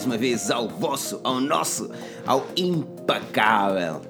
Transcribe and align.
mais 0.00 0.06
uma 0.06 0.16
vez 0.16 0.50
ao 0.50 0.66
vosso, 0.66 1.20
ao 1.22 1.40
nosso, 1.40 1.90
ao 2.26 2.46
impecável 2.56 4.00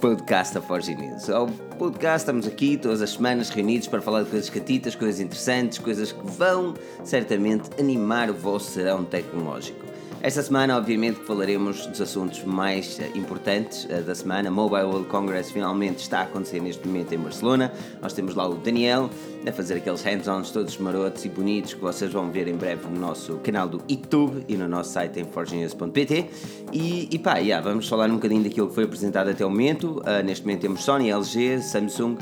podcast 0.00 0.54
da 0.54 0.60
Forge 0.60 0.96
News. 0.96 1.30
Ao 1.30 1.46
podcast 1.46 2.22
estamos 2.22 2.44
aqui 2.44 2.76
todas 2.76 3.00
as 3.00 3.10
semanas 3.10 3.48
reunidos 3.48 3.86
para 3.86 4.00
falar 4.00 4.24
de 4.24 4.30
coisas 4.30 4.50
catitas, 4.50 4.96
coisas 4.96 5.20
interessantes, 5.20 5.78
coisas 5.78 6.10
que 6.10 6.26
vão 6.26 6.74
certamente 7.04 7.70
animar 7.78 8.30
o 8.30 8.34
vosso 8.34 8.72
serão 8.72 9.04
tecnológico. 9.04 9.87
Esta 10.20 10.42
semana, 10.42 10.76
obviamente, 10.76 11.20
falaremos 11.20 11.86
dos 11.86 12.00
assuntos 12.00 12.42
mais 12.42 12.98
uh, 12.98 13.16
importantes 13.16 13.84
uh, 13.84 14.02
da 14.02 14.16
semana. 14.16 14.50
Mobile 14.50 14.82
World 14.82 15.06
Congress 15.06 15.52
finalmente 15.52 15.98
está 15.98 16.18
a 16.18 16.22
acontecer 16.24 16.60
neste 16.60 16.84
momento 16.88 17.14
em 17.14 17.18
Barcelona. 17.18 17.72
Nós 18.02 18.12
temos 18.12 18.34
lá 18.34 18.48
o 18.48 18.56
Daniel 18.56 19.08
a 19.46 19.52
fazer 19.52 19.74
aqueles 19.74 20.02
hands-ons 20.02 20.50
todos 20.50 20.76
marotos 20.78 21.24
e 21.24 21.28
bonitos 21.28 21.74
que 21.74 21.80
vocês 21.80 22.12
vão 22.12 22.32
ver 22.32 22.48
em 22.48 22.56
breve 22.56 22.88
no 22.88 22.98
nosso 22.98 23.36
canal 23.44 23.68
do 23.68 23.80
YouTube 23.88 24.44
e 24.48 24.56
no 24.56 24.66
nosso 24.66 24.90
site 24.90 25.20
em 25.20 25.24
forgenews.pt. 25.24 26.26
E, 26.72 27.08
e 27.12 27.18
pá, 27.20 27.38
yeah, 27.38 27.64
vamos 27.66 27.88
falar 27.88 28.10
um 28.10 28.14
bocadinho 28.14 28.42
daquilo 28.42 28.68
que 28.68 28.74
foi 28.74 28.84
apresentado 28.84 29.30
até 29.30 29.46
o 29.46 29.50
momento. 29.50 30.00
Uh, 30.00 30.24
neste 30.24 30.44
momento 30.44 30.62
temos 30.62 30.82
Sony, 30.82 31.10
LG, 31.10 31.62
Samsung 31.62 32.18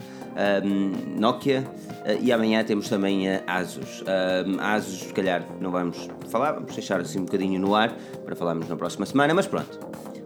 um, 0.65 1.19
Nokia 1.19 1.65
uh, 2.05 2.23
e 2.23 2.33
amanhã 2.33 2.63
temos 2.65 2.89
também 2.89 3.29
a 3.29 3.43
Asus. 3.47 4.03
Um, 4.03 4.61
Asus, 4.61 5.01
se 5.01 5.13
calhar, 5.13 5.47
não 5.61 5.71
vamos 5.71 6.09
falar, 6.29 6.53
vamos 6.53 6.75
deixar 6.75 7.01
assim 7.01 7.21
um 7.21 7.25
bocadinho 7.25 7.61
no 7.61 7.75
ar 7.75 7.97
para 8.25 8.37
falarmos 8.37 8.69
na 8.69 8.77
próxima 8.77 9.07
semana, 9.07 9.35
mas 9.35 9.47
pronto. 9.47 9.79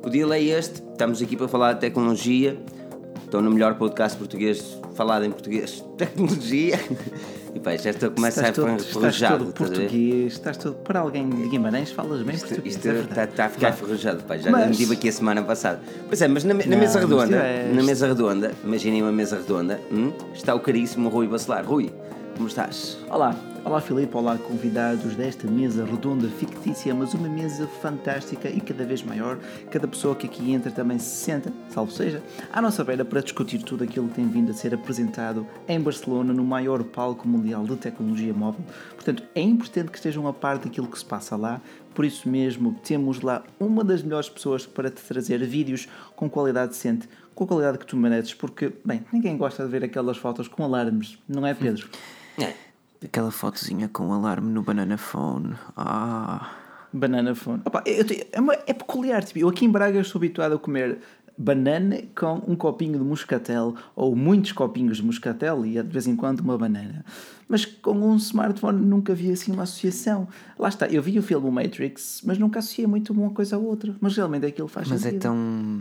O 0.05 0.09
deal 0.09 0.33
é 0.33 0.41
este, 0.41 0.83
estamos 0.83 1.21
aqui 1.21 1.37
para 1.37 1.49
falar 1.49 1.75
de 1.75 1.81
tecnologia. 1.81 2.59
Estou 3.25 3.41
no 3.41 3.51
melhor 3.51 3.77
podcast 3.77 4.19
português 4.19 4.79
falado 4.95 5.25
em 5.25 5.31
português, 5.31 5.85
tecnologia. 5.97 6.79
E 7.55 7.61
pá, 7.61 7.77
já 7.77 7.91
estou 7.91 8.09
a 8.09 8.13
começar 8.13 8.49
a 8.49 8.53
ficar 8.53 8.75
enferrujado. 8.75 9.09
Estás 9.09 9.39
todo 9.39 9.53
português, 9.53 10.33
estás 10.33 10.57
todo. 10.57 10.75
Para 10.77 11.01
alguém 11.01 11.29
de 11.29 11.49
Guimarães, 11.49 11.91
falas 11.91 12.23
bem 12.23 12.35
isto, 12.35 12.47
português. 12.49 12.77
Isto 12.77 12.89
é 12.89 13.01
está, 13.01 13.25
está, 13.25 13.47
a 13.47 13.49
ficar 13.49 13.71
enferrujado, 13.71 14.23
pá. 14.25 14.37
Já 14.37 14.51
mas... 14.51 14.77
tive 14.77 14.95
aqui 14.95 15.09
a 15.09 15.13
semana 15.13 15.43
passada. 15.43 15.81
Pois 16.09 16.21
é, 16.23 16.29
mas 16.29 16.45
na, 16.45 16.55
na 16.55 16.65
não, 16.65 16.79
mesa 16.79 17.01
redonda, 17.01 17.37
é... 17.37 17.73
na 17.73 17.83
mesa 17.83 18.07
redonda, 18.07 18.53
imaginem 18.65 19.03
uma 19.03 19.13
mesa 19.13 19.37
redonda, 19.37 19.81
hum, 19.91 20.13
está 20.35 20.55
o 20.55 20.61
caríssimo 20.61 21.09
Rui 21.09 21.27
Bacelar. 21.27 21.65
Rui, 21.65 21.91
como 22.41 22.49
estás? 22.49 22.97
Olá, 23.11 23.37
Olá 23.63 23.79
Filipe, 23.79 24.17
olá 24.17 24.39
convidados 24.39 25.15
desta 25.15 25.47
mesa 25.47 25.85
redonda 25.85 26.27
fictícia, 26.29 26.95
mas 26.95 27.13
uma 27.13 27.29
mesa 27.29 27.67
fantástica 27.67 28.49
e 28.49 28.59
cada 28.59 28.87
vez 28.87 29.03
maior. 29.03 29.39
Cada 29.71 29.87
pessoa 29.87 30.17
que 30.17 30.27
aqui 30.27 30.51
entra 30.51 30.71
também 30.71 30.99
se 30.99 31.25
senta, 31.25 31.53
salvo 31.69 31.93
seja, 31.93 32.23
à 32.51 32.63
nossa 32.63 32.83
beira 32.83 33.05
para 33.05 33.21
discutir 33.21 33.63
tudo 33.63 33.85
aquilo 33.85 34.09
que 34.09 34.15
tem 34.15 34.27
vindo 34.27 34.51
a 34.51 34.55
ser 34.55 34.73
apresentado 34.73 35.47
em 35.69 35.79
Barcelona, 35.79 36.33
no 36.33 36.43
maior 36.43 36.83
palco 36.83 37.29
mundial 37.29 37.65
de 37.65 37.77
tecnologia 37.77 38.33
móvel. 38.33 38.65
Portanto, 38.95 39.23
é 39.35 39.43
importante 39.43 39.91
que 39.91 39.99
estejam 39.99 40.27
a 40.27 40.33
par 40.33 40.57
daquilo 40.57 40.87
que 40.87 40.99
se 40.99 41.05
passa 41.05 41.37
lá, 41.37 41.61
por 41.95 42.07
isso 42.07 42.27
mesmo 42.31 42.75
temos 42.83 43.21
lá 43.21 43.45
uma 43.61 43.85
das 43.85 44.03
melhores 44.03 44.31
pessoas 44.31 44.65
para 44.65 44.91
te 44.91 45.03
trazer 45.03 45.45
vídeos 45.45 45.87
com 46.17 46.31
qualidade 46.31 46.71
decente, 46.71 47.07
com 47.35 47.45
a 47.45 47.47
qualidade 47.47 47.77
que 47.77 47.85
tu 47.85 47.95
mereces, 47.95 48.33
porque, 48.33 48.73
bem, 48.83 49.05
ninguém 49.13 49.37
gosta 49.37 49.65
de 49.65 49.71
ver 49.71 49.85
aquelas 49.85 50.17
fotos 50.17 50.49
com 50.49 50.65
alarmes, 50.65 51.19
não 51.29 51.47
é 51.47 51.53
Pedro? 51.53 51.87
É. 52.43 52.55
Aquela 53.05 53.31
fotozinha 53.31 53.89
com 53.89 54.09
o 54.09 54.13
alarme 54.13 54.51
no 54.51 54.63
Banana 54.63 54.99
Phone. 54.99 55.55
Ah. 55.77 56.51
Banana 56.93 57.35
Phone. 57.35 57.63
Opa, 57.65 57.83
eu, 57.87 58.05
eu, 58.05 58.27
é, 58.33 58.41
uma, 58.41 58.55
é 58.67 58.73
peculiar. 58.73 59.25
Tipo, 59.25 59.39
eu 59.41 59.49
aqui 59.49 59.65
em 59.65 59.71
Braga 59.71 60.01
estou 60.01 60.19
habituado 60.19 60.55
a 60.55 60.59
comer 60.59 60.99
banana 61.41 62.03
com 62.15 62.43
um 62.47 62.55
copinho 62.55 62.99
de 62.99 63.05
moscatel 63.05 63.75
ou 63.97 64.15
muitos 64.15 64.53
copinhos 64.53 64.99
de 64.99 65.05
moscatel 65.05 65.65
e 65.65 65.83
de 65.83 65.89
vez 65.89 66.07
em 66.07 66.15
quando 66.15 66.41
uma 66.41 66.59
banana. 66.59 67.05
Mas 67.49 67.65
com 67.65 67.93
um 67.93 68.17
smartphone 68.17 68.85
nunca 68.85 69.15
vi 69.15 69.33
assim 69.33 69.51
uma 69.51 69.63
associação. 69.63 70.29
Lá 70.59 70.69
está, 70.69 70.87
eu 70.87 71.03
vi 71.03 71.19
o 71.19 71.23
filme 71.23 71.51
Matrix, 71.51 72.21
mas 72.25 72.39
nunca 72.39 72.59
associei 72.59 72.87
muito 72.87 73.13
uma 73.13 73.31
coisa 73.31 73.57
à 73.57 73.59
outra. 73.59 73.97
Mas 74.01 74.17
realmente 74.17 74.45
aquilo 74.45 74.69
faz 74.69 74.89
mas 74.89 75.01
sentido. 75.01 75.15
Mas 75.15 75.25
é 75.25 75.29
tão, 75.29 75.81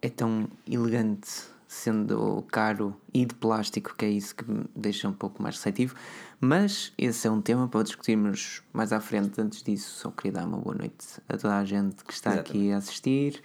é 0.00 0.08
tão 0.08 0.48
elegante 0.70 1.51
sendo 1.72 2.44
caro 2.50 2.94
e 3.14 3.24
de 3.24 3.34
plástico, 3.34 3.94
que 3.96 4.04
é 4.04 4.10
isso 4.10 4.34
que 4.36 4.48
me 4.48 4.64
deixa 4.76 5.08
um 5.08 5.12
pouco 5.12 5.42
mais 5.42 5.56
receptivo. 5.56 5.94
Mas 6.38 6.92
esse 6.98 7.26
é 7.26 7.30
um 7.30 7.40
tema 7.40 7.66
para 7.66 7.82
discutirmos 7.82 8.62
mais 8.74 8.92
à 8.92 9.00
frente. 9.00 9.40
Antes 9.40 9.62
disso, 9.62 9.90
só 9.98 10.10
queria 10.10 10.32
dar 10.32 10.46
uma 10.46 10.58
boa 10.58 10.74
noite 10.74 11.06
a 11.26 11.36
toda 11.36 11.56
a 11.56 11.64
gente 11.64 12.04
que 12.04 12.12
está 12.12 12.34
Exatamente. 12.34 12.58
aqui 12.58 12.72
a 12.72 12.76
assistir. 12.76 13.42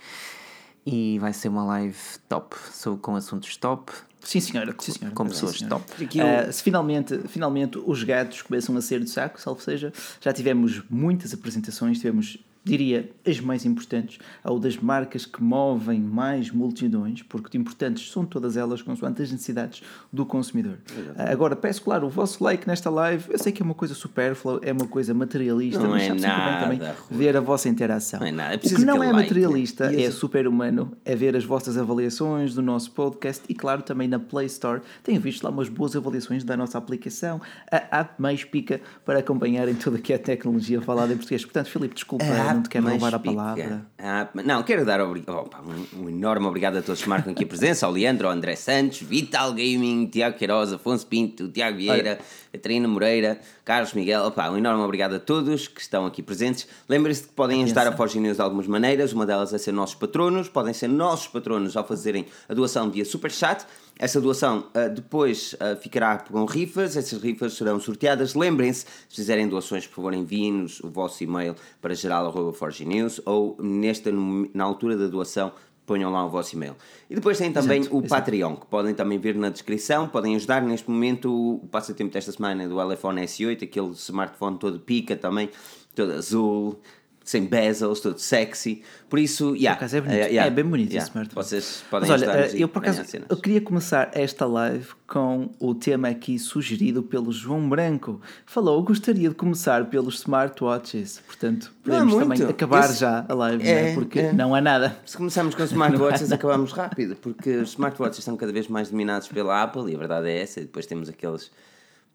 E 0.86 1.18
vai 1.20 1.32
ser 1.32 1.48
uma 1.48 1.64
live 1.64 1.98
top, 2.28 2.56
sou 2.72 2.98
com 2.98 3.16
assuntos 3.16 3.56
top. 3.56 3.94
Sim, 4.22 4.42
senhora. 4.42 4.76
Sim, 4.78 4.92
senhora. 4.92 5.16
Com 5.16 5.26
pessoas 5.26 5.60
Sim, 5.60 5.70
top. 5.70 5.86
Uh, 6.04 6.52
se 6.52 6.64
finalmente, 6.64 7.18
finalmente 7.30 7.78
os 7.78 8.04
gatos 8.04 8.42
começam 8.42 8.76
a 8.76 8.82
ser 8.82 9.00
do 9.00 9.10
saco, 9.10 9.40
salvo 9.40 9.62
seja, 9.62 9.94
já 10.20 10.34
tivemos 10.34 10.84
muitas 10.90 11.34
apresentações, 11.34 11.98
tivemos 11.98 12.38
diria, 12.68 13.10
as 13.26 13.40
mais 13.40 13.66
importantes, 13.66 14.20
ou 14.44 14.60
das 14.60 14.78
marcas 14.78 15.26
que 15.26 15.42
movem 15.42 16.00
mais 16.00 16.52
multidões, 16.52 17.22
porque 17.24 17.58
importantes 17.58 18.12
são 18.12 18.26
todas 18.26 18.58
elas 18.58 18.82
consoante 18.82 19.22
as 19.22 19.32
necessidades 19.32 19.82
do 20.12 20.26
consumidor. 20.26 20.78
Exatamente. 20.90 21.32
Agora, 21.32 21.56
peço, 21.56 21.82
claro, 21.82 22.08
o 22.08 22.10
vosso 22.10 22.44
like 22.44 22.68
nesta 22.68 22.90
live, 22.90 23.26
eu 23.30 23.40
sei 23.40 23.52
que 23.52 23.62
é 23.62 23.66
uma 23.66 23.74
coisa 23.74 23.94
supérflua, 23.94 24.60
é 24.64 24.72
uma 24.72 24.88
coisa 24.88 25.14
materialista, 25.14 25.82
não 25.82 25.92
mas 25.92 26.04
é 26.04 26.14
nada, 26.14 26.64
também 26.64 26.80
ver 27.10 27.36
a 27.36 27.42
vossa 27.42 27.70
interação. 27.70 28.20
Não 28.20 28.28
é 28.28 28.32
nada. 28.32 28.54
É 28.54 28.58
o 28.58 28.60
que 28.60 28.86
não 28.86 29.04
é 29.04 29.12
like, 29.12 29.14
materialista 29.14 29.90
né? 29.90 30.04
é 30.04 30.12
super-humano, 30.12 30.92
é 31.06 31.16
ver 31.16 31.36
as 31.36 31.44
vossas 31.44 31.78
avaliações 31.78 32.54
do 32.54 32.62
nosso 32.62 32.92
podcast 32.92 33.44
e, 33.50 33.54
claro, 33.54 33.82
também 33.82 34.08
na 34.08 34.20
Play 34.20 34.48
Store. 34.48 34.82
Tenho 35.04 35.20
visto 35.20 35.44
lá 35.44 35.50
umas 35.50 35.70
boas 35.70 35.96
avaliações 35.96 36.44
da 36.44 36.58
nossa 36.58 36.78
aplicação, 36.78 37.42
a 37.72 38.00
app 38.00 38.22
mais 38.22 38.44
pica 38.44 38.82
para 39.06 39.20
acompanharem 39.20 39.76
toda 39.76 39.98
aqui 39.98 40.14
a 40.14 40.20
tecnologia 40.20 40.82
falada 40.82 41.14
em 41.14 41.18
português. 41.18 41.44
Portanto, 41.44 41.70
Filipe, 41.70 41.96
desculpa 41.96 42.26
não 42.26 42.57
te 42.62 42.70
quero 42.70 42.88
roubar 42.88 43.16
a 43.16 43.20
palavra. 43.20 43.86
Ah, 43.98 44.30
não, 44.46 44.64
quero 44.64 44.86
dar 44.86 45.02
oh, 45.02 45.14
um, 45.14 46.04
um, 46.04 46.10
enorme 46.10 46.46
obrigado 46.46 46.78
a 46.78 46.82
todos 46.82 47.02
que 47.02 47.10
marcam 47.10 47.32
aqui 47.32 47.44
a 47.44 47.48
presença: 47.48 47.86
ao 47.86 47.92
Leandro, 47.92 48.28
ao 48.28 48.34
André 48.34 48.56
Santos, 48.56 49.02
Vital 49.02 49.52
Gaming, 49.52 50.08
Tiago 50.08 50.38
Queiroz, 50.38 50.74
Afonso 50.74 51.06
Pinto, 51.08 51.48
Tiago 51.50 51.78
Vieira, 51.78 52.20
Catarina 52.52 52.88
Moreira, 52.88 53.40
Carlos 53.66 53.94
Miguel. 53.94 54.24
Opa, 54.24 54.50
um 54.50 54.58
enorme 54.58 54.84
obrigado 54.84 55.16
a 55.16 55.20
todos 55.20 55.68
que 55.68 55.82
estão 55.82 56.06
aqui 56.06 56.22
presentes. 56.22 56.68
Lembrem-se 56.88 57.24
que 57.24 57.34
podem 57.34 57.64
ajudar 57.64 57.88
a 57.88 57.92
Forge 57.92 58.20
News 58.20 58.38
de 58.38 58.42
algumas 58.44 58.68
maneiras. 58.68 59.14
Uma 59.14 59.26
delas 59.26 59.54
é 59.54 59.58
ser 59.58 59.72
nossos 59.72 59.96
patronos. 59.96 60.50
Podem 60.50 60.74
ser 60.74 60.88
nossos 60.88 61.28
patronos 61.28 61.76
ao 61.76 61.86
fazerem 61.86 62.26
a 62.48 62.54
doação 62.54 62.90
via 62.90 63.06
Superchat. 63.06 63.66
Essa 64.00 64.22
doação 64.22 64.68
uh, 64.76 64.94
depois 64.94 65.54
uh, 65.54 65.76
ficará 65.82 66.18
com 66.18 66.46
rifas, 66.46 66.96
essas 66.96 67.22
rifas 67.22 67.54
serão 67.54 67.80
sorteadas. 67.80 68.36
Lembrem-se, 68.36 68.86
se 69.10 69.16
fizerem 69.16 69.48
doações, 69.48 69.88
por 69.88 69.96
favor, 69.96 70.14
enviem-nos 70.14 70.80
o 70.82 70.90
vosso 70.90 71.24
e-mail 71.24 71.56
para 71.82 71.96
geral.forgenews 71.96 73.22
ou 73.26 73.58
nesta, 73.60 74.12
na 74.54 74.64
altura 74.64 74.96
da 74.96 75.08
doação 75.08 75.52
ponham 75.88 76.12
lá 76.12 76.26
o 76.26 76.30
vosso 76.30 76.54
e-mail. 76.54 76.76
E 77.10 77.16
depois 77.16 77.38
tem 77.38 77.52
também 77.52 77.80
exato, 77.80 77.96
o 77.96 78.00
exato. 78.00 78.22
Patreon, 78.22 78.56
que 78.58 78.66
podem 78.66 78.94
também 78.94 79.18
ver 79.18 79.36
na 79.36 79.50
descrição, 79.50 80.08
podem 80.08 80.36
ajudar 80.36 80.62
neste 80.62 80.90
momento 80.90 81.56
o 81.64 81.68
passatempo 81.70 82.12
desta 82.12 82.32
semana 82.34 82.68
do 82.68 82.94
iPhone 82.94 83.22
S8, 83.22 83.64
aquele 83.64 83.92
smartphone 83.92 84.60
todo 84.60 84.80
pica 84.80 85.16
também, 85.16 85.50
todo 85.96 86.12
azul, 86.12 86.80
sem 87.28 87.46
bezels, 87.46 88.00
todo 88.00 88.18
sexy. 88.18 88.82
Por 89.10 89.20
isso, 89.20 89.54
yeah, 89.54 89.76
por 89.76 89.84
acaso 89.84 89.98
é 89.98 90.02
bonito. 90.02 90.16
Uh, 90.16 90.30
yeah, 90.30 90.46
é 90.46 90.50
bem 90.50 90.64
bonito 90.64 90.94
yeah, 90.94 91.22
esse. 91.22 91.36
Vocês 91.36 91.84
podem 91.90 92.10
Mas 92.10 92.22
olha, 92.22 92.56
eu 92.56 92.70
por 92.70 92.80
acaso 92.80 93.04
eu 93.28 93.36
queria 93.36 93.60
começar 93.60 94.10
esta 94.14 94.46
live 94.46 94.88
com 95.06 95.50
o 95.60 95.76
tema 95.76 96.08
aqui 96.08 96.40
sugerido 96.40 97.04
pelo 97.04 97.34
João 97.34 97.68
Branco. 97.68 98.22
Falou, 98.46 98.82
gostaria 98.82 99.28
de 99.28 99.36
começar 99.36 99.90
pelos 99.90 100.20
smartwatches. 100.20 101.22
Portanto, 101.28 101.74
podemos 101.84 102.16
também 102.16 102.42
acabar 102.44 102.86
esse... 102.86 103.02
já 103.02 103.26
a 103.28 103.34
live, 103.34 103.68
é, 103.68 103.84
né? 103.84 103.94
porque 103.94 104.20
é. 104.20 104.32
não 104.32 104.56
há 104.56 104.62
nada. 104.62 104.98
Se 105.06 105.18
começarmos 105.18 105.54
com 105.54 105.64
smartwatches, 105.66 106.32
acabamos 106.32 106.72
rápido, 106.72 107.18
porque 107.18 107.58
os 107.58 107.72
smartwatches 107.72 108.20
estão 108.20 108.38
cada 108.38 108.54
vez 108.54 108.70
mais 108.70 108.90
dominados 108.90 109.28
pela 109.28 109.64
Apple 109.64 109.92
e 109.92 109.96
a 109.96 109.98
verdade 110.00 110.30
é 110.30 110.42
essa. 110.42 110.62
E 110.62 110.64
depois 110.64 110.86
temos 110.86 111.10
aqueles 111.10 111.52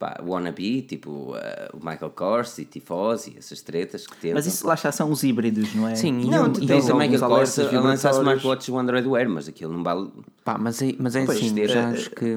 pá, 0.03 0.21
wannabe, 0.27 0.83
tipo 0.83 1.11
uh, 1.11 1.37
o 1.73 1.77
Michael 1.77 2.11
Kors 2.11 2.59
e 2.59 2.65
Tifosi, 2.65 3.37
essas 3.39 3.61
tretas 3.63 4.05
que 4.05 4.17
temos. 4.17 4.35
Mas 4.35 4.47
isso 4.53 4.67
lá 4.67 4.75
já 4.75 4.91
são 4.91 5.09
os 5.13 5.23
híbridos, 5.23 5.73
não 5.77 5.87
é? 5.87 5.95
Sim, 5.95 6.29
não, 6.29 6.49
e 6.61 6.67
tens 6.67 6.89
o 6.89 6.97
Michael 6.97 7.21
Kors 7.21 7.57
a 7.61 7.81
lançar 7.81 8.11
smartwatches 8.11 8.69
o 8.69 8.77
Android 8.77 9.07
Wear, 9.07 9.29
mas 9.29 9.47
aquilo 9.47 9.73
não 9.73 9.85
vale. 9.85 10.11
Pá, 10.45 10.59
mas 10.59 10.83
é, 10.83 10.93
mas 10.99 11.15
é 11.15 11.23
assim, 11.23 11.55
ter, 11.55 11.69
já 11.69 11.91
acho 11.91 12.11
que 12.11 12.37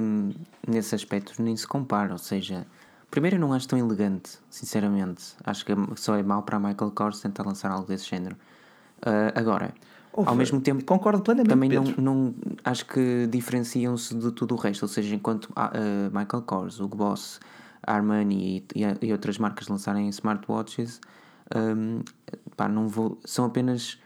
nesse 0.67 0.93
aspecto 0.93 1.41
nem 1.41 1.57
se 1.57 1.65
compara, 1.65 2.11
ou 2.13 2.19
seja. 2.19 2.67
Primeiro, 3.09 3.37
eu 3.37 3.39
não 3.39 3.51
acho 3.51 3.67
tão 3.67 3.79
elegante, 3.79 4.31
sinceramente. 4.49 5.23
Acho 5.43 5.65
que 5.65 5.73
só 5.95 6.15
é 6.15 6.21
mau 6.21 6.43
para 6.43 6.57
a 6.57 6.59
Michael 6.59 6.91
Kors 6.91 7.19
tentar 7.19 7.43
lançar 7.43 7.71
algo 7.71 7.87
desse 7.87 8.07
género. 8.07 8.35
Uh, 8.97 9.31
agora, 9.33 9.73
ao 10.13 10.35
mesmo 10.35 10.61
tempo, 10.61 10.83
concordo 10.85 11.21
plenamente. 11.21 11.49
Também 11.49 11.69
não, 11.69 11.83
não 11.97 12.35
acho 12.63 12.85
que 12.85 13.27
diferenciam-se 13.27 14.13
de 14.13 14.31
tudo 14.31 14.53
o 14.53 14.57
resto. 14.57 14.83
Ou 14.83 14.89
seja, 14.89 15.15
enquanto 15.15 15.45
uh, 15.45 16.07
Michael 16.15 16.43
Kors, 16.43 16.79
o 16.79 16.87
Boss, 16.87 17.39
Armani 17.85 18.65
e, 18.75 18.81
e, 18.81 19.07
e, 19.07 19.11
outras 19.11 19.37
marcas 19.37 19.67
lançarem 19.67 20.09
smartwatches, 20.09 20.99
um, 21.55 22.01
pá, 22.55 22.67
não 22.67 22.87
vou, 22.87 23.19
são 23.25 23.45
apenas. 23.45 23.99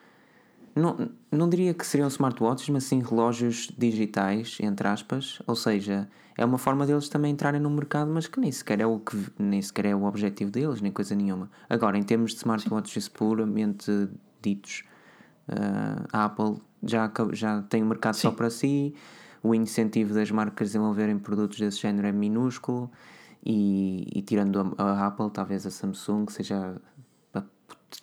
Não, 0.75 1.09
não 1.31 1.49
diria 1.49 1.73
que 1.73 1.85
seriam 1.85 2.07
smartwatches, 2.07 2.69
mas 2.69 2.83
sim 2.85 3.01
relógios 3.01 3.69
digitais, 3.77 4.57
entre 4.61 4.87
aspas. 4.87 5.41
Ou 5.45 5.55
seja, 5.55 6.07
é 6.37 6.45
uma 6.45 6.57
forma 6.57 6.85
deles 6.85 7.09
também 7.09 7.31
entrarem 7.33 7.59
no 7.59 7.69
mercado, 7.69 8.09
mas 8.11 8.27
que 8.27 8.39
nem 8.39 8.51
sequer 8.51 8.79
é 8.79 8.85
o, 8.85 8.99
que, 8.99 9.17
nem 9.37 9.61
sequer 9.61 9.87
é 9.87 9.95
o 9.95 10.03
objetivo 10.03 10.51
deles, 10.51 10.79
nem 10.79 10.91
coisa 10.91 11.15
nenhuma. 11.15 11.49
Agora, 11.69 11.97
em 11.97 12.03
termos 12.03 12.31
de 12.31 12.37
smartwatches 12.37 13.05
sim. 13.05 13.11
puramente 13.13 14.09
ditos. 14.41 14.83
Uh, 15.49 16.05
a 16.13 16.25
Apple 16.25 16.61
já, 16.83 17.11
já 17.33 17.61
tem 17.63 17.81
o 17.81 17.85
mercado 17.85 18.13
só 18.13 18.31
para 18.31 18.49
si, 18.49 18.93
o 19.41 19.55
incentivo 19.55 20.13
das 20.13 20.29
marcas 20.31 20.67
a 20.67 20.69
desenvolverem 20.69 21.17
produtos 21.17 21.59
desse 21.59 21.79
género 21.79 22.07
é 22.07 22.11
minúsculo 22.11 22.89
e, 23.45 24.07
e 24.15 24.21
tirando 24.21 24.75
a, 24.77 24.83
a 24.83 25.07
Apple, 25.07 25.29
talvez 25.31 25.65
a 25.65 25.71
Samsung 25.71 26.25
seja 26.29 26.75
a 27.33 27.43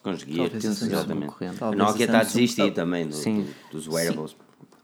Conseguir, 0.02 0.36
Talvez 0.38 0.64
a 0.64 0.68
Samsung 0.72 0.86
exatamente. 0.92 1.26
concorrente. 1.32 1.64
A 1.64 1.70
Nokia 1.72 2.04
a 2.04 2.06
está 2.06 2.18
a 2.20 2.24
desistir 2.24 2.72
também 2.72 3.06
do- 3.06 3.14
Sim. 3.14 3.42
do- 3.42 3.72
dos 3.72 3.86
wearables. 3.88 4.36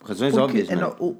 Razões 0.05 0.33
Porque, 0.35 0.45
óbvias, 0.59 0.69
não 0.69 0.89
é? 0.89 0.97
o- 1.01 1.17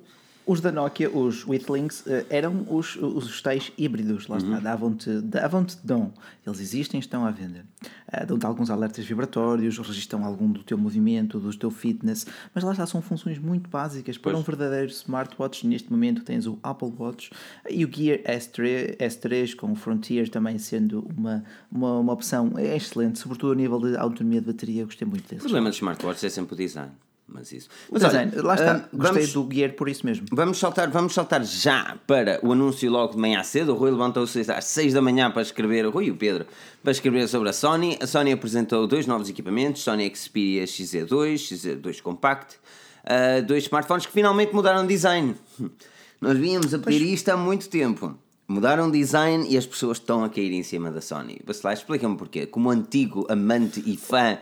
os 0.47 0.61
da 0.61 0.73
Nokia, 0.73 1.09
os 1.11 1.47
Withlings, 1.47 2.05
eh, 2.07 2.27
eram 2.31 2.67
os, 2.69 2.97
os 2.97 3.41
tais 3.41 3.71
híbridos, 3.79 4.27
lá 4.27 4.39
Uhum. 4.39 4.45
está, 4.45 4.61
davam-te 4.61 5.21
davam-te 5.21 5.77
dom. 5.85 6.11
Eles 6.47 6.59
existem, 6.61 6.99
estão 6.99 7.25
à 7.25 7.31
venda. 7.31 7.65
Ah, 8.09 8.25
Dão-te 8.25 8.45
alguns 8.45 8.69
alertas 8.71 9.05
vibratórios, 9.05 9.79
registram 9.79 10.25
algum 10.25 10.51
do 10.51 10.63
teu 10.63 10.77
movimento, 10.77 11.39
do 11.39 11.57
teu 11.57 11.71
fitness, 11.71 12.27
mas 12.55 12.65
lá 12.65 12.73
está, 12.73 12.85
são 12.87 13.01
funções 13.01 13.39
muito 13.39 13.71
básicas 13.71 14.19
para 14.19 14.33
Pois. 14.33 14.43
um 14.43 14.47
verdadeiro 14.47 14.91
smartwatch. 14.91 15.67
Neste 15.67 15.91
momento 15.91 16.23
tens 16.25 16.47
o 16.47 16.59
Apple 16.63 16.93
Watch 16.99 17.31
e 17.71 17.85
o 17.85 17.91
Gear 17.93 18.19
S3, 18.25 18.97
S3 18.99 19.55
com 19.55 19.71
o 19.73 19.75
Frontier 19.77 20.29
também 20.29 20.59
sendo 20.59 21.07
uma, 21.17 21.45
uma, 21.71 21.99
uma 22.01 22.13
opção 22.13 22.53
excelente, 22.59 23.19
sobretudo 23.19 23.53
a 23.53 23.55
nível 23.55 23.79
de 23.79 23.97
autonomia 23.97 24.41
de 24.41 24.47
bateria, 24.47 24.85
gostei 24.85 25.07
muito 25.07 25.25
O 25.25 25.29
desses. 25.29 25.43
problema 25.43 25.69
dos 25.69 25.77
smartwatches 25.77 26.25
é 26.25 26.29
sempre 26.29 26.55
o 26.55 26.57
design. 26.57 26.91
Mas 27.27 27.51
isso. 27.53 27.69
Mas 27.91 28.03
design, 28.03 28.33
olha, 28.35 28.43
lá 28.43 28.55
está, 28.55 28.73
ah, 28.73 28.89
gostei 28.93 29.27
vamos, 29.27 29.33
do 29.33 29.49
Gear 29.55 29.73
por 29.73 29.89
isso 29.89 30.05
mesmo. 30.05 30.27
vamos, 30.31 30.59
saltar, 30.59 30.91
vamos 30.91 31.15
saltar 31.15 31.43
já 31.45 31.97
para 32.07 32.39
o 32.43 32.53
anúncio 32.53 32.91
logo 32.91 33.15
de 33.15 33.19
manhã 33.19 33.43
cedo. 33.43 33.73
O 33.73 33.77
Rui 33.77 33.91
levantou-se 33.91 34.41
às 34.51 34.65
6 34.67 34.93
da 34.93 35.01
manhã 35.01 35.31
para 35.31 35.43
escrever, 35.43 35.87
o 35.87 35.91
Rui 35.91 36.07
e 36.07 36.11
o 36.11 36.17
Pedro, 36.17 36.47
para 36.83 36.93
escrever 36.93 37.27
sobre 37.29 37.49
a 37.49 37.53
Sony. 37.53 37.97
A 38.03 38.07
Sony 38.07 38.33
apresentou 38.33 38.87
dois 38.87 39.07
novos 39.07 39.29
equipamentos: 39.31 39.83
Sony 39.83 40.13
Xperia 40.15 40.65
XZ2, 40.65 41.35
XZ2 41.37 42.03
Compact, 42.03 42.57
ah, 43.05 43.41
dois 43.41 43.65
smartphones 43.65 44.05
que 44.05 44.13
finalmente 44.13 44.55
mudaram 44.55 44.83
de 44.83 44.89
design. 44.89 45.35
Nós 46.21 46.39
vínhamos 46.39 46.73
a 46.73 46.79
pedir 46.79 47.03
isto 47.03 47.31
há 47.31 47.37
muito 47.37 47.69
tempo. 47.69 48.17
Mudaram 48.47 48.91
de 48.91 48.99
design 48.99 49.47
e 49.49 49.57
as 49.57 49.67
pessoas 49.67 49.99
estão 49.99 50.23
a 50.23 50.29
cair 50.29 50.53
em 50.53 50.63
cima 50.63 50.91
da 50.91 51.01
Sony. 51.01 51.41
Bacelar, 51.45 51.75
explica-me 51.75 52.17
porquê. 52.17 52.47
Como 52.47 52.71
antigo 52.71 53.27
amante 53.29 53.83
e 53.87 53.97
fã 53.97 54.39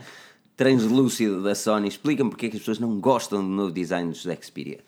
translúcido 0.65 1.43
da 1.43 1.55
Sony, 1.55 1.89
explica-me 1.89 2.29
porque 2.29 2.45
é 2.47 2.49
que 2.51 2.57
as 2.57 2.61
pessoas 2.61 2.79
não 2.79 3.01
gostam 3.01 3.43
do 3.43 3.49
novo 3.49 3.73
design 3.73 4.11
dos 4.11 4.27
Xperia. 4.43 4.79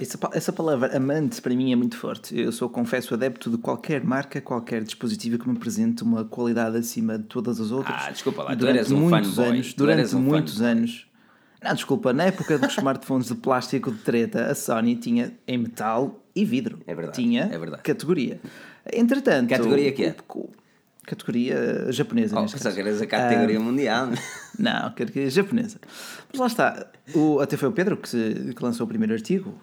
Essa, 0.00 0.18
essa 0.32 0.52
palavra 0.52 0.96
amante 0.96 1.40
para 1.40 1.54
mim 1.54 1.72
é 1.72 1.76
muito 1.76 1.96
forte. 1.96 2.36
Eu 2.36 2.50
sou, 2.50 2.68
confesso, 2.68 3.14
adepto 3.14 3.48
de 3.48 3.56
qualquer 3.58 4.02
marca, 4.04 4.40
qualquer 4.40 4.82
dispositivo 4.82 5.38
que 5.38 5.48
me 5.48 5.56
apresente 5.56 6.02
uma 6.02 6.24
qualidade 6.24 6.76
acima 6.76 7.16
de 7.16 7.24
todas 7.24 7.60
as 7.60 7.70
outras. 7.70 7.94
Ah, 8.06 8.10
desculpa 8.10 8.42
lá, 8.42 8.52
E 8.52 8.56
tu 8.56 8.60
durante 8.60 8.76
eres 8.78 8.90
um 8.90 8.96
muitos 9.00 9.30
fanboy. 9.36 9.50
anos, 9.52 9.74
durante 9.74 10.16
um 10.16 10.20
muitos 10.20 10.54
fanboy. 10.58 10.70
anos. 10.72 11.06
Não, 11.62 11.74
desculpa, 11.74 12.12
na 12.12 12.24
época 12.24 12.58
dos 12.58 12.72
smartphones 12.76 13.28
de 13.28 13.34
plástico 13.36 13.92
de 13.92 13.98
treta, 13.98 14.46
a 14.46 14.54
Sony 14.56 14.96
tinha 14.96 15.32
em 15.46 15.58
metal 15.58 16.20
e 16.34 16.44
vidro. 16.44 16.80
É 16.88 16.94
verdade, 16.94 17.16
Tinha 17.22 17.42
é 17.52 17.58
verdade. 17.58 17.82
categoria. 17.84 18.40
Entretanto. 18.92 19.48
Categoria 19.48 19.92
que 19.92 20.04
é? 20.04 20.16
o- 20.34 20.50
Categoria 21.06 21.92
japonesa. 21.92 22.40
Oh, 22.40 22.48
só 22.48 22.72
queres 22.72 23.00
a 23.00 23.06
categoria 23.06 23.60
mundial. 23.60 24.08
Não, 24.58 24.90
categoria 24.94 25.30
japonesa. 25.30 25.78
Mas 26.32 26.40
lá 26.40 26.46
está. 26.46 26.86
O, 27.14 27.40
até 27.40 27.56
foi 27.56 27.68
o 27.68 27.72
Pedro 27.72 27.96
que, 27.96 28.54
que 28.54 28.62
lançou 28.62 28.84
o 28.84 28.88
primeiro 28.88 29.12
artigo. 29.12 29.54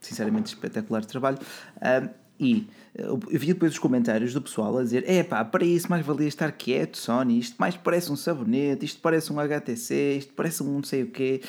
Sinceramente, 0.00 0.54
espetacular 0.54 1.04
trabalho. 1.04 1.38
Ah, 1.80 2.08
e 2.38 2.66
eh, 2.94 3.06
eu 3.06 3.18
vi 3.18 3.46
depois 3.48 3.72
os 3.72 3.78
comentários 3.78 4.32
do 4.32 4.42
pessoal 4.42 4.76
a 4.78 4.82
dizer: 4.82 5.04
é 5.06 5.22
pá, 5.22 5.44
para 5.44 5.64
isso 5.64 5.88
mais 5.88 6.04
valia 6.04 6.28
estar 6.28 6.52
quieto, 6.52 6.98
Sony. 6.98 7.38
Isto 7.38 7.56
mais 7.58 7.76
parece 7.76 8.12
um 8.12 8.16
sabonete, 8.16 8.84
isto 8.84 9.00
parece 9.00 9.32
um 9.32 9.40
HTC, 9.40 10.16
isto 10.18 10.32
parece 10.34 10.62
um 10.62 10.74
não 10.74 10.84
sei 10.84 11.02
o 11.02 11.10
quê. 11.10 11.40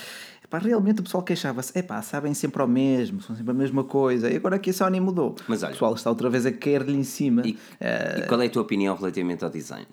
Epá, 0.48 0.60
realmente 0.60 1.02
o 1.02 1.04
pessoal 1.04 1.24
queixava-se: 1.24 1.78
é 1.78 1.82
pá, 1.82 2.02
sabem 2.02 2.34
sempre 2.34 2.62
ao 2.62 2.68
mesmo, 2.68 3.22
são 3.22 3.36
sempre 3.36 3.52
a 3.52 3.54
mesma 3.54 3.84
coisa. 3.84 4.30
E 4.32 4.36
agora 4.38 4.58
que 4.58 4.70
a 4.70 4.74
Sony 4.74 5.00
mudou. 5.00 5.36
Mas 5.48 5.62
olha- 5.62 5.72
o 5.72 5.74
pessoal 5.74 5.94
está 5.94 6.10
outra 6.10 6.30
vez 6.30 6.46
a 6.46 6.52
cair-lhe 6.52 6.96
em 6.96 7.04
cima. 7.04 7.42
E, 7.46 7.58
e 8.20 8.26
qual 8.28 8.42
é 8.42 8.46
a 8.46 8.50
tua 8.50 8.62
opinião 8.62 8.96
relativamente 8.96 9.44
ao 9.44 9.50
design? 9.50 9.86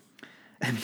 A 0.61 0.67
minha, 0.69 0.79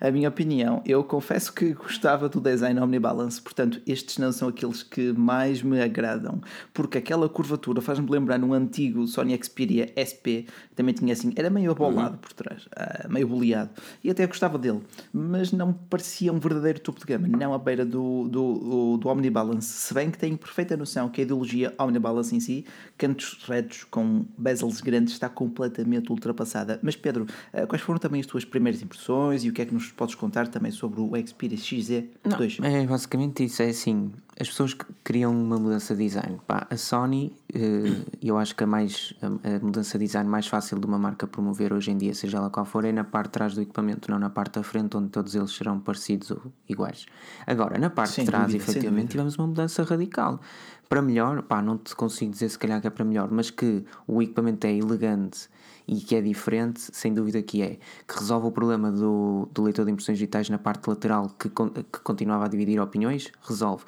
a 0.00 0.10
minha 0.10 0.28
opinião, 0.28 0.82
eu 0.84 1.02
confesso 1.04 1.52
que 1.52 1.72
gostava 1.72 2.28
do 2.28 2.40
design 2.40 2.80
Omnibalance, 2.80 3.40
portanto, 3.40 3.80
estes 3.86 4.18
não 4.18 4.32
são 4.32 4.48
aqueles 4.48 4.82
que 4.82 5.12
mais 5.12 5.62
me 5.62 5.80
agradam, 5.80 6.40
porque 6.72 6.98
aquela 6.98 7.28
curvatura 7.28 7.80
faz-me 7.80 8.08
lembrar 8.10 8.38
num 8.38 8.52
antigo 8.52 9.06
Sony 9.06 9.38
Xperia 9.42 9.92
SP, 9.94 10.46
que 10.46 10.74
também 10.76 10.94
tinha 10.94 11.12
assim, 11.12 11.32
era 11.36 11.50
meio 11.50 11.70
abolado 11.70 12.18
por 12.18 12.32
trás, 12.32 12.68
ah, 12.76 13.06
meio 13.08 13.28
boleado, 13.28 13.70
e 14.02 14.10
até 14.10 14.26
gostava 14.26 14.58
dele, 14.58 14.80
mas 15.12 15.52
não 15.52 15.68
me 15.68 15.74
parecia 15.88 16.32
um 16.32 16.38
verdadeiro 16.38 16.80
topo 16.80 17.00
de 17.00 17.06
gama, 17.06 17.28
não 17.28 17.54
à 17.54 17.58
beira 17.58 17.84
do, 17.84 18.28
do, 18.28 18.96
do 18.96 19.08
Omnibalance, 19.08 19.66
se 19.66 19.94
bem 19.94 20.10
que 20.10 20.18
tenho 20.18 20.36
perfeita 20.36 20.76
noção 20.76 21.08
que 21.08 21.20
a 21.20 21.24
ideologia 21.24 21.74
Omnibalance 21.78 22.34
em 22.34 22.40
si, 22.40 22.64
cantos 22.96 23.38
retos 23.46 23.84
com 23.84 24.24
bezels 24.36 24.80
grandes, 24.80 25.14
está 25.14 25.28
completamente 25.28 26.10
ultrapassada. 26.10 26.78
Mas 26.82 26.96
Pedro, 26.96 27.26
ah, 27.52 27.66
quais 27.66 27.82
foram 27.82 27.98
também 27.98 28.20
as 28.20 28.26
tuas 28.26 28.44
primeiras 28.44 28.82
impressões 28.82 29.44
e 29.44 29.48
o 29.48 29.52
que 29.52 29.62
é 29.62 29.64
que 29.66 29.74
nos 29.74 29.83
podes 29.92 30.14
contar 30.14 30.48
também 30.48 30.70
sobre 30.70 31.00
o 31.00 31.12
Xperia 31.26 31.58
XZ2? 31.58 32.62
É 32.62 32.86
basicamente 32.86 33.44
isso, 33.44 33.62
é 33.62 33.68
assim, 33.68 34.12
as 34.40 34.48
pessoas 34.48 34.74
que 34.74 34.84
queriam 35.04 35.32
uma 35.32 35.58
mudança 35.58 35.94
de 35.94 36.04
design. 36.04 36.40
Pá, 36.46 36.66
a 36.68 36.76
Sony, 36.76 37.32
eh, 37.54 38.04
eu 38.22 38.36
acho 38.36 38.54
que 38.56 38.64
a, 38.64 38.66
mais, 38.66 39.14
a, 39.22 39.64
mudança 39.64 39.98
de 39.98 40.04
design 40.04 40.28
mais 40.28 40.46
fácil 40.46 40.78
de 40.78 40.86
uma 40.86 40.98
marca 40.98 41.26
promover 41.26 41.72
hoje 41.72 41.90
em 41.92 41.96
dia, 41.96 42.14
seja 42.14 42.38
ela 42.38 42.50
qual 42.50 42.66
for, 42.66 42.84
é 42.84 42.92
na 42.92 43.04
parte 43.04 43.26
de 43.26 43.32
trás 43.32 43.54
do 43.54 43.62
equipamento, 43.62 44.10
não 44.10 44.18
na 44.18 44.30
parte 44.30 44.54
da 44.54 44.62
frente, 44.62 44.96
onde 44.96 45.08
todos 45.10 45.34
eles 45.34 45.52
serão 45.52 45.78
parecidos 45.78 46.30
ou 46.30 46.52
iguais. 46.68 47.06
Agora, 47.46 47.78
na 47.78 47.90
parte 47.90 48.14
Sem 48.14 48.24
de 48.24 48.30
trás, 48.30 48.46
dúvida, 48.46 48.64
efetivamente, 48.64 49.10
tivemos 49.10 49.36
uma 49.36 49.46
mudança 49.46 49.84
radical. 49.84 50.40
Para 50.88 51.00
melhor, 51.00 51.42
pá, 51.42 51.62
não 51.62 51.78
te 51.78 51.94
consigo 51.94 52.32
dizer 52.32 52.48
se 52.48 52.58
calhar 52.58 52.80
que 52.80 52.86
é 52.86 52.90
para 52.90 53.04
melhor, 53.04 53.30
mas 53.30 53.50
que 53.50 53.84
o 54.06 54.20
equipamento 54.20 54.66
é 54.66 54.76
elegante 54.76 55.48
e 55.86 55.96
que 55.96 56.16
é 56.16 56.20
diferente, 56.20 56.80
sem 56.92 57.12
dúvida 57.12 57.42
que 57.42 57.62
é. 57.62 57.78
Que 58.06 58.18
resolve 58.18 58.46
o 58.46 58.50
problema 58.50 58.90
do, 58.90 59.48
do 59.52 59.62
leitor 59.62 59.84
de 59.84 59.92
impressões 59.92 60.18
digitais 60.18 60.48
na 60.48 60.58
parte 60.58 60.88
lateral 60.88 61.28
que, 61.38 61.48
que 61.48 62.00
continuava 62.02 62.46
a 62.46 62.48
dividir 62.48 62.80
opiniões, 62.80 63.30
resolve. 63.42 63.84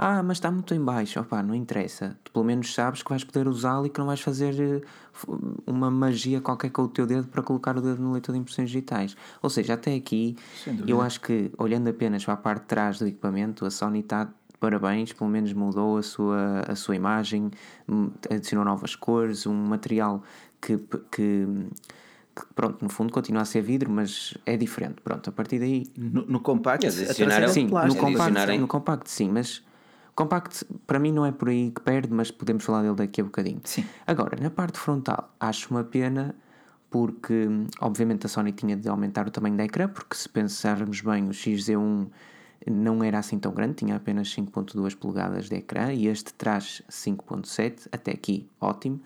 Ah, 0.00 0.22
mas 0.22 0.36
está 0.36 0.48
muito 0.48 0.72
em 0.72 0.80
baixo, 0.80 1.18
opá, 1.18 1.42
não 1.42 1.52
interessa. 1.56 2.16
Tu 2.22 2.30
pelo 2.30 2.44
menos 2.44 2.72
sabes 2.72 3.02
que 3.02 3.10
vais 3.10 3.24
poder 3.24 3.48
usá-lo 3.48 3.84
e 3.84 3.90
que 3.90 3.98
não 3.98 4.06
vais 4.06 4.20
fazer 4.20 4.54
eh, 4.60 4.80
uma 5.66 5.90
magia 5.90 6.40
qualquer 6.40 6.70
com 6.70 6.82
o 6.82 6.88
teu 6.88 7.04
dedo 7.04 7.26
para 7.26 7.42
colocar 7.42 7.76
o 7.76 7.80
dedo 7.80 8.00
no 8.00 8.12
leitor 8.12 8.32
de 8.32 8.38
impressões 8.38 8.70
digitais. 8.70 9.16
Ou 9.42 9.50
seja, 9.50 9.74
até 9.74 9.92
aqui, 9.96 10.36
eu 10.86 11.00
acho 11.00 11.20
que, 11.20 11.50
olhando 11.58 11.88
apenas 11.88 12.24
para 12.24 12.34
a 12.34 12.36
parte 12.36 12.60
de 12.60 12.68
trás 12.68 13.00
do 13.00 13.08
equipamento, 13.08 13.66
a 13.66 13.72
Sony 13.72 13.98
está 13.98 14.28
parabéns, 14.60 15.12
pelo 15.12 15.30
menos 15.30 15.52
mudou 15.52 15.98
a 15.98 16.02
sua, 16.02 16.60
a 16.66 16.74
sua 16.74 16.96
imagem, 16.96 17.50
adicionou 18.30 18.64
novas 18.64 18.94
cores, 18.96 19.46
um 19.46 19.54
material 19.54 20.22
que, 20.60 20.78
que, 21.10 21.46
que, 22.34 22.46
pronto, 22.54 22.78
no 22.82 22.88
fundo 22.88 23.12
continua 23.12 23.42
a 23.42 23.44
ser 23.44 23.62
vidro, 23.62 23.90
mas 23.90 24.36
é 24.46 24.56
diferente. 24.56 25.00
Pronto, 25.02 25.28
a 25.30 25.32
partir 25.32 25.58
daí 25.58 25.86
No, 25.96 26.24
no 26.26 26.40
a 27.06 27.10
adicionaram- 27.10 27.46
de 27.46 27.52
Sim, 27.52 27.66
no 27.66 27.70
compacto, 27.96 28.16
no 28.60 28.68
compacto 28.68 29.10
sim, 29.10 29.28
mas 29.30 29.64
compacto 30.14 30.64
para 30.86 30.98
mim 30.98 31.12
não 31.12 31.24
é 31.24 31.32
por 31.32 31.48
aí 31.48 31.70
que 31.70 31.80
perde, 31.80 32.12
mas 32.12 32.30
podemos 32.30 32.64
falar 32.64 32.82
dele 32.82 32.94
daqui 32.96 33.20
a 33.20 33.24
bocadinho. 33.24 33.60
Sim. 33.64 33.84
Agora, 34.06 34.36
na 34.40 34.50
parte 34.50 34.78
frontal, 34.78 35.32
acho 35.38 35.70
uma 35.70 35.84
pena 35.84 36.34
porque 36.90 37.46
obviamente 37.80 38.24
a 38.26 38.28
Sony 38.28 38.50
tinha 38.52 38.74
de 38.76 38.88
aumentar 38.88 39.26
o 39.28 39.30
tamanho 39.30 39.56
da 39.56 39.64
ecrã, 39.64 39.88
porque 39.88 40.16
se 40.16 40.28
pensarmos 40.28 41.00
bem, 41.02 41.24
o 41.28 41.32
XZ1 41.32 42.06
não 42.70 43.04
era 43.04 43.18
assim 43.18 43.38
tão 43.38 43.52
grande, 43.52 43.74
tinha 43.74 43.94
apenas 43.94 44.28
5.2 44.34 44.94
polegadas 44.94 45.48
de 45.48 45.56
ecrã 45.56 45.92
e 45.92 46.06
este 46.08 46.32
traz 46.34 46.82
5.7, 46.88 47.88
até 47.92 48.10
aqui 48.12 48.48
ótimo. 48.60 49.00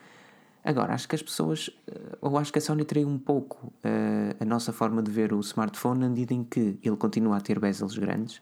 Agora, 0.64 0.94
acho 0.94 1.08
que 1.08 1.16
as 1.16 1.22
pessoas, 1.22 1.70
eh, 1.88 2.16
ou 2.20 2.38
acho 2.38 2.52
que 2.52 2.58
a 2.58 2.62
Sony 2.62 2.84
traiu 2.84 3.08
um 3.08 3.18
pouco 3.18 3.72
eh, 3.82 4.36
a 4.38 4.44
nossa 4.44 4.72
forma 4.72 5.02
de 5.02 5.10
ver 5.10 5.32
o 5.32 5.40
smartphone 5.40 6.00
na 6.00 6.08
medida 6.08 6.32
em 6.32 6.44
que 6.44 6.78
ele 6.82 6.96
continua 6.96 7.36
a 7.36 7.40
ter 7.40 7.58
bezels 7.58 7.98
grandes, 7.98 8.40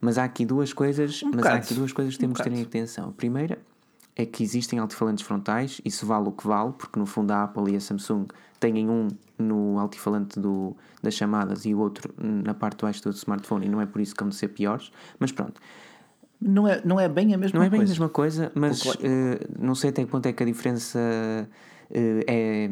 mas 0.00 0.18
há 0.18 0.24
aqui 0.24 0.44
duas 0.44 0.72
coisas, 0.72 1.22
mas 1.22 1.46
há 1.46 1.54
aqui 1.54 1.74
duas 1.74 1.92
coisas 1.92 2.14
que 2.14 2.20
temos 2.20 2.38
de 2.38 2.44
ter 2.44 2.52
em 2.52 2.62
atenção. 2.62 3.10
A 3.10 3.12
primeira 3.12 3.58
é 4.16 4.26
que 4.26 4.42
existem 4.42 4.78
altifalantes 4.78 5.24
frontais, 5.24 5.80
isso 5.84 6.04
vale 6.04 6.28
o 6.28 6.32
que 6.32 6.46
vale, 6.46 6.72
porque 6.72 6.98
no 6.98 7.06
fundo 7.06 7.30
a 7.30 7.44
Apple 7.44 7.72
e 7.72 7.76
a 7.76 7.80
Samsung 7.80 8.26
têm 8.58 8.88
um 8.88 9.08
no 9.38 9.78
altifalante 9.78 10.40
do, 10.40 10.74
das 11.02 11.14
chamadas 11.14 11.64
e 11.66 11.74
o 11.74 11.78
outro 11.78 12.12
na 12.18 12.54
parte 12.54 12.78
de 12.78 12.82
baixo 12.82 13.02
do 13.02 13.10
smartphone 13.10 13.66
e 13.66 13.68
não 13.68 13.80
é 13.80 13.86
por 13.86 14.00
isso 14.00 14.14
que 14.14 14.24
vão 14.24 14.32
ser 14.32 14.48
piores, 14.48 14.90
mas 15.18 15.30
pronto. 15.30 15.60
Não 16.40 16.68
é, 16.68 16.80
não 16.84 17.00
é 17.00 17.08
bem 17.08 17.34
a 17.34 17.38
mesma 17.38 17.58
Não 17.58 17.64
é 17.66 17.70
bem 17.70 17.78
coisa. 17.80 17.92
a 17.92 17.94
mesma 17.94 18.08
coisa, 18.08 18.52
mas 18.54 18.82
eh, 19.00 19.40
não 19.58 19.74
sei 19.74 19.90
até 19.90 20.04
que 20.04 20.10
ponto 20.10 20.26
é 20.26 20.32
que 20.32 20.42
a 20.42 20.46
diferença 20.46 20.98
eh, 21.90 22.24
é. 22.26 22.68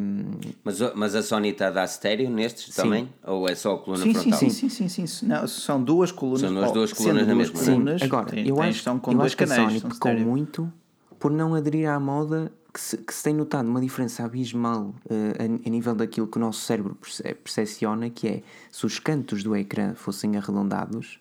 Mas, 0.62 0.80
o- 0.80 0.92
mas 0.94 1.14
a 1.14 1.23
Sony 1.23 1.49
está 1.50 1.68
a 1.68 1.71
dar 1.71 1.85
estéreo 1.85 2.28
nestes 2.30 2.75
também? 2.75 3.09
Ou 3.26 3.49
é 3.49 3.54
só 3.54 3.75
a 3.75 3.78
coluna 3.78 4.02
Sim, 4.02 4.12
sim, 4.12 4.21
frontal? 4.21 4.38
sim, 4.38 4.50
sim, 4.50 4.68
sim, 4.68 4.88
sim, 4.88 5.06
sim. 5.06 5.26
Não, 5.26 5.47
são 5.47 5.83
duas 5.83 6.12
colunas. 6.12 6.40
São 6.40 6.62
as 6.62 6.73
duas 6.73 6.92
colunas 6.92 7.26
na 7.26 7.35
mesma, 7.35 7.61
né? 7.61 7.66
colunas, 7.66 8.02
Agora, 8.02 8.26
tem- 8.30 8.47
eu 8.47 8.61
acho, 8.61 8.83
são 8.83 8.99
com 8.99 9.12
eu 9.12 9.18
dois 9.18 9.28
acho 9.28 9.37
que 9.37 9.44
a 9.44 9.47
canais. 9.47 9.68
Sony 9.68 9.80
são 9.80 9.90
pecou 9.90 10.11
estéreo. 10.12 10.30
muito 10.30 10.73
por 11.18 11.30
não 11.30 11.54
aderir 11.54 11.88
à 11.88 11.99
moda 11.99 12.52
que 12.73 12.80
se, 12.80 12.97
que 12.99 13.14
se 13.14 13.23
tem 13.23 13.33
notado 13.33 13.68
uma 13.68 13.80
diferença 13.80 14.25
abismal 14.25 14.94
eh, 15.09 15.37
a, 15.38 15.44
a 15.44 15.71
nível 15.71 15.94
daquilo 15.94 16.26
que 16.26 16.37
o 16.37 16.40
nosso 16.40 16.61
cérebro 16.61 16.97
perce- 16.97 17.23
percepciona, 17.37 18.11
que 18.11 18.26
é 18.28 18.42
se 18.71 18.85
os 18.85 18.99
cantos 18.99 19.42
do 19.44 19.54
ecrã 19.56 19.94
fossem 19.94 20.37
arredondados, 20.37 21.21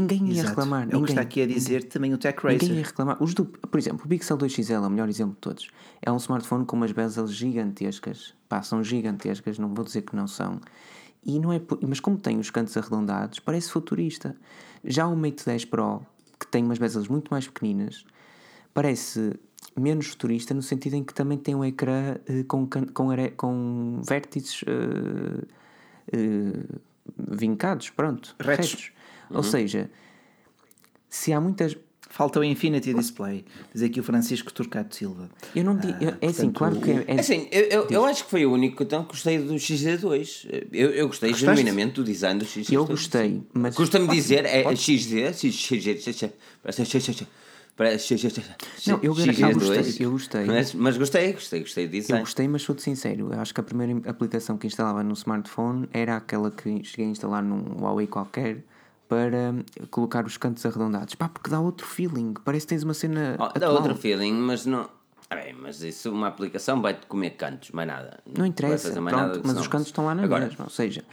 Ninguém 0.00 0.26
ia 0.26 0.32
Exato. 0.32 0.48
reclamar. 0.48 0.82
É 0.82 0.86
o 0.86 0.88
que 0.88 0.94
ninguém. 0.96 1.08
está 1.10 1.20
aqui 1.22 1.42
a 1.42 1.46
dizer 1.46 1.84
também 1.84 2.12
o 2.12 2.18
Tech 2.18 2.38
Ninguém 2.44 2.58
Racer. 2.58 2.76
ia 2.76 2.84
reclamar. 2.84 3.22
Os 3.22 3.34
do, 3.34 3.44
por 3.46 3.78
exemplo, 3.78 4.04
o 4.04 4.08
Pixel 4.08 4.36
2 4.36 4.52
XL 4.52 4.72
é 4.74 4.78
o 4.80 4.90
melhor 4.90 5.08
exemplo 5.08 5.34
de 5.34 5.40
todos. 5.40 5.70
É 6.02 6.12
um 6.12 6.16
smartphone 6.16 6.64
com 6.64 6.76
umas 6.76 6.92
bezels 6.92 7.32
gigantescas. 7.32 8.34
Pá, 8.48 8.62
são 8.62 8.82
gigantescas, 8.84 9.58
não 9.58 9.72
vou 9.74 9.84
dizer 9.84 10.02
que 10.02 10.14
não 10.14 10.26
são. 10.26 10.60
E 11.24 11.38
não 11.40 11.52
é, 11.52 11.60
mas 11.86 11.98
como 11.98 12.16
tem 12.18 12.38
os 12.38 12.50
cantos 12.50 12.76
arredondados, 12.76 13.40
parece 13.40 13.70
futurista. 13.70 14.36
Já 14.84 15.06
o 15.06 15.16
Mate 15.16 15.44
10 15.44 15.64
Pro, 15.64 16.02
que 16.38 16.46
tem 16.46 16.62
umas 16.62 16.78
bezels 16.78 17.08
muito 17.08 17.28
mais 17.30 17.46
pequeninas, 17.48 18.04
parece 18.72 19.32
menos 19.76 20.06
futurista 20.06 20.54
no 20.54 20.62
sentido 20.62 20.94
em 20.94 21.02
que 21.02 21.12
também 21.12 21.36
tem 21.36 21.54
um 21.54 21.64
ecrã 21.64 22.16
eh, 22.28 22.44
com, 22.46 22.66
com, 22.66 23.32
com 23.36 24.00
vértices 24.08 24.62
eh, 24.66 25.44
eh, 26.12 26.76
vincados, 27.18 27.90
pronto, 27.90 28.36
Retos. 28.38 28.70
retos. 28.70 28.92
Ou 29.30 29.42
seja, 29.42 29.90
se 31.08 31.32
há 31.32 31.40
muitas. 31.40 31.76
Falta 32.08 32.40
o 32.40 32.44
Infinity 32.44 32.94
Display. 32.94 33.44
Diz 33.74 33.82
aqui 33.82 34.00
o 34.00 34.02
Francisco 34.02 34.50
Turcato 34.52 34.94
Silva. 34.94 35.28
Eu 35.54 35.64
não 35.64 35.76
digo. 35.76 36.02
eu- 36.02 36.14
é 36.20 36.26
assim, 36.28 36.50
portanto, 36.50 36.54
claro 36.54 36.80
que 36.80 36.90
é. 36.90 37.04
é- 37.08 37.20
Assim, 37.20 37.48
eu, 37.50 37.62
eu, 37.64 37.86
eu 37.90 38.04
acho 38.06 38.24
que 38.24 38.30
foi 38.30 38.46
o 38.46 38.52
único 38.52 38.82
então, 38.82 39.02
que 39.02 39.10
gostei 39.10 39.38
do 39.38 39.52
XZ2. 39.54 40.66
Eu, 40.72 40.90
eu 40.90 41.08
gostei 41.08 41.30
Gostaste? 41.30 41.56
genuinamente 41.56 41.94
do 41.94 42.04
design 42.04 42.38
do 42.38 42.46
XZ2. 42.46 42.72
eu 42.72 42.86
gostei, 42.86 43.42
mas. 43.52 43.74
Custa-me 43.74 44.08
dizer, 44.08 44.46
é 44.46 44.74
XZ, 44.74 45.36
XZ, 45.36 46.32
parece 47.76 48.18
XZ. 48.18 48.40
Não, 48.86 48.94
eu 48.96 49.02
eu 49.02 49.14
gostei, 49.14 50.06
eu 50.06 50.10
gostei. 50.12 50.44
Mas, 50.46 50.72
mas 50.72 50.96
gostei, 50.96 51.32
gostei, 51.34 51.60
gostei 51.60 51.86
do 51.86 51.94
Eu 51.96 52.00
design. 52.00 52.20
gostei, 52.22 52.48
mas 52.48 52.62
sou-te 52.62 52.80
sincero. 52.82 53.30
Eu 53.34 53.40
acho 53.40 53.52
que 53.52 53.60
a 53.60 53.64
primeira 53.64 53.92
aplicação 54.08 54.56
que 54.56 54.66
instalava 54.66 55.02
no 55.02 55.12
smartphone 55.12 55.86
era 55.92 56.16
aquela 56.16 56.50
que 56.50 56.82
cheguei 56.84 57.06
a 57.06 57.10
instalar 57.10 57.42
num 57.42 57.78
Huawei 57.82 58.06
qualquer 58.06 58.64
para 59.08 59.54
colocar 59.90 60.24
os 60.26 60.36
cantos 60.36 60.64
arredondados. 60.66 61.14
Pá, 61.14 61.28
porque 61.28 61.50
dá 61.50 61.60
outro 61.60 61.86
feeling. 61.86 62.34
Parece 62.44 62.66
que 62.66 62.70
tens 62.70 62.82
uma 62.82 62.94
cena. 62.94 63.36
Oh, 63.38 63.58
dá 63.58 63.70
outro 63.70 63.94
feeling, 63.96 64.32
mas 64.32 64.66
não. 64.66 64.88
Ah, 65.28 65.34
bem, 65.36 65.54
mas 65.54 65.82
isso, 65.82 66.12
uma 66.12 66.28
aplicação 66.28 66.80
vai-te 66.80 67.06
comer 67.06 67.30
cantos, 67.30 67.70
mais 67.72 67.88
nada. 67.88 68.20
Não 68.26 68.34
vai 68.36 68.48
interessa, 68.48 68.92
pronto, 68.92 69.10
nada 69.10 69.40
mas 69.44 69.56
os 69.58 69.66
cantos 69.66 69.88
estão 69.88 70.04
lá 70.06 70.14
na 70.14 70.22
Agora, 70.22 70.44
mesma. 70.46 70.64
Ou 70.66 70.70
seja, 70.70 71.04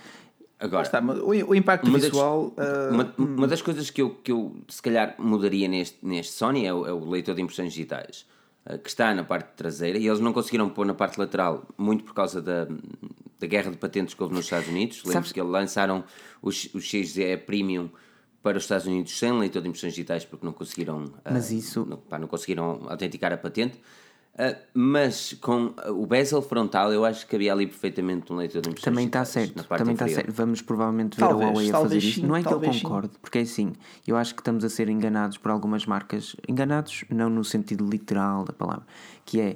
agora 0.59 0.83
Está, 0.83 0.99
o, 1.01 1.29
o 1.29 1.55
impacto 1.55 1.85
Uma 1.87 1.97
das- 1.97 2.09
visual. 2.09 2.53
ah, 2.57 2.89
Uma, 2.91 3.13
uma 3.17 3.47
das 3.47 3.61
coisas 3.63 3.89
que 3.89 4.01
eu, 4.03 4.11
que 4.11 4.31
eu 4.31 4.55
se 4.67 4.81
calhar 4.83 5.15
mudaria 5.17 5.67
neste, 5.67 5.97
neste 6.05 6.33
Sony 6.33 6.65
é 6.65 6.71
o, 6.73 6.85
é 6.85 6.93
o 6.93 7.09
leitor 7.09 7.33
de 7.33 7.41
impressões 7.41 7.73
digitais, 7.73 8.25
eh, 8.67 8.77
que 8.77 8.87
está 8.87 9.15
na 9.15 9.23
parte 9.23 9.47
traseira 9.55 9.97
e 9.97 10.07
eles 10.07 10.19
não 10.19 10.31
conseguiram 10.31 10.69
pôr 10.69 10.85
na 10.85 10.93
parte 10.93 11.17
lateral, 11.19 11.63
muito 11.75 12.03
por 12.03 12.13
causa 12.13 12.39
da, 12.39 12.67
da 13.43 13.47
guerra 13.47 13.71
de 13.71 13.77
patentes 13.77 14.13
que 14.13 14.23
houve 14.23 14.33
nos 14.33 14.45
Estados 14.45 14.69
Unidos. 14.69 15.03
Lembro-se 15.05 15.33
que 15.33 15.39
eles 15.39 15.51
lançaram 15.51 16.03
o, 16.41 16.47
o 16.47 16.51
XE 16.81 17.37
Premium 17.45 17.89
para 18.41 18.57
os 18.57 18.63
Estados 18.63 18.87
Unidos 18.87 19.17
sem 19.17 19.31
leitor 19.37 19.61
de 19.61 19.67
impressões 19.67 19.93
digitais 19.93 20.23
porque 20.25 20.45
não 20.45 20.53
conseguiram, 20.53 21.11
Mas 21.29 21.51
isso- 21.51 21.85
não, 21.85 21.97
pá, 21.97 22.17
não 22.17 22.27
conseguiram 22.27 22.81
autenticar 22.89 23.31
a 23.33 23.37
patente. 23.37 23.79
Eh, 24.35 24.57
mas 24.73 25.33
com 25.39 25.73
eh, 25.77 25.91
o 25.91 26.07
bezel 26.07 26.41
frontal, 26.41 26.91
eu 26.91 27.05
acho 27.05 27.27
que 27.27 27.35
havia 27.35 27.53
ali 27.53 27.67
perfeitamente 27.67 28.33
um 28.33 28.37
leitor 28.37 28.63
de 28.63 28.69
impressões 28.69 28.83
também 28.95 29.05
está 29.05 29.21
digitais 29.21 29.53
certo. 29.53 29.67
Também 29.77 29.93
está 29.93 30.07
certo. 30.07 30.31
Vamos 30.31 30.61
provavelmente 30.61 31.15
ver 31.17 31.27
Talvez, 31.27 31.49
a 31.49 31.51
Huawei 31.53 31.69
a 31.69 31.73
fazer 31.73 31.97
isso. 31.99 32.21
sim, 32.21 32.25
Não 32.25 32.35
é 32.35 32.41
que 32.41 32.47
eu 32.47 32.51
talvez 32.51 32.75
sim. 32.75 32.81
concordo, 32.81 33.11
porque 33.21 33.37
é 33.37 33.41
assim, 33.41 33.73
eu 34.07 34.17
acho 34.17 34.33
que 34.33 34.41
estamos 34.41 34.63
a 34.65 34.69
ser 34.69 34.89
enganados 34.89 35.37
por 35.37 35.51
algumas 35.51 35.85
marcas. 35.85 36.35
Enganados 36.47 37.05
não 37.09 37.29
no 37.29 37.43
sentido 37.43 37.87
literal 37.87 38.43
da 38.43 38.53
palavra, 38.53 38.85
que 39.23 39.39
é 39.39 39.55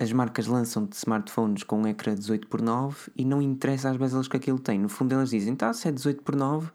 as 0.00 0.12
marcas 0.12 0.46
lançam 0.46 0.88
smartphones 0.92 1.62
com 1.62 1.80
um 1.80 1.86
ecrã 1.86 2.14
18 2.14 2.46
por 2.48 2.60
9 2.60 3.10
e 3.16 3.24
não 3.24 3.40
interessa 3.40 3.90
as 3.90 3.96
bezelas 3.96 4.28
que 4.28 4.36
aquilo 4.36 4.58
tem. 4.58 4.78
No 4.78 4.88
fundo 4.88 5.12
elas 5.12 5.30
dizem, 5.30 5.54
tá, 5.54 5.72
se 5.72 5.88
é 5.88 5.92
18 5.92 6.22
por 6.22 6.34
9 6.34 6.68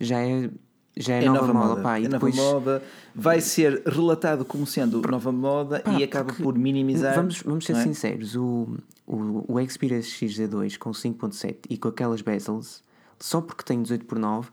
já 0.00 0.20
é, 0.20 0.50
já 0.96 1.14
é, 1.14 1.24
É 1.24 1.28
nova, 1.28 1.52
moda. 1.52 1.82
Pá, 1.82 1.98
é 1.98 2.02
e 2.02 2.02
nova 2.04 2.14
depois, 2.14 2.36
moda, 2.36 2.82
vai 3.14 3.40
ser 3.40 3.82
relatado 3.86 4.44
como 4.44 4.66
sendo 4.66 5.00
nova 5.02 5.32
moda 5.32 5.80
Pá, 5.80 5.92
e 5.92 6.04
acaba 6.04 6.32
por 6.32 6.56
minimizar. 6.56 7.14
Vamos, 7.14 7.42
vamos 7.42 7.64
ser 7.64 7.76
é? 7.76 7.82
sinceros, 7.82 8.36
o, 8.36 8.68
o, 9.06 9.44
o 9.48 9.68
Xperia 9.68 10.00
XZ2 10.00 10.78
com 10.78 10.90
5.7 10.90 11.56
e 11.68 11.76
com 11.76 11.88
aquelas 11.88 12.22
bezels, 12.22 12.82
só 13.18 13.40
porque 13.40 13.64
tem 13.64 13.82
18 13.82 14.04
por 14.04 14.18
9 14.18 14.48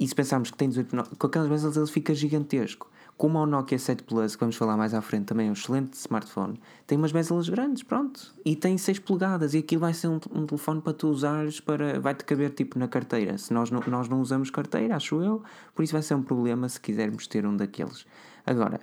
e 0.00 0.08
se 0.08 0.14
pensarmos 0.14 0.50
que 0.50 0.56
tem 0.56 0.68
18 0.68 0.88
por 0.88 0.96
9, 0.96 1.10
com 1.16 1.26
aquelas 1.26 1.48
bezels 1.48 1.76
ele 1.76 1.86
fica 1.86 2.14
gigantesco. 2.14 2.90
Como 3.16 3.38
o 3.38 3.46
Nokia 3.46 3.78
7 3.78 4.02
Plus, 4.02 4.34
que 4.34 4.40
vamos 4.40 4.56
falar 4.56 4.76
mais 4.76 4.92
à 4.92 5.00
frente, 5.00 5.26
também 5.26 5.46
é 5.46 5.50
um 5.50 5.52
excelente 5.52 5.94
smartphone, 5.94 6.60
tem 6.84 6.98
umas 6.98 7.12
bezels 7.12 7.48
grandes, 7.48 7.84
pronto, 7.84 8.34
e 8.44 8.56
tem 8.56 8.76
6 8.76 8.98
polegadas, 8.98 9.54
e 9.54 9.58
aquilo 9.58 9.82
vai 9.82 9.94
ser 9.94 10.08
um, 10.08 10.18
um 10.32 10.44
telefone 10.46 10.80
para 10.80 10.92
tu 10.92 11.08
usares, 11.08 11.60
para, 11.60 12.00
vai-te 12.00 12.24
caber 12.24 12.50
tipo 12.50 12.76
na 12.76 12.88
carteira. 12.88 13.38
Se 13.38 13.54
nós 13.54 13.70
não, 13.70 13.80
nós 13.86 14.08
não 14.08 14.20
usamos 14.20 14.50
carteira, 14.50 14.96
acho 14.96 15.22
eu, 15.22 15.42
por 15.74 15.84
isso 15.84 15.92
vai 15.92 16.02
ser 16.02 16.14
um 16.14 16.22
problema 16.22 16.68
se 16.68 16.80
quisermos 16.80 17.28
ter 17.28 17.46
um 17.46 17.56
daqueles. 17.56 18.04
Agora, 18.44 18.80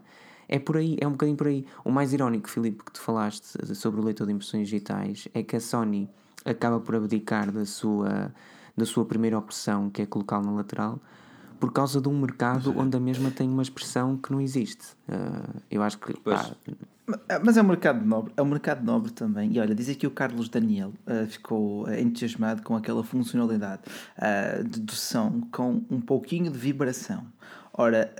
é 0.48 0.60
por 0.60 0.78
aí, 0.78 0.98
é 1.00 1.08
um 1.08 1.12
bocadinho 1.12 1.38
por 1.38 1.48
aí. 1.48 1.66
O 1.84 1.92
mais 1.92 2.14
irónico, 2.14 2.50
Filipe, 2.50 2.84
que 2.84 2.92
tu 2.92 3.02
falaste 3.02 3.46
sobre 3.76 4.00
o 4.00 4.04
leitor 4.04 4.28
de 4.28 4.34
impressões 4.34 4.68
digitais 4.68 5.28
é 5.34 5.44
que 5.44 5.56
a 5.56 5.62
Sony 5.62 6.10
acaba 6.44 6.80
por 6.80 6.96
abdicar 6.96 7.52
da 7.52 7.66
sua, 7.66 8.34
da 8.76 8.86
sua 8.86 9.06
primeira 9.06 9.38
opção, 9.38 9.90
que 9.90 10.02
é 10.02 10.06
colocá-lo 10.06 10.46
na 10.46 10.52
lateral, 10.52 11.00
por 11.62 11.72
causa 11.72 12.02
de 12.02 12.10
um 12.10 12.20
mercado 12.20 12.74
onde 12.76 12.98
a 12.98 13.00
mesma 13.00 13.30
tem 13.30 13.48
uma 13.48 13.62
expressão 13.62 14.18
que 14.18 14.32
não 14.32 14.42
existe. 14.42 14.84
Ah, 15.08 15.48
eu 15.70 15.84
acho 15.84 16.00
que. 16.00 16.20
Pois. 16.20 16.42
pá, 16.42 17.40
Mas 17.46 17.56
é 17.56 17.62
um 17.62 17.68
mercado 17.68 18.04
nobre, 18.04 18.34
é 18.36 18.42
um 18.42 18.46
mercado 18.46 18.84
nobre 18.84 19.12
também. 19.12 19.54
E 19.54 19.60
olha, 19.60 19.76
diz 19.76 19.88
aqui 19.88 20.08
o 20.08 20.12
Carlos 20.12 20.50
Daniel 20.50 20.92
ah, 21.06 21.28
ficou 21.28 21.86
ah, 21.86 22.02
entusiasmado 22.02 22.64
com 22.64 22.76
aquela 22.76 23.04
funcionalidade 23.04 23.84
ah, 24.18 24.64
de, 24.64 24.80
de 24.80 24.96
som 24.96 25.42
com 25.52 25.84
um 25.88 26.02
pouquinho 26.02 26.52
de 26.52 26.58
vibração. 26.58 27.24
Ora, 27.72 28.12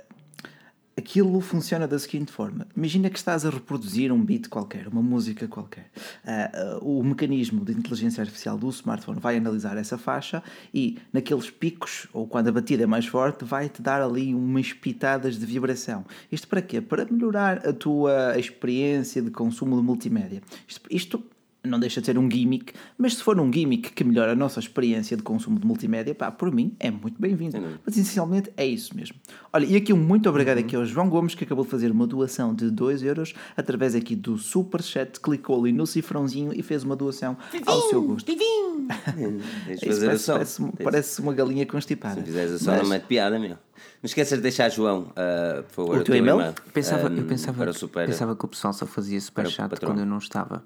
aquilo 0.96 1.40
funciona 1.40 1.86
da 1.86 1.98
seguinte 1.98 2.32
forma: 2.32 2.66
imagina 2.76 3.10
que 3.10 3.18
estás 3.18 3.44
a 3.44 3.50
reproduzir 3.50 4.12
um 4.12 4.22
beat 4.22 4.48
qualquer, 4.48 4.88
uma 4.88 5.02
música 5.02 5.48
qualquer. 5.48 5.90
Ah, 6.24 6.78
o 6.80 7.02
mecanismo 7.02 7.64
de 7.64 7.72
inteligência 7.72 8.20
artificial 8.20 8.58
do 8.58 8.68
smartphone 8.70 9.20
vai 9.20 9.36
analisar 9.36 9.76
essa 9.76 9.98
faixa 9.98 10.42
e, 10.72 10.98
naqueles 11.12 11.50
picos, 11.50 12.06
ou 12.12 12.26
quando 12.26 12.48
a 12.48 12.52
batida 12.52 12.84
é 12.84 12.86
mais 12.86 13.06
forte, 13.06 13.44
vai-te 13.44 13.80
dar 13.82 14.02
ali 14.02 14.34
umas 14.34 14.72
pitadas 14.72 15.38
de 15.38 15.46
vibração. 15.46 16.04
Isto 16.30 16.48
para 16.48 16.62
quê? 16.62 16.80
Para 16.80 17.04
melhorar 17.04 17.66
a 17.66 17.72
tua 17.72 18.38
experiência 18.38 19.22
de 19.22 19.30
consumo 19.30 19.76
de 19.76 19.82
multimédia. 19.82 20.42
Isto, 20.66 20.86
isto 20.90 21.24
não 21.64 21.78
deixa 21.78 22.00
de 22.00 22.06
ser 22.06 22.18
um 22.18 22.28
gimmick, 22.30 22.72
mas 22.98 23.14
se 23.14 23.22
for 23.22 23.38
um 23.38 23.52
gimmick 23.52 23.92
que 23.92 24.02
melhora 24.02 24.32
a 24.32 24.34
nossa 24.34 24.58
experiência 24.58 25.16
de 25.16 25.22
consumo 25.22 25.58
de 25.60 25.66
multimédia, 25.66 26.14
pá, 26.14 26.30
por 26.30 26.50
mim 26.52 26.74
é 26.80 26.90
muito 26.90 27.20
bem-vindo. 27.20 27.56
Mas 27.84 27.96
essencialmente 27.96 28.52
é 28.56 28.66
isso 28.66 28.96
mesmo. 28.96 29.16
Olha, 29.52 29.64
e 29.66 29.76
aqui 29.76 29.92
um 29.92 29.96
muito 29.96 30.28
obrigado 30.28 30.58
aqui 30.58 30.74
ao 30.74 30.84
João 30.84 31.08
Gomes 31.08 31.34
que 31.34 31.44
acabou 31.44 31.64
de 31.64 31.70
fazer 31.70 31.90
uma 31.90 32.06
doação 32.06 32.52
de 32.54 32.70
2 32.70 33.02
euros 33.04 33.32
através 33.56 33.94
aqui 33.94 34.16
do 34.16 34.36
Superchat, 34.36 35.20
clicou 35.20 35.60
ali 35.60 35.72
no 35.72 35.86
cifrãozinho 35.86 36.52
e 36.52 36.62
fez 36.62 36.82
uma 36.82 36.96
doação 36.96 37.36
ao 37.64 37.80
seu 37.88 38.02
gosto. 38.02 38.26
Tens 38.26 38.38
de 39.80 39.86
Isso 39.86 39.86
fazer 39.86 40.06
a 40.06 40.08
parece, 40.08 40.26
parece, 40.32 40.62
parece 40.82 41.20
uma 41.20 41.32
galinha 41.32 41.64
constipada. 41.66 42.16
Se 42.16 42.26
fizeres 42.26 42.54
a 42.54 42.58
som, 42.58 42.70
Mas- 42.72 42.82
não 42.82 42.88
mete 42.88 43.04
piada, 43.06 43.38
meu. 43.38 43.50
Não 43.50 44.06
esqueças 44.08 44.38
de 44.38 44.42
deixar, 44.42 44.68
João, 44.68 45.12
ah, 45.16 45.62
por 45.68 45.74
favor, 45.86 45.98
O 45.98 46.04
teu 46.04 46.14
e-mail? 46.16 46.40
eu 46.40 46.52
pensava, 46.72 47.08
eu 47.08 47.24
pensava, 47.24 47.58
para 47.58 47.70
o 47.70 47.74
super. 47.74 48.06
pensava 48.06 48.34
que 48.36 48.44
o 48.44 48.48
pessoal 48.48 48.72
só 48.72 48.84
fazia 48.86 49.20
super 49.20 49.46
chat 49.48 49.68
patrão. 49.70 49.90
quando 49.90 50.00
eu 50.00 50.06
não 50.06 50.18
estava. 50.18 50.64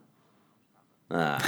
Ah, 1.09 1.39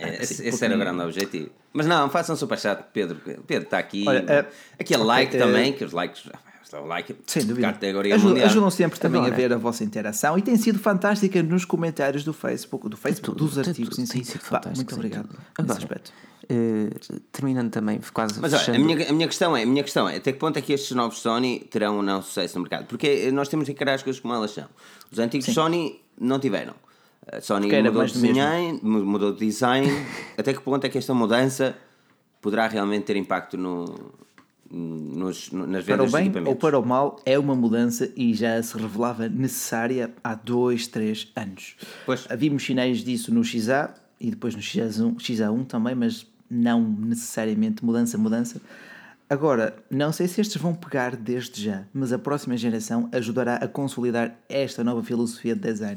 é, 0.00 0.20
esse, 0.22 0.46
esse 0.46 0.64
era 0.64 0.74
o 0.74 0.78
grande 0.78 1.02
objetivo. 1.02 1.50
Mas 1.72 1.86
não, 1.86 2.08
façam 2.10 2.34
super 2.36 2.58
chat, 2.58 2.82
Pedro. 2.92 3.16
Pedro 3.46 3.64
está 3.64 3.78
aqui. 3.78 4.04
Olha, 4.06 4.24
eh, 4.28 4.46
aqui 4.78 4.94
é 4.94 4.98
like 4.98 5.36
eh, 5.36 5.38
também, 5.38 5.72
que 5.72 5.84
os 5.84 5.92
likes. 5.92 6.22
O 6.74 6.86
like, 6.86 7.14
Sem 7.26 7.44
dúvida. 7.44 7.70
categoria 7.70 8.14
Ajudam, 8.14 8.30
mundial. 8.30 8.48
ajudam 8.48 8.70
sempre 8.70 8.98
também 8.98 9.20
Agora- 9.20 9.34
a 9.34 9.36
ver 9.36 9.52
a 9.52 9.58
vossa 9.58 9.84
interação 9.84 10.38
e 10.38 10.40
tem 10.42 10.56
sido 10.56 10.78
fantástica 10.78 11.42
nos 11.42 11.66
comentários 11.66 12.24
do 12.24 12.32
Facebook, 12.32 12.88
do 12.88 12.96
Facebook, 12.96 13.36
Tudo, 13.38 13.44
dos 13.44 13.54
tudo, 13.56 13.68
artigos 13.68 13.98
em 13.98 14.06
tem 14.06 14.24
si. 14.24 14.30
sido 14.32 14.40
Pá, 14.40 14.46
fantástico, 14.62 14.76
muito 14.76 14.88
sim, 14.90 14.96
obrigado 14.96 15.28
tudo. 15.54 15.66
nesse 15.68 15.78
aspecto. 15.80 16.12
eh, 16.48 16.88
terminando 17.30 17.70
também, 17.70 18.00
quase 18.14 18.40
Mas 18.40 18.54
olha, 18.54 18.74
a 18.74 18.78
minha, 18.78 19.10
a 19.10 19.12
minha 19.12 19.28
questão 19.28 19.54
é, 19.54 19.64
a 19.64 19.66
minha 19.66 19.82
questão 19.82 20.08
é, 20.08 20.16
até 20.16 20.32
que 20.32 20.38
ponto 20.38 20.58
é 20.58 20.62
que 20.62 20.72
estes 20.72 20.92
novos 20.96 21.18
Sony 21.18 21.60
terão 21.70 21.96
ou 21.98 22.02
não 22.02 22.22
sucesso 22.22 22.54
no 22.56 22.62
mercado? 22.62 22.86
Porque 22.86 23.30
nós 23.32 23.48
temos 23.48 23.66
que 23.66 23.72
encarar 23.72 23.92
as 23.92 24.02
coisas 24.02 24.18
como 24.20 24.32
elas 24.32 24.52
são. 24.52 24.64
Os 25.10 25.18
antigos 25.18 25.46
Sony 25.52 26.00
não 26.18 26.38
tiveram. 26.40 26.72
A 27.30 27.40
Sony 27.40 27.68
mudou 27.82 28.04
de, 28.04 28.18
mu- 28.82 29.04
mudou 29.04 29.32
de 29.32 29.38
design. 29.46 29.86
até 30.36 30.52
que 30.52 30.60
ponto 30.60 30.84
é 30.84 30.88
que 30.88 30.98
esta 30.98 31.14
mudança 31.14 31.76
poderá 32.40 32.66
realmente 32.66 33.04
ter 33.04 33.16
impacto 33.16 33.56
no, 33.56 34.12
nos, 34.70 35.50
no- 35.52 35.66
nas 35.66 35.84
Para 35.84 35.96
vendas 35.96 36.12
o 36.12 36.18
dos 36.24 36.32
bem 36.32 36.46
ou 36.48 36.56
para 36.56 36.78
o 36.78 36.84
mal, 36.84 37.20
é 37.24 37.38
uma 37.38 37.54
mudança 37.54 38.10
e 38.16 38.34
já 38.34 38.60
se 38.62 38.76
revelava 38.76 39.28
necessária 39.28 40.10
há 40.24 40.34
dois, 40.34 40.86
três 40.88 41.30
anos. 41.36 41.76
Pois. 42.04 42.26
Vimos 42.36 42.64
sinais 42.64 42.98
disso 43.04 43.32
no 43.32 43.44
XA 43.44 43.94
e 44.20 44.30
depois 44.30 44.54
no 44.54 44.60
XA1, 44.60 45.16
XA1 45.16 45.66
também, 45.66 45.94
mas 45.94 46.26
não 46.50 46.80
necessariamente 46.82 47.84
mudança, 47.84 48.18
mudança. 48.18 48.60
Agora, 49.30 49.76
não 49.90 50.12
sei 50.12 50.28
se 50.28 50.40
estes 50.40 50.60
vão 50.60 50.74
pegar 50.74 51.16
desde 51.16 51.62
já, 51.64 51.84
mas 51.94 52.12
a 52.12 52.18
próxima 52.18 52.56
geração 52.56 53.08
ajudará 53.12 53.56
a 53.56 53.68
consolidar 53.68 54.36
esta 54.48 54.84
nova 54.84 55.02
filosofia 55.02 55.54
de 55.54 55.60
design. 55.62 55.96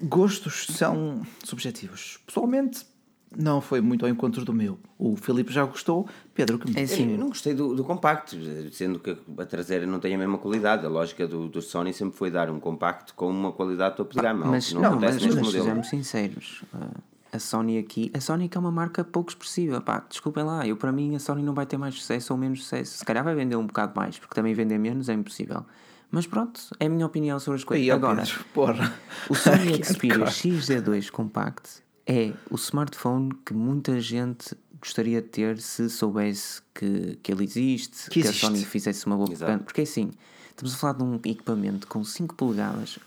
Gostos 0.00 0.66
são 0.70 1.22
subjetivos. 1.42 2.18
Pessoalmente, 2.26 2.86
não 3.34 3.60
foi 3.60 3.80
muito 3.80 4.04
ao 4.04 4.10
encontro 4.10 4.44
do 4.44 4.52
meu. 4.52 4.78
O 4.98 5.16
Filipe 5.16 5.52
já 5.52 5.64
gostou, 5.64 6.06
Pedro 6.34 6.58
que 6.58 6.70
me 6.70 6.76
É 6.76 6.80
Eu 6.80 6.84
assim, 6.84 7.16
não 7.16 7.28
gostei 7.28 7.54
do, 7.54 7.74
do 7.74 7.84
compacto, 7.84 8.36
sendo 8.72 8.98
que 8.98 9.16
a 9.38 9.44
traseira 9.44 9.86
não 9.86 9.98
tem 9.98 10.14
a 10.14 10.18
mesma 10.18 10.38
qualidade. 10.38 10.86
A 10.86 10.88
lógica 10.88 11.26
do, 11.26 11.48
do 11.48 11.60
Sony 11.60 11.92
sempre 11.92 12.16
foi 12.16 12.30
dar 12.30 12.50
um 12.50 12.60
compacto 12.60 13.14
com 13.14 13.28
uma 13.28 13.52
qualidade 13.52 13.96
topo 13.96 14.14
de 14.14 14.20
gama. 14.20 14.46
mas 14.46 14.72
não, 14.72 14.82
não, 14.82 15.00
mas, 15.00 15.24
mas 15.24 15.50
sejamos 15.50 15.88
sinceros. 15.88 16.62
uh, 16.74 17.02
a 17.32 17.38
Sony 17.38 17.78
aqui, 17.78 18.10
a 18.14 18.20
Sony 18.20 18.48
que 18.48 18.56
é 18.56 18.60
uma 18.60 18.70
marca 18.70 19.04
pouco 19.04 19.30
expressiva, 19.30 19.80
pá, 19.80 20.04
desculpem 20.08 20.44
lá, 20.44 20.66
eu 20.66 20.76
para 20.76 20.92
mim 20.92 21.14
a 21.14 21.18
Sony 21.18 21.42
não 21.42 21.52
vai 21.52 21.66
ter 21.66 21.76
mais 21.76 21.94
sucesso 21.94 22.32
ou 22.32 22.38
menos 22.38 22.62
sucesso. 22.62 22.98
Se 22.98 23.04
calhar 23.04 23.22
vai 23.22 23.34
vender 23.34 23.56
um 23.56 23.66
bocado 23.66 23.92
mais, 23.94 24.18
porque 24.18 24.34
também 24.34 24.54
vender 24.54 24.78
menos 24.78 25.08
é 25.08 25.12
impossível. 25.12 25.64
Mas 26.10 26.26
pronto, 26.26 26.60
é 26.78 26.86
a 26.86 26.88
minha 26.88 27.04
opinião 27.06 27.38
sobre 27.40 27.58
as 27.58 27.64
coisas. 27.64 27.82
Aí, 27.84 27.90
Agora, 27.90 28.22
porra. 28.54 28.94
o 29.28 29.34
Sony 29.34 29.78
Que 29.78 29.84
Xperia 29.84 30.24
hardcore. 30.24 30.30
XZ2 30.58 31.10
Compact 31.10 31.82
é 32.06 32.32
o 32.50 32.54
smartphone 32.56 33.30
que 33.44 33.52
muita 33.52 34.00
gente 34.00 34.56
gostaria 34.80 35.20
de 35.20 35.28
ter 35.28 35.58
se 35.58 35.90
soubesse 35.90 36.62
que, 36.74 37.18
que 37.22 37.32
ele 37.32 37.44
existe, 37.44 38.04
Que 38.08 38.20
que, 38.22 38.28
existe. 38.28 38.44
a 38.44 38.48
Sony 38.48 38.64
fizesse 38.64 39.04
uma 39.06 39.16
boa 39.16 39.30
Exato. 39.32 39.64
Porque 39.64 39.80
assim, 39.82 40.10
estamos 40.50 40.74
a 40.74 40.76
falar 40.78 40.92
de 40.94 41.02
um 41.02 41.16
equipamento 41.16 41.86
com 41.88 42.04
5 42.04 42.34
polegadas. 42.36 42.98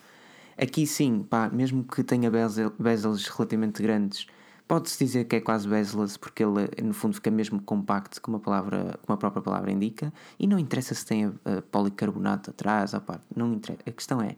Aqui 0.57 0.85
sim, 0.85 1.23
pá, 1.23 1.49
mesmo 1.49 1.85
que 1.85 2.03
tenha 2.03 2.29
bezel, 2.29 2.73
bezels 2.77 3.25
relativamente 3.27 3.81
grandes, 3.81 4.27
pode-se 4.69 5.03
dizer 5.03 5.25
que 5.25 5.35
é 5.35 5.41
quase 5.41 5.67
bezel-less 5.67 6.17
porque 6.17 6.43
ele 6.43 6.69
no 6.83 6.93
fundo 6.93 7.15
fica 7.15 7.29
mesmo 7.31 7.59
compacto, 7.61 8.21
como 8.21 8.37
a, 8.37 8.39
palavra, 8.39 8.97
como 9.05 9.15
a 9.15 9.17
própria 9.17 9.41
palavra 9.41 9.71
indica, 9.71 10.13
e 10.39 10.45
não 10.47 10.57
interessa 10.59 10.93
se 10.93 11.05
tem 11.05 11.25
a, 11.25 11.57
a 11.57 11.61
policarbonato 11.63 12.51
atrás, 12.51 12.93
à 12.93 13.01
parte, 13.01 13.23
não 13.35 13.51
interessa. 13.51 13.81
A 13.87 13.91
questão 13.91 14.21
é, 14.21 14.35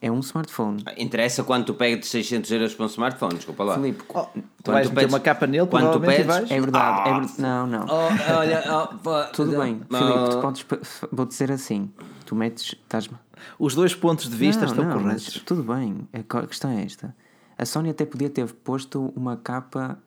é 0.00 0.12
um 0.12 0.20
smartphone 0.20 0.84
Interessa 0.98 1.42
quando 1.42 1.64
tu 1.64 1.74
pegas 1.74 2.00
de 2.00 2.06
600 2.06 2.50
euros 2.52 2.74
para 2.74 2.84
um 2.84 2.88
smartphone, 2.88 3.34
desculpa 3.36 3.64
lá. 3.64 3.74
Filipe, 3.74 4.04
Oh, 4.10 4.26
tu 4.62 4.70
vais 4.70 4.86
tu 4.86 4.90
meter 4.90 4.94
pedes- 4.94 5.12
uma 5.14 5.20
capa 5.20 5.46
nele, 5.46 5.66
quando 5.66 5.92
tu 5.92 6.00
pedes- 6.00 6.26
vais. 6.26 6.50
é 6.50 6.60
verdade, 6.60 7.08
é 7.08 7.14
verdade. 7.14 7.40
Não, 7.40 7.66
não. 7.66 7.86
Oh, 7.88 8.32
olha, 8.38 8.64
oh, 8.70 9.24
Tudo 9.34 9.58
bem, 9.58 9.80
oh, 9.90 9.96
Filipe, 9.96 10.30
tu 10.30 10.40
podes, 10.42 10.66
vou 11.10 11.24
dizer 11.26 11.50
assim: 11.50 11.90
tu 12.26 12.36
metes, 12.36 12.74
estás 12.74 13.08
Os 13.58 13.74
dois 13.74 13.94
pontos 13.94 14.28
de 14.28 14.36
vista 14.36 14.66
não, 14.66 14.68
estão 14.72 14.84
não, 14.84 15.00
mas 15.00 15.22
corretos. 15.24 15.42
Tudo 15.46 15.62
bem, 15.62 16.06
a 16.12 16.46
questão 16.46 16.70
é 16.70 16.84
esta. 16.84 17.16
A 17.58 17.66
Sony 17.66 17.90
até 17.90 18.06
podia 18.06 18.30
ter 18.30 18.46
posto 18.52 19.12
uma 19.16 19.36
capa 19.36 19.98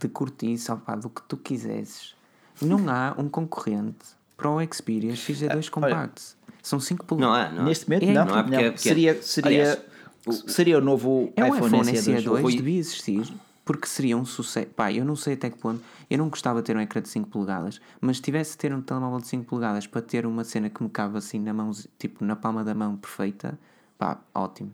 de 0.00 0.08
cortiça, 0.08 0.74
opá, 0.74 0.96
do 0.96 1.10
que 1.10 1.22
tu 1.22 1.36
quisesses. 1.36 2.14
Não 2.62 2.88
há 2.88 3.14
um 3.18 3.28
concorrente 3.28 4.06
para 4.36 4.50
o 4.50 4.58
Xperia 4.72 5.12
XZ2 5.12 5.68
Compact. 5.70 6.34
São 6.62 6.80
5 6.80 7.02
Ah, 7.02 7.04
Não 7.04 7.06
polegadas. 7.06 7.46
há, 7.50 7.52
não 7.54 7.62
há. 7.62 7.64
Neste 7.64 7.88
momento, 7.88 8.02
É, 8.08 8.12
não. 8.12 8.24
não 8.26 8.34
há 8.34 8.42
porque 8.42 8.56
não. 8.56 8.62
é 8.62 8.70
pequeno. 8.70 8.78
Seria, 8.78 9.22
seria, 9.22 9.48
Aliás, 9.62 10.42
seria 10.46 10.78
o 10.78 10.80
novo 10.80 11.32
É 11.36 11.44
um 11.44 11.54
iPhone, 11.54 11.66
iPhone 11.80 11.92
SE2. 11.98 12.22
SE2 12.22 12.40
Foi- 12.40 12.56
devia 12.56 12.78
existir 12.78 13.32
porque 13.64 13.86
seria 13.86 14.16
um 14.16 14.24
sucesso. 14.24 14.68
Pá, 14.68 14.90
eu 14.92 15.04
não 15.04 15.14
sei 15.16 15.34
até 15.34 15.48
que 15.50 15.56
ponto. 15.58 15.80
Eu 16.08 16.18
não 16.18 16.28
gostava 16.28 16.60
de 16.60 16.66
ter 16.66 16.76
um 16.76 16.80
ecrã 16.80 17.00
de 17.00 17.08
5 17.08 17.28
polegadas, 17.28 17.80
mas 18.00 18.16
se 18.16 18.22
tivesse 18.22 18.52
de 18.52 18.58
ter 18.58 18.74
um 18.74 18.80
telemóvel 18.82 19.20
de 19.20 19.28
5 19.28 19.44
polegadas 19.44 19.86
para 19.86 20.02
ter 20.02 20.26
uma 20.26 20.44
cena 20.44 20.68
que 20.68 20.82
me 20.82 20.88
cabe 20.90 21.16
assim 21.18 21.38
na 21.38 21.52
mão, 21.54 21.70
tipo 21.98 22.24
na 22.24 22.34
palma 22.36 22.64
da 22.64 22.74
mão 22.74 22.96
perfeita, 22.96 23.58
pá, 23.96 24.18
ótimo. 24.34 24.72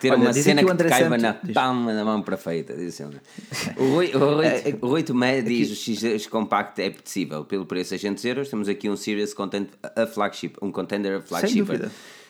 Ter 0.00 0.10
Olha, 0.12 0.20
uma 0.22 0.32
cena 0.32 0.62
que 0.64 0.70
que, 0.76 0.84
caiba 0.88 1.18
Santos- 1.18 1.48
na 1.48 1.52
palma 1.54 1.92
da 1.94 2.04
mão 2.04 2.22
perfeita. 2.22 2.74
Diz 2.74 3.00
assim, 3.00 3.14
o 3.76 3.84
Rui, 3.94 4.10
o 4.14 4.18
Rui, 4.18 4.46
É, 4.46 4.70
é- 4.70 4.78
o 4.80 4.86
Rui 4.88 5.02
Tomé 5.02 5.42
diz 5.42 5.70
o 5.70 5.74
X 5.94 6.26
Compact 6.26 6.80
é 6.80 6.86
apetecível 6.88 7.44
pelo 7.44 7.66
preço 7.66 7.94
de 7.94 8.00
600 8.00 8.24
euros. 8.24 8.48
Temos 8.48 8.68
aqui 8.68 8.88
um 8.88 8.96
Serious 8.96 9.34
Content, 9.34 9.68
a 9.96 10.06
flagship, 10.06 10.54
um 10.62 10.70
contender 10.70 11.16
a 11.18 11.20
flagship. 11.22 11.64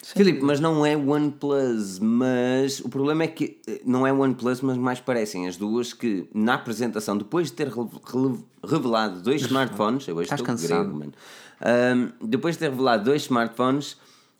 Filipe, 0.05 0.41
mas 0.43 0.59
não 0.59 0.85
é 0.85 0.97
OnePlus, 0.97 2.01
mas 2.01 2.81
o 2.81 2.89
problema 2.89 3.23
é 3.23 3.29
que 3.29 3.61
eh, 3.69 3.81
não 3.87 4.05
é 4.05 4.13
OnePlus, 4.13 4.61
mas 4.61 4.77
mais 4.77 4.99
parecem 4.99 5.47
as 5.47 5.57
duas 5.57 5.93
que 5.93 6.27
na 6.35 6.55
apresentação, 6.55 7.17
depois 7.17 7.47
de 7.47 7.53
ter 7.53 7.69
revelado 8.67 9.21
dois 9.21 9.43
smartphones, 9.43 10.09
eu 10.09 10.17
hoje 10.17 10.25
Estás 10.25 10.41
estou 10.41 10.55
cansado. 10.57 10.85
grego, 10.85 10.99
mano. 10.99 11.13
Ahm, 11.61 12.09
depois 12.21 12.57
de 12.57 12.61
ter 12.61 12.71
revelado 12.71 13.05
dois 13.05 13.23
smartphones, 13.23 13.97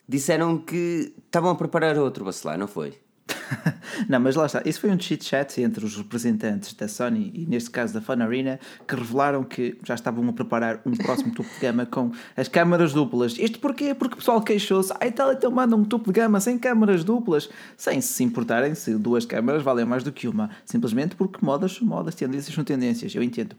disseram 0.09 0.59
que 0.59 1.15
estavam 1.25 1.51
a 1.51 1.55
preparar 1.55 1.97
outro, 1.99 2.25
vacilar, 2.25 2.59
não 2.59 2.69
foi? 2.69 2.95
Não, 4.09 4.21
mas 4.21 4.37
lá 4.37 4.47
está. 4.47 4.63
Isso 4.65 4.81
foi 4.81 4.91
um 4.91 4.99
chit-chat 4.99 5.61
entre 5.61 5.85
os 5.85 5.97
representantes 5.97 6.73
da 6.75 6.89
Sony 6.89 7.31
e, 7.35 7.47
neste 7.47 7.71
caso, 7.71 7.95
da 7.95 8.01
Fun 8.01 8.21
Arena, 8.23 8.59
que 8.87 8.95
revelaram 8.95 9.45
que 9.45 9.79
já 9.85 9.95
estavam 9.95 10.29
a 10.29 10.33
preparar 10.33 10.81
um 10.85 10.93
próximo 10.93 11.33
topo 11.35 11.49
de 11.49 11.61
gama 11.61 11.87
com 11.87 12.11
as 12.37 12.49
câmaras 12.49 12.93
duplas. 12.93 13.39
Isto 13.39 13.59
porquê? 13.59 13.95
Porque 13.95 14.15
o 14.15 14.17
pessoal 14.19 14.41
queixou-se. 14.43 14.93
Ah, 14.93 15.11
tal, 15.11 15.33
então 15.33 15.51
mandam 15.51 15.79
um 15.79 15.85
topo 15.85 16.13
de 16.13 16.21
gama 16.21 16.41
sem 16.41 16.59
câmaras 16.59 17.05
duplas, 17.05 17.49
sem 17.77 18.01
se 18.01 18.25
importarem 18.25 18.75
se 18.75 18.95
duas 18.97 19.25
câmaras 19.25 19.63
valem 19.63 19.85
mais 19.85 20.03
do 20.03 20.13
que 20.13 20.29
uma. 20.29 20.51
Simplesmente 20.65 21.15
porque 21.17 21.45
modas 21.45 21.73
são 21.73 21.87
modas, 21.87 22.15
tendências 22.15 22.55
são 22.55 22.65
tendências. 22.65 23.15
Eu 23.15 23.23
entendo. 23.23 23.57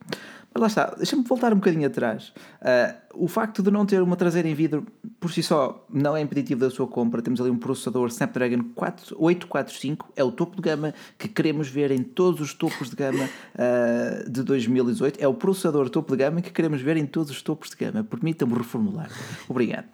Mas 0.54 0.62
lá 0.62 0.68
está. 0.68 0.96
Deixa-me 0.96 1.24
voltar 1.24 1.52
um 1.52 1.56
bocadinho 1.56 1.88
atrás. 1.88 2.32
Ah, 2.62 2.96
o 3.14 3.28
facto 3.28 3.64
de 3.64 3.72
não 3.72 3.86
ter 3.86 4.02
uma 4.02 4.16
traseira 4.16 4.48
em 4.48 4.54
vidro, 4.54 4.86
por 5.20 5.32
si 5.32 5.42
só, 5.42 5.86
não 5.90 6.16
é 6.16 6.22
impeditivo 6.22 6.62
da 6.62 6.70
sua 6.70 6.88
compra. 6.88 7.22
Temos 7.22 7.42
ali 7.42 7.50
um 7.50 7.58
processador 7.58 8.08
Snapdragon 8.10 8.64
4 8.76 9.16
845, 9.18 10.14
é 10.16 10.24
o 10.24 10.32
topo 10.32 10.56
de 10.56 10.62
gama 10.62 10.94
que 11.18 11.28
queremos 11.28 11.68
ver 11.70 11.92
em 11.92 12.04
todos 12.04 12.42
os 12.42 12.54
topos 12.54 12.90
de 12.90 12.96
gama 12.96 13.28
ah, 13.58 14.24
de 14.30 14.44
2018. 14.44 15.20
É 15.20 15.28
o 15.28 15.34
processador 15.34 15.90
topo 15.90 16.12
de 16.12 16.24
gama 16.24 16.42
que 16.42 16.52
queremos 16.52 16.82
ver 16.82 16.98
em 16.98 17.06
todos 17.06 17.32
os 17.32 17.42
topos 17.42 17.70
de 17.70 17.76
gama. 17.76 18.04
Permita-me 18.04 18.54
reformular. 18.54 19.10
Obrigado. 19.50 19.88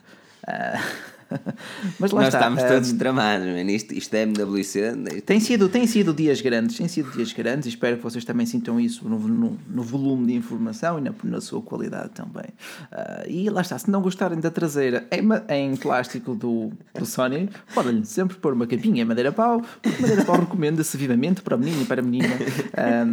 Ah, 0.46 0.82
mas 2.00 2.12
lá 2.12 2.22
Nós 2.22 2.34
está. 2.34 2.40
estamos 2.50 2.64
todos 2.64 2.92
tramados, 2.94 3.46
mano. 3.48 3.70
Isto, 3.70 3.94
isto 3.94 4.14
é 4.16 4.24
MWC. 4.24 4.80
isto- 4.80 5.22
tem 5.22 5.40
sido, 5.40 5.70
tem 5.70 5.86
sido 5.88 6.14
dias 6.14 6.42
grandes, 6.42 6.78
tem 6.78 6.88
sido 6.88 7.12
dias 7.12 7.32
grandes 7.34 7.66
e 7.68 7.70
espero 7.70 7.98
que 7.98 8.04
vocês 8.04 8.26
também 8.26 8.46
sintam 8.46 8.80
isso 8.80 9.08
no, 9.08 9.20
no, 9.20 9.60
no 9.70 9.84
volume 9.84 10.28
de 10.28 10.34
informação 10.34 10.98
e 10.98 11.02
na, 11.02 11.12
na 11.24 11.42
sua 11.42 11.62
qualidade 11.62 12.10
também. 12.10 12.46
Ah, 12.92 13.24
e 13.28 13.50
lá 13.50 13.62
está, 13.62 13.78
se 13.78 13.90
não 13.90 14.02
gostarem 14.02 14.40
da 14.40 14.50
traseira 14.52 15.08
em, 15.12 15.28
em 15.56 15.76
plástico 15.76 16.34
do, 16.36 16.72
do 16.98 17.06
Sony, 17.06 17.50
podem 17.74 18.04
sempre 18.04 18.38
pôr 18.38 18.54
uma 18.54 18.66
capinha 18.68 19.02
em 19.02 19.06
madeira 19.06 19.32
pau, 19.32 19.62
porque 19.82 20.02
madeira 20.02 20.26
pau 20.26 20.40
recomenda-se 20.40 20.98
vivamente 20.98 21.42
para 21.42 21.56
menino 21.58 21.82
e 21.82 21.86
para 21.86 22.02
menina. 22.02 22.30
Ah, 22.76 23.06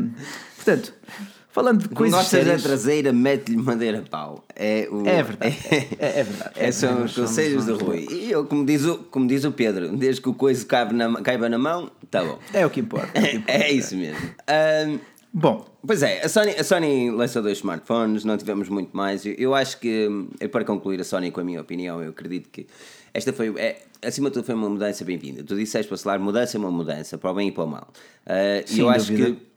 portanto, 0.57 0.95
falando 1.57 1.81
de 1.81 1.89
coisas 1.89 2.19
gostas 2.19 2.39
da 2.41 2.45
sérias, 2.45 2.63
traseira, 2.63 3.13
mete-lhe 3.15 3.57
madeira 3.57 4.05
pau. 4.11 4.45
É, 4.55 4.87
o, 4.91 5.07
é 5.07 5.23
verdade, 5.23 5.57
é, 5.99 6.21
é 6.21 6.23
verdade. 6.23 6.51
É, 6.55 6.71
são 6.71 7.05
os 7.05 7.15
conselhos 7.15 7.65
do 7.65 7.79
Rui. 7.79 8.07
E 8.11 8.31
eu, 8.31 8.45
como 8.45 8.67
diz, 8.67 8.85
o, 8.85 8.99
como 8.99 9.27
diz 9.27 9.43
o 9.45 9.51
Pedro, 9.53 9.97
desde 9.97 10.21
que 10.21 10.29
o 10.29 10.35
coiso 10.35 10.67
cabe 10.67 10.95
na, 10.95 11.23
caiba 11.23 11.49
na 11.49 11.57
mão, 11.59 11.91
tá 12.11 12.23
bom. 12.23 12.39
É 12.53 12.67
o 12.67 12.69
que 12.69 12.81
importa. 12.81 13.19
É 13.19 13.21
o 13.21 13.25
que 13.31 13.37
importa. 13.39 13.53
É 13.65 13.73
isso 13.73 13.97
mesmo. 13.97 14.21
Ahm, 14.47 14.99
Bom, 15.33 15.67
Pois 15.87 16.03
é, 16.03 16.25
a 16.25 16.29
Sony, 16.29 16.51
a 16.53 16.65
Sony 16.65 17.11
lançou 17.11 17.43
dois 17.43 17.59
smartphones, 17.59 18.25
não 18.25 18.37
tivemos 18.37 18.69
muito 18.69 18.97
mais. 18.97 19.25
Eu, 19.25 19.35
eu 19.35 19.55
acho 19.55 19.79
que, 19.79 20.09
hum, 20.09 20.29
para 20.51 20.65
concluir 20.65 21.01
a 21.01 21.05
Sony 21.05 21.31
com 21.31 21.41
a 21.41 21.45
minha 21.45 21.61
opinião, 21.61 22.03
eu 22.03 22.11
acredito 22.11 22.49
que 22.51 22.67
esta 23.15 23.33
foi, 23.33 23.53
é, 23.57 23.83
acima 24.03 24.29
de 24.31 24.35
tudo, 24.35 24.45
foi 24.45 24.55
uma 24.55 24.69
mudança 24.69 25.05
bem-vinda. 25.05 25.43
Tu 25.45 25.55
disseste 25.57 25.89
para 25.89 25.97
falar, 25.99 26.19
mudança 26.19 26.57
é 26.57 26.59
uma 26.59 26.71
mudança, 26.71 27.17
para 27.19 27.31
o 27.31 27.35
bem 27.35 27.49
e 27.49 27.53
para 27.53 27.65
o 27.65 27.67
mal. 27.67 27.89
Ah, 28.27 28.63
E 28.65 28.69
Sem 28.69 28.81
eu 28.81 28.89
acho 28.91 29.13
dúvida. 29.13 29.31
que 29.33 29.56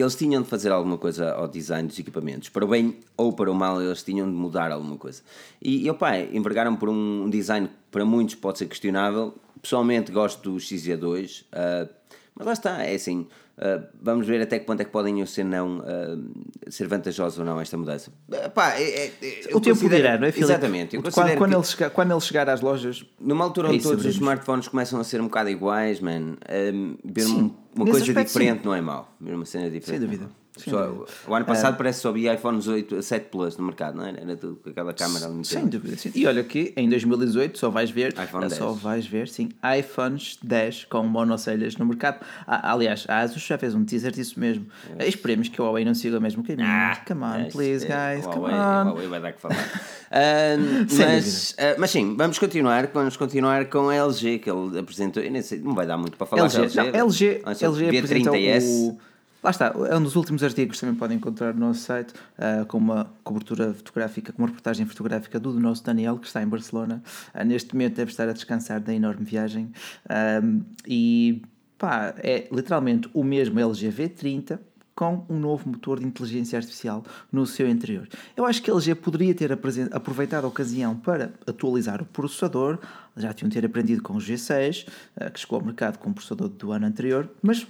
eles 0.00 0.14
tinham 0.14 0.42
de 0.42 0.48
fazer 0.48 0.70
alguma 0.70 0.98
coisa 0.98 1.32
ao 1.32 1.48
design 1.48 1.88
dos 1.88 1.98
equipamentos. 1.98 2.48
Para 2.48 2.64
o 2.64 2.68
bem 2.68 2.96
ou 3.16 3.32
para 3.32 3.50
o 3.50 3.54
mal, 3.54 3.80
eles 3.82 4.02
tinham 4.02 4.26
de 4.28 4.34
mudar 4.36 4.70
alguma 4.70 4.96
coisa. 4.96 5.22
E, 5.62 5.88
opa, 5.90 6.18
envergaram 6.18 6.76
por 6.76 6.88
um 6.88 7.28
design 7.30 7.68
que 7.68 7.74
para 7.90 8.04
muitos 8.04 8.34
pode 8.34 8.58
ser 8.58 8.66
questionável. 8.66 9.34
Pessoalmente 9.62 10.12
gosto 10.12 10.50
do 10.52 10.56
XZ2, 10.58 11.44
ah, 11.52 11.88
mas 12.34 12.46
lá 12.46 12.52
está, 12.52 12.82
é 12.84 12.94
assim. 12.94 13.26
ah, 13.58 13.82
vamos 14.02 14.26
ver 14.26 14.42
até 14.42 14.58
que 14.58 14.66
ponto 14.66 14.80
é 14.82 14.84
que 14.84 14.90
podem 14.90 15.24
ser 15.24 15.44
não 15.44 15.82
ah, 15.86 16.70
ser 16.70 16.86
vantajosos 16.88 17.38
ou 17.38 17.44
não 17.44 17.58
esta 17.60 17.76
mudança. 17.78 18.12
Pá, 18.54 18.74
é- 18.74 18.82
é- 18.82 19.06
é- 19.06 19.56
o 19.56 19.60
tempo 19.60 19.68
considero- 19.76 19.96
dirá, 19.96 20.18
não 20.18 20.26
é, 20.26 20.32
Filipe? 20.32 20.52
Exatamente. 20.52 20.96
Eu 20.96 21.02
quando, 21.02 21.36
quando, 21.38 21.54
ele 21.54 21.64
chegar, 21.64 21.90
quando 21.90 22.10
ele 22.12 22.20
chegar 22.20 22.48
às 22.50 22.60
lojas, 22.60 23.04
numa 23.18 23.44
altura 23.44 23.68
É 23.68 23.70
onde 23.70 23.78
isso, 23.78 23.88
todos 23.88 24.04
os 24.04 24.14
smartphones 24.14 24.68
começam 24.68 25.00
a 25.00 25.04
ser 25.04 25.20
um 25.22 25.24
bocado 25.24 25.48
iguais, 25.48 26.00
man, 26.00 26.36
um, 26.74 26.96
ver 27.02 27.22
Sim, 27.22 27.42
um- 27.44 27.65
uma 27.76 27.84
coisa 27.90 28.00
aspecto, 28.06 28.26
diferente 28.32 28.64
não 28.64 28.74
é 28.74 28.80
mau. 28.80 29.14
Ver 29.20 29.34
uma 29.34 29.44
cena 29.44 29.70
diferente. 29.70 29.86
Sem 29.86 29.94
é 29.96 29.98
dúvida, 29.98 30.30
sem 30.56 30.72
dúvida. 30.72 31.04
O 31.28 31.34
ano 31.34 31.44
passado 31.44 31.76
parece 31.76 31.98
que 31.98 32.02
só 32.02 32.08
havia 32.08 32.32
iPhones 32.34 32.66
8, 32.66 33.02
7 33.02 33.28
Plus 33.30 33.56
no 33.58 33.64
mercado, 33.66 33.96
não 33.96 34.04
era? 34.06 34.18
Era 34.20 34.36
tudo 34.36 34.56
com 34.56 34.70
aquela 34.70 34.92
câmera 34.94 35.26
ali 35.26 35.44
Sem 35.44 35.66
dúvida, 35.66 35.96
sim. 35.96 36.10
E 36.14 36.26
olha 36.26 36.42
que 36.42 36.72
em 36.76 36.88
2018 36.88 37.58
só 37.58 37.68
vais 37.70 37.90
ver, 37.90 38.12
iPhone 38.12 38.48
só 38.50 38.70
10. 38.72 38.80
vais 38.82 39.06
ver, 39.06 39.28
sim, 39.28 39.50
iPhones 39.78 40.38
10 40.42 40.84
com 40.86 41.02
monocelhas 41.02 41.76
no 41.76 41.84
mercado. 41.86 42.24
Ah, 42.46 42.72
aliás, 42.72 43.04
a 43.08 43.20
Asus 43.20 43.42
já 43.42 43.58
fez 43.58 43.74
um 43.74 43.84
teaser 43.84 44.12
disso 44.12 44.40
mesmo. 44.40 44.66
Esperemos 45.00 45.48
que 45.48 45.60
a 45.60 45.64
Huawei 45.64 45.84
não 45.84 45.94
siga 45.94 46.18
o 46.18 46.20
mesmo 46.22 46.42
caminho. 46.42 46.66
come 47.06 47.22
on, 47.22 47.34
É, 47.34 47.44
please, 47.50 47.86
é, 47.86 48.14
guys, 48.14 48.24
o 48.26 48.30
come 48.30 48.40
Huawei- 48.50 48.54
o 48.54 48.58
on. 48.58 48.90
Huawei 48.92 49.08
vai 49.08 49.20
dar 49.20 49.32
que 49.32 49.40
falar. 49.40 49.56
Mas, 50.98 51.54
ah, 51.58 51.74
mas 51.78 51.90
sim, 51.90 52.16
vamos 52.16 52.38
continuar, 52.38 52.88
vamos 52.92 53.16
continuar 53.16 53.66
com 53.66 53.88
a 53.88 53.94
LG 53.94 54.38
que 54.38 54.50
ele 54.50 54.78
apresentou. 54.78 55.22
Eu 55.22 55.30
nem 55.30 55.42
sei, 55.42 55.58
não 55.58 55.74
vai 55.74 55.86
dar 55.86 55.96
muito 55.96 56.16
para 56.16 56.26
falar 56.26 56.42
LG, 56.42 56.68
da 56.68 56.84
não, 56.84 57.00
LG, 57.00 57.42
Lançou 57.44 57.68
LG 57.68 57.84
o 57.84 57.98
apresentou 57.98 58.34
V30S. 58.34 58.62
o... 58.64 58.98
Lá 59.42 59.50
está, 59.50 59.72
é 59.88 59.96
um 59.96 60.02
dos 60.02 60.16
últimos 60.16 60.42
artigos 60.42 60.76
que 60.76 60.80
também 60.80 60.96
podem 60.96 61.16
encontrar 61.18 61.54
no 61.54 61.60
nosso 61.60 61.80
site, 61.80 62.12
ah, 62.38 62.64
com 62.66 62.78
uma 62.78 63.10
cobertura 63.22 63.74
fotográfica, 63.74 64.32
com 64.32 64.42
uma 64.42 64.48
reportagem 64.48 64.86
fotográfica 64.86 65.38
do 65.38 65.52
nosso 65.60 65.84
Daniel, 65.84 66.18
que 66.18 66.26
está 66.26 66.42
em 66.42 66.48
Barcelona. 66.48 67.02
Ah, 67.34 67.44
neste 67.44 67.74
momento 67.74 67.96
deve 67.96 68.10
estar 68.10 68.28
a 68.28 68.32
descansar 68.32 68.80
da 68.80 68.94
enorme 68.94 69.24
viagem. 69.24 69.70
Ah, 70.08 70.40
e 70.86 71.42
Pá, 71.78 72.14
é 72.18 72.48
literalmente 72.50 73.08
o 73.12 73.22
mesmo 73.22 73.60
LG 73.60 73.92
V30 73.92 74.58
com 74.96 75.26
um 75.28 75.38
novo 75.38 75.68
motor 75.68 76.00
de 76.00 76.06
inteligência 76.06 76.58
artificial 76.58 77.04
no 77.30 77.46
seu 77.46 77.68
interior. 77.68 78.08
Eu 78.34 78.46
acho 78.46 78.62
que 78.62 78.70
a 78.70 78.74
LG 78.74 78.94
poderia 78.94 79.34
ter 79.34 79.52
aproveitado 79.52 80.46
a 80.46 80.48
ocasião 80.48 80.96
para 80.96 81.34
atualizar 81.46 82.00
o 82.00 82.06
processador, 82.06 82.78
já 83.14 83.32
tinham 83.34 83.50
ter 83.50 83.64
aprendido 83.64 84.02
com 84.02 84.14
o 84.14 84.16
G6, 84.16 84.88
eh, 85.16 85.30
que 85.30 85.38
chegou 85.38 85.58
ao 85.58 85.64
mercado 85.64 85.98
com 85.98 86.10
o 86.10 86.14
processador 86.14 86.48
do 86.48 86.72
ano 86.72 86.86
anterior, 86.86 87.28
mas 87.42 87.66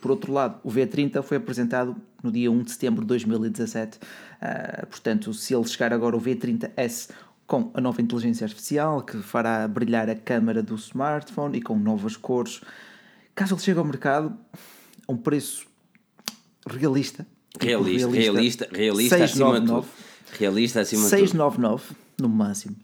por 0.00 0.10
outro 0.10 0.32
lado, 0.32 0.58
o 0.64 0.70
V30 0.70 1.22
foi 1.22 1.36
apresentado 1.36 1.94
no 2.22 2.32
dia 2.32 2.50
1 2.50 2.62
de 2.62 2.70
setembro 2.70 3.02
de 3.02 3.08
2017, 3.08 3.98
uh, 3.98 4.86
portanto, 4.86 5.34
se 5.34 5.54
ele 5.54 5.66
chegar 5.66 5.92
agora 5.92 6.16
o 6.16 6.20
V30S 6.20 7.10
com 7.46 7.70
a 7.74 7.80
nova 7.82 8.00
inteligência 8.00 8.46
artificial 8.46 9.02
que 9.02 9.18
fará 9.18 9.68
brilhar 9.68 10.08
a 10.08 10.14
câmera 10.14 10.62
do 10.62 10.74
smartphone 10.76 11.58
e 11.58 11.60
com 11.60 11.78
novas 11.78 12.16
cores, 12.16 12.62
caso 13.34 13.54
ele 13.54 13.60
chegue 13.60 13.78
ao 13.78 13.84
mercado 13.84 14.34
a 15.06 15.12
um 15.12 15.18
preço 15.18 15.69
realista. 16.66 17.26
Realista, 17.58 18.08
realista, 18.08 18.68
realista, 18.70 19.16
realista 19.16 19.24
acima 19.24 19.60
de 19.60 19.66
tudo. 19.66 19.86
Realista 20.38 20.80
acima 20.80 21.02
de 21.04 21.10
tudo. 21.10 21.18
699 21.18 21.84
no 22.20 22.28
máximo. 22.28 22.76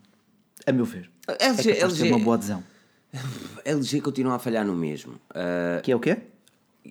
A 0.67 0.73
meu 0.73 0.85
ver. 0.85 1.11
LG, 1.39 1.71
é 1.71 1.81
LG, 1.81 2.09
uma 2.11 2.19
boa 2.19 2.37
adesão. 2.37 2.65
LG 3.65 4.01
continua 4.01 4.35
a 4.35 4.39
falhar 4.39 4.65
no 4.65 4.75
mesmo. 4.75 5.15
Uh, 5.31 5.83
que 5.83 5.93
é 5.93 5.97
o 5.97 6.01
quê? 6.01 6.19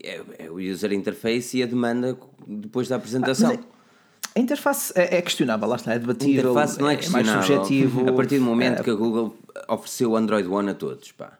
É, 0.04 0.22
é, 0.40 0.50
o 0.50 0.56
user 0.56 0.92
interface 0.94 1.58
e 1.58 1.64
a 1.64 1.66
demanda 1.66 2.18
depois 2.48 2.88
da 2.88 2.96
apresentação. 2.96 3.52
Ah, 3.54 3.76
a 4.36 4.40
interface 4.40 4.92
é, 4.96 5.18
é, 5.18 5.22
questionável, 5.22 5.68
lá 5.68 5.78
está, 5.78 5.94
é 5.94 6.00
debatível, 6.00 6.50
a 6.50 6.52
interface 6.52 6.80
não 6.80 6.90
é, 6.90 6.96
é 6.96 7.10
mais 7.10 7.28
subjetivo. 7.28 8.10
A 8.10 8.14
partir 8.14 8.40
do 8.40 8.46
momento 8.46 8.82
uh, 8.82 8.84
que 8.84 8.90
a 8.90 8.94
Google 8.94 9.38
ofereceu 9.70 10.12
o 10.12 10.18
Android 10.18 10.48
One 10.48 10.72
a 10.72 10.74
todos, 10.74 11.12
pá. 11.14 11.38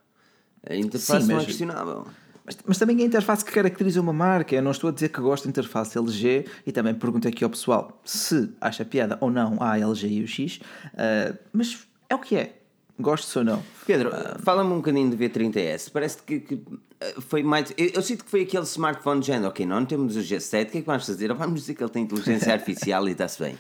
A 0.68 0.76
interface 0.76 1.26
sim, 1.26 1.32
não 1.32 1.40
é 1.40 1.46
questionável. 1.46 2.08
Mas, 2.46 2.58
mas, 2.66 2.78
também 2.78 3.00
é 3.00 3.04
a 3.04 3.06
interface 3.06 3.44
que 3.44 3.52
caracteriza 3.52 4.00
uma 4.00 4.14
marca. 4.14 4.56
Eu 4.56 4.62
não 4.62 4.72
estou 4.72 4.90
a 4.90 4.94
dizer 4.94 5.10
que 5.10 5.20
gosto 5.20 5.46
da 5.46 5.50
interface 5.50 5.98
LG 5.98 6.46
e 6.66 6.72
também 6.72 6.94
pergunto 6.94 7.28
aqui 7.28 7.44
ao 7.44 7.50
pessoal 7.50 8.00
se 8.06 8.50
acha 8.62 8.86
piada 8.86 9.18
ou 9.20 9.32
não 9.32 9.58
a 9.62 9.78
LG 9.78 10.08
e 10.08 10.24
o 10.24 10.28
X, 10.28 10.58
uh, 10.58 11.38
mas 11.52 11.88
é 12.10 12.16
o 12.16 12.20
que 12.20 12.36
é. 12.36 12.56
Gosto 12.98 13.40
ou 13.40 13.44
não. 13.44 13.64
Pedro, 13.86 14.10
uh, 14.10 14.40
fala-me 14.42 14.72
um 14.72 14.78
bocadinho 14.78 15.10
de 15.10 15.18
V30S. 15.18 15.92
Parece 15.92 16.22
que, 16.22 16.40
que 16.40 16.62
ah, 17.02 17.22
foi 17.22 17.44
mais. 17.44 17.74
Eu, 17.78 17.88
eu, 17.96 18.02
sinto 18.02 18.24
que 18.24 18.32
foi 18.32 18.44
aquele 18.44 18.64
smartphone 18.64 19.20
de 19.20 19.28
género, 19.28 19.50
ok, 19.50 19.66
não 19.66 19.86
temos 19.86 20.16
o 20.16 20.20
G7, 20.20 20.68
o 20.68 20.72
que 20.72 20.78
é 20.78 20.82
que 20.82 20.88
vamos 20.88 21.06
fazer? 21.06 21.34
Vamos 21.34 21.62
dizer 21.62 21.74
que 21.74 21.84
ele 21.84 21.92
tem 21.92 22.04
inteligência 22.04 22.54
artificial 22.54 23.08
e 23.10 23.12
está-se 23.12 23.44
bem. 23.44 23.58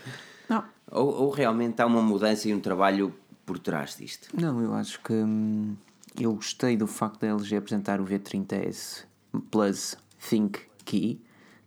Não. 0.47 0.63
Ou, 0.91 1.23
ou, 1.23 1.29
realmente 1.31 1.81
há 1.81 1.85
uma 1.85 2.01
mudança 2.01 2.47
e 2.47 2.53
um 2.53 2.59
trabalho 2.59 3.13
por 3.45 3.59
trás 3.59 3.97
disto? 3.97 4.29
Não, 4.39 4.61
eu 4.61 4.73
acho 4.73 5.01
que. 5.01 5.13
Hum 5.13 5.75
eu 6.23 6.33
gostei 6.33 6.77
do 6.77 6.87
facto 6.87 7.21
da 7.21 7.27
LG 7.27 7.57
apresentar 7.57 7.99
o 7.99 8.05
V30S 8.05 9.05
Plus 9.51 9.97
Think 10.29 10.59
Key. 10.83 11.21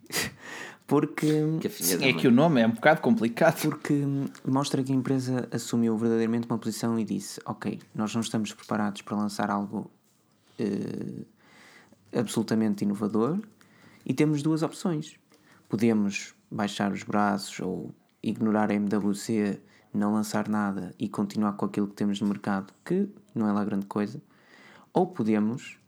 Porque 0.87 1.27
que 1.61 2.05
é 2.05 2.13
que 2.15 2.27
o 2.27 2.31
nome 2.31 2.63
é 2.63 2.67
um 2.67 2.71
bocado 2.71 3.03
complicado. 3.03 3.61
Porque 3.61 4.03
mostra 4.47 4.83
que 4.83 4.91
a 4.91 4.95
empresa 4.95 5.47
assumiu 5.53 5.95
verdadeiramente 5.99 6.47
uma 6.49 6.57
posição 6.57 6.99
e 6.99 7.05
disse: 7.05 7.39
Ok, 7.45 7.79
nós 7.95 8.15
não 8.15 8.23
estamos 8.23 8.55
preparados 8.55 9.03
para 9.03 9.15
lançar 9.15 9.51
algo 9.51 9.91
uh, 10.59 11.27
absolutamente 12.19 12.85
inovador 12.85 13.39
e 14.07 14.15
temos 14.15 14.43
duas 14.43 14.63
opções. 14.63 15.17
Podemos 15.69 16.35
baixar 16.51 16.91
os 16.91 17.03
braços 17.03 17.61
ou 17.61 17.95
ignorar 18.23 18.71
a 18.71 18.75
MWC, 18.75 19.61
não 19.93 20.15
lançar 20.15 20.49
nada 20.49 20.95
e 20.99 21.07
continuar 21.07 21.53
com 21.53 21.67
aquilo 21.67 21.89
que 21.89 21.95
temos 21.95 22.19
no 22.23 22.29
mercado, 22.29 22.73
que 22.83 23.07
não 23.35 23.47
é 23.47 23.53
lá 23.53 23.63
grande 23.63 23.85
coisa, 23.85 24.23
ou 24.93 25.07
podemos 25.07 25.79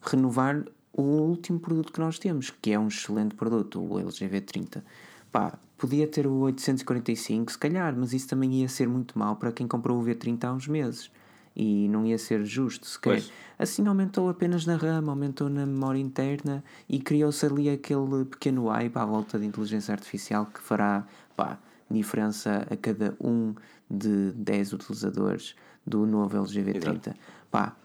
renovar 0.00 0.64
o 0.92 1.02
último 1.02 1.58
produto 1.58 1.92
que 1.92 2.00
nós 2.00 2.18
temos, 2.18 2.50
que 2.50 2.72
é 2.72 2.78
um 2.78 2.88
excelente 2.88 3.34
produto, 3.34 3.80
o 3.80 3.98
LG 3.98 4.28
V30. 4.28 4.82
Pá, 5.30 5.58
podia 5.78 6.06
ter 6.06 6.26
o 6.26 6.40
845, 6.40 7.52
se 7.52 7.58
calhar, 7.58 7.94
mas 7.96 8.12
isso 8.12 8.28
também 8.28 8.60
ia 8.60 8.68
ser 8.68 8.88
muito 8.88 9.18
mal 9.18 9.36
para 9.36 9.50
quem 9.50 9.66
comprou 9.66 9.98
o 9.98 10.04
V30 10.04 10.44
há 10.44 10.52
uns 10.52 10.68
meses. 10.68 11.10
E 11.54 11.88
não 11.88 12.06
ia 12.06 12.16
ser 12.18 12.44
justo 12.44 12.86
sequer. 12.86 13.22
Assim 13.58 13.86
aumentou 13.86 14.28
apenas 14.28 14.64
na 14.64 14.76
RAM, 14.76 15.08
aumentou 15.08 15.50
na 15.50 15.66
memória 15.66 15.98
interna 15.98 16.64
e 16.88 16.98
criou-se 16.98 17.44
ali 17.44 17.68
aquele 17.68 18.24
pequeno 18.24 18.68
hype 18.68 18.96
à 18.96 19.04
volta 19.04 19.38
de 19.38 19.46
inteligência 19.46 19.92
artificial 19.92 20.46
que 20.46 20.60
fará 20.60 21.06
pá, 21.36 21.58
diferença 21.90 22.66
a 22.70 22.76
cada 22.76 23.14
um 23.20 23.54
de 23.90 24.32
10 24.32 24.72
utilizadores 24.72 25.54
do 25.86 26.06
novo 26.06 26.38
LG 26.38 26.62
V30. 26.62 27.14
Pá, 27.50 27.76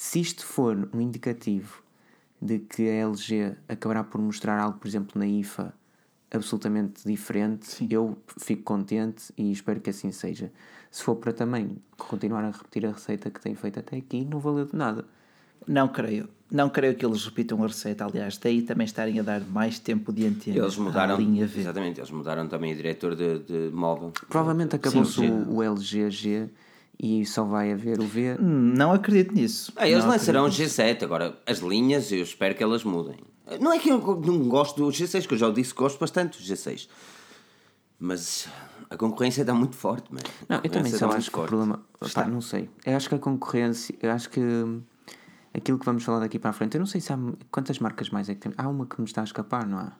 se 0.00 0.18
isto 0.18 0.46
for 0.46 0.88
um 0.94 0.98
indicativo 1.02 1.82
de 2.40 2.58
que 2.58 2.88
a 2.88 3.06
LG 3.06 3.54
acabará 3.68 4.02
por 4.02 4.18
mostrar 4.18 4.58
algo, 4.58 4.78
por 4.78 4.88
exemplo, 4.88 5.18
na 5.18 5.26
IFA 5.26 5.74
absolutamente 6.30 7.02
diferente, 7.04 7.66
Sim. 7.66 7.86
eu 7.90 8.16
fico 8.38 8.62
contente 8.62 9.30
e 9.36 9.52
espero 9.52 9.78
que 9.78 9.90
assim 9.90 10.10
seja. 10.10 10.50
Se 10.90 11.04
for 11.04 11.16
para 11.16 11.34
também 11.34 11.76
continuar 11.98 12.42
a 12.44 12.50
repetir 12.50 12.86
a 12.86 12.92
receita 12.92 13.30
que 13.30 13.42
tem 13.42 13.54
feito 13.54 13.78
até 13.78 13.98
aqui, 13.98 14.24
não 14.24 14.40
valeu 14.40 14.64
de 14.64 14.74
nada. 14.74 15.04
Não 15.68 15.86
creio. 15.86 16.30
Não 16.50 16.70
creio 16.70 16.94
que 16.94 17.04
eles 17.04 17.22
repitam 17.26 17.62
a 17.62 17.66
receita. 17.66 18.06
Aliás, 18.06 18.38
daí 18.38 18.62
também 18.62 18.86
estarem 18.86 19.20
a 19.20 19.22
dar 19.22 19.42
mais 19.42 19.78
tempo 19.78 20.14
de 20.14 20.26
antena 20.26 20.56
eles 20.56 20.78
mudaram, 20.78 21.18
linha 21.18 21.46
V. 21.46 21.60
Exatamente, 21.60 22.00
eles 22.00 22.10
mudaram 22.10 22.48
também 22.48 22.72
o 22.72 22.76
diretor 22.76 23.14
de, 23.14 23.40
de 23.40 23.70
móvel. 23.70 24.14
Provavelmente 24.30 24.76
acabou-se 24.76 25.20
o, 25.20 25.56
o 25.56 25.62
LGG 25.62 26.48
e 27.02 27.24
só 27.24 27.44
vai 27.44 27.72
haver 27.72 27.98
o 27.98 28.06
V. 28.06 28.36
Não 28.38 28.92
acredito 28.92 29.34
nisso. 29.34 29.72
Ah, 29.74 29.88
eles 29.88 30.04
lançarão 30.04 30.44
o 30.44 30.48
G7, 30.48 31.02
agora 31.02 31.40
as 31.46 31.60
linhas 31.60 32.12
eu 32.12 32.22
espero 32.22 32.54
que 32.54 32.62
elas 32.62 32.84
mudem. 32.84 33.16
Não 33.58 33.72
é 33.72 33.78
que 33.78 33.88
eu 33.90 33.98
não 33.98 34.48
gosto 34.48 34.76
do 34.76 34.88
G6, 34.90 35.26
que 35.26 35.32
eu 35.32 35.38
já 35.38 35.50
disse 35.50 35.72
que 35.72 35.80
gosto 35.80 35.98
bastante 35.98 36.38
do 36.38 36.44
G6. 36.44 36.88
Mas 37.98 38.48
a 38.90 38.96
concorrência 38.98 39.40
está 39.40 39.54
muito 39.54 39.76
forte, 39.76 40.08
mas 40.10 40.22
Não, 40.46 40.60
eu 40.62 40.70
também 40.70 40.92
só 40.92 41.10
acho 41.10 41.30
que 41.30 41.38
o 41.38 41.44
problema. 41.44 41.82
Está. 42.02 42.26
não 42.26 42.42
sei. 42.42 42.68
Eu 42.84 42.96
acho 42.96 43.08
que 43.08 43.14
a 43.14 43.18
concorrência. 43.18 43.94
Eu 44.00 44.12
acho 44.12 44.28
que 44.28 44.40
aquilo 45.54 45.78
que 45.78 45.86
vamos 45.86 46.04
falar 46.04 46.20
daqui 46.20 46.38
para 46.38 46.50
a 46.50 46.52
frente. 46.52 46.74
Eu 46.74 46.80
não 46.80 46.86
sei 46.86 47.00
se 47.00 47.12
há. 47.12 47.18
Quantas 47.50 47.78
marcas 47.78 48.10
mais 48.10 48.28
é 48.28 48.34
que 48.34 48.40
temos? 48.40 48.58
Há 48.58 48.68
uma 48.68 48.86
que 48.86 49.00
me 49.00 49.06
está 49.06 49.22
a 49.22 49.24
escapar, 49.24 49.66
não 49.66 49.78
há? 49.78 49.92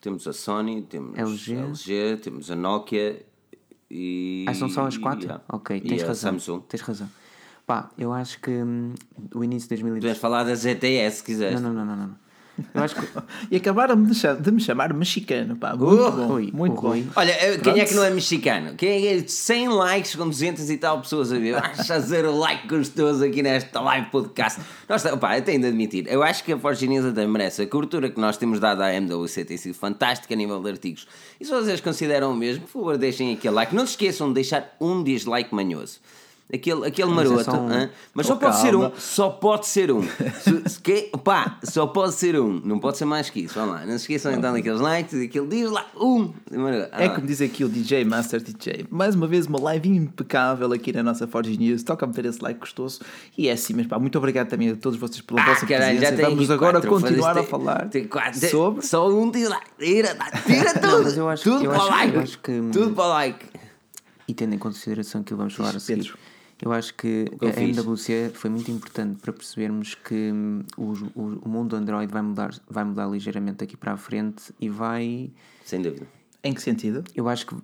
Temos 0.00 0.26
a 0.26 0.32
Sony, 0.32 0.82
temos 0.82 1.16
LG, 1.16 1.54
LG 1.54 2.16
temos 2.22 2.50
a 2.50 2.56
Nokia 2.56 3.24
e, 3.94 4.46
ah, 4.48 4.54
são 4.54 4.70
só 4.70 4.86
as 4.86 4.96
quatro? 4.96 5.24
Yeah. 5.24 5.44
Ok, 5.50 5.80
tens 5.82 6.02
razão. 6.02 6.32
Samsung. 6.32 6.62
Tens 6.66 6.80
razão. 6.80 7.10
Pá, 7.66 7.90
eu 7.98 8.10
acho 8.10 8.40
que 8.40 8.50
hum, 8.50 8.94
o 9.34 9.44
início 9.44 9.68
de 9.68 9.76
2010. 9.76 10.02
Podes 10.02 10.20
falar 10.20 10.44
da 10.44 10.54
ZTS 10.54 11.16
se 11.16 11.22
quiseres. 11.22 11.60
Não, 11.60 11.72
não, 11.72 11.84
não, 11.84 11.96
não. 11.96 12.06
não. 12.06 12.16
Eu 12.74 12.82
acho 12.82 12.94
que... 12.94 13.06
e 13.50 13.56
acabaram 13.56 13.96
de 13.96 14.50
me 14.50 14.60
chamar 14.60 14.92
mexicano, 14.92 15.56
pá. 15.56 15.74
Muito 15.74 15.94
uh, 15.94 16.12
bom. 16.12 16.26
Rui, 16.26 16.50
muito 16.52 16.80
bom. 16.80 16.88
Rui. 16.88 17.06
Olha, 17.16 17.30
eh, 17.30 17.58
quem 17.58 17.80
é 17.80 17.84
que 17.84 17.94
não 17.94 18.04
é 18.04 18.10
mexicano? 18.10 18.74
Quem 18.74 19.06
é 19.06 19.26
100 19.26 19.68
likes 19.68 20.14
com 20.14 20.28
200 20.28 20.68
e 20.70 20.76
tal 20.76 21.00
pessoas 21.00 21.32
a 21.32 21.38
ver? 21.38 21.52
Vais 21.52 21.86
fazer 21.86 22.24
o 22.24 22.36
like 22.36 22.68
gostoso 22.68 23.24
aqui 23.24 23.42
nesta 23.42 23.80
live 23.80 24.10
podcast. 24.10 24.60
Nós, 24.88 25.04
opa, 25.06 25.38
eu 25.38 25.42
tenho 25.42 25.60
de 25.60 25.68
admitir, 25.68 26.06
eu 26.08 26.22
acho 26.22 26.44
que 26.44 26.52
a 26.52 26.58
Forginesa 26.58 27.08
também 27.08 27.28
merece. 27.28 27.62
A 27.62 27.66
cobertura 27.66 28.10
que 28.10 28.20
nós 28.20 28.36
temos 28.36 28.60
dado 28.60 28.82
à 28.82 28.92
MWC 28.92 29.44
tem 29.44 29.56
sido 29.56 29.74
fantástica 29.74 30.34
a 30.34 30.36
nível 30.36 30.60
de 30.62 30.70
artigos. 30.70 31.06
E 31.40 31.44
se 31.44 31.50
vocês 31.50 31.80
consideram 31.80 32.32
o 32.32 32.36
mesmo, 32.36 32.64
por 32.64 32.72
favor, 32.72 32.98
deixem 32.98 33.32
aquele 33.32 33.54
like. 33.54 33.74
Não 33.74 33.86
se 33.86 33.92
esqueçam 33.92 34.28
de 34.28 34.34
deixar 34.34 34.76
um 34.80 35.02
dislike 35.02 35.54
manhoso 35.54 36.00
aquele, 36.52 36.86
aquele 36.86 37.10
maroto, 37.10 37.50
mas, 37.50 37.76
é 37.76 37.84
um... 37.84 37.88
mas 38.14 38.26
só 38.26 38.34
oh, 38.34 38.36
pode 38.36 38.52
calma. 38.52 38.66
ser 38.66 38.76
um, 38.76 38.92
só 38.96 39.30
pode 39.30 39.66
ser 39.66 39.92
um. 39.92 40.02
que, 40.82 41.10
pá, 41.24 41.58
só 41.62 41.86
pode 41.86 42.14
ser 42.14 42.38
um, 42.38 42.60
não 42.64 42.78
pode 42.78 42.98
ser 42.98 43.04
mais 43.04 43.30
que 43.30 43.40
isso. 43.40 43.54
Vamos 43.54 43.74
lá, 43.74 43.80
não 43.80 43.98
se 43.98 44.04
esqueçam 44.04 44.32
então 44.32 44.52
daqueles 44.52 44.80
likes, 44.80 45.20
aquele 45.20 45.46
diz 45.46 45.70
lá, 45.70 45.86
um. 45.96 46.32
Ah, 46.92 47.04
é 47.04 47.08
como 47.08 47.26
diz 47.26 47.40
aqui 47.40 47.64
o 47.64 47.68
DJ 47.68 48.04
Master 48.04 48.42
DJ. 48.42 48.86
Mais 48.90 49.14
uma 49.14 49.26
vez, 49.26 49.46
uma 49.46 49.60
live 49.60 49.88
impecável 49.88 50.72
aqui 50.72 50.92
na 50.92 51.02
nossa 51.02 51.26
Forge 51.26 51.56
News. 51.56 51.82
Toca-me 51.82 52.12
ter 52.12 52.26
esse 52.26 52.42
like 52.42 52.60
gostoso. 52.60 53.00
E 53.36 53.48
é 53.48 53.52
assim, 53.52 53.74
mas 53.74 53.86
pá, 53.86 53.98
muito 53.98 54.16
obrigado 54.18 54.48
também 54.48 54.70
a 54.70 54.76
todos 54.76 54.98
vocês 54.98 55.20
pela 55.20 55.42
ah, 55.42 55.46
vossa 55.46 55.66
presença. 55.66 56.16
Vamos 56.16 56.50
agora 56.50 56.80
quatro, 56.80 56.90
continuar 56.90 57.38
a 57.38 57.42
falar 57.42 57.88
tem 57.88 58.06
quatro, 58.06 58.48
sobre. 58.48 58.86
Só 58.86 59.08
um 59.08 59.30
diz 59.30 59.48
lá, 59.48 59.60
tira, 59.78 60.16
tira 60.46 60.74
tudo. 60.80 61.16
Não, 61.16 61.28
acho, 61.28 61.44
tudo 61.44 61.68
para 61.68 61.82
o 61.82 61.88
like. 61.88 62.38
Que... 62.38 62.60
Tudo 62.72 62.94
para 62.94 63.04
o 63.04 63.08
like. 63.08 63.46
E 64.28 64.34
tendo 64.34 64.54
em 64.54 64.58
consideração 64.58 65.22
que 65.22 65.34
vamos 65.34 65.54
falar 65.54 65.76
a 65.76 65.80
seguir. 65.80 66.12
Eu 66.62 66.72
acho 66.72 66.94
que 66.94 67.26
a 67.40 67.60
MWC 67.60 68.30
foi 68.34 68.48
muito 68.48 68.70
importante 68.70 69.18
para 69.20 69.32
percebermos 69.32 69.96
que 69.96 70.30
hum, 70.32 70.62
o, 70.76 70.92
o, 71.12 71.40
o, 71.44 71.48
mundo 71.48 71.74
Android 71.74 72.10
vai 72.10 72.22
mudar, 72.22 72.54
vai 72.70 72.84
mudar 72.84 73.08
ligeiramente 73.08 73.56
daqui 73.56 73.76
para 73.76 73.94
a 73.94 73.96
frente 73.96 74.54
e 74.60 74.68
vai. 74.68 75.32
Sem 75.64 75.82
dúvida. 75.82 76.06
Em 76.44 76.54
que 76.54 76.62
sentido? 76.62 77.02
Eu 77.16 77.28
acho 77.28 77.46
que 77.46 77.56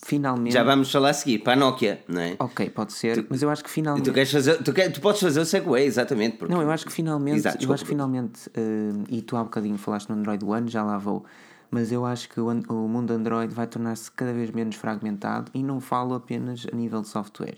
finalmente. 0.00 0.52
Já 0.52 0.62
vamos 0.62 0.92
falar 0.92 1.10
a 1.10 1.12
seguir 1.12 1.40
para 1.40 1.54
a 1.54 1.56
Nokia, 1.56 2.04
não 2.06 2.20
é? 2.20 2.36
Ok, 2.38 2.70
pode 2.70 2.92
ser, 2.92 3.24
tu, 3.24 3.26
mas 3.28 3.42
eu 3.42 3.50
acho 3.50 3.64
que 3.64 3.70
finalmente. 3.70 4.04
Tu, 4.04 4.12
queres 4.12 4.30
fazer, 4.30 4.62
tu, 4.62 4.72
quer, 4.72 4.92
tu 4.92 5.00
podes 5.00 5.20
fazer 5.20 5.40
o 5.40 5.44
segue, 5.44 5.68
exatamente. 5.80 6.36
Porque... 6.36 6.54
Não, 6.54 6.62
eu 6.62 6.70
acho 6.70 6.86
que 6.86 6.92
finalmente. 6.92 7.38
Exato, 7.38 7.64
eu 7.64 7.72
acho 7.72 7.82
que 7.82 7.88
finalmente. 7.88 8.48
Uh, 8.50 9.02
e 9.08 9.22
tu 9.22 9.36
há 9.36 9.42
bocadinho 9.42 9.76
falaste 9.76 10.08
no 10.08 10.14
Android 10.14 10.44
One, 10.44 10.70
já 10.70 10.84
lá 10.84 10.98
vou. 10.98 11.24
Mas 11.68 11.90
eu 11.90 12.06
acho 12.06 12.28
que 12.28 12.40
o, 12.40 12.48
o 12.48 12.88
mundo 12.88 13.10
Android 13.10 13.52
vai 13.52 13.66
tornar-se 13.66 14.08
cada 14.12 14.32
vez 14.32 14.52
menos 14.52 14.76
fragmentado 14.76 15.50
e 15.52 15.64
não 15.64 15.80
falo 15.80 16.14
apenas 16.14 16.64
a 16.72 16.76
nível 16.76 17.02
de 17.02 17.08
software. 17.08 17.56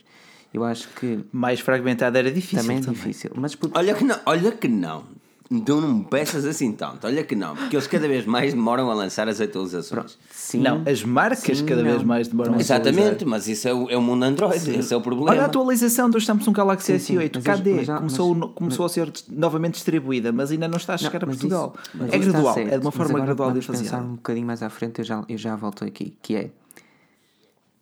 Eu 0.52 0.64
acho 0.64 0.88
que. 0.88 1.20
Mais 1.32 1.60
fragmentado 1.60 2.16
era 2.18 2.30
difícil. 2.30 2.60
Também 2.60 2.78
é 2.78 2.80
difícil. 2.80 3.30
Mas 3.36 3.54
por... 3.54 3.70
olha, 3.74 3.94
que 3.94 4.04
não, 4.04 4.16
olha 4.26 4.50
que 4.52 4.66
não. 4.68 5.04
então 5.50 5.80
não 5.80 5.94
me 5.94 6.04
peças 6.04 6.44
assim 6.46 6.72
tanto. 6.72 7.06
Olha 7.06 7.22
que 7.22 7.34
não, 7.36 7.54
porque 7.54 7.76
eles 7.76 7.86
cada 7.86 8.06
vez 8.08 8.24
mais 8.26 8.52
demoram 8.54 8.90
a 8.90 8.94
lançar 8.94 9.28
as 9.28 9.40
atualizações. 9.40 10.18
Sim, 10.30 10.60
Não, 10.60 10.82
as 10.86 11.02
marcas 11.04 11.58
sim, 11.58 11.66
cada 11.66 11.82
vez 11.82 11.98
não. 11.98 12.04
mais 12.06 12.28
demoram 12.28 12.54
a 12.54 12.58
Exatamente, 12.58 13.24
mas 13.26 13.46
isso 13.48 13.68
é 13.68 13.74
o, 13.74 13.90
é 13.90 13.96
o 13.96 14.00
mundo 14.02 14.22
Android, 14.24 14.70
esse 14.78 14.92
é 14.92 14.96
o 14.96 15.00
problema. 15.02 15.30
Olha 15.32 15.42
a 15.42 15.46
atualização 15.46 16.08
do 16.10 16.18
Samsung 16.20 16.52
Galaxy 16.52 16.98
sim, 16.98 17.16
S8, 17.16 17.30
mas 17.36 17.44
cadê? 17.44 17.70
eles- 17.70 17.88
mas 17.88 17.98
começou, 17.98 18.34
mas- 18.34 18.50
começou 18.54 18.86
a 18.86 18.88
ser 18.88 19.12
novamente 19.30 19.74
distribuída, 19.74 20.32
mas 20.32 20.50
ainda 20.50 20.66
não 20.68 20.76
está 20.78 20.94
a 20.94 20.96
Não, 20.96 21.02
chegar 21.02 21.22
a 21.22 21.26
mas 21.26 21.36
Portugal. 21.36 21.74
isso- 21.76 22.02
é 22.02 22.04
isso 22.06 22.16
está 22.16 22.18
gradual, 22.30 22.58
é 22.58 22.64
de 22.64 22.74
uma 22.76 22.80
mas 22.84 22.94
forma 22.94 23.10
agora 23.10 23.24
gradual 23.26 23.52
de 23.52 23.60
fazer. 23.62 23.82
pensar 23.84 24.00
um 24.02 24.14
bocadinho 24.16 24.46
mais 24.46 24.62
à 24.62 24.70
frente, 24.70 24.98
eu 25.00 25.04
já, 25.04 25.22
eu 25.28 25.36
já 25.38 25.54
volto 25.56 25.84
aqui, 25.84 26.14
que 26.22 26.34
é 26.36 26.50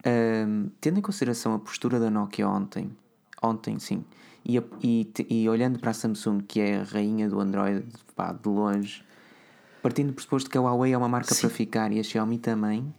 ahm, 0.06 0.68
tendo 0.80 0.98
em 0.98 1.02
consideração 1.02 1.54
a 1.54 1.58
postura 1.58 1.98
da 1.98 2.08
Nokia 2.08 2.48
ontem, 2.48 2.90
ontem 3.42 3.78
sim, 3.78 4.04
e, 4.44 4.56
e, 4.82 5.12
e 5.28 5.48
olhando 5.48 5.78
para 5.80 5.90
a 5.90 5.94
Samsung, 5.94 6.40
que 6.40 6.60
é 6.60 6.80
a 6.80 6.82
rainha 6.84 7.28
do 7.28 7.40
Android, 7.40 7.84
pá, 8.14 8.32
de 8.32 8.48
longe, 8.48 9.04
partindo 9.82 10.08
do 10.08 10.12
pressuposto 10.12 10.48
que 10.48 10.56
a 10.56 10.60
Huawei 10.60 10.92
é 10.92 10.98
uma 10.98 11.08
marca 11.08 11.34
para 11.34 11.50
ficar 11.50 11.92
e 11.92 11.98
a 11.98 12.02
Xiaomi 12.02 12.38
também, 12.38 12.94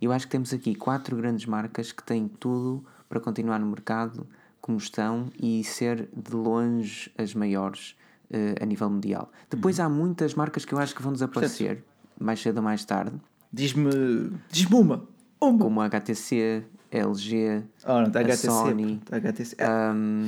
eu 0.00 0.12
acho 0.12 0.26
que 0.26 0.32
temos 0.32 0.52
aqui 0.52 0.74
quatro 0.74 1.16
grandes 1.16 1.46
marcas 1.46 1.92
que 1.92 2.02
têm 2.02 2.28
tudo 2.28 2.84
para 3.08 3.20
continuar 3.20 3.58
no 3.58 3.66
mercado 3.66 4.26
como 4.60 4.78
estão 4.78 5.28
e 5.40 5.62
ser 5.64 6.08
de 6.16 6.34
longe 6.34 7.12
as 7.18 7.34
maiores 7.34 7.96
eh, 8.30 8.54
a 8.60 8.64
nível 8.64 8.88
mundial. 8.88 9.30
Depois 9.50 9.78
há 9.80 9.88
muitas 9.88 10.34
marcas 10.34 10.64
que 10.64 10.72
eu 10.72 10.78
acho 10.78 10.94
que 10.94 11.02
vão 11.02 11.12
desaparecer 11.12 11.84
mais 12.18 12.40
cedo 12.40 12.58
ou 12.58 12.62
mais 12.62 12.84
tarde, 12.84 13.20
Diz-me 13.52 14.32
diz-me 14.50 14.76
uma. 14.76 15.04
Uma. 15.48 15.58
como 15.58 15.80
a 15.80 15.86
HTC, 15.86 16.64
a 16.92 16.96
LG, 16.96 17.62
Oh, 17.86 17.92
não, 17.94 18.02
está 18.04 18.18
a 18.20 18.22
HTC. 18.22 18.46
Sony, 18.46 19.00
Está 19.02 19.16
HTC. 19.16 19.56
Um, 19.94 20.24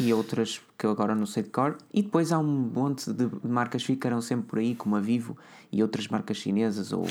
e 0.00 0.12
outras 0.12 0.60
que 0.78 0.86
eu 0.86 0.90
agora 0.90 1.14
não 1.14 1.26
sei 1.26 1.42
de 1.42 1.50
cor. 1.50 1.76
E 1.92 2.02
depois 2.02 2.32
há 2.32 2.38
um 2.38 2.44
monte 2.44 3.12
de 3.12 3.28
marcas 3.44 3.82
que 3.82 3.88
ficarão 3.88 4.20
sempre 4.22 4.46
por 4.46 4.58
aí, 4.58 4.74
como 4.74 4.96
a 4.96 5.00
Vivo 5.00 5.36
e 5.70 5.82
outras 5.82 6.08
marcas 6.08 6.38
chinesas 6.38 6.92
ou 6.92 7.04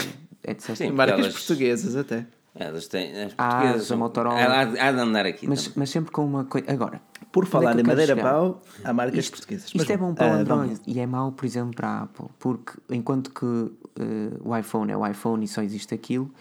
etc. 0.44 0.76
Sim. 0.76 0.92
marcas 0.92 1.20
elas- 1.20 1.34
portuguesas 1.34 1.96
até. 1.96 2.26
Elas 2.56 2.88
têm. 2.88 3.12
As 3.24 3.34
Ah, 3.38 3.50
portuguesas 3.52 3.82
a 3.82 3.86
são- 3.86 3.98
Motorola. 3.98 4.40
Há, 4.40 4.62
há- 4.62 4.92
de 4.92 5.00
andar 5.00 5.26
aqui. 5.26 5.48
Mas, 5.48 5.72
mas 5.76 5.90
sempre 5.92 6.12
com 6.12 6.26
uma 6.26 6.46
coisa. 6.46 6.70
Agora, 6.72 7.00
Por 7.32 7.44
é 7.44 7.48
falar 7.48 7.76
eu 7.76 7.80
em 7.82 7.84
madeira 7.84 8.16
chegar? 8.16 8.32
pau, 8.32 8.62
há 8.84 8.92
marcas 8.92 9.20
Isto, 9.20 9.32
portuguesas. 9.38 9.66
isto 9.68 9.78
Mas 9.78 9.90
é 9.90 9.96
bom 9.96 10.16
para 10.16 10.28
o 10.28 10.30
ah, 10.32 10.34
Android 10.42 10.68
vamos. 10.74 10.82
e 10.88 11.00
é 11.00 11.06
mau, 11.06 11.32
por 11.32 11.46
exemplo, 11.46 11.76
para 11.76 11.88
a 11.88 12.02
Apple, 12.02 12.26
porque 12.40 12.74
enquanto 12.90 13.30
que 13.32 13.72
eh, 14.02 14.32
o 14.44 14.58
iPhone 14.58 14.92
é 14.92 14.98
o 14.98 15.06
iPhone 15.06 15.46
e 15.46 15.48
só 15.48 15.62
existe 15.62 15.94
aquilo, 15.94 16.34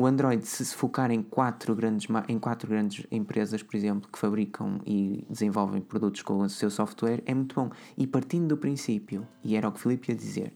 o 0.00 0.06
Android, 0.06 0.44
se 0.46 0.64
se 0.64 0.74
focar 0.74 1.10
em 1.10 1.22
quatro 1.22 1.74
grandes, 1.74 2.08
em 2.28 2.38
quatro 2.38 2.68
grandes 2.68 3.06
empresas, 3.10 3.62
por 3.62 3.76
exemplo, 3.76 4.08
que 4.10 4.18
fabricam 4.18 4.80
e 4.86 5.24
desenvolvem 5.28 5.80
produtos 5.80 6.22
com 6.22 6.38
o 6.38 6.48
seu 6.48 6.70
software, 6.70 7.22
é 7.26 7.34
muito 7.34 7.54
bom. 7.54 7.70
E 7.96 8.06
partindo 8.06 8.48
do 8.48 8.56
princípio, 8.56 9.26
e 9.44 9.56
era 9.56 9.68
o 9.68 9.72
que 9.72 9.78
o 9.78 9.80
Filipe 9.82 10.10
ia 10.10 10.16
dizer, 10.16 10.52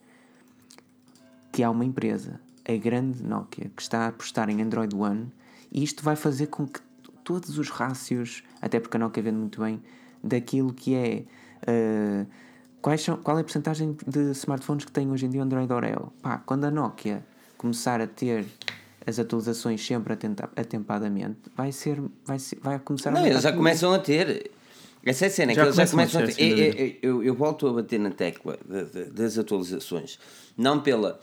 que 1.52 1.62
há 1.62 1.70
uma 1.70 1.84
empresa, 1.84 2.40
a 2.66 2.76
grande 2.76 3.22
Nokia, 3.22 3.70
que 3.76 3.82
está 3.82 4.00
a 4.00 4.08
apostar 4.08 4.48
em 4.48 4.62
Android 4.62 4.94
One 4.96 5.30
e 5.70 5.82
isto 5.82 6.02
vai 6.02 6.16
fazer 6.16 6.46
com 6.46 6.66
que 6.66 6.80
todos 7.22 7.58
os 7.58 7.70
rácios, 7.70 8.42
até 8.62 8.78
porque 8.80 8.96
a 8.96 9.00
Nokia 9.00 9.22
vende 9.22 9.38
muito 9.38 9.60
bem, 9.60 9.82
daquilo 10.22 10.72
que 10.72 10.94
é. 10.94 11.24
eh, 11.66 12.26
quais 12.80 13.02
são, 13.02 13.16
qual 13.16 13.36
é 13.38 13.40
a 13.40 13.44
porcentagem 13.44 13.96
de 14.06 14.30
smartphones 14.30 14.84
que 14.84 14.92
tem 14.92 15.10
hoje 15.10 15.26
em 15.26 15.30
dia 15.30 15.42
Android 15.42 15.72
Oreo? 15.72 16.12
Pá, 16.22 16.38
quando 16.38 16.64
a 16.64 16.70
Nokia 16.70 17.24
começar 17.58 18.00
a 18.00 18.06
ter 18.06 18.46
as 19.06 19.18
atualizações 19.18 19.84
sempre 19.84 20.12
atenta- 20.12 20.50
atempadamente, 20.56 21.38
vai 21.56 21.70
ser. 21.72 22.00
Vai, 22.24 22.38
ser, 22.38 22.58
vai 22.60 22.78
começar 22.78 23.10
Não, 23.10 23.22
a 23.22 23.28
eles 23.28 23.42
já 23.42 23.50
tudo. 23.50 23.58
começam 23.58 23.92
a 23.92 23.98
ter. 23.98 24.50
Essa 25.04 25.26
é 25.26 25.28
a 25.28 25.30
cena, 25.30 25.52
é 25.52 25.54
que 25.54 25.60
Já 25.60 25.66
eles 25.66 25.76
já 25.76 25.86
começam 25.86 26.20
a 26.20 26.22
começam 26.22 26.22
a 26.22 26.26
ter. 26.26 26.34
ter, 26.34 26.40
sem 26.42 26.50
Eu, 26.50 26.56
dúvida. 26.72 26.98
eu, 27.02 27.10
eu- 27.16 27.24
eu 27.24 27.34
volto 27.34 27.66
a 27.68 27.72
bater 27.74 28.00
na 28.00 28.10
tecla 28.10 28.58
de- 28.66 28.84
de- 28.84 29.10
das 29.10 29.36
atualizações. 29.36 30.18
Não 30.56 30.80
pela, 30.80 31.20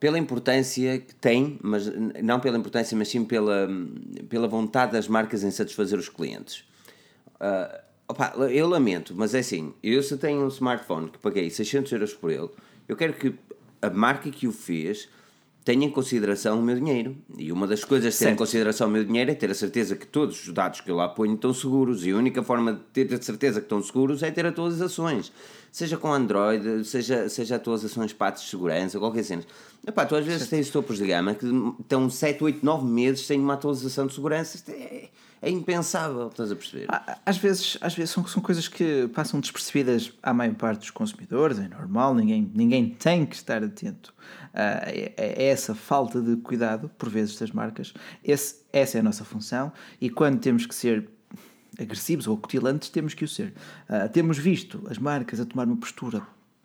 pela 0.00 0.18
importância 0.18 0.98
que 0.98 1.14
tem, 1.14 1.58
mas 1.62 1.86
não 2.22 2.40
pela 2.40 2.58
importância, 2.58 2.96
mas 2.96 3.08
sim 3.08 3.24
pela, 3.24 3.68
pela 4.28 4.48
vontade 4.48 4.92
das 4.92 5.06
marcas 5.06 5.44
em 5.44 5.50
satisfazer 5.52 5.98
os 5.98 6.08
clientes. 6.08 6.64
Ah, 7.38 7.80
opa, 8.08 8.34
eu 8.50 8.66
lamento, 8.68 9.14
mas 9.16 9.34
é 9.34 9.38
assim, 9.38 9.72
eu 9.82 10.02
se 10.02 10.16
tenho 10.16 10.44
um 10.44 10.48
smartphone 10.48 11.10
que 11.10 11.18
paguei 11.18 11.48
600 11.48 11.92
euros 11.92 12.12
por 12.12 12.30
ele, 12.32 12.48
eu 12.88 12.96
quero 12.96 13.12
que 13.12 13.32
a 13.80 13.88
marca 13.88 14.28
que 14.30 14.48
o 14.48 14.52
fez 14.52 15.08
tenha 15.70 15.86
em 15.86 15.90
consideração 15.90 16.58
o 16.58 16.62
meu 16.62 16.74
dinheiro. 16.74 17.16
E 17.38 17.52
uma 17.52 17.64
das 17.64 17.84
coisas 17.84 18.12
de 18.12 18.18
ter 18.18 18.24
em 18.24 18.28
Certo. 18.30 18.38
consideração 18.38 18.88
o 18.88 18.90
meu 18.90 19.04
dinheiro 19.04 19.30
é 19.30 19.34
ter 19.34 19.48
a 19.52 19.54
certeza 19.54 19.94
que 19.94 20.04
todos 20.04 20.44
os 20.44 20.52
dados 20.52 20.80
que 20.80 20.90
eu 20.90 20.96
lá 20.96 21.08
ponho 21.08 21.34
estão 21.34 21.54
seguros. 21.54 22.04
E 22.04 22.10
a 22.10 22.16
única 22.16 22.42
forma 22.42 22.72
de 22.72 22.80
ter 22.92 23.14
a 23.14 23.22
certeza 23.22 23.60
que 23.60 23.66
estão 23.66 23.80
seguros 23.80 24.20
é 24.24 24.32
ter 24.32 24.44
atualizações. 24.44 25.30
Seja 25.70 25.96
com 25.96 26.12
Android, 26.12 26.84
seja, 26.84 27.28
seja 27.28 27.54
atualizações 27.54 28.12
patos 28.12 28.42
de 28.42 28.48
segurança, 28.48 28.98
qualquer 28.98 29.22
cena. 29.22 29.44
Epá, 29.86 30.04
tu 30.04 30.16
às 30.16 30.26
vezes 30.26 30.48
tens 30.48 30.68
topos 30.70 30.98
de 30.98 31.06
gama 31.06 31.34
que 31.34 31.46
estão 31.80 32.10
7, 32.10 32.42
8, 32.42 32.66
9 32.66 32.84
meses 32.86 33.24
sem 33.24 33.38
uma 33.38 33.54
atualização 33.54 34.08
de 34.08 34.14
segurança. 34.14 34.56
Isto 34.56 34.72
é, 34.72 35.08
é 35.42 35.48
impensável, 35.50 36.28
estás 36.28 36.52
a 36.52 36.56
perceber? 36.56 36.86
Há- 36.88 37.18
Às 37.24 37.38
vezes, 37.38 37.78
às 37.80 37.94
vezes 37.94 38.10
são, 38.10 38.26
são 38.26 38.42
coisas 38.42 38.68
que 38.68 39.08
passam 39.08 39.40
despercebidas 39.40 40.12
à 40.22 40.32
maior 40.34 40.54
parte 40.54 40.80
dos 40.80 40.90
consumidores, 40.90 41.58
é 41.58 41.68
normal, 41.68 42.14
ninguém, 42.14 42.50
ninguém 42.54 42.90
tem 42.90 43.24
que 43.24 43.34
estar 43.36 43.62
atento 43.64 44.12
a, 44.52 44.88
a- 44.88 45.12
essa 45.16 45.74
falta 45.74 46.20
de 46.20 46.36
cuidado, 46.36 46.90
por 46.98 47.08
vezes, 47.08 47.38
das 47.38 47.50
marcas. 47.52 47.94
Esse, 48.22 48.56
essa 48.72 48.98
é 48.98 49.00
a 49.00 49.04
nossa 49.04 49.24
função 49.24 49.72
e 50.00 50.10
quando 50.10 50.38
temos 50.40 50.66
que 50.66 50.74
ser 50.74 51.08
agressivos 51.78 52.26
ou 52.26 52.36
acutilantes, 52.36 52.90
temos 52.90 53.14
que 53.14 53.24
o 53.24 53.28
ser. 53.28 53.54
Ah, 53.88 54.08
temos 54.08 54.36
visto 54.36 54.84
as 54.90 54.98
marcas 54.98 55.40
a 55.40 55.46
tomar 55.46 55.66
uma 55.66 55.76
postura 55.76 56.20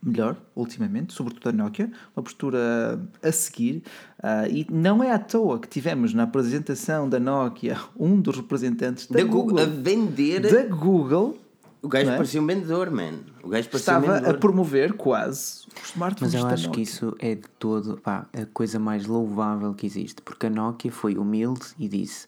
melhor, 0.05 0.37
ultimamente, 0.55 1.13
sobretudo 1.13 1.49
a 1.49 1.51
Nokia, 1.51 1.91
uma 2.15 2.21
postura 2.23 3.01
a 3.23 3.31
seguir, 3.31 3.81
ah, 4.21 4.47
e 4.47 4.65
não 4.71 5.03
é 5.03 5.11
à 5.11 5.17
toa 5.19 5.59
que 5.59 5.67
tivemos 5.67 6.13
na 6.13 6.23
apresentação 6.23 7.09
da 7.09 7.19
Nokia 7.19 7.77
um 7.99 8.19
dos 8.21 8.37
representantes 8.37 9.07
da, 9.07 9.17
Da 9.19 9.23
Google, 9.25 9.43
Google 9.47 9.63
a 9.63 9.65
vender. 9.65 10.39
da 10.41 10.63
Google 10.75 11.37
O 11.81 11.87
gajo 11.89 12.09
é? 12.11 12.15
parecia 12.17 12.41
um 12.41 12.45
vendedor, 12.47 12.89
man. 12.91 13.13
O 13.43 13.49
gajo 13.49 13.69
parecia 13.69 13.93
um 13.97 14.01
estava 14.01 14.29
a 14.29 14.33
promover 14.33 14.93
quase 14.93 15.65
os 15.81 15.89
smartphones 15.89 16.33
Mas 16.33 16.41
eu 16.41 16.47
da 16.47 16.53
acho 16.53 16.71
que 16.71 16.81
isso 16.81 17.15
é 17.19 17.35
de 17.35 17.47
todo 17.59 17.97
pá, 17.97 18.27
a 18.33 18.45
coisa 18.45 18.79
mais 18.79 19.05
louvável 19.05 19.73
que 19.73 19.85
existe, 19.85 20.21
porque 20.21 20.45
a 20.45 20.49
Nokia 20.49 20.91
foi 20.91 21.15
humilde 21.17 21.65
e 21.79 21.87
disse: 21.87 22.27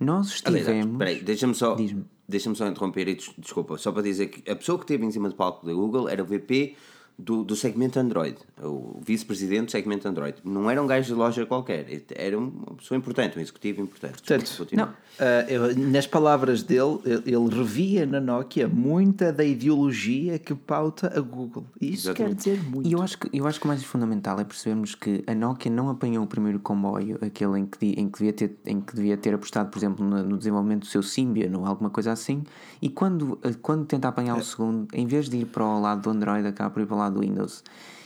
Nós 0.00 0.28
estivemos. 0.28 0.92
Espera 0.92 1.10
aí, 1.10 1.22
deixa-me 1.22 1.54
só, 1.54 1.74
Diz-me. 1.74 2.04
deixa 2.28 2.54
só 2.54 2.66
interromper 2.68 3.08
e 3.08 3.14
des- 3.16 3.32
desculpa, 3.38 3.76
só 3.78 3.90
para 3.92 4.02
dizer 4.02 4.26
que 4.28 4.48
a 4.50 4.54
pessoa 4.56 4.78
que 4.78 4.84
esteve 4.84 5.04
em 5.04 5.10
cima 5.10 5.28
do 5.28 5.34
palco 5.34 5.66
da 5.66 5.72
Google 5.72 6.08
era 6.08 6.22
o 6.22 6.26
VP 6.26 6.76
do, 7.18 7.44
do 7.44 7.54
segmento 7.54 7.98
Android, 8.00 8.36
o 8.62 9.00
vice-presidente 9.04 9.66
do 9.66 9.70
segmento 9.70 10.08
Android. 10.08 10.36
Não 10.44 10.68
era 10.70 10.82
um 10.82 10.86
gajo 10.86 11.06
de 11.08 11.14
loja 11.14 11.46
qualquer, 11.46 11.86
era 12.14 12.36
uma 12.38 12.74
pessoa 12.76 12.98
importante, 12.98 13.38
um 13.38 13.42
executivo 13.42 13.80
importante. 13.82 14.14
Portanto, 14.22 14.68
não, 14.72 14.88
Ah, 15.20 15.44
eu- 15.48 15.76
nas 15.76 16.06
palavras 16.06 16.62
dele, 16.62 16.98
ele, 17.04 17.48
revia 17.54 18.06
na 18.06 18.20
Nokia 18.20 18.66
muita 18.66 19.32
da 19.32 19.44
ideologia 19.44 20.38
que 20.38 20.54
pauta 20.54 21.12
a 21.16 21.20
Google. 21.20 21.66
E 21.80 21.92
isso 21.92 22.12
quer 22.14 22.24
Exatamente. 22.30 22.36
dizer 22.36 22.62
muito. 22.70 22.88
E 22.88 22.92
eu 22.92 23.02
acho, 23.02 23.18
que, 23.18 23.28
eu 23.32 23.46
acho 23.46 23.58
que 23.60 23.66
o 23.66 23.68
mais 23.68 23.84
fundamental 23.84 24.40
é 24.40 24.44
percebermos 24.44 24.94
que 24.94 25.22
a 25.26 25.34
Nokia 25.34 25.70
não 25.70 25.90
apanhou 25.90 26.24
o 26.24 26.26
primeiro 26.26 26.58
comboio, 26.58 27.18
aquele 27.20 27.58
em 27.60 27.66
que, 27.66 27.86
em 27.86 28.08
que, 28.08 28.18
devia, 28.18 28.32
ter, 28.32 28.56
em 28.66 28.80
que 28.80 28.94
devia 28.96 29.16
ter 29.16 29.34
apostado, 29.34 29.68
por 29.70 29.78
exemplo, 29.78 30.04
no, 30.04 30.22
no 30.24 30.38
desenvolvimento 30.38 30.80
do 30.80 30.86
seu 30.86 31.02
Symbian 31.02 31.56
ou 31.58 31.66
alguma 31.66 31.90
coisa 31.90 32.10
assim, 32.12 32.42
e 32.80 32.88
quando, 32.88 33.38
eh, 33.42 33.54
quando 33.60 33.84
tenta 33.84 34.08
apanhar 34.08 34.36
É. 34.36 34.40
o 34.40 34.44
segundo, 34.44 34.88
em 34.94 35.06
vez 35.06 35.28
de 35.28 35.36
ir 35.36 35.44
para 35.46 35.64
o 35.64 35.80
lado 35.80 36.02
do 36.02 36.10
Android, 36.10 36.46
acaba 36.48 36.70
por 36.70 36.82
ir 36.82 36.86
para 36.86 36.96
lado 37.02 37.14
do 37.14 37.20
Windows. 37.20 37.62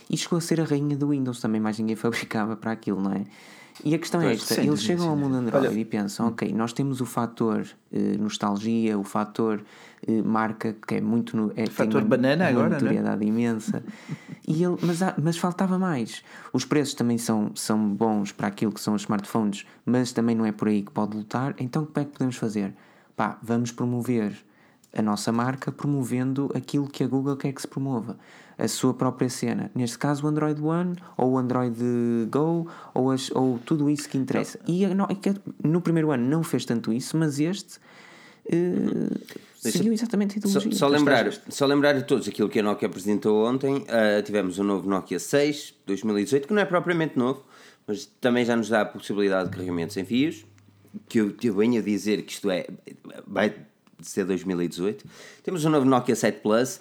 E 0.09 0.15
chegou 0.17 0.37
a 0.37 0.41
ser 0.41 0.61
a 0.61 0.63
rainha 0.63 0.95
do 0.95 1.09
Windows, 1.09 1.39
também 1.41 1.59
mais 1.61 1.77
ninguém 1.79 1.95
fabricava 1.97 2.55
para 2.55 2.71
aquilo, 2.71 3.01
não 3.01 3.13
é? 3.13 3.23
E 3.85 3.93
a 3.93 3.99
questão 3.99 4.19
é 4.21 4.25
Pois, 4.25 4.41
esta: 4.41 4.55
sem 4.55 4.65
eles 4.65 4.79
dúvida, 4.79 4.87
chegam 4.87 5.03
sem 5.03 5.09
ao 5.11 5.15
mundo. 5.15 5.35
Android 5.35 5.67
Olha- 5.67 5.79
e 5.79 5.85
pensam, 5.85 6.27
ok, 6.29 6.51
nós 6.51 6.73
temos 6.73 6.99
o 6.99 7.05
fator 7.05 7.67
eh, 7.93 8.17
nostalgia, 8.17 8.97
o 8.97 9.03
fator 9.03 9.63
eh, 10.07 10.21
marca, 10.23 10.73
que 10.73 10.95
é 10.95 11.01
muito. 11.01 11.37
No, 11.37 11.51
é, 11.55 11.67
Fator 11.67 12.01
uma- 12.01 12.07
banana 12.09 12.45
uma 12.45 12.49
agora, 12.49 12.69
não 12.69 12.75
é? 12.77 12.79
notoriedade 12.79 13.23
imensa. 13.25 13.83
E 14.47 14.63
ele, 14.63 14.77
mas, 14.81 15.03
há- 15.03 15.13
mas 15.21 15.37
faltava 15.37 15.77
mais. 15.77 16.23
Os 16.51 16.65
preços 16.65 16.95
também 16.95 17.19
são, 17.19 17.51
são 17.53 17.87
bons 17.93 18.31
para 18.31 18.47
aquilo 18.47 18.71
que 18.71 18.81
são 18.81 18.95
os 18.95 19.01
smartphones, 19.03 19.63
mas 19.85 20.11
também 20.11 20.35
não 20.35 20.45
é 20.45 20.51
por 20.51 20.69
aí 20.69 20.81
que 20.81 20.91
pode 20.91 21.15
lutar. 21.15 21.53
Então, 21.59 21.85
como 21.85 21.99
é 21.99 22.05
que 22.05 22.13
podemos 22.13 22.35
fazer? 22.37 22.73
Pá, 23.15 23.37
vamos 23.43 23.71
promover 23.71 24.33
a 24.93 25.01
nossa 25.01 25.31
marca 25.31 25.71
promovendo 25.71 26.49
aquilo 26.55 26.87
que 26.87 27.03
a 27.03 27.07
Google 27.07 27.35
quer 27.37 27.51
que 27.53 27.61
se 27.61 27.67
promova. 27.67 28.17
A 28.57 28.67
sua 28.67 28.93
própria 28.93 29.29
cena. 29.29 29.69
Neste 29.75 29.99
caso, 29.99 30.25
o 30.25 30.27
Android 30.29 30.59
One, 30.59 30.95
ou 31.15 31.33
o 31.33 31.37
Android 31.37 31.77
Go, 32.31 32.67
ou, 32.93 33.11
as- 33.11 33.29
ou 33.31 33.59
tudo 33.59 33.87
isso 33.89 34.09
que 34.09 34.17
interessa. 34.17 34.59
E 34.67 34.83
a 34.85 34.89
no- 35.63 35.81
primeiro 35.81 36.09
ano 36.11 36.27
não 36.27 36.41
fez 36.43 36.65
tanto 36.65 36.91
isso, 36.91 37.15
mas 37.17 37.39
este 37.39 37.77
eh, 38.49 39.15
seguiu 39.59 39.93
exatamente 39.93 40.39
a 40.39 40.41
Só, 40.41 40.47
ideologia. 40.47 40.71
só 40.79 40.87
lembrar, 40.87 41.31
só 41.49 41.65
lembrar 41.65 41.95
a 41.97 42.01
todos 42.01 42.27
aquilo 42.27 42.49
que 42.49 42.59
a 42.59 42.63
Nokia 42.63 42.87
apresentou 42.87 43.45
ontem. 43.45 43.85
ah, 43.89 44.21
tivemos 44.23 44.57
o 44.57 44.63
novo 44.63 44.89
Nokia 44.89 45.19
6 45.19 45.75
2018, 45.85 46.47
que 46.47 46.53
não 46.53 46.61
é 46.61 46.65
propriamente 46.65 47.17
novo, 47.17 47.43
mas 47.85 48.05
também 48.19 48.43
já 48.45 48.55
nos 48.55 48.69
dá 48.69 48.81
a 48.81 48.85
possibilidade 48.85 49.49
de 49.49 49.55
carregamento 49.55 49.93
sem 49.93 50.03
fios. 50.05 50.45
Que 51.07 51.19
eu, 51.19 51.35
eu 51.43 51.53
venho 51.55 51.79
a 51.79 51.83
dizer 51.83 52.23
que 52.23 52.31
isto 52.33 52.49
é 52.49 52.65
vai 53.27 53.53
ser 54.01 54.25
2018. 54.25 55.05
Temos 55.43 55.63
o 55.65 55.69
novo 55.69 55.85
Nokia 55.85 56.15
7 56.15 56.39
Plus. 56.41 56.79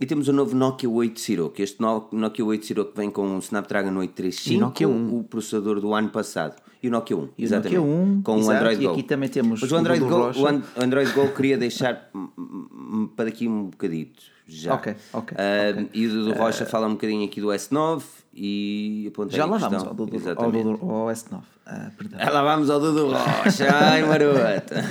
E 0.00 0.06
temos 0.06 0.28
o 0.28 0.32
novo 0.32 0.54
Nokia 0.54 0.88
8 0.88 1.18
Sirocco. 1.18 1.60
Este 1.60 1.80
no- 1.82 2.06
Nokia 2.12 2.44
8 2.44 2.64
Sirocco 2.64 2.92
vem 2.94 3.10
com 3.10 3.34
o 3.36 3.38
Snapdragon 3.40 3.90
835, 3.98 4.54
E 4.54 4.58
Nokia 4.60 4.88
1. 4.88 5.18
o 5.18 5.24
processador 5.24 5.80
do 5.80 5.92
ano 5.92 6.08
passado. 6.10 6.54
E 6.80 6.86
o 6.86 6.90
Nokia 6.92 7.16
1, 7.16 7.20
E 7.20 7.24
o 7.24 7.32
exatamente. 7.44 7.76
Nokia 7.78 7.92
1, 7.92 8.22
com 8.22 8.36
o 8.40 8.50
Android 8.50 8.80
e 8.80 8.86
Go. 8.86 8.92
aqui 8.92 9.02
também 9.02 9.28
temos 9.28 9.60
Mas 9.60 9.72
o 9.72 9.74
o 9.74 9.78
Android 9.78 9.98
Dudu 9.98 10.14
Go, 10.14 10.22
Rocha. 10.22 10.38
o 10.40 10.46
An- 10.46 10.62
o 10.76 10.82
Android 10.84 11.12
Go 11.12 11.28
queria 11.34 11.58
deixar 11.58 12.10
para 13.16 13.24
daqui 13.24 13.48
um 13.48 13.64
bocadito. 13.64 14.22
Já. 14.46 14.74
Ok, 14.74 14.94
ok, 15.12 15.36
Ah, 15.36 15.72
ok. 15.72 15.90
E 15.92 16.06
o 16.06 16.10
Dudu 16.10 16.32
Rocha 16.38 16.64
fala 16.64 16.86
um 16.86 16.92
bocadinho 16.92 17.24
aqui 17.26 17.40
do 17.40 17.48
S9 17.48 18.02
e 18.32 19.06
apontei 19.08 19.36
Já 19.36 19.44
lá 19.46 19.58
vamos 19.58 19.82
ao, 19.84 19.88
ao, 19.90 20.90
ao 20.90 21.06
S9. 21.08 21.40
Ah, 21.70 21.90
perdão. 21.98 22.18
Ah, 22.22 22.30
Lá 22.30 22.42
vamos 22.42 22.70
ao 22.70 22.80
Dudu 22.80 23.08
Rocha, 23.12 23.68
ai 23.70 24.02
marota. 24.02 24.82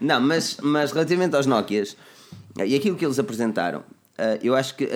Não, 0.00 0.18
mas, 0.18 0.56
mas 0.62 0.90
relativamente 0.90 1.36
aos 1.36 1.44
Nokias 1.44 1.94
e 2.64 2.74
aquilo 2.74 2.96
que 2.96 3.04
eles 3.04 3.18
apresentaram, 3.18 3.82
eh, 4.16 4.38
eu 4.42 4.54
acho 4.54 4.74
que 4.74 4.88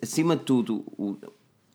acima 0.00 0.36
de 0.36 0.42
tudo 0.44 0.84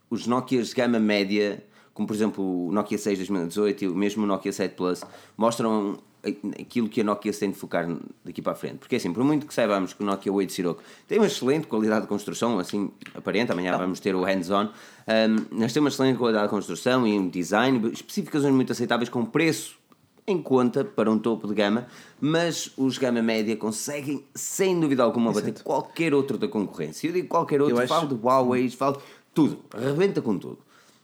os 0.10 0.28
Nokias 0.28 0.70
de 0.70 0.76
gama 0.76 1.00
média, 1.00 1.62
como 1.94 2.08
por 2.08 2.14
exemplo 2.16 2.68
o 2.68 2.72
Nokia 2.72 2.98
6 2.98 3.18
2018 3.20 3.84
e 3.84 3.88
o 3.90 3.96
mesmo 3.96 4.26
Nokia 4.26 4.52
7 4.54 4.76
Plus, 4.76 5.04
mostram 5.38 6.00
aquilo 6.24 6.88
que 6.88 7.02
a 7.02 7.04
Nokia 7.04 7.34
se 7.34 7.40
tem 7.40 7.52
de 7.52 7.58
focar 7.58 7.88
daqui 8.24 8.42
para 8.42 8.52
a 8.52 8.56
frente. 8.56 8.78
Porque 8.78 8.96
assim, 8.96 9.12
por 9.12 9.24
muito 9.24 9.46
que 9.48 9.54
saibamos 9.54 9.94
que 9.94 10.04
o 10.04 10.06
Nokia 10.06 10.32
8 10.32 10.52
Sirocco 10.54 10.82
tem 11.08 11.18
uma 11.18 11.28
excelente 11.28 11.68
qualidade 11.68 12.02
de 12.04 12.08
construção, 12.08 12.60
assim 12.60 12.92
aparente, 13.16 13.52
amanhã 13.52 13.76
vamos 13.78 14.00
ter 14.00 14.16
o 14.16 14.24
hands-on, 14.24 14.66
um, 14.66 15.46
mas 15.60 15.74
tem 15.74 15.82
uma 15.82 15.90
excelente 15.90 16.18
qualidade 16.18 16.46
de 16.46 16.50
construção 16.52 17.08
e 17.08 17.18
um 17.18 17.28
design, 17.28 17.92
especificações 17.92 18.54
muito 18.54 18.72
aceitáveis 18.72 19.10
com 19.10 19.26
preço 19.26 19.80
em 20.28 20.40
conta 20.40 20.86
para 20.86 21.10
um 21.10 21.18
topo 21.18 21.48
de 21.48 21.56
gama, 21.56 21.88
mas 22.20 22.72
os 22.78 23.00
gama 23.00 23.22
média 23.24 23.58
conseguem, 23.58 24.24
sem 24.36 24.80
dúvida 24.80 25.02
alguma, 25.04 25.32
bater 25.34 25.64
qualquer 25.64 26.14
outro 26.14 26.38
da 26.38 26.48
concorrência. 26.48 27.08
Eu 27.08 27.14
digo 27.14 27.28
qualquer 27.28 27.60
outro, 27.60 27.76
Eu 27.76 27.80
acho- 27.80 27.88
falo 27.94 28.08
de 28.08 28.14
Huawei, 28.24 28.70
falo 28.70 29.02
tudo, 29.34 29.60
arrebenta 29.74 30.22
com 30.22 30.38
tudo. 30.38 30.60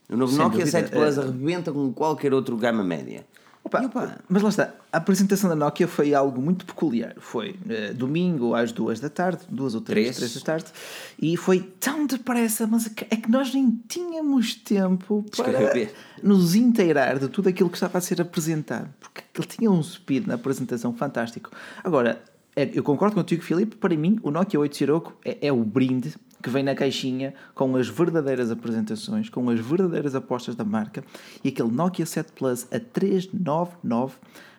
O 0.08 0.16
novo 0.16 0.32
Sem 0.32 0.38
Nokia 0.40 0.60
dúvida, 0.60 0.70
7 0.70 0.90
Plus 0.92 1.18
eh, 1.18 1.20
arrebenta 1.20 1.72
com 1.72 1.92
qualquer 1.92 2.32
outro 2.32 2.56
gama 2.56 2.82
média. 2.84 3.26
Opa, 3.68 3.82
opa, 3.86 4.18
Mas 4.28 4.42
lá 4.42 4.48
está, 4.48 4.74
a 4.92 4.96
apresentação 4.96 5.48
da 5.50 5.54
Nokia 5.56 5.86
foi 5.86 6.14
algo 6.14 6.40
muito 6.40 6.64
peculiar. 6.64 7.14
Foi 7.18 7.54
eh, 7.68 7.92
domingo 7.92 8.54
às 8.54 8.72
duas 8.72 8.98
da 8.98 9.08
tarde, 9.10 9.42
duas 9.48 9.74
ou 9.74 9.80
três, 9.80 10.16
Três. 10.16 10.32
três 10.32 10.34
da 10.34 10.40
tarde, 10.40 10.66
e 11.20 11.36
foi 11.36 11.60
tão 11.60 12.06
depressa, 12.06 12.66
mas 12.66 12.86
é 12.86 12.90
que- 12.90 13.04
é 13.10 13.18
nós 13.28 13.52
nem 13.52 13.70
tínhamos 13.88 14.54
tempo 14.54 15.24
para 15.36 15.52
nos 16.22 16.54
inteirar 16.54 17.18
de 17.18 17.28
tudo 17.28 17.48
aquilo 17.48 17.68
que 17.70 17.76
estava 17.76 17.98
a 17.98 18.00
ser 18.00 18.20
apresentado, 18.20 18.88
porque 19.00 19.22
ele 19.36 19.46
tinha 19.46 19.70
um 19.70 19.82
speed 19.82 20.26
na 20.26 20.34
apresentação 20.34 20.92
fantástico. 20.94 21.50
Agora, 21.84 22.22
é- 22.56 22.70
eu 22.74 22.82
concordo 22.82 23.14
contigo, 23.14 23.42
Filipe, 23.42 23.76
para 23.76 23.94
mim 23.96 24.18
o 24.22 24.30
Nokia 24.30 24.58
8 24.58 24.76
Sirocco 24.76 25.14
é, 25.24 25.46
é 25.48 25.52
o 25.52 25.62
brinde 25.62 26.14
que 26.42 26.50
vem 26.50 26.62
na 26.62 26.74
caixinha 26.74 27.34
com 27.54 27.74
as 27.76 27.88
verdadeiras 27.88 28.50
apresentações, 28.50 29.28
com 29.28 29.48
as 29.50 29.58
verdadeiras 29.60 30.14
apostas 30.14 30.54
da 30.54 30.64
marca 30.64 31.02
e 31.44 31.48
aquele 31.48 31.70
Nokia 31.70 32.06
7 32.06 32.32
Plus 32.32 32.66
a 32.72 32.78
399 32.80 34.14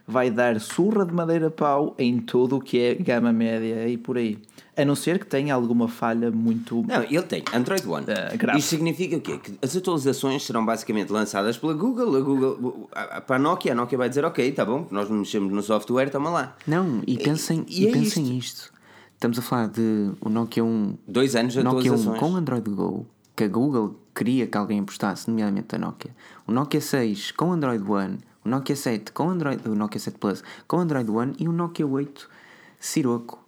vai 0.08 0.32
dar 0.32 0.60
surra 0.60 1.06
de 1.06 1.14
madeira 1.14 1.52
pau 1.52 1.94
em 2.00 2.20
tudo 2.20 2.58
o 2.58 2.60
que 2.62 2.80
é 2.80 2.96
gama 2.96 3.32
média 3.32 3.88
e 3.88 3.96
por 3.96 4.18
aí. 4.18 4.40
A 4.76 4.84
não 4.84 4.96
ser 4.96 5.20
que 5.20 5.26
tenha 5.26 5.54
alguma 5.54 5.88
falha 5.88 6.32
muito. 6.32 6.84
Não, 6.88 7.04
ele 7.04 7.22
tem 7.24 7.44
Android 7.54 7.88
One. 7.88 8.06
Ah, 8.10 8.36
grave. 8.36 8.58
Isto 8.58 8.70
significa 8.70 9.18
o 9.18 9.22
quê? 9.22 9.38
Que 9.38 9.54
as 9.62 9.76
atualizações 9.76 10.44
serão 10.44 10.66
basicamente 10.66 11.12
lançadas 11.12 11.58
pela 11.60 11.74
Google. 11.74 12.16
A 12.16 12.22
Google 12.22 12.90
a- 12.92 13.18
a- 13.18 13.22
para 13.22 13.36
a 13.36 13.40
Nokia, 13.40 13.74
a 13.74 13.76
Nokia 13.76 13.98
vai 14.00 14.10
dizer: 14.10 14.26
Ok, 14.26 14.52
tá 14.54 14.66
bom, 14.66 14.88
nós 14.90 15.10
não 15.10 15.18
mexemos 15.18 15.54
no 15.54 15.62
software, 15.62 16.10
toma 16.10 16.30
lá. 16.32 16.56
Não, 16.66 17.04
e 17.06 17.16
pensem, 17.18 17.64
e 17.68 17.84
e 17.84 17.88
é 17.90 17.92
pensem 17.92 18.36
isto. 18.38 18.72
Estamos 19.20 19.38
a 19.38 19.42
falar 19.42 19.68
de 19.68 20.12
o 20.22 20.30
Nokia 20.30 20.64
1, 20.64 20.98
Dois 21.06 21.36
anos 21.36 21.52
de 21.52 21.62
Nokia 21.62 21.92
1 21.92 21.96
atualizações. 21.96 22.20
com 22.22 22.36
Android 22.38 22.70
Go, 22.70 23.06
que 23.36 23.44
a 23.44 23.48
Google 23.50 24.00
queria 24.16 24.48
que 24.48 24.58
alguém 24.58 24.80
apostasse, 24.80 25.30
nomeadamente 25.30 25.76
a 25.76 25.78
Nokia. 25.78 26.12
O 26.48 26.54
Nokia 26.54 26.80
6 26.80 27.32
com 27.32 27.52
Android 27.52 27.84
One, 27.84 28.20
o 28.46 28.50
Nokia 28.50 28.78
7 28.78 29.12
com 29.12 29.30
Android, 29.30 29.68
o 29.68 29.76
Nokia 29.76 30.00
7 30.00 30.18
Plus 30.18 30.42
com 30.66 30.78
Android 30.80 31.12
One 31.12 31.34
e 31.38 31.50
o 31.50 31.52
Nokia 31.52 31.86
8 31.86 32.30
Sirocco 32.80 33.44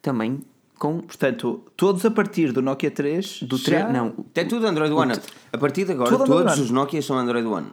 também 0.00 0.40
com 0.78 1.00
Portanto, 1.02 1.60
todos 1.76 2.02
a 2.06 2.10
partir 2.10 2.50
do 2.52 2.62
Nokia 2.62 2.90
3 2.90 3.42
do 3.42 3.58
já- 3.58 3.64
3, 3.82 3.92
não, 3.92 4.12
Tem 4.32 4.48
tudo 4.48 4.66
Android 4.66 4.94
One. 4.94 5.12
A 5.52 5.58
partir 5.58 5.84
de 5.84 5.92
agora, 5.92 6.08
Android 6.14 6.30
todos 6.32 6.58
os 6.60 6.70
Nokias 6.70 7.04
são 7.04 7.18
Android 7.18 7.46
One. 7.46 7.66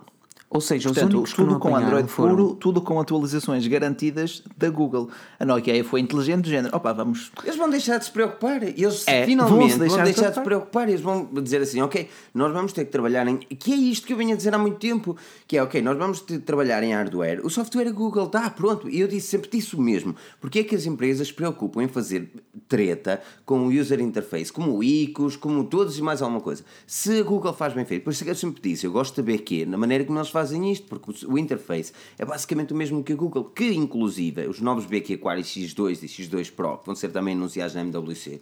Ou 0.49 0.61
seja, 0.61 0.89
os 0.89 0.95
Portanto, 0.95 1.13
únicos 1.13 1.31
que 1.31 1.35
tudo 1.35 1.51
não 1.51 1.59
com 1.59 1.75
Android 1.75 2.07
foram 2.07 2.35
puro, 2.35 2.55
tudo 2.55 2.81
com 2.81 2.99
atualizações 3.01 3.67
garantidas 3.67 4.41
da 4.55 4.69
Google. 4.69 5.09
A 5.37 5.43
Nokia 5.45 5.83
foi 5.83 5.99
inteligente, 5.99 6.43
do 6.43 6.49
género, 6.49 6.73
opa, 6.73 6.93
vamos. 6.93 7.31
Eles 7.43 7.57
vão 7.57 7.69
deixar 7.69 7.97
de 7.97 8.05
se 8.05 8.11
preocupar. 8.11 8.63
Eles 8.63 9.05
É, 9.07 9.25
finalmente 9.25 9.71
vão 9.71 9.79
deixar 9.79 10.03
deixar, 10.05 10.21
de 10.21 10.29
de 10.29 10.35
se 10.35 10.41
preocupar. 10.41 10.87
Eles 10.87 11.01
vão 11.01 11.27
dizer 11.43 11.61
assim: 11.61 11.81
Ok, 11.81 12.09
nós 12.33 12.53
vamos 12.53 12.71
ter 12.71 12.85
que 12.85 12.91
trabalhar 12.91 13.27
em. 13.27 13.37
Que 13.37 13.73
é 13.73 13.75
isto 13.75 14.07
que 14.07 14.13
eu 14.13 14.17
venho 14.17 14.33
a 14.33 14.37
dizer 14.37 14.53
há 14.55 14.57
muito 14.57 14.77
tempo: 14.77 15.17
Que 15.45 15.57
é, 15.57 15.63
ok, 15.63 15.81
nós 15.81 15.97
vamos 15.97 16.21
ter 16.21 16.35
que 16.37 16.45
trabalhar 16.45 16.81
em 16.81 16.93
hardware. 16.93 17.45
O 17.45 17.49
software 17.49 17.87
a 17.89 17.91
Google 17.91 18.27
está, 18.27 18.49
pronto. 18.49 18.89
E 18.89 19.01
eu 19.01 19.07
disse 19.07 19.27
sempre 19.27 19.49
disse 19.51 19.75
o 19.75 19.81
mesmo. 19.81 20.15
Porque 20.39 20.59
é 20.59 20.63
que 20.63 20.75
as 20.75 20.85
empresas 20.85 21.27
se 21.27 21.33
preocupam 21.33 21.83
em 21.83 21.89
fazer 21.89 22.31
treta 22.69 23.21
com 23.45 23.67
o 23.67 23.67
user 23.67 23.99
interface, 23.99 24.51
como 24.51 24.77
o 24.77 24.83
ICOS, 24.83 25.35
como 25.35 25.65
todos 25.65 25.97
e 25.97 26.01
mais 26.01 26.21
alguma 26.21 26.39
coisa? 26.39 26.63
Se 26.85 27.19
a 27.19 27.23
Google 27.23 27.53
faz 27.53 27.73
bem 27.73 27.83
feito, 27.83 28.03
por 28.03 28.11
isso 28.11 28.23
é 28.23 28.25
que 28.25 28.31
eu 28.31 28.35
sempre 28.35 28.61
disse: 28.61 28.85
Eu 28.85 28.93
gosto 28.93 29.11
de 29.11 29.15
saber 29.17 29.39
que 29.39 29.65
na 29.65 29.77
maneira 29.77 30.05
como 30.05 30.17
eles 30.17 30.29
fazem 30.37 30.71
isto, 30.71 30.85
porque 30.87 31.25
o 31.25 31.35
interface 31.35 31.91
é 32.15 32.23
basicamente 32.23 32.71
o 32.71 32.75
mesmo 32.75 33.03
que 33.03 33.11
a 33.11 33.15
Google, 33.15 33.45
que 33.45 33.73
inclusive 33.73 34.47
os 34.47 34.61
novos 34.61 34.85
BQ 34.85 35.17
Quad 35.17 35.39
X2 35.39 36.03
e 36.03 36.05
X2 36.05 36.51
Pro, 36.51 36.77
que 36.77 36.85
vão 36.85 36.95
ser 36.95 37.09
também 37.09 37.33
anunciados 37.33 37.73
na 37.73 37.81
MWC, 37.81 38.39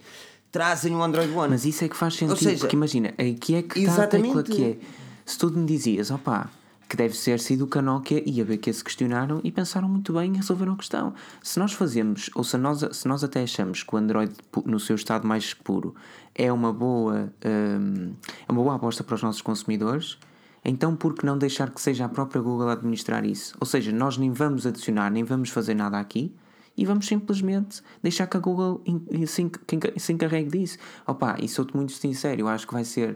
trazem 0.52 0.94
o 0.94 1.02
Android 1.02 1.32
One. 1.32 1.50
Mas 1.50 1.64
isso 1.64 1.86
é 1.86 1.88
que 1.88 1.96
faz 1.96 2.16
sentido, 2.16 2.38
seja, 2.38 2.60
porque 2.60 2.76
imagina, 2.76 3.10
aqui 3.10 3.56
é 3.56 3.62
que 3.62 3.80
está 3.80 4.04
a 4.04 4.44
que 4.44 4.64
é. 4.64 4.78
Se 5.26 5.38
tu 5.38 5.50
me 5.52 5.66
dizias, 5.66 6.12
opá, 6.12 6.50
que 6.90 6.98
deve 6.98 7.16
ser 7.16 7.40
sido 7.40 7.64
o 7.64 7.68
que 7.68 7.78
a 7.78 7.82
Nokia 7.82 8.22
e 8.26 8.42
a 8.42 8.46
BQ 8.46 8.74
se 8.74 8.84
questionaram 8.84 9.40
e 9.42 9.52
pensaram 9.52 9.88
muito 9.88 10.12
bem 10.14 10.34
e 10.34 10.38
resolveram 10.38 10.74
a 10.74 10.78
questão. 10.78 11.14
Se 11.42 11.58
nós 11.58 11.72
fazemos, 11.72 12.30
ou 12.36 12.44
se 12.44 12.58
nós, 12.58 12.86
se 12.92 13.08
nós 13.08 13.24
até 13.24 13.42
achamos 13.44 13.84
que 13.84 13.96
o 13.96 13.98
Android 13.98 14.34
no 14.66 14.80
seu 14.80 14.96
estado 14.96 15.26
mais 15.26 15.54
puro 15.54 15.96
é 16.36 16.52
uma 16.52 16.74
boa, 16.74 17.32
hum, 17.46 18.14
é 18.48 18.52
uma 18.52 18.62
boa 18.62 18.76
aposta 18.76 19.04
para 19.04 19.16
os 19.16 19.24
nossos 19.24 19.42
consumidores, 19.42 20.18
então 20.66 20.96
por 20.96 21.14
que 21.14 21.26
não 21.26 21.38
deixar 21.38 21.70
que 21.70 21.80
seja 21.82 22.06
a 22.06 22.10
própria 22.10 22.42
Google 22.42 22.70
a 22.70 22.74
administrar 22.74 23.26
isso? 23.26 23.56
Ou 23.60 23.66
seja, 23.68 23.92
nós 23.92 24.18
nem 24.18 24.32
vamos 24.32 24.66
adicionar, 24.66 25.10
nem 25.12 25.24
vamos 25.24 25.50
fazer 25.50 25.76
nada 25.76 26.00
aqui 26.00 26.34
e 26.78 26.86
vamos 26.86 27.06
simplesmente 27.08 27.82
deixar 28.04 28.28
que 28.28 28.36
a 28.36 28.40
Google 28.40 28.82
se, 29.28 29.42
enca- 29.44 29.94
se 29.98 30.12
encarregue 30.14 30.50
disso. 30.58 30.78
Opa, 31.08 31.38
e 31.42 31.48
sou-te 31.48 31.76
muito 31.76 31.92
sincero, 31.94 32.42
eu 32.42 32.48
acho 32.48 32.68
que 32.68 32.74
vai 32.74 32.84
ser 32.84 33.16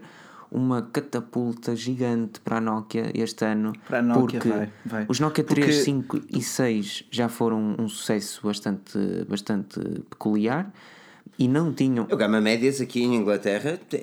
uma 0.50 0.82
catapulta 0.82 1.76
gigante 1.76 2.40
para 2.40 2.56
a 2.56 2.60
Nokia 2.60 3.10
este 3.14 3.44
ano. 3.44 3.72
Para 3.86 3.98
a 4.00 4.02
Nokia, 4.02 4.40
porque 4.40 4.48
vai, 4.48 4.72
vai. 4.84 5.06
os 5.08 5.20
Nokia 5.20 5.44
Porque- 5.44 5.60
3, 5.60 5.76
5 5.84 6.20
e 6.28 6.42
6 6.42 7.04
já 7.10 7.28
foram 7.28 7.76
um 7.78 7.88
sucesso 7.88 8.40
bastante, 8.44 8.98
bastante 9.28 9.78
peculiar 10.10 10.72
e 11.38 11.48
não 11.48 11.72
tinham. 11.72 12.06
O 12.10 12.16
Gama 12.16 12.40
Médias 12.40 12.80
aqui 12.80 13.02
em 13.02 13.14
Inglaterra 13.16 13.78
é, 13.92 14.02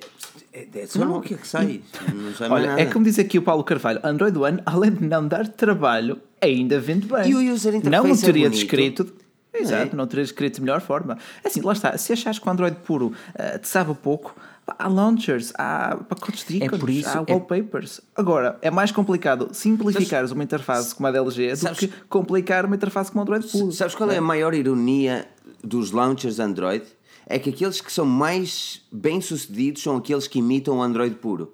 é, 0.53 0.67
é 0.75 0.87
só 0.87 1.05
Nokia 1.05 1.37
que 1.37 1.47
sai. 1.47 1.81
Não 2.13 2.33
sai 2.33 2.49
Olha, 2.49 2.71
é 2.79 2.85
como 2.85 3.05
diz 3.05 3.19
aqui 3.19 3.37
o 3.37 3.41
Paulo 3.41 3.63
Carvalho: 3.63 3.99
Android 4.03 4.37
One, 4.37 4.59
além 4.65 4.91
de 4.91 5.05
não 5.05 5.27
dar 5.27 5.47
trabalho, 5.47 6.19
ainda 6.41 6.79
vende 6.79 7.07
bem. 7.07 7.29
E 7.29 7.35
o 7.35 7.53
user 7.53 7.75
interface 7.75 8.03
Não 8.03 8.11
o 8.11 8.13
é 8.13 8.17
teria 8.19 8.49
bonito. 8.49 8.59
descrito. 8.59 9.13
Exato, 9.53 9.93
É. 9.93 9.95
não 9.95 10.05
teria 10.05 10.23
descrito 10.23 10.55
de 10.57 10.61
melhor 10.61 10.81
forma. 10.81 11.17
Assim, 11.43 11.61
lá 11.61 11.73
está. 11.73 11.97
Se 11.97 12.13
achares 12.13 12.37
que 12.37 12.47
o 12.47 12.51
Android 12.51 12.77
puro 12.83 13.11
eh, 13.33 13.57
te 13.57 13.67
sabe 13.67 13.91
pouco, 13.95 14.35
há 14.67 14.87
launchers, 14.87 15.51
há 15.57 15.95
pacotes 16.07 16.45
de 16.47 16.57
ícones, 16.57 16.79
por 16.79 16.89
isso- 16.91 17.09
há 17.09 17.23
é- 17.25 17.31
wallpapers. 17.33 17.99
Agora, 18.15 18.59
é 18.61 18.69
mais 18.69 18.91
complicado 18.91 19.49
simplificares 19.53 20.29
uma 20.31 20.43
interface 20.43 20.93
como 20.93 21.07
a 21.07 21.11
da 21.11 21.17
LG 21.19 21.51
do 21.51 21.55
sabes- 21.57 21.79
que 21.79 21.87
complicar 22.07 22.65
uma 22.65 22.75
interface 22.75 23.09
como 23.11 23.21
o 23.21 23.23
Android 23.23 23.47
puro. 23.47 23.71
Sabes 23.71 23.95
qual 23.95 24.11
é 24.11 24.17
a 24.17 24.21
maior 24.21 24.53
ironia 24.53 25.27
dos 25.63 25.89
launchers 25.91 26.39
Android? 26.39 26.83
É 27.29 27.37
que 27.37 27.49
aqueles 27.49 27.81
que 27.81 27.91
são 27.91 28.05
mais 28.05 28.81
bem 28.91 29.19
sucedidos 29.19 29.83
são 29.83 29.97
aqueles 29.97 30.27
que 30.27 30.39
imitam 30.39 30.77
o 30.77 30.81
Android 30.81 31.15
puro. 31.15 31.53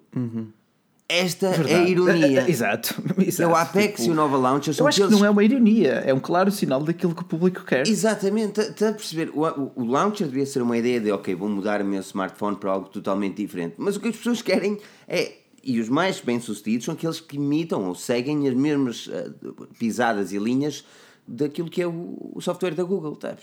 Esta 1.09 1.47
é 1.47 1.49
a 1.49 1.57
Verdade. 1.57 1.91
ironia. 1.91 2.41
Eh, 2.41 2.45
eh, 2.45 2.49
Exato. 2.49 2.95
É 3.17 3.23
exato. 3.27 3.51
o 3.51 3.55
Apex 3.55 3.99
Tipo, 4.01 4.09
e 4.09 4.11
o 4.11 4.15
Nova 4.15 4.37
Launcher 4.37 4.73
são 4.73 4.85
Eu 4.85 4.87
acho 4.87 4.97
que 4.97 5.03
aqueles 5.03 5.19
não 5.19 5.27
é 5.27 5.29
uma 5.29 5.43
ironia, 5.43 5.91
é 6.05 6.13
um 6.13 6.19
claro 6.19 6.51
sinal 6.51 6.81
daquilo 6.81 7.13
que 7.13 7.21
o 7.21 7.25
público 7.25 7.63
quer. 7.65 7.87
Exatamente, 7.87 8.61
está 8.61 8.89
a 8.89 8.93
perceber? 8.93 9.31
O, 9.33 9.41
o, 9.45 9.71
o 9.75 9.85
launcher 9.85 10.27
devia 10.27 10.45
ser 10.45 10.61
uma 10.61 10.77
ideia 10.77 10.99
de 11.01 11.11
ok, 11.11 11.35
vou 11.35 11.49
mudar 11.49 11.81
o 11.81 11.85
meu 11.85 11.99
smartphone 12.01 12.55
para 12.55 12.71
algo 12.71 12.87
totalmente 12.89 13.37
diferente. 13.37 13.75
Mas 13.77 13.95
o 13.95 13.99
que 13.99 14.07
as 14.07 14.15
pessoas 14.15 14.41
querem 14.41 14.79
é. 15.07 15.33
E 15.65 15.79
os 15.79 15.87
mais 15.87 16.19
bem-sucedidos 16.19 16.85
são 16.85 16.93
aqueles 16.93 17.21
que 17.21 17.37
imitam 17.37 17.87
ou 17.87 17.95
seguem 17.95 18.47
as 18.49 18.53
mesmas 18.53 19.09
ah, 19.13 19.31
pisadas 19.79 20.33
e 20.33 20.37
linhas 20.37 20.83
daquilo 21.25 21.69
que 21.69 21.81
é 21.81 21.87
o, 21.87 22.31
o 22.35 22.41
software 22.41 22.75
da 22.75 22.83
Google. 22.83 23.15
Tá? 23.15 23.37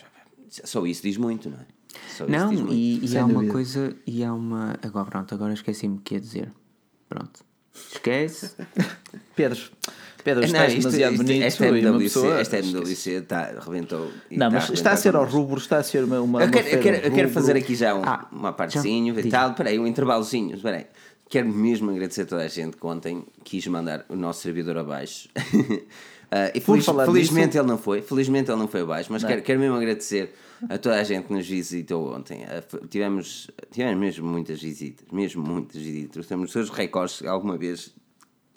Só 0.49 0.85
isso 0.87 1.03
diz 1.03 1.17
muito, 1.17 1.49
não 1.49 1.57
é? 1.57 1.80
Só 2.17 2.25
isso 2.25 2.27
diz 2.27 2.41
Não, 2.41 2.53
muito. 2.53 2.73
e, 2.73 3.05
e 3.05 3.09
Sem 3.09 3.21
há 3.21 3.25
uma 3.25 3.35
dúvida. 3.35 3.53
coisa, 3.53 3.97
e 4.07 4.25
há 4.25 4.33
uma. 4.35 4.77
Agora 4.83 5.07
pronto, 5.07 5.35
agora 5.35 5.53
esqueci-me 5.53 5.97
o 5.97 6.01
que 6.01 6.15
ia 6.15 6.21
dizer. 6.21 6.53
Pronto. 7.09 7.41
Esquece. 7.93 8.53
Pedro, 9.37 9.59
Pedro, 10.23 10.41
Não, 10.43 10.47
estás 10.47 10.73
isto- 10.73 10.83
demasiado 10.83 11.13
isto- 11.15 11.25
bonito 11.25 11.43
esta 11.45 11.67
e 11.67 11.87
uma 11.87 11.99
pessoa... 11.99 12.41
esta 12.41 12.59
MWC 12.59 13.11
está, 13.11 13.53
rebentou. 13.65 14.11
e 14.31 14.37
Não, 14.37 14.51
mas 14.51 14.69
está 14.71 14.93
a 14.93 14.97
ser 14.97 15.17
ao 15.17 15.25
rubro, 15.25 15.59
está 15.59 15.79
a 15.79 15.83
ser 15.83 16.05
uma, 16.05 16.21
uma 16.21 16.43
Eu 16.43 16.51
quero, 16.51 16.67
eu 16.67 16.71
feira 16.71 16.83
quero, 16.83 16.97
eu 16.97 17.11
quero 17.13 17.29
rubro. 17.29 17.31
fazer 17.41 17.57
aqui 17.57 17.75
já 17.75 17.95
um- 17.95 18.03
Ah, 18.05 18.29
uma 18.31 18.53
partezinho 18.53 19.15
já, 19.15 19.21
e 19.21 19.23
diz. 19.23 19.33
tal. 19.33 19.51
Espera 19.53 19.71
aí, 19.71 19.79
um 19.79 19.87
intervalozinho. 19.87 20.55
Espera 20.57 20.77
aí. 20.79 20.87
Quero 21.29 21.49
mesmo 21.49 21.91
agradecer 21.91 22.23
a 22.23 22.27
toda 22.27 22.43
a 22.43 22.49
gente 22.49 22.77
que 22.77 22.87
ontem 22.87 23.25
quis 23.45 23.67
mandar 23.69 24.05
o 24.09 24.17
nosso 24.17 24.43
servidor 24.43 24.77
abaixo. 24.79 25.29
Ah, 26.33 26.49
e 26.55 26.61
Por 26.61 26.75
feliz- 26.75 26.85
falar 26.85 27.07
felizmente 27.07 27.49
disso- 27.49 27.59
ele 27.59 27.67
não 27.67 27.77
foi, 27.77 28.03
felizmente 28.03 28.49
ele 28.49 28.61
não 28.61 28.69
foi 28.69 28.83
abaixo, 28.83 29.13
mas 29.13 29.25
quero, 29.25 29.43
quero 29.43 29.59
mesmo 29.59 29.75
agradecer 29.75 30.33
a 30.69 30.79
toda 30.79 31.01
a 31.01 31.05
gente 31.05 31.27
que 31.27 31.33
nos 31.33 31.47
visitou 31.47 32.15
ontem. 32.15 32.45
Tivemos, 32.89 33.51
tivemos 33.71 33.99
mesmo 33.99 34.29
muitas 34.29 34.61
visitas, 34.61 35.07
mesmo 35.11 35.43
muitas 35.43 35.81
visitas. 35.81 36.27
Temos 36.27 36.47
os 36.47 36.53
seus 36.53 36.71
recordes 36.71 37.23
alguma 37.25 37.57
vez 37.57 37.95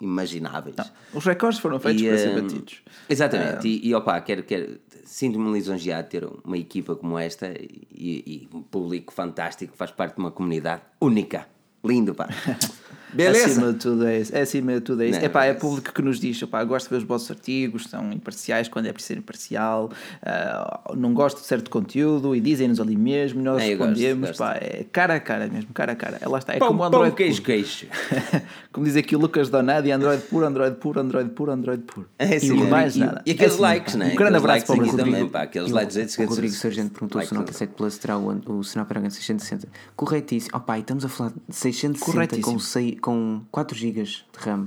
imagináveis. 0.00 0.76
Os 1.12 1.24
recordes 1.24 1.60
foram 1.60 1.78
feitos 1.80 2.02
E, 2.02 2.08
para 2.08 2.18
ser 2.18 2.30
hum, 2.30 2.42
batidos. 2.42 2.82
Exatamente, 3.08 3.68
e, 3.68 3.88
e 3.88 3.94
opa, 3.94 4.20
quero, 4.20 4.42
quero, 4.42 4.78
sinto-me 5.04 5.52
lisonjeado 5.52 6.04
de 6.04 6.10
ter 6.10 6.28
uma 6.44 6.58
equipa 6.58 6.94
como 6.96 7.18
esta 7.18 7.48
e, 7.48 7.88
e 7.92 8.48
um 8.52 8.62
público 8.62 9.12
fantástico 9.12 9.72
que 9.72 9.78
faz 9.78 9.90
parte 9.90 10.16
de 10.16 10.20
uma 10.20 10.30
comunidade 10.30 10.82
única. 11.00 11.48
Lindo, 11.84 12.14
pá. 12.14 12.28
Beleza? 13.14 13.46
Acima 13.46 13.72
de 13.72 13.78
tudo 13.78 14.06
é 14.06 14.20
isso. 14.20 14.34
É 14.36 14.40
acima 14.42 14.72
de 14.74 14.80
tudo 14.80 15.02
é 15.02 15.06
isso. 15.08 15.18
Não, 15.18 15.26
Epá, 15.26 15.44
é 15.44 15.52
mas- 15.52 15.60
público 15.62 15.92
que 15.92 16.02
nos 16.02 16.18
diz, 16.20 16.40
epá, 16.42 16.62
gosto 16.64 16.86
de 16.86 16.90
ver 16.90 16.96
os 16.98 17.04
vossos 17.04 17.30
artigos, 17.30 17.84
são 17.84 18.12
imparciais 18.12 18.68
quando 18.68 18.86
é 18.86 18.92
preciso 18.92 19.04
ser 19.14 19.18
imparcial, 19.18 19.90
ah, 20.22 20.92
não 20.96 21.12
gosto 21.12 21.40
de 21.40 21.46
certo 21.46 21.70
conteúdo 21.70 22.34
e 22.34 22.40
dizem-nos 22.40 22.80
ali 22.80 22.96
mesmo, 22.96 23.42
nós 23.42 23.62
É, 23.62 23.74
gosto, 23.74 23.88
respondemos, 23.90 24.28
gosto. 24.30 24.38
pá, 24.38 24.54
é 24.54 24.84
cara 24.90 25.14
a 25.16 25.20
cara 25.20 25.46
mesmo, 25.46 25.72
cara 25.74 25.92
a 25.92 25.96
cara. 25.96 26.18
Ela 26.20 26.38
está, 26.38 26.54
é 26.54 26.58
Pão, 26.58 26.68
como 26.68 26.84
o 26.84 26.90
pão, 26.90 27.00
Android 27.02 27.16
queijo, 27.16 27.42
queijo. 27.42 27.86
como 28.72 28.86
diz 28.86 28.96
aqui 28.96 29.14
o 29.14 29.18
Lucas 29.18 29.48
Donadi, 29.48 29.90
Android 29.90 30.22
puro, 30.24 30.46
Android 30.46 30.76
puro, 30.76 31.00
Android 31.00 31.30
puro, 31.30 31.52
Android 31.52 31.82
puro. 31.82 32.08
É 32.18 32.36
assim, 32.36 32.56
e 32.58 32.62
é. 32.62 32.66
mais 32.66 32.96
E- 32.96 33.00
nada. 33.00 33.22
E 33.26 33.30
aqueles 33.32 33.52
É 33.52 33.54
assim, 33.54 33.62
likes, 33.62 33.94
né? 33.94 34.10
Um 34.12 34.16
grande 34.16 34.36
abraço 34.36 34.66
para 34.66 34.74
o 34.74 34.78
Rodrigo. 34.78 34.96
também, 34.96 35.28
pá. 35.28 35.42
Aqueles 35.42 35.70
likes 35.70 36.18
o 36.18 36.24
Rodrigo 36.24 36.54
Sargento 36.54 36.90
perguntou 36.92 37.20
se 37.22 37.28
o 37.32 37.34
Nokia 37.34 37.44
Like, 37.52 37.56
7 37.58 37.70
Plus 37.74 37.98
terá 37.98 38.18
o, 38.18 38.28
o 38.46 38.60
Snapdragon 38.62 39.10
660. 39.10 39.68
Corretíssimo. 39.96 40.62
E 40.74 40.78
estamos 40.80 41.04
a 41.04 41.08
falar 41.08 41.30
de 41.48 41.54
660 41.54 41.98
Corretíssimo. 42.12 42.52
com, 42.54 42.58
6, 42.58 42.96
com 43.04 43.42
4 43.52 43.76
GB 43.76 44.02
de 44.02 44.22
RAM. 44.38 44.66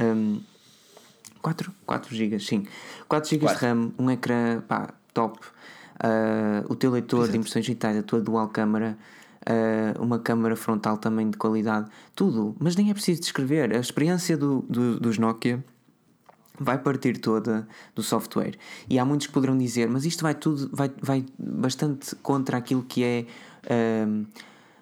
Um, 0.00 0.40
4, 1.40 1.72
4 1.86 2.16
GB, 2.16 2.40
sim. 2.40 2.66
4 3.08 3.30
GB 3.30 3.46
de. 3.46 3.52
RAM, 3.54 3.92
um 3.96 4.10
ecrã 4.10 4.60
pá, 4.66 4.92
top. 5.14 5.38
Uh, 6.02 6.66
o 6.68 6.74
teu 6.74 6.90
leitor 6.90 7.28
de 7.30 7.38
impressões 7.38 7.64
digitais, 7.64 7.96
a 7.96 8.02
tua 8.02 8.20
dual 8.20 8.48
câmara. 8.48 8.98
uh, 9.48 10.02
uma 10.02 10.18
câmara 10.18 10.56
frontal 10.56 10.98
também 10.98 11.30
de 11.30 11.36
qualidade, 11.36 11.88
tudo, 12.16 12.56
mas 12.58 12.74
nem 12.74 12.90
é 12.90 12.92
preciso 12.92 13.20
descrever. 13.20 13.72
A 13.72 13.78
experiência 13.78 14.36
do, 14.36 14.62
do- 14.68 14.98
dos 14.98 15.16
Nokia 15.18 15.64
vai 16.58 16.76
partir 16.78 17.18
toda 17.18 17.68
do 17.94 18.02
software. 18.02 18.56
E 18.90 18.98
há 18.98 19.04
muitos 19.04 19.28
que 19.28 19.32
poderão 19.32 19.56
dizer, 19.56 19.88
mas 19.88 20.04
isto 20.04 20.22
vai 20.22 20.34
tudo, 20.34 20.68
vai, 20.72 20.90
vai 21.00 21.24
bastante 21.38 22.16
contra 22.16 22.56
aquilo 22.56 22.82
que 22.82 23.04
é 23.04 23.26
ahm, 23.70 24.24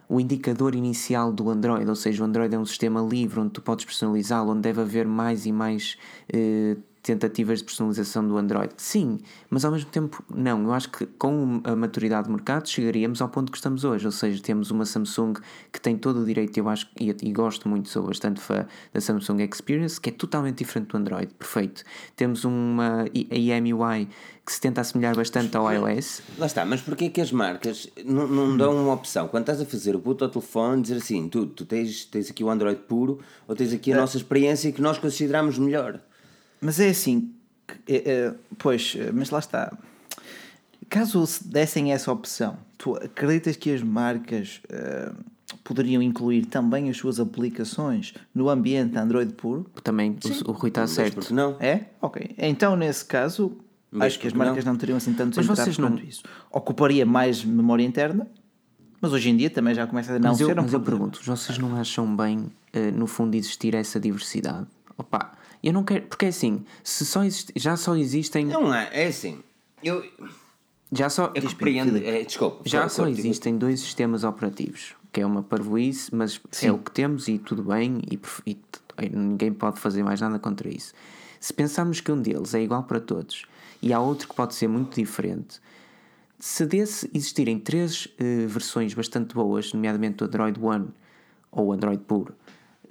o 0.08 0.20
indicador 0.20 0.74
inicial 0.74 1.32
do 1.32 1.48
Android, 1.50 1.88
ou 1.88 1.96
seja, 1.96 2.22
o 2.22 2.26
Android 2.26 2.54
é 2.54 2.58
um 2.58 2.64
sistema 2.64 3.00
livre 3.00 3.40
onde 3.40 3.50
tu 3.50 3.62
podes 3.62 3.84
personalizá-lo, 3.84 4.52
onde 4.52 4.62
deve 4.62 4.80
haver 4.80 5.06
mais 5.06 5.46
e 5.46 5.52
mais 5.52 5.96
eh, 6.32 6.76
tentativas 7.04 7.58
de 7.58 7.64
personalização 7.64 8.26
do 8.26 8.36
Android. 8.38 8.72
Sim, 8.78 9.18
mas 9.50 9.64
ao 9.64 9.70
mesmo 9.70 9.90
tempo 9.90 10.24
não. 10.34 10.64
Eu 10.64 10.72
acho 10.72 10.90
que 10.90 11.04
com 11.06 11.60
a 11.62 11.76
maturidade 11.76 12.26
do 12.26 12.32
mercado 12.32 12.66
chegaríamos 12.66 13.20
ao 13.20 13.28
ponto 13.28 13.52
que 13.52 13.58
estamos 13.58 13.84
hoje, 13.84 14.06
ou 14.06 14.10
seja, 14.10 14.42
temos 14.42 14.70
uma 14.70 14.86
Samsung 14.86 15.34
que 15.70 15.80
tem 15.80 15.96
todo 15.98 16.22
o 16.22 16.24
direito, 16.24 16.56
eu 16.56 16.68
acho 16.68 16.88
e, 16.98 17.10
e 17.10 17.32
gosto 17.32 17.68
muito, 17.68 17.90
sou 17.90 18.04
bastante 18.04 18.40
fã 18.40 18.66
da 18.92 19.00
Samsung 19.00 19.42
Experience, 19.42 20.00
que 20.00 20.08
é 20.08 20.12
totalmente 20.12 20.58
diferente 20.58 20.88
do 20.88 20.96
Android, 20.96 21.32
perfeito. 21.34 21.84
Temos 22.16 22.44
uma 22.44 23.04
EMUI 23.12 24.08
que 24.46 24.52
se 24.52 24.60
tenta 24.60 24.80
assemelhar 24.80 25.14
bastante 25.14 25.54
ao 25.56 25.70
iOS. 25.70 26.22
Lá 26.38 26.46
está, 26.46 26.64
mas 26.64 26.80
porquê 26.80 27.10
que 27.10 27.20
as 27.20 27.30
marcas 27.30 27.88
não, 28.02 28.26
não 28.26 28.56
dão 28.56 28.82
uma 28.82 28.94
opção? 28.94 29.28
Quando 29.28 29.42
estás 29.42 29.60
a 29.60 29.66
fazer 29.66 29.94
o 29.94 29.98
boot 29.98 30.22
ao 30.22 30.30
telefone, 30.30 30.80
dizer 30.80 30.96
assim, 30.96 31.28
tu, 31.28 31.46
tu 31.46 31.66
tens, 31.66 32.06
tens 32.06 32.30
aqui 32.30 32.42
o 32.42 32.48
Android 32.48 32.80
puro 32.80 33.20
ou 33.46 33.54
tens 33.54 33.74
aqui 33.74 33.92
a 33.92 33.96
nossa 33.96 34.16
experiência 34.16 34.72
que 34.72 34.80
nós 34.80 34.96
consideramos 34.96 35.58
melhor? 35.58 36.00
Mas 36.64 36.80
é 36.80 36.88
assim, 36.88 37.30
que- 37.66 37.92
é- 37.94 38.10
é, 38.10 38.34
pois, 38.58 38.96
é, 38.98 39.12
mas 39.12 39.28
lá 39.30 39.38
está. 39.38 39.76
Caso 40.88 41.26
se 41.26 41.46
dessem 41.46 41.92
essa 41.92 42.12
opção, 42.12 42.56
tu 42.78 42.94
acreditas 42.96 43.56
que 43.56 43.70
as 43.72 43.82
marcas 43.82 44.60
eh, 44.68 45.12
poderiam 45.64 46.00
incluir 46.02 46.46
também 46.46 46.88
as 46.90 46.96
suas 46.96 47.18
aplicações 47.18 48.14
no 48.34 48.48
ambiente 48.48 48.96
Android 48.96 49.32
puro? 49.34 49.66
Também 49.82 50.16
o, 50.46 50.50
o 50.50 50.52
Rui 50.52 50.68
está 50.68 50.86
certo. 50.86 51.14
porque 51.16 51.34
não? 51.34 51.56
É? 51.58 51.86
Ok. 52.00 52.34
Então, 52.38 52.76
nesse 52.76 53.04
caso, 53.04 53.56
Mas 53.90 54.08
acho 54.08 54.20
que 54.20 54.26
as 54.28 54.32
marcas 54.32 54.64
não, 54.64 54.76
teriam 54.76 54.96
assim 54.96 55.12
tantos 55.14 55.36
Mas 55.36 55.46
vocês 55.46 55.78
não- 55.78 55.90
quanto 55.90 56.04
isso. 56.04 56.22
Ocuparia 56.50 57.04
mais 57.06 57.44
memória 57.44 57.82
interna, 57.84 58.26
mas 59.00 59.12
hoje 59.12 59.30
em 59.30 59.36
dia 59.36 59.50
também 59.50 59.74
já 59.74 59.86
começa 59.86 60.14
a 60.14 60.18
não 60.18 60.30
Mas, 60.30 60.40
eu, 60.40 60.46
ser 60.48 60.58
um 60.58 60.62
mas 60.62 60.72
eu 60.72 60.80
problema. 60.80 61.10
pergunto, 61.10 61.24
vocês 61.24 61.58
não 61.58 61.76
acham 61.76 62.14
bem, 62.16 62.46
eh, 62.72 62.90
no 62.90 63.06
fundo, 63.06 63.34
existir 63.36 63.74
essa 63.74 63.98
diversidade? 63.98 64.66
Opa, 64.96 65.32
eu 65.68 65.72
não 65.72 65.84
quero. 65.84 66.06
Porque 66.06 66.26
é 66.26 66.28
assim, 66.28 66.64
se 66.82 67.04
só 67.04 67.24
existe, 67.24 67.52
já 67.56 67.76
só 67.76 67.96
existem. 67.96 68.46
Não 68.46 68.72
é, 68.74 68.88
é 68.92 69.06
assim. 69.06 69.42
Eu, 69.82 70.04
Já 70.90 71.10
só. 71.10 71.32
eu 71.34 71.42
compreendo. 71.42 71.96
É, 71.98 72.22
desculpa. 72.24 72.62
Já 72.64 72.88
só 72.88 73.06
existem 73.06 73.58
dois 73.58 73.80
sistemas 73.80 74.24
operativos, 74.24 74.94
que 75.12 75.20
é 75.20 75.26
uma 75.26 75.42
parvoíce, 75.42 76.14
mas 76.14 76.40
é 76.62 76.72
o 76.72 76.78
que 76.78 76.90
temos 76.90 77.28
e 77.28 77.38
tudo 77.38 77.62
bem, 77.62 78.00
e, 78.10 78.18
e 78.46 78.56
e 79.00 79.08
ninguém 79.08 79.52
pode 79.52 79.80
fazer 79.80 80.02
mais 80.02 80.20
nada 80.20 80.38
contra 80.38 80.68
isso. 80.68 80.92
Se 81.40 81.52
pensarmos 81.52 82.00
que 82.00 82.10
um 82.10 82.20
deles 82.20 82.54
é 82.54 82.62
igual 82.62 82.84
para 82.84 83.00
todos 83.00 83.44
e 83.82 83.92
há 83.92 84.00
outro 84.00 84.28
que 84.28 84.34
pode 84.34 84.54
ser 84.54 84.68
muito 84.68 84.94
diferente, 84.96 85.60
se 86.38 86.64
desse 86.66 87.10
existirem 87.12 87.58
três 87.58 88.08
eh, 88.18 88.46
versões 88.46 88.94
bastante 88.94 89.34
boas, 89.34 89.72
nomeadamente 89.72 90.22
o 90.22 90.26
Android 90.26 90.60
One 90.60 90.88
ou 91.50 91.66
o 91.66 91.72
Android 91.72 92.02
puro, 92.04 92.34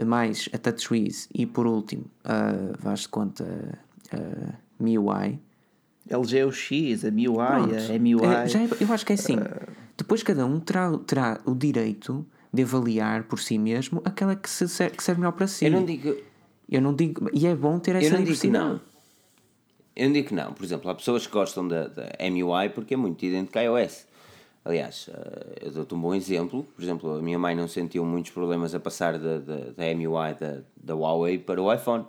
mais 0.06 0.50
a 0.54 0.58
TouchWiz 0.58 1.28
e 1.34 1.46
por 1.46 1.68
último, 1.68 2.06
a, 2.24 2.54
vais 2.80 3.02
de 3.02 3.10
conta, 3.10 3.78
a 4.12 4.56
MIUI, 4.84 5.40
LG 6.10 6.38
é 6.38 6.46
o 6.46 6.52
X, 6.52 7.06
a 7.06 7.12
MIUI, 7.12 7.36
Pronto. 7.36 7.76
a 7.96 8.00
MIUI. 8.00 8.26
É, 8.26 8.48
já 8.48 8.60
é- 8.62 8.68
eu 8.80 8.94
acho 8.94 9.06
que 9.06 9.14
é 9.14 9.16
assim. 9.16 9.38
Depois 9.98 10.22
cada 10.24 10.46
um 10.46 10.60
terá, 10.60 10.92
terá 11.00 11.40
o 11.46 11.54
direito 11.56 12.26
de 12.54 12.64
avaliar 12.64 13.24
por 13.24 13.40
si 13.40 13.58
mesmo 13.58 14.02
aquela 14.04 14.36
que, 14.36 14.50
se, 14.50 14.68
ser- 14.68 14.92
que 14.92 15.04
serve 15.04 15.22
melhor 15.22 15.32
para 15.34 15.48
si. 15.48 15.66
Eu 15.66 15.72
não 15.72 15.86
digo. 15.86 16.16
Eu 16.70 16.82
não 16.82 16.94
digo- 16.94 17.30
E 17.34 17.46
é 17.48 17.56
bom 17.56 17.80
ter 17.80 17.96
essa 17.96 18.06
Eu 18.08 18.12
não 18.12 18.18
digo 18.24 18.32
que 18.32 18.34
diversidade. 18.48 18.66
não. 18.74 18.82
Eu 19.96 20.06
não 20.08 20.14
digo 20.14 20.28
que 20.30 20.34
não. 20.34 20.54
Por 20.54 20.64
exemplo, 20.66 20.90
há 20.90 20.96
pessoas 20.96 21.26
que 21.28 21.32
gostam 21.34 21.68
da, 21.68 21.88
da 21.88 22.10
MUI 22.32 22.70
porque 22.70 22.96
é 22.96 22.98
muito 22.98 23.24
idêntica 23.24 23.60
à 23.60 23.64
iOS. 23.64 24.06
Aliás, 24.66 25.10
eh, 25.14 25.66
eu 25.68 25.72
dou-te 25.72 25.94
um 25.94 26.00
bom 26.00 26.16
exemplo. 26.16 26.64
Por 26.76 26.82
exemplo, 26.82 27.18
a 27.18 27.22
minha 27.22 27.38
mãe 27.38 27.56
não 27.56 27.68
sentiu 27.68 28.06
muitos 28.06 28.32
problemas 28.32 28.74
a 28.74 28.80
passar 28.80 29.18
da, 29.20 29.38
da, 29.40 29.56
da 29.76 29.96
MUI 29.96 30.34
da, 30.40 30.62
da 30.82 30.96
Huawei 30.96 31.38
para 31.38 31.62
o 31.62 31.74
iPhone. 31.74 32.06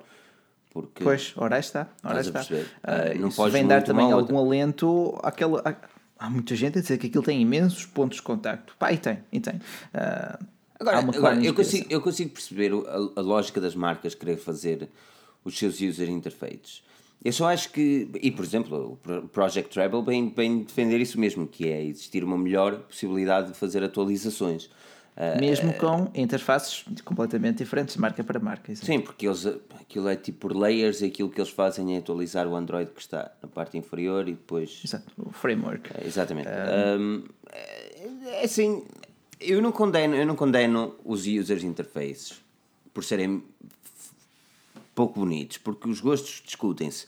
Porque 0.70 1.02
Pois, 1.04 1.32
ora 1.36 1.58
está. 1.58 1.88
Ora 2.02 2.20
está. 2.20 2.40
Ah, 2.82 3.14
Não 3.18 3.30
podes 3.30 3.52
vem 3.52 3.66
dar 3.66 3.82
também 3.82 4.10
algum 4.10 4.34
outra. 4.34 4.36
alento 4.56 5.18
àquela. 5.22 5.62
à- 5.64 5.74
Há 6.16 6.30
muita 6.30 6.54
gente 6.56 6.78
a 6.78 6.80
dizer 6.80 6.96
que 6.98 7.08
aquilo 7.08 7.24
tem 7.24 7.40
imensos 7.42 7.84
pontos 7.86 8.16
de 8.18 8.22
contacto. 8.22 8.74
Pá, 8.78 8.92
e 8.92 8.98
tem, 8.98 9.18
e 9.32 9.40
tem. 9.40 9.60
Ah, 9.92 10.38
Agora, 10.80 10.98
agora 10.98 11.44
eu, 11.44 11.54
consigo, 11.54 11.86
eu 11.90 12.00
consigo 12.00 12.30
perceber 12.30 12.72
a, 12.72 13.20
a 13.20 13.22
lógica 13.22 13.60
das 13.60 13.74
marcas 13.74 14.14
querer 14.14 14.36
fazer 14.36 14.88
os 15.44 15.56
seus 15.58 15.80
user 15.80 16.08
interfaces. 16.10 16.82
Eu 17.24 17.32
só 17.32 17.48
acho 17.48 17.70
que, 17.72 18.08
e 18.20 18.30
por 18.30 18.44
exemplo, 18.44 18.92
o 18.92 18.96
Pro- 18.96 19.22
Project 19.28 19.70
Treble 19.72 20.02
vem, 20.04 20.28
vem 20.28 20.62
defender 20.62 21.00
isso 21.00 21.18
mesmo, 21.18 21.46
que 21.46 21.68
é 21.68 21.82
existir 21.82 22.22
uma 22.22 22.36
melhor 22.36 22.80
possibilidade 22.80 23.52
de 23.52 23.58
fazer 23.58 23.82
atualizações. 23.82 24.68
Ah, 25.16 25.36
Mesmo 25.40 25.72
com 25.74 26.10
interfaces 26.14 26.84
completamente 27.04 27.58
diferentes, 27.58 27.96
marca 27.96 28.22
para 28.24 28.38
marca. 28.40 28.72
exato. 28.72 28.84
Sim, 28.86 29.00
porque 29.00 29.26
eles, 29.26 29.46
aquilo 29.80 30.08
é 30.08 30.16
tipo 30.16 30.40
por 30.48 30.56
layers 30.56 31.00
e 31.02 31.06
aquilo 31.06 31.30
que 31.30 31.40
eles 31.40 31.50
fazem 31.52 31.94
é 31.94 31.98
atualizar 31.98 32.46
o 32.48 32.54
Android 32.56 32.90
que 32.90 33.00
está 33.00 33.30
na 33.40 33.48
parte 33.48 33.78
inferior 33.78 34.28
e 34.28 34.32
depois 34.32 34.82
Exato, 34.84 35.04
o 35.16 35.30
framework. 35.30 35.88
É, 35.96 36.04
Exatamente. 36.06 36.48
Um, 36.48 37.22
é 37.50 37.94
é 38.26 38.44
assim, 38.44 38.82
eu 39.40 39.62
não 39.62 39.70
condeno, 39.72 40.14
eu 40.16 40.26
não 40.26 40.34
condeno 40.36 40.96
os 41.04 41.26
users 41.26 41.62
interfaces 41.62 42.40
por 42.92 43.02
serem 43.04 43.42
pouco 44.94 45.20
bonitos, 45.20 45.58
porque 45.58 45.88
os 45.88 46.00
gostos 46.00 46.42
discutem-se. 46.44 47.06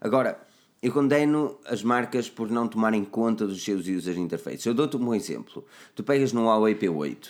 Agora, 0.00 0.40
eu 0.82 0.92
condeno 0.92 1.56
as 1.66 1.82
marcas 1.82 2.28
por 2.28 2.50
não 2.50 2.66
tomarem 2.68 3.04
conta 3.04 3.46
dos 3.46 3.62
seus 3.62 3.86
user 3.86 4.18
interfaces. 4.18 4.66
Eu 4.66 4.74
dou-te 4.74 4.96
um 4.96 5.14
exemplo. 5.14 5.64
Tu 5.94 6.02
pegas 6.02 6.32
no 6.32 6.46
Huawei 6.46 6.74
P8 6.74 7.28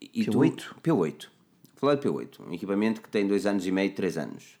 e 0.00 0.24
tu- 0.24 0.32
P8? 0.38 0.64
P8. 0.82 1.26
Vou 1.80 1.90
falar 1.90 1.94
de 1.96 2.08
P8, 2.08 2.40
um 2.48 2.52
equipamento 2.52 3.00
que 3.00 3.08
tem 3.08 3.26
dois 3.26 3.46
anos 3.46 3.66
e 3.66 3.70
meio, 3.70 3.94
três 3.94 4.16
anos. 4.18 4.58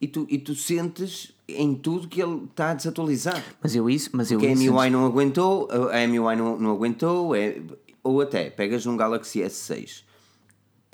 E 0.00 0.06
tu, 0.08 0.26
e 0.28 0.36
tu 0.38 0.54
sentes 0.54 1.32
em 1.48 1.74
tudo 1.74 2.08
que 2.08 2.20
ele 2.20 2.44
está 2.44 2.74
desatualizado. 2.74 3.40
Mas 3.62 3.74
eu 3.74 3.88
isso, 3.88 4.10
mas 4.12 4.30
eu 4.30 4.38
Que 4.38 4.48
a 4.48 4.52
isso. 4.52 4.70
MUI 4.72 4.90
não 4.90 5.06
aguentou, 5.06 5.68
a 5.70 6.06
MUI 6.06 6.36
não, 6.36 6.58
não 6.58 6.70
aguentou, 6.72 7.34
é- 7.34 7.62
ou 8.02 8.20
até 8.20 8.50
pegas 8.50 8.84
num 8.84 8.96
Galaxy 8.96 9.40
S6, 9.40 10.02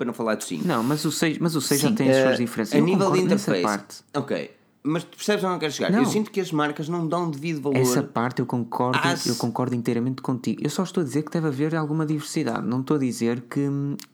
para 0.01 0.07
não 0.07 0.13
falar 0.15 0.33
de 0.35 0.43
5. 0.45 0.67
Não, 0.67 0.81
mas 0.83 1.05
o 1.05 1.11
6, 1.11 1.37
mas 1.37 1.55
o 1.55 1.61
6 1.61 1.79
já 1.81 1.91
tem 1.91 2.09
as 2.09 2.17
eh, 2.17 2.23
suas 2.23 2.37
diferenças. 2.37 2.73
A 2.73 2.79
Eu 2.79 2.83
nível 2.85 3.11
de 3.11 3.19
interface. 3.19 3.61
parte. 3.61 3.97
Ok. 4.15 4.51
Mas 4.83 5.03
percebes 5.03 5.43
onde 5.43 5.53
eu 5.53 5.59
quero 5.59 5.71
chegar? 5.71 5.91
Não. 5.91 5.99
Eu 5.99 6.05
sinto 6.07 6.31
que 6.31 6.41
as 6.41 6.51
marcas 6.51 6.89
não 6.89 7.07
dão 7.07 7.29
devido 7.29 7.61
valor. 7.61 7.77
Essa 7.77 8.01
parte 8.01 8.39
eu 8.39 8.47
concordo, 8.47 8.97
às- 9.03 9.27
eu 9.27 9.35
concordo 9.35 9.75
inteiramente 9.75 10.23
contigo. 10.23 10.59
Eu 10.63 10.71
só 10.71 10.81
estou 10.81 11.01
a 11.01 11.03
dizer 11.03 11.21
que 11.21 11.29
deve 11.29 11.47
haver 11.49 11.75
alguma 11.75 12.03
diversidade. 12.03 12.65
Não 12.65 12.81
estou 12.81 12.97
a 12.97 12.99
dizer 12.99 13.41
que, 13.41 13.61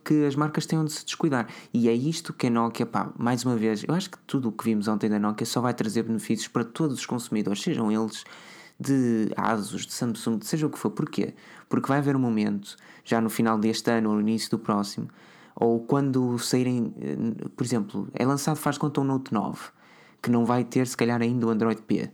que 0.03 0.25
as 0.25 0.35
marcas 0.35 0.65
tenham 0.65 0.83
de 0.83 0.91
se 0.91 1.05
descuidar. 1.05 1.47
E 1.73 1.87
é 1.87 1.93
isto 1.93 2.33
que 2.33 2.47
a 2.47 2.49
Nokia, 2.49 2.85
pá, 2.85 3.09
mais 3.17 3.45
uma 3.45 3.55
vez, 3.55 3.85
eu 3.87 3.95
acho 3.95 4.09
que 4.09 4.17
tudo 4.27 4.49
o 4.49 4.51
que 4.51 4.65
vimos 4.65 4.89
ontem 4.89 5.09
da 5.09 5.17
Nokia 5.17 5.45
só 5.45 5.61
vai 5.61 5.73
trazer 5.73 6.03
benefícios 6.03 6.49
para 6.49 6.65
todos 6.65 6.99
os 6.99 7.05
consumidores, 7.05 7.61
sejam 7.61 7.89
eles 7.89 8.25
de 8.77 9.31
Asus, 9.37 9.85
de 9.85 9.93
Samsung, 9.93 10.39
seja 10.41 10.67
o 10.67 10.69
que 10.69 10.77
for. 10.77 10.89
Porquê? 10.91 11.33
Porque 11.69 11.87
vai 11.87 11.99
haver 11.99 12.13
um 12.13 12.19
momento, 12.19 12.75
já 13.05 13.21
no 13.21 13.29
final 13.29 13.57
deste 13.57 13.89
ano 13.89 14.09
ou 14.09 14.15
no 14.15 14.21
início 14.21 14.49
do 14.51 14.59
próximo, 14.59 15.07
ou 15.59 15.79
quando 15.79 16.37
saírem, 16.37 16.93
eh, 17.01 17.47
por 17.55 17.63
exemplo, 17.63 18.07
é 18.13 18.25
lançado 18.25 18.57
faz 18.57 18.77
conta 18.77 19.01
um 19.01 19.03
Note 19.03 19.33
9, 19.33 19.59
que 20.21 20.29
não 20.29 20.45
vai 20.45 20.63
ter 20.63 20.85
se 20.85 20.95
calhar 20.95 21.21
ainda 21.21 21.47
o 21.47 21.49
Android 21.49 21.81
P. 21.81 22.11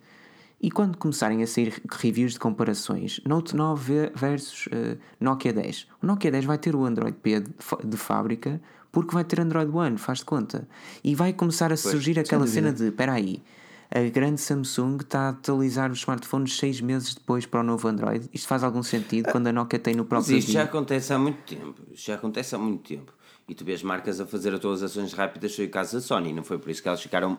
E 0.62 0.72
quando 0.72 0.98
começarem 0.98 1.44
a 1.44 1.48
sair 1.48 1.82
reviews 1.92 2.34
de 2.34 2.40
comparações, 2.40 3.20
Note 3.26 3.54
9 3.54 4.12
versus 4.16 4.70
eh, 4.72 4.98
Nokia 5.20 5.52
10, 5.52 5.88
o 6.02 6.06
Nokia 6.06 6.32
10 6.32 6.46
vai 6.46 6.58
ter 6.58 6.74
o 6.74 6.86
Android 6.86 7.18
P 7.18 7.42
de, 7.42 7.52
de 7.84 7.98
fábrica 7.98 8.62
porque 8.94 9.14
vai 9.14 9.26
ter 9.26 9.42
Android 9.42 9.76
One, 9.76 9.98
faz 9.98 10.20
de 10.20 10.26
conta. 10.26 10.68
E 11.04 11.16
vai 11.16 11.34
começar 11.34 11.74
a 11.74 11.76
surgir 11.76 12.18
aquela 12.20 12.48
cena 12.48 12.72
de: 12.72 12.86
espera 12.86 13.14
aí, 13.14 13.44
a 13.92 14.02
grande 14.10 14.40
Samsung 14.40 14.98
está 15.02 15.22
a 15.22 15.30
atualizar 15.30 15.92
os 15.92 16.00
smartphones 16.00 16.56
seis 16.58 16.80
meses 16.80 17.14
depois 17.14 17.46
para 17.46 17.60
o 17.60 17.64
novo 17.64 17.88
Android. 17.88 18.30
Isto 18.32 18.48
faz 18.48 18.64
algum 18.64 18.84
sentido 18.84 19.32
quando 19.32 19.48
a 19.48 19.52
Nokia 19.52 19.80
tem 19.80 19.94
no 19.96 20.04
Mas 20.04 20.10
próprio 20.10 20.38
isto 20.38 20.52
já 20.52 20.62
dia? 20.62 20.70
acontece 20.70 21.12
há 21.12 21.20
muito 21.20 21.40
tempo. 21.44 21.76
Isto 21.92 22.06
já 22.08 22.16
acontece 22.16 22.56
há 22.56 22.58
muito 22.58 22.88
tempo. 22.88 23.12
E 23.48 23.54
tu 23.54 23.66
vês 23.66 23.84
marcas 23.84 24.20
a 24.22 24.26
fazer 24.26 24.54
atualizações 24.54 25.14
rápidas, 25.14 25.56
foi 25.56 25.66
o 25.66 25.70
caso 25.70 25.98
da 25.98 26.02
Sony, 26.02 26.32
não 26.32 26.44
foi 26.44 26.58
por 26.58 26.70
isso 26.70 26.82
que 26.82 26.88
elas 26.88 27.02
ficaram 27.02 27.38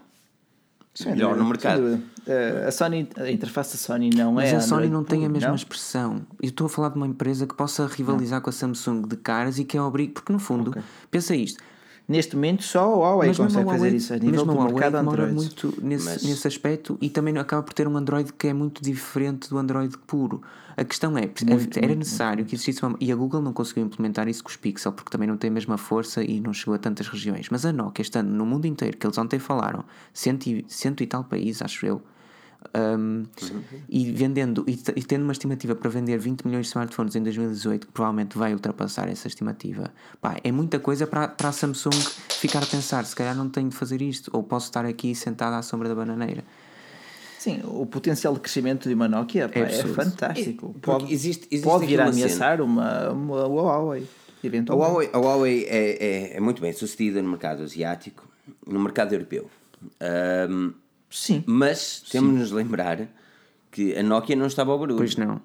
Sem 0.94 1.12
melhor 1.12 1.28
dúvida, 1.28 1.42
no 1.42 1.48
mercado. 1.48 2.02
Eh, 2.26 2.64
a 2.68 2.70
Sony, 2.70 3.08
a 3.16 3.30
interface 3.30 3.72
da 3.72 3.78
Sony 3.78 4.10
não 4.10 4.32
Mas 4.34 4.52
é. 4.52 4.56
a 4.56 4.60
Sony 4.60 4.86
Android 4.86 4.92
não 4.92 5.04
tem 5.04 5.24
a 5.24 5.28
mesma 5.28 5.48
não? 5.48 5.54
expressão. 5.54 6.26
Eu 6.42 6.48
estou 6.48 6.66
a 6.66 6.70
falar 6.70 6.90
de 6.90 6.96
uma 6.96 7.06
empresa 7.06 7.46
que 7.46 7.54
possa 7.54 7.86
rivalizar 7.86 8.40
com 8.42 8.50
a 8.50 8.52
Samsung 8.52 9.08
de 9.08 9.16
caras 9.16 9.58
e 9.58 9.64
que 9.64 9.76
é 9.76 9.82
obrigo, 9.82 10.12
porque 10.12 10.32
no 10.32 10.38
fundo, 10.38 10.74
pensa 11.10 11.34
isto. 11.34 11.62
Neste 12.06 12.36
momento 12.36 12.62
só 12.62 12.80
a 12.80 12.96
Huawei 12.96 13.28
Mas 13.28 13.38
consegue 13.38 13.62
a 13.62 13.72
fazer 13.72 13.78
Huawei, 13.84 13.96
isso 13.96 14.12
a 14.12 14.18
nível 14.18 14.44
do 14.44 14.52
Huawei 14.52 14.72
mercado 14.74 14.96
Android. 14.96 15.32
muito 15.32 15.74
nesse, 15.82 16.04
Mas- 16.04 16.22
nesse 16.22 16.46
aspecto 16.46 16.98
e 17.00 17.08
também 17.08 17.36
acaba 17.38 17.62
por 17.62 17.72
ter 17.72 17.88
um 17.88 17.96
Android 17.96 18.30
que 18.32 18.46
é 18.48 18.52
muito 18.52 18.82
diferente 18.82 19.48
do 19.48 19.56
Android 19.56 19.96
puro. 20.06 20.42
A 20.76 20.84
questão 20.84 21.16
é, 21.16 21.22
Muito, 21.22 21.44
era 21.78 21.86
muito, 21.86 21.98
necessário 22.00 22.44
que 22.44 22.56
existisse 22.56 22.84
uma. 22.84 22.94
E 23.00 23.10
a 23.10 23.16
Google 23.16 23.40
não 23.40 23.52
conseguiu 23.54 23.84
implementar 23.86 24.28
isso 24.28 24.42
com 24.44 24.50
os 24.50 24.56
Pixel 24.56 24.92
porque 24.92 25.10
também 25.10 25.26
não 25.28 25.36
tem 25.38 25.48
a 25.48 25.52
mesma 25.52 25.78
força 25.78 26.22
e 26.22 26.40
não 26.40 26.52
chegou 26.52 26.74
a 26.74 26.78
tantas 26.78 27.06
regiões. 27.08 27.48
Mas 27.48 27.64
a 27.64 27.72
Nokia, 27.72 28.02
estando 28.02 28.28
no 28.28 28.44
mundo 28.44 28.66
inteiro, 28.66 28.98
que 28.98 29.06
eles 29.06 29.16
ontem 29.16 29.38
falaram, 29.38 29.84
cento 30.12 30.46
e, 30.48 30.64
cento 30.68 31.02
e 31.02 31.06
tal 31.06 31.24
países, 31.24 31.62
acho 31.62 31.86
eu. 31.86 32.02
Um, 32.98 33.24
e 33.88 34.10
vendendo 34.12 34.64
e, 34.66 34.72
e 34.96 35.02
tendo 35.02 35.22
uma 35.22 35.32
estimativa 35.32 35.74
para 35.74 35.88
vender 35.90 36.18
20 36.18 36.44
milhões 36.46 36.66
de 36.66 36.70
smartphones 36.70 37.14
em 37.14 37.22
2018 37.22 37.86
que 37.86 37.92
provavelmente 37.92 38.36
vai 38.38 38.52
ultrapassar 38.52 39.08
essa 39.08 39.28
estimativa 39.28 39.92
pá, 40.20 40.36
é 40.42 40.50
muita 40.52 40.78
coisa 40.78 41.06
para, 41.06 41.28
para 41.28 41.48
a 41.48 41.52
Samsung 41.52 41.94
ficar 42.30 42.62
a 42.62 42.66
pensar 42.66 43.04
se 43.04 43.14
calhar 43.14 43.34
não 43.34 43.48
tenho 43.48 43.68
de 43.68 43.76
fazer 43.76 44.00
isto 44.02 44.30
ou 44.32 44.42
posso 44.42 44.66
estar 44.66 44.84
aqui 44.84 45.14
sentado 45.14 45.54
à 45.54 45.62
sombra 45.62 45.88
da 45.88 45.94
bananeira 45.94 46.44
Sim, 47.38 47.60
o 47.64 47.84
potencial 47.84 48.32
de 48.32 48.40
crescimento 48.40 48.88
de 48.88 48.94
uma 48.94 49.06
Nokia 49.06 49.50
pá, 49.50 49.60
é, 49.60 49.64
absurdo. 49.64 49.94
fantástico. 49.94 50.68
Porque 50.80 50.80
Pode, 51.04 51.12
existe- 51.12 51.46
existe 51.50 51.68
pode 51.68 51.84
vir 51.84 52.00
a 52.00 52.04
uma 52.04 52.10
ameaçar 52.10 52.60
uma, 52.62 53.10
uma 53.10 53.46
Huawei. 53.46 54.06
A. 54.66 54.74
Huawei, 54.74 55.10
a 55.12 55.18
Huawei 55.18 55.64
é, 55.64 56.04
é, 56.32 56.36
é 56.38 56.40
muito 56.40 56.62
bem 56.62 56.72
sucedida 56.72 57.20
no 57.20 57.28
mercado 57.28 57.62
asiático, 57.62 58.26
no 58.66 58.80
mercado 58.80 59.12
europeu. 59.12 59.50
Ahm, 60.00 60.72
Sim. 61.16 61.42
mas 61.46 62.02
temos 62.10 62.32
de 62.34 62.38
nos 62.40 62.50
lembrar 62.50 63.08
que 63.70 63.96
a 63.96 64.02
Nokia 64.02 64.34
não 64.36 64.46
estava 64.46 64.72
ao 64.72 64.78
barulho. 64.78 64.98
pois 64.98 65.16
não 65.16 65.40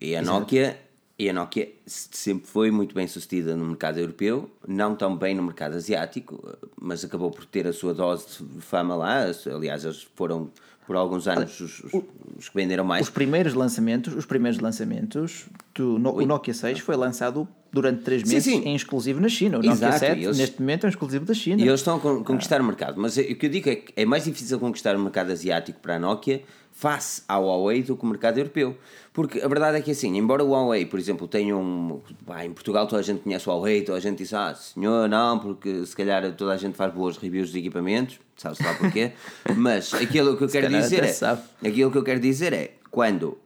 E 0.00 0.14
a 0.16 0.20
Nokia, 0.22 0.78
e 1.18 1.28
a 1.30 1.32
Nokia 1.32 1.72
se- 1.86 2.08
sempre 2.12 2.46
foi 2.46 2.70
muito 2.70 2.94
bem 2.94 3.06
sucedida 3.06 3.56
no 3.56 3.64
mercado 3.64 3.98
europeu, 3.98 4.50
não 4.66 4.94
tão 4.94 5.16
bem 5.16 5.34
no 5.34 5.42
mercado 5.42 5.76
asiático, 5.76 6.42
mas 6.80 7.04
acabou 7.04 7.30
por 7.30 7.44
ter 7.46 7.66
a 7.66 7.72
sua 7.72 7.94
dose 7.94 8.26
de 8.42 8.60
fama 8.60 8.94
lá. 8.96 9.24
Aliás, 9.54 9.84
eles 9.84 10.06
foram 10.14 10.50
por 10.86 10.96
alguns 10.96 11.26
anos 11.28 11.58
os, 11.60 11.80
os- 11.84 12.02
os 12.38 12.48
que 12.48 12.54
venderam 12.56 12.84
mais. 12.84 13.06
Os 13.06 13.10
primeiros 13.10 13.54
lançamentos, 13.54 14.14
os 14.14 14.26
primeiros 14.26 14.60
lançamentos 14.60 15.46
do 15.74 15.98
no- 15.98 16.14
o 16.16 16.26
Nokia 16.26 16.52
6 16.54 16.78
foi 16.80 16.96
lançado 16.96 17.48
durante 17.72 18.02
3 18.02 18.22
Sim, 18.22 18.34
meses 18.34 18.44
sim. 18.52 18.62
em 18.64 18.74
exclusivo 18.76 19.20
na 19.20 19.28
China. 19.28 19.56
O 19.58 19.62
Nokia 19.62 19.72
Exato, 19.72 19.98
7 19.98 20.20
e 20.20 20.24
eles- 20.24 20.38
neste 20.38 20.60
momento 20.60 20.84
é 20.84 20.86
um 20.86 20.90
exclusivo 20.90 21.24
da 21.24 21.34
China. 21.34 21.60
E 21.62 21.66
eles 21.66 21.80
estão 21.80 21.96
a 21.96 22.00
con- 22.00 22.22
conquistar 22.22 22.60
o 22.60 22.64
mercado. 22.64 23.00
Mas 23.00 23.16
o 23.16 23.22
que 23.34 23.46
eu 23.46 23.50
digo 23.50 23.68
é 23.68 23.76
que 23.76 23.92
é 23.96 24.04
mais 24.04 24.24
difícil 24.24 24.58
conquistar 24.60 24.94
o 24.94 25.00
mercado 25.00 25.32
asiático 25.32 25.80
para 25.80 25.96
a 25.96 25.98
Nokia 25.98 26.42
face 26.70 27.22
à 27.28 27.36
Huawei 27.38 27.82
do 27.82 27.96
que 27.96 28.04
o 28.04 28.06
mercado 28.06 28.38
europeu. 28.38 28.76
Porque 29.14 29.40
a 29.40 29.46
verdade 29.46 29.78
é 29.78 29.80
que 29.80 29.92
assim, 29.92 30.18
embora 30.18 30.42
o 30.42 30.50
Huawei, 30.50 30.86
por 30.86 30.98
exemplo, 30.98 31.28
tenha 31.28 31.56
um. 31.56 32.00
pá, 32.26 32.44
em 32.44 32.52
Portugal 32.52 32.84
toda 32.88 33.00
a 33.00 33.04
gente 33.04 33.22
conhece 33.22 33.48
o 33.48 33.52
Huawei, 33.52 33.82
toda 33.82 33.96
a 33.96 34.00
gente 34.00 34.18
diz, 34.18 34.34
ah, 34.34 34.52
senhor, 34.52 35.08
não, 35.08 35.38
porque 35.38 35.86
se 35.86 35.94
calhar 35.94 36.34
toda 36.34 36.52
a 36.52 36.56
gente 36.56 36.76
faz 36.76 36.92
boas 36.92 37.16
reviews 37.16 37.52
de 37.52 37.60
equipamentos, 37.60 38.18
sabe-se 38.36 38.64
lá 38.64 38.74
porquê. 38.74 39.12
Mas 39.56 39.94
aquilo 39.94 40.36
que 40.36 40.42
eu 40.42 40.48
quero 40.48 40.68
dizer 40.68 41.04
é. 41.04 41.12
sabe. 41.12 41.42
Aquilo 41.64 41.92
que 41.92 41.98
eu 41.98 42.02
quero 42.02 42.18
dizer 42.18 42.52
é, 42.52 42.72
quando 42.90 43.38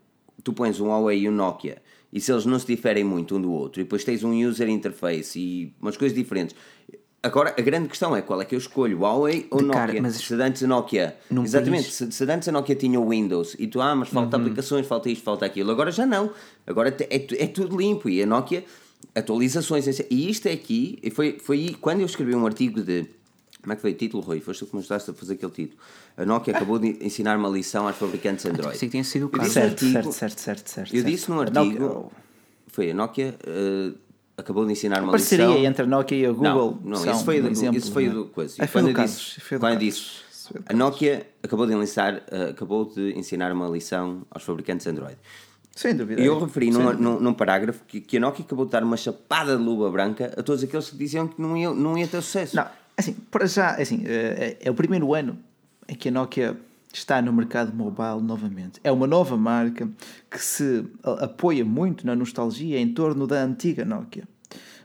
tu 0.42 0.54
pões 0.54 0.80
um 0.80 0.86
Huawei 0.88 1.20
e 1.20 1.28
um 1.28 1.32
Nokia 1.32 1.82
e 2.10 2.18
se 2.18 2.32
eles 2.32 2.46
não 2.46 2.58
se 2.58 2.66
diferem 2.66 3.04
muito 3.04 3.36
um 3.36 3.42
do 3.42 3.52
outro 3.52 3.82
e 3.82 3.84
depois 3.84 4.02
tens 4.04 4.24
um 4.24 4.32
user 4.32 4.70
interface 4.70 5.38
e 5.38 5.74
umas 5.82 5.98
coisas 5.98 6.16
diferentes. 6.16 6.56
Agora, 7.20 7.52
a 7.58 7.60
grande 7.60 7.88
questão 7.88 8.14
é 8.14 8.22
qual 8.22 8.40
é 8.40 8.44
que 8.44 8.54
eu 8.54 8.58
escolho, 8.58 9.00
Huawei 9.00 9.46
ou 9.50 9.58
De 9.58 9.64
Nokia? 9.66 9.86
cara, 9.86 10.02
mas 10.02 10.16
se 10.16 10.34
antes 10.34 10.62
a 10.62 10.66
Nokia, 10.68 11.16
Num 11.28 11.42
exatamente, 11.42 11.82
país- 11.84 11.94
se, 11.94 12.12
se 12.12 12.24
antes 12.30 12.46
a 12.48 12.52
Nokia 12.52 12.76
tinha 12.76 13.00
o 13.00 13.08
Windows 13.08 13.56
e 13.58 13.66
tu, 13.66 13.80
ah, 13.80 13.94
mas 13.96 14.08
falta 14.08 14.36
Uhum. 14.36 14.44
aplicações, 14.44 14.86
falta 14.86 15.10
isto, 15.10 15.24
falta 15.24 15.44
aquilo, 15.44 15.70
agora 15.72 15.90
já 15.90 16.06
não. 16.06 16.30
Agora 16.64 16.94
é, 17.10 17.26
é 17.44 17.46
tudo 17.48 17.76
limpo 17.76 18.08
e 18.08 18.22
a 18.22 18.26
Nokia, 18.26 18.64
atualizações, 19.14 19.86
e 20.10 20.30
isto 20.30 20.46
é 20.46 20.52
aqui, 20.52 20.98
e 21.02 21.10
foi, 21.10 21.38
foi 21.40 21.76
quando 21.80 22.00
eu 22.00 22.06
escrevi 22.06 22.34
um 22.34 22.46
artigo 22.46 22.82
de. 22.82 23.06
Como 23.60 23.72
é 23.72 23.76
que 23.76 23.82
foi 23.82 23.90
o 23.90 23.94
título, 23.94 24.22
Rui? 24.22 24.38
Foste 24.40 24.60
tu 24.60 24.66
que 24.66 24.76
me 24.76 24.80
ajudaste 24.80 25.10
a 25.10 25.14
fazer 25.14 25.34
aquele 25.34 25.50
título. 25.52 25.78
A 26.16 26.24
Nokia 26.24 26.54
acabou 26.54 26.78
de 26.78 27.04
ensinar 27.04 27.36
uma 27.36 27.48
lição 27.48 27.88
aos 27.88 27.96
fabricantes 27.96 28.46
Android. 28.46 28.70
pensei 28.70 28.88
que 28.88 28.92
tinha 28.92 29.04
sido 29.04 29.26
o 29.26 29.28
caso. 29.28 29.50
certo, 29.52 29.84
certo, 29.84 30.12
certo, 30.12 30.38
certo, 30.40 30.68
certo. 30.70 30.94
Eu 30.94 31.02
certo. 31.02 31.06
disse 31.12 31.28
num 31.30 31.40
artigo. 31.40 31.84
Nokia- 31.84 32.10
Foi 32.68 32.90
a 32.92 32.94
Nokia 32.94 33.34
eh, 33.44 33.92
acabou 34.38 34.64
de 34.64 34.72
ensinar 34.72 35.02
uma 35.02 35.10
parceria 35.10 35.46
lição. 35.46 35.64
entre 35.64 35.82
a 35.82 35.86
Nokia 35.86 36.16
e 36.16 36.26
a 36.26 36.32
Google. 36.32 36.78
Não, 36.82 36.90
não 37.02 37.12
isso 37.12 37.24
foi, 37.24 37.40
um 37.40 37.42
do, 37.42 37.48
exemplo, 37.50 37.76
isso 37.76 37.92
foi 37.92 38.04
não 38.04 38.12
é? 38.12 38.14
do 38.14 38.24
coisa. 38.26 38.54
Ah, 38.58 38.64
E 38.64 38.68
foi 38.68 38.80
quando 38.80 38.94
do 38.94 39.00
eu 39.00 39.04
disse, 39.04 39.40
do 39.40 39.58
quando 39.58 39.72
eu 39.72 39.78
disse, 39.78 40.00
do 40.52 40.64
a 40.66 40.72
Nokia 40.72 41.26
acabou 41.42 41.66
de 41.66 41.74
ensinar, 41.74 42.22
eh, 42.30 42.50
acabou 42.50 42.84
de 42.86 43.18
ensinar 43.18 43.52
uma 43.52 43.68
lição 43.68 44.22
aos 44.30 44.44
fabricantes 44.44 44.86
Android. 44.86 45.18
Sem 45.74 45.94
dúvida. 45.94 46.20
E 46.20 46.26
eu 46.26 46.38
referi 46.40 46.72
Sem 46.72 46.82
num, 46.82 46.92
num, 46.94 47.20
num 47.20 47.34
parágrafo 47.34 47.82
que, 47.86 48.00
que 48.00 48.16
a 48.16 48.20
Nokia 48.20 48.44
acabou 48.44 48.64
de 48.64 48.72
dar 48.72 48.82
uma 48.82 48.96
chapada 48.96 49.56
de 49.56 49.62
luva 49.62 49.90
branca 49.90 50.32
a 50.36 50.42
todos 50.42 50.62
aqueles 50.62 50.88
que 50.88 50.96
diziam 50.96 51.28
que 51.28 51.40
não 51.40 51.56
ia, 51.56 51.70
não 51.70 51.98
ia 51.98 52.06
ter 52.06 52.22
sucesso. 52.22 52.56
Não, 52.56 52.66
assim, 52.96 53.12
para 53.30 53.46
já, 53.46 53.72
assim, 53.72 54.02
é, 54.06 54.56
é 54.60 54.70
o 54.70 54.74
primeiro 54.74 55.14
ano 55.14 55.38
em 55.88 55.94
que 55.94 56.08
a 56.08 56.12
Nokia 56.12 56.56
está 56.92 57.20
no 57.20 57.32
mercado 57.32 57.74
mobile 57.74 58.22
novamente. 58.22 58.80
É 58.82 58.90
uma 58.90 59.06
nova 59.06 59.36
marca 59.36 59.88
que 60.30 60.42
se 60.42 60.86
apoia 61.20 61.64
muito 61.64 62.06
na 62.06 62.16
nostalgia 62.16 62.78
em 62.78 62.92
torno 62.92 63.26
da 63.26 63.42
antiga 63.42 63.84
Nokia. 63.84 64.24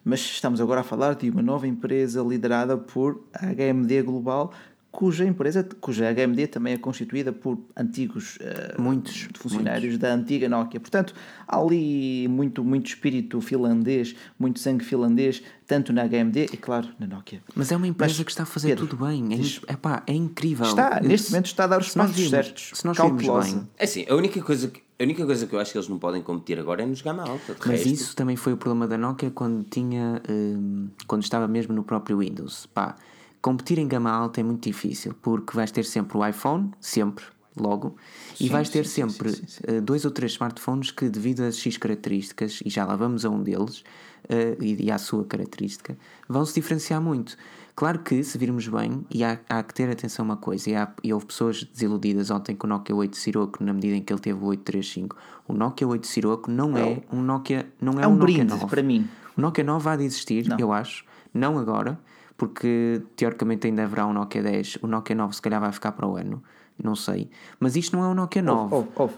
Mas 0.04 0.20
estamos 0.20 0.60
agora 0.60 0.82
a 0.82 0.84
falar 0.84 1.16
de 1.16 1.30
uma 1.30 1.42
nova 1.42 1.66
empresa 1.66 2.22
liderada 2.22 2.78
por 2.78 3.24
a 3.34 3.46
HMD 3.46 4.02
Global, 4.02 4.52
cuja 4.94 5.26
empresa, 5.26 5.68
cuja 5.82 6.06
HMD 6.14 6.46
também 6.46 6.74
é 6.76 6.78
constituída 6.78 7.34
por 7.34 7.58
antigos 7.76 8.38
eh, 8.40 8.76
Muitos, 8.78 9.28
funcionários 9.34 9.98
da 9.98 10.14
antiga 10.14 10.48
Nokia. 10.48 10.80
Portanto, 10.80 11.16
há 11.48 11.58
ali 11.58 12.28
muito, 12.28 12.64
muito 12.64 12.86
espírito 12.90 13.42
finlandês, 13.42 14.16
muito 14.38 14.60
sangue 14.60 14.86
finlandês, 14.86 15.42
tanto 15.66 15.92
na 15.92 16.04
HMD 16.08 16.46
e, 16.54 16.58
claro, 16.58 16.90
na 17.00 17.08
Nokia. 17.08 17.42
Mas 17.56 17.72
é 17.72 17.76
uma 17.76 17.88
empresa 17.88 18.14
Mas, 18.20 18.24
que 18.24 18.32
está 18.32 18.44
a 18.44 18.46
fazer 18.46 18.68
Pedro, 18.70 18.86
tudo 18.86 19.04
bem. 19.04 19.34
É, 19.34 19.38
diz- 19.38 19.62
epá, 19.68 20.04
é 20.06 20.14
incrível. 20.14 20.68
Está, 20.68 21.00
Eu- 21.02 21.08
neste 21.10 21.32
momento 21.32 21.48
está 21.48 21.64
a 21.64 21.68
dar 21.68 21.82
os 21.82 21.90
passos 21.92 22.30
certos. 22.30 22.72
Se 22.76 22.86
nós 22.86 22.96
cautelosa. 22.96 23.48
bem, 23.58 23.68
É 23.80 23.86
assim, 23.86 24.06
a 24.08 24.14
única, 24.14 24.40
coisa 24.44 24.68
que, 24.68 24.80
a 25.00 25.04
única 25.04 25.26
coisa 25.26 25.48
que 25.48 25.56
eu 25.56 25.60
acho 25.60 25.72
que 25.72 25.78
eles 25.80 25.90
não 25.90 25.98
podem 25.98 26.22
competir 26.22 26.60
agora 26.60 26.84
é 26.84 26.86
nos 26.86 27.02
gama 27.02 27.24
alta. 27.24 27.56
De 27.56 27.60
Mas 27.68 27.80
resto, 27.80 27.88
isso 27.94 28.16
também 28.16 28.36
foi 28.36 28.54
o 28.54 28.58
problema 28.58 28.88
da 28.88 29.00
Nokia 29.00 29.32
quando 29.32 29.64
tinha 29.64 30.22
hum, 30.30 30.90
quando 31.08 31.24
estava 31.24 31.48
mesmo 31.48 31.74
no 31.74 31.84
próprio 31.84 32.20
Windows. 32.20 32.68
Pá, 32.68 32.96
competir 33.44 33.78
em 33.78 33.88
gama 33.88 34.10
alta 34.10 34.40
é 34.40 34.44
muito 34.44 34.64
difícil 34.64 35.14
porque 35.22 35.54
vais 35.54 35.70
ter 35.70 35.84
sempre 35.84 36.18
o 36.18 36.26
iPhone, 36.26 36.72
sempre, 36.80 37.26
logo, 37.56 37.98
e 38.40 38.48
vais 38.48 38.70
ter 38.70 38.86
sim, 38.86 39.04
sim, 39.04 39.10
sempre 39.10 39.32
sim, 39.34 39.44
sim, 39.46 39.62
eh, 39.68 39.82
dois 39.82 40.06
ou 40.06 40.12
três 40.12 40.32
smartphones 40.32 40.92
que, 40.92 41.10
devido 41.10 41.42
a 41.42 41.52
X 41.52 41.78
características, 41.78 42.62
e 42.66 42.70
já 42.70 42.86
lá 42.86 42.96
vamos 42.96 43.26
a 43.26 43.30
um 43.30 43.44
deles, 43.44 43.84
eh, 44.30 44.56
e, 44.62 44.86
e 44.86 44.90
à 44.90 44.98
sua 44.98 45.26
característica, 45.26 45.98
vão 46.28 46.46
se 46.46 46.56
diferenciar 46.56 47.02
muito. 47.02 47.36
Claro 47.76 48.00
que, 48.00 48.24
se 48.24 48.38
virmos 48.38 48.66
bem, 48.70 49.06
e 49.12 49.26
há, 49.26 49.38
há 49.50 49.62
que 49.62 49.74
ter 49.74 49.90
atenção 49.90 50.24
a 50.24 50.30
uma 50.30 50.38
coisa, 50.38 50.70
e, 50.70 50.76
há, 50.76 50.94
e 51.04 51.14
houve 51.14 51.26
pessoas 51.26 51.64
desiludidas 51.66 52.32
ontem 52.32 52.56
com 52.56 52.66
o 52.66 52.70
Nokia 52.70 52.96
8 52.96 53.18
Sirocco, 53.18 53.62
na 53.62 53.74
medida 53.74 53.98
em 53.98 54.02
que 54.02 54.14
ele 54.14 54.22
teve 54.22 54.40
o 54.40 54.46
835. 54.46 55.18
O 55.50 55.54
Nokia 55.54 55.86
8 55.86 56.08
Sirocco 56.08 56.50
não 56.50 56.78
é 56.78 57.02
um 57.12 57.22
Nokia, 57.22 57.68
não 57.82 58.00
é, 58.00 58.04
É 58.04 58.08
um 58.08 58.16
Nokia 58.16 58.38
brinde 58.38 58.54
9. 58.54 58.68
para 58.68 58.82
mim. 58.82 59.10
O 59.38 59.42
Nokia 59.42 59.66
9 59.66 59.90
há 59.90 59.96
de 59.98 60.06
existir, 60.06 60.48
eu 60.58 60.72
acho. 60.72 61.04
Não 61.34 61.58
agora, 61.58 62.00
porque 62.38 63.02
teoricamente 63.16 63.68
ainda 63.68 63.84
haverá 63.84 64.06
um 64.06 64.14
Nokia 64.14 64.44
10. 64.44 64.80
O 64.82 64.88
Nokia 64.88 65.16
9 65.16 65.36
se 65.36 65.42
calhar 65.42 65.60
vai 65.62 65.72
ficar 65.72 65.92
para 65.92 66.08
o 66.08 66.16
ano. 66.16 66.44
Não 66.82 66.96
sei. 66.96 67.30
Mas 67.60 67.76
isto 67.76 67.96
não 67.96 68.04
é 68.04 68.08
o 68.08 68.14
Nokia 68.14 68.42
9. 68.42 68.76
Oh, 68.76 69.04
oh. 69.04 69.10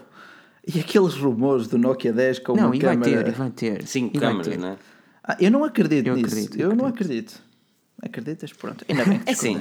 E 0.66 0.80
aqueles 0.80 1.14
rumores 1.14 1.68
do 1.68 1.78
Nokia 1.78 2.12
10 2.12 2.40
com 2.40 2.54
não, 2.56 2.66
uma 2.66 2.76
e 2.76 2.80
vai 2.80 2.96
câmera... 2.96 3.24
ter, 3.24 3.30
e 3.30 3.34
vai 3.34 3.50
ter. 3.50 3.86
Cinco 3.86 4.18
vai 4.18 4.28
câmaras, 4.28 4.48
ter. 4.48 4.58
não 4.58 4.68
é? 4.68 4.76
Ah, 5.22 5.36
eu 5.40 5.50
não 5.50 5.64
acredito 5.64 6.06
Eu 6.06 6.14
nisso. 6.16 6.26
acredito, 6.26 6.60
eu 6.60 6.70
eu 6.70 6.76
não 6.76 6.86
acredito. 6.86 7.42
Acreditas? 8.02 8.52
Pronto. 8.52 8.84
Ainda 8.88 9.04
bem 9.04 9.18
que 9.20 9.28
É 9.30 9.32
assim. 9.32 9.60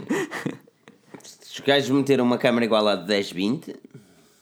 Se 1.24 1.60
os 1.62 1.66
gajos 1.66 1.90
meteram 1.90 2.26
uma 2.26 2.38
câmera 2.38 2.66
igual 2.66 2.88
à 2.88 2.96
de 2.96 3.08
10, 3.08 3.32
20, 3.32 3.76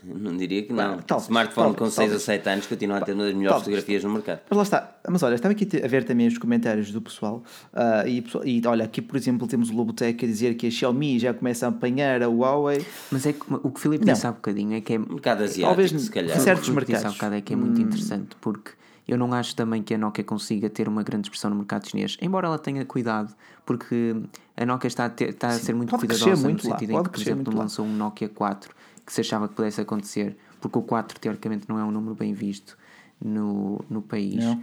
não 0.05 0.35
diria 0.37 0.63
que 0.63 0.73
não. 0.73 0.97
Talvez, 0.99 1.27
Smartphone 1.27 1.69
com 1.69 1.89
talvez, 1.89 1.93
6 1.95 1.95
talvez. 2.09 2.21
a 2.21 2.25
7 2.25 2.49
anos 2.49 2.67
continua 2.67 2.97
a 2.97 3.01
ter 3.01 3.13
uma 3.13 3.23
das 3.25 3.33
melhores 3.33 3.59
fotografias 3.59 4.03
no 4.03 4.09
mercado. 4.11 4.39
Mas 4.49 4.57
lá 4.57 4.63
está. 4.63 4.95
Mas 5.09 5.23
olha, 5.23 5.35
estava 5.35 5.51
aqui 5.53 5.67
a 5.83 5.87
ver 5.87 6.03
também 6.03 6.27
os 6.27 6.37
comentários 6.37 6.91
do 6.91 7.01
pessoal. 7.01 7.43
ah, 7.73 8.03
e, 8.07 8.23
e 8.45 8.61
olha, 8.67 8.85
aqui 8.85 9.01
por 9.01 9.15
exemplo 9.17 9.47
temos 9.47 9.69
o 9.69 9.73
Lobotech 9.73 10.23
a 10.23 10.27
dizer 10.27 10.55
que 10.55 10.67
a 10.67 10.71
Xiaomi 10.71 11.19
já 11.19 11.33
começa 11.33 11.65
a 11.65 11.69
apanhar 11.69 12.21
a 12.23 12.27
Huawei. 12.27 12.85
Mas 13.11 13.25
é 13.25 13.33
que 13.33 13.41
o 13.53 13.69
que 13.71 13.77
o 13.77 13.81
Filipe 13.81 14.05
Não. 14.05 14.13
disse 14.13 14.27
há 14.27 14.31
bocadinho 14.31 14.75
é 14.75 14.81
que 14.81 14.93
é. 14.93 14.97
Mercado 14.97 15.43
asiático, 15.43 15.67
Talvez 15.67 15.91
se 15.91 16.09
calhar. 16.11 16.39
certos 16.39 16.67
o 16.69 16.73
que 16.75 16.79
disse 16.81 16.91
há 16.91 16.95
mercados. 16.95 17.15
bocado 17.17 17.35
é 17.35 17.41
que 17.41 17.53
é 17.53 17.55
muito 17.55 17.81
interessante 17.81 18.35
porque 18.41 18.71
eu 19.07 19.17
não 19.17 19.33
acho 19.33 19.53
também 19.55 19.83
que 19.83 19.93
a 19.93 19.97
Nokia 19.97 20.23
consiga 20.23 20.69
ter 20.69 20.87
uma 20.87 21.03
grande 21.03 21.25
expressão 21.27 21.49
no 21.49 21.57
mercado 21.57 21.85
chinês, 21.89 22.17
embora 22.21 22.47
ela 22.47 22.57
tenha 22.57 22.85
cuidado, 22.85 23.35
porque 23.65 24.15
a 24.55 24.65
Nokia 24.65 24.87
está 24.87 25.05
a, 25.05 25.09
ter- 25.09 25.29
está 25.31 25.47
a 25.49 25.51
ser 25.59 25.75
muito 25.75 25.93
cuidadosa 25.97 26.37
muito 26.41 26.63
no 26.63 26.69
lá, 26.69 26.77
sentido 26.79 26.97
em 26.97 27.03
que, 27.03 27.09
por 27.09 27.19
exemplo, 27.21 27.53
lançou 27.55 27.85
um 27.85 27.93
Nokia 27.93 28.29
4 28.29 28.73
que 29.05 29.11
se 29.13 29.21
achava 29.21 29.47
que 29.47 29.55
pudesse 29.55 29.81
acontecer, 29.81 30.37
porque 30.61 30.77
o 30.77 30.81
4 30.81 31.19
teoricamente 31.19 31.67
não 31.67 31.77
é 31.79 31.83
um 31.83 31.91
número 31.91 32.15
bem 32.15 32.33
visto 32.33 32.77
no, 33.21 33.83
no 33.89 34.01
país. 34.01 34.35
Não. 34.43 34.61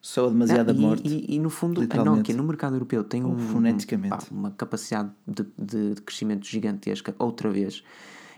Só 0.00 0.28
demasiada 0.28 0.72
Não, 0.74 0.80
e, 0.80 0.82
morte. 0.82 1.08
E, 1.08 1.36
e, 1.36 1.38
no 1.38 1.48
fundo, 1.48 1.80
a. 1.88 2.04
Nokia 2.04 2.36
no 2.36 2.44
mercado 2.44 2.74
europeu 2.76 3.02
tem 3.02 3.24
um, 3.24 3.38
foneticamente. 3.38 4.10
pá, 4.14 4.22
uma 4.30 4.50
capacidade 4.50 5.10
de, 5.26 5.46
de- 5.58 5.94
de 5.94 6.02
crescimento 6.02 6.46
gigantesca, 6.46 7.14
outra 7.18 7.48
vez. 7.50 7.82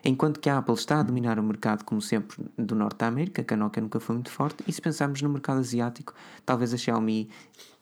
Enquanto 0.05 0.39
que 0.39 0.49
a 0.49 0.59
Apple 0.59 0.75
está 0.75 1.01
a 1.01 1.03
dominar 1.03 1.37
o 1.41 1.43
mercado, 1.43 1.83
como 1.83 2.01
sempre, 2.01 2.37
do 2.57 2.77
Norte 2.77 2.99
da 2.99 3.09
América, 3.09 3.43
que 3.43 3.53
a 3.53 3.57
Nokia 3.57 3.83
nunca 3.83 3.99
foi 3.99 4.15
muito 4.15 4.31
forte, 4.31 4.63
e 4.69 4.73
se 4.73 4.81
pensarmos 4.81 5.21
no 5.21 5.29
mercado 5.29 5.59
asiático, 5.59 6.15
talvez 6.45 6.73
a 6.73 6.77
Xiaomi 6.77 7.29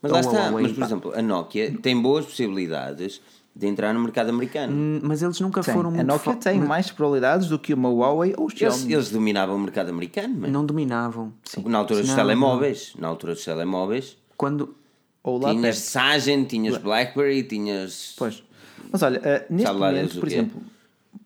Mas 0.00 0.10
ou 0.10 0.16
lá 0.16 0.16
a 0.16 0.20
está. 0.30 0.44
Huawei, 0.48 0.62
Mas, 0.62 0.72
por 0.72 0.80
pá, 0.80 0.86
exemplo, 0.86 1.12
a 1.14 1.20
Nokia 1.20 1.76
tem 1.82 2.00
boas 2.00 2.24
possibilidades 2.24 3.20
de 3.56 3.66
entrar 3.68 3.94
no 3.94 4.00
mercado 4.00 4.30
americano. 4.30 4.72
hum, 4.76 5.00
mas 5.02 5.22
eles 5.22 5.38
nunca 5.40 5.60
Tem. 5.62 5.72
foram 5.74 5.90
A 5.90 5.92
muito 5.92 6.06
Nokia 6.06 6.32
fo- 6.32 6.38
tem 6.38 6.58
mas 6.58 6.68
mais 6.68 6.90
probabilidades 6.90 7.48
do 7.48 7.58
que 7.58 7.72
uma 7.72 7.88
Huawei 7.88 8.34
ou 8.36 8.46
Eles, 8.48 8.58
Xiaomi. 8.58 8.92
eles 8.92 9.10
dominavam 9.10 9.54
o 9.56 9.58
mercado 9.60 9.90
americano, 9.90 10.34
mas 10.40 10.50
Não 10.50 10.66
dominavam. 10.66 11.32
na 11.64 11.78
altura 11.78 12.00
dos 12.00 12.08
Não, 12.08 12.16
telemóveis. 12.16 12.92
Na 12.98 13.06
altura 13.08 13.34
dos 13.34 13.44
telemóveis. 13.44 14.16
Quando, 14.36 14.74
Ou 15.22 15.38
lá 15.38 15.50
tinhas 15.50 15.76
perto. 15.76 15.86
Sagem, 15.90 16.44
tinhas 16.44 16.76
Blackberry, 16.78 17.44
tinhas. 17.44 18.14
Pois. 18.18 18.42
Mas 18.90 19.02
olha, 19.02 19.20
eh, 19.24 19.46
neste 19.48 19.72
momento, 19.72 20.18
por 20.18 20.28
exemplo, 20.28 20.62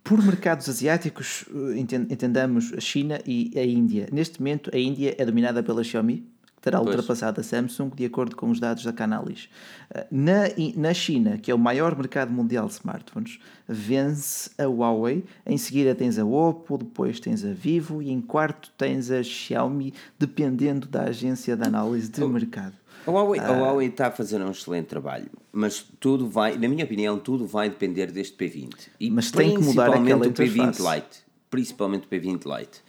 por 0.04 0.22
mercados 0.22 0.68
asiáticos, 0.68 1.46
eh, 1.50 1.78
enten- 1.78 2.06
entendamos 2.10 2.72
a 2.76 2.80
China 2.80 3.20
e 3.26 3.50
a 3.56 3.64
Índia. 3.64 4.06
Neste 4.12 4.38
momento, 4.40 4.70
a 4.72 4.78
Índia 4.78 5.14
é 5.18 5.24
dominada 5.24 5.62
pela 5.62 5.82
Xiaomi, 5.82 6.24
terá 6.70 6.78
Pois. 6.80 6.94
ultrapassado 6.94 7.40
a 7.40 7.44
Samsung, 7.44 7.90
de 7.94 8.04
acordo 8.04 8.36
com 8.36 8.50
os 8.50 8.60
dados 8.60 8.84
da 8.84 8.92
Canalys. 8.92 9.48
Eh, 9.94 10.06
Na, 10.10 10.42
na 10.76 10.92
China, 10.92 11.38
que 11.38 11.50
é 11.50 11.54
o 11.54 11.58
maior 11.58 11.96
mercado 11.96 12.30
mundial 12.30 12.66
de 12.66 12.72
smartphones, 12.74 13.38
vence 13.66 14.50
a 14.58 14.64
Huawei. 14.66 15.24
Em 15.46 15.56
seguida 15.56 15.94
tens 15.94 16.18
a 16.18 16.24
Oppo, 16.24 16.76
depois 16.78 17.18
tens 17.20 17.44
a 17.44 17.52
Vivo 17.52 18.02
e 18.02 18.10
em 18.10 18.20
quarto 18.20 18.70
tens 18.76 19.10
a 19.10 19.22
Xiaomi, 19.22 19.94
dependendo 20.18 20.86
da 20.86 21.04
agência 21.04 21.56
de 21.56 21.66
análise 21.66 22.10
de 22.10 22.24
mercado. 22.24 22.74
A 23.06 23.10
Huawei, 23.10 23.40
Ah. 23.40 23.48
a 23.48 23.52
Huawei 23.52 23.88
está 23.88 24.08
a 24.08 24.10
fazer 24.10 24.40
um 24.42 24.50
excelente 24.50 24.86
trabalho, 24.86 25.30
mas 25.52 25.82
tudo 25.98 26.28
vai, 26.28 26.58
na 26.58 26.68
minha 26.68 26.84
opinião, 26.84 27.18
tudo 27.18 27.46
vai 27.46 27.70
depender 27.70 28.10
deste 28.12 28.36
P20. 28.36 28.90
E 29.00 29.10
Mas 29.10 29.30
tem 29.30 29.54
que 29.54 29.62
mudar 29.64 29.90
principalmente 29.90 30.12
aquela 30.12 30.26
o 30.26 30.32
P20 30.34 30.68
interface. 30.68 30.94
Lite. 30.96 31.18
Principalmente 31.48 32.06
o 32.06 32.08
P20 32.10 32.44
Lite. 32.44 32.82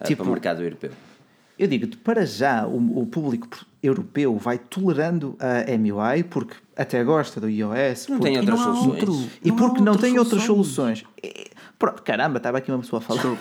ah, 0.00 0.04
Tipo- 0.04 0.22
para 0.24 0.28
o 0.30 0.32
mercado 0.32 0.62
europeu. 0.62 0.90
Eu 1.60 1.68
digo-te, 1.68 1.98
para 1.98 2.24
já 2.24 2.66
o, 2.66 3.00
o 3.02 3.06
público 3.06 3.46
europeu 3.82 4.38
vai 4.38 4.56
tolerando 4.58 5.36
a 5.38 5.76
MUI 5.76 6.24
porque 6.24 6.54
até 6.74 7.04
gosta 7.04 7.38
do 7.38 7.50
iOS. 7.50 8.08
Não 8.08 8.16
porque- 8.18 8.32
tem 8.32 8.42
e 8.42 8.46
não 8.46 8.54
outras 8.54 8.60
há 8.60 8.64
soluções. 8.80 9.08
outro. 9.08 9.30
E 9.44 9.50
há 9.50 9.54
porque 9.54 9.80
não 9.82 9.94
tem 9.96 10.18
outras 10.18 10.42
soluções. 10.42 11.04
E- 11.22 11.50
Pronto, 11.78 12.02
caramba, 12.02 12.38
estava 12.38 12.56
aqui 12.58 12.70
uma 12.72 12.78
pessoa 12.80 13.00
a 13.00 13.02
falar. 13.02 13.22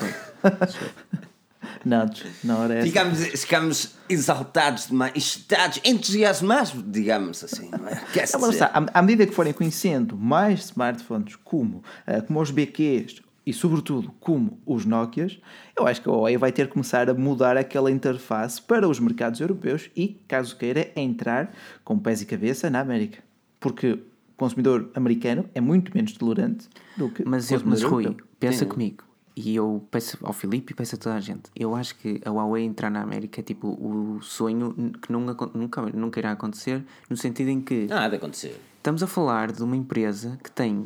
não, 1.86 2.10
não 2.44 2.64
era 2.64 2.76
essa. 2.76 2.88
Ficamos, 2.88 3.20
ficamos 3.26 3.92
exaltados 4.10 4.88
demais, 4.88 5.14
excitados, 5.16 5.80
entusiasmados, 5.86 6.74
digamos 6.88 7.42
assim. 7.44 7.70
Não 7.72 7.88
é? 7.88 8.02
Quer 8.14 8.26
dizer, 8.26 8.64
à, 8.64 8.84
à 8.94 9.02
medida 9.02 9.26
que 9.26 9.34
forem 9.34 9.54
conhecendo 9.54 10.18
mais 10.18 10.66
smartphones 10.66 11.36
como, 11.38 11.84
eh, 12.06 12.22
como 12.22 12.42
os 12.42 12.52
BQs 12.52 13.22
e, 13.50 13.54
sobretudo, 13.54 14.12
como 14.20 14.60
os 14.66 14.86
Nokias, 14.86 15.40
eu 15.76 15.88
acho 15.88 16.02
que 16.02 16.08
a 16.10 16.12
Huawei 16.12 16.38
vai 16.38 16.52
ter 16.52 16.68
que 16.68 16.74
começar 16.74 17.10
a 17.10 17.14
mudar 17.14 17.58
aquela 17.58 17.90
interface 17.92 18.62
para 18.62 18.88
os 18.88 19.00
mercados 19.00 19.40
europeus 19.42 19.90
e, 19.96 20.20
caso 20.28 20.56
queira, 20.58 20.92
entrar 20.96 21.52
com 21.84 21.98
pés 21.98 22.22
e 22.22 22.26
cabeça 22.26 22.70
na 22.70 22.80
América. 22.80 23.24
Porque 23.60 23.92
o 23.94 24.00
consumidor 24.38 24.90
americano 24.94 25.46
é 25.56 25.60
muito 25.62 25.92
menos 25.96 26.14
tolerante 26.14 26.70
do 26.96 27.10
que 27.10 27.26
Mas, 27.26 27.50
o 27.50 27.54
eu, 27.56 27.62
mas 27.66 27.82
consumidor 27.82 27.92
Rui, 27.92 28.04
europeu. 28.06 28.26
pensa 28.40 28.60
Sim. 28.66 28.70
comigo. 28.70 29.04
E 29.36 29.56
eu 29.56 29.86
peço 29.90 30.18
ao 30.22 30.34
Filipe 30.34 30.74
e 30.74 30.76
peço 30.76 30.96
a 30.96 30.98
toda 30.98 31.16
a 31.16 31.20
gente. 31.22 31.44
Eu 31.56 31.74
acho 31.74 31.96
que 31.98 32.20
a 32.26 32.30
Huawei 32.30 32.64
entrar 32.66 32.90
na 32.90 33.02
América 33.02 33.40
é 33.40 33.44
tipo 33.44 33.68
o 33.70 34.20
sonho 34.22 34.74
que 35.02 35.14
acon- 35.14 35.52
nunca, 35.54 35.82
nunca 35.94 36.20
irá 36.20 36.32
acontecer, 36.32 36.84
no 37.10 37.16
sentido 37.16 37.50
em 37.50 37.62
que 37.62 37.88
de 37.88 37.94
acontecer. 37.94 38.60
estamos 38.78 39.02
a 39.02 39.08
falar 39.08 39.52
de 39.54 39.64
uma 39.64 39.78
empresa 39.78 40.38
que 40.44 40.52
tem 40.52 40.84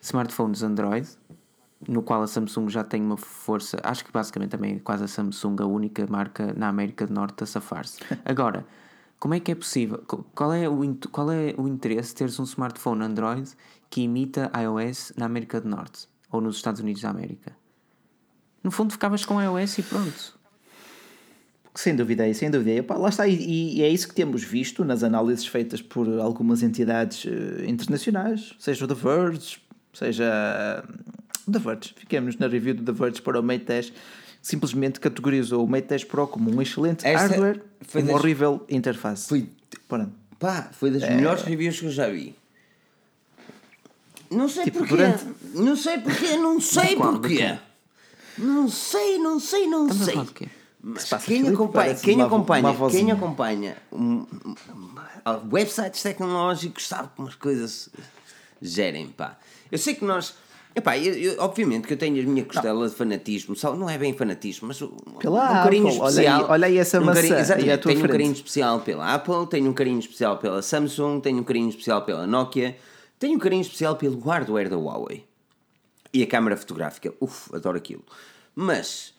smartphones 0.00 0.62
Android, 0.62 1.06
no 1.88 2.02
qual 2.02 2.22
a 2.22 2.26
Samsung 2.26 2.68
já 2.68 2.84
tem 2.84 3.02
uma 3.02 3.16
força, 3.16 3.78
acho 3.82 4.04
que 4.04 4.12
basicamente 4.12 4.50
também 4.50 4.76
é 4.76 4.78
quase 4.78 5.04
a 5.04 5.08
Samsung 5.08 5.56
a 5.60 5.66
única 5.66 6.06
marca 6.06 6.52
na 6.54 6.68
América 6.68 7.06
do 7.06 7.14
Norte 7.14 7.44
a 7.44 7.46
safar-se. 7.46 8.00
Agora, 8.24 8.66
como 9.18 9.34
é 9.34 9.40
que 9.40 9.52
é 9.52 9.54
possível? 9.54 9.98
Qual 10.34 10.52
é, 10.52 10.68
o, 10.68 10.96
qual 11.10 11.30
é 11.30 11.54
o 11.56 11.66
interesse 11.66 12.10
de 12.10 12.16
teres 12.16 12.38
um 12.38 12.44
smartphone 12.44 13.04
Android 13.04 13.50
que 13.88 14.02
imita 14.02 14.50
iOS 14.60 15.12
na 15.16 15.26
América 15.26 15.60
do 15.60 15.68
Norte 15.68 16.08
ou 16.30 16.40
nos 16.40 16.56
Estados 16.56 16.80
Unidos 16.80 17.02
da 17.02 17.10
América? 17.10 17.56
No 18.62 18.70
fundo, 18.70 18.92
ficavas 18.92 19.24
com 19.24 19.40
iOS 19.40 19.78
e 19.78 19.82
pronto. 19.82 20.38
Sem 21.74 21.96
dúvida, 21.96 22.32
sem 22.34 22.50
dúvida. 22.50 22.94
Lá 22.96 23.08
está, 23.08 23.26
e, 23.26 23.78
e 23.78 23.82
é 23.82 23.88
isso 23.88 24.06
que 24.06 24.14
temos 24.14 24.44
visto 24.44 24.84
nas 24.84 25.02
análises 25.02 25.46
feitas 25.46 25.82
por 25.82 26.08
algumas 26.20 26.62
entidades 26.62 27.26
eh, 27.26 27.68
internacionais, 27.68 28.54
seja 28.60 28.84
o 28.84 28.88
The 28.88 28.94
Verge, 28.94 29.60
seja 29.92 30.84
The 31.50 31.58
Verge. 31.58 31.94
Fiquemos 31.96 32.36
na 32.38 32.46
review 32.46 32.74
do 32.74 32.82
The 32.82 32.92
Verge 32.92 33.22
para 33.22 33.38
o 33.40 33.42
Mate 33.42 33.64
10, 33.64 33.90
que 33.90 33.96
simplesmente 34.42 35.00
categorizou 35.00 35.64
o 35.64 35.68
Mate 35.68 35.88
10 35.88 36.04
Pro 36.04 36.26
como 36.26 36.50
um 36.54 36.60
excelente 36.62 37.06
Esta 37.06 37.28
hardware 37.28 37.62
e 37.94 37.98
uma 37.98 38.06
das- 38.06 38.14
horrível 38.14 38.64
interface. 38.68 39.28
Foi- 39.28 39.48
Pronto. 39.88 40.12
Pá, 40.38 40.68
foi 40.72 40.90
das 40.90 41.02
melhores 41.08 41.42
reviews 41.42 41.78
que 41.80 41.86
eu 41.86 41.90
já 41.90 42.08
vi. 42.08 42.34
Não 44.30 44.48
sei 44.48 44.64
Tipo, 44.64 44.78
porquê. 44.78 44.96
durante- 44.96 45.24
Não 45.54 45.76
sei 45.76 45.98
porquê, 45.98 46.36
não 46.36 46.60
sei 46.60 46.96
qual? 46.96 47.12
Porquê. 47.20 47.36
quê? 47.36 47.58
Não 48.38 48.68
sei, 48.68 49.18
não 49.18 49.38
sei, 49.38 49.66
não 49.68 49.86
Estamos 49.88 50.04
sei. 50.28 50.34
quê? 50.34 50.48
Mas 50.82 51.04
quem 51.08 51.18
Filipe? 51.20 51.54
acompanha, 51.54 51.94
quem 51.94 52.14
uma 52.16 52.26
acompanha, 52.26 52.68
uma 52.70 52.90
quem 52.90 53.10
acompanha 53.10 53.76
um, 53.92 54.04
um, 54.04 54.26
um, 54.74 55.48
websites 55.52 56.02
tecnológicos 56.02 56.86
sabe 56.88 57.08
como 57.16 57.28
as 57.28 57.34
coisas 57.36 57.88
gerem, 58.60 59.08
pá. 59.08 59.38
Eu 59.72 59.78
sei 59.78 59.94
que 59.94 60.04
nós, 60.04 60.34
epá, 60.74 60.98
eu, 60.98 61.14
eu- 61.14 61.40
obviamente 61.40 61.86
que 61.86 61.92
eu 61.92 61.96
tenho 61.96 62.18
as 62.18 62.24
minhas 62.24 62.46
costelas 62.46 62.90
de 62.92 62.96
fanatismo, 62.96 63.54
só, 63.56 63.74
não 63.76 63.88
é 63.88 63.96
bem 63.96 64.12
fanatismo, 64.12 64.68
mas 64.68 64.80
um, 64.82 64.88
Pela 65.18 65.44
um 65.60 65.62
carinho 65.64 65.86
Apple, 65.88 66.00
olha 66.00 66.06
aí- 66.06 66.26
especial. 66.26 66.46
olha 66.50 66.66
aí 66.66 66.78
essa 66.78 67.00
um 67.00 67.04
maçã 67.04 67.20
carinho, 67.28 67.78
tenho 67.78 67.96
um 67.96 68.00
frente. 68.00 68.10
carinho 68.12 68.32
especial 68.32 68.80
pela 68.80 69.14
Apple, 69.14 69.46
tenho 69.48 69.70
um 69.70 69.72
carinho 69.72 69.98
especial 69.98 70.38
pela 70.38 70.60
Samsung, 70.62 71.20
tenho 71.20 71.38
um 71.40 71.44
carinho 71.44 71.68
especial 71.68 72.02
pela 72.02 72.26
Nokia, 72.26 72.76
tenho 73.18 73.36
um 73.36 73.38
carinho 73.38 73.62
especial 73.62 73.96
pelo 73.96 74.18
hardware 74.20 74.68
da 74.68 74.76
Huawei. 74.76 75.24
E 76.12 76.22
a 76.22 76.26
câmara 76.26 76.56
fotográfica, 76.56 77.12
uff, 77.20 77.54
adoro 77.54 77.76
aquilo. 77.76 78.04
Mas, 78.54 79.12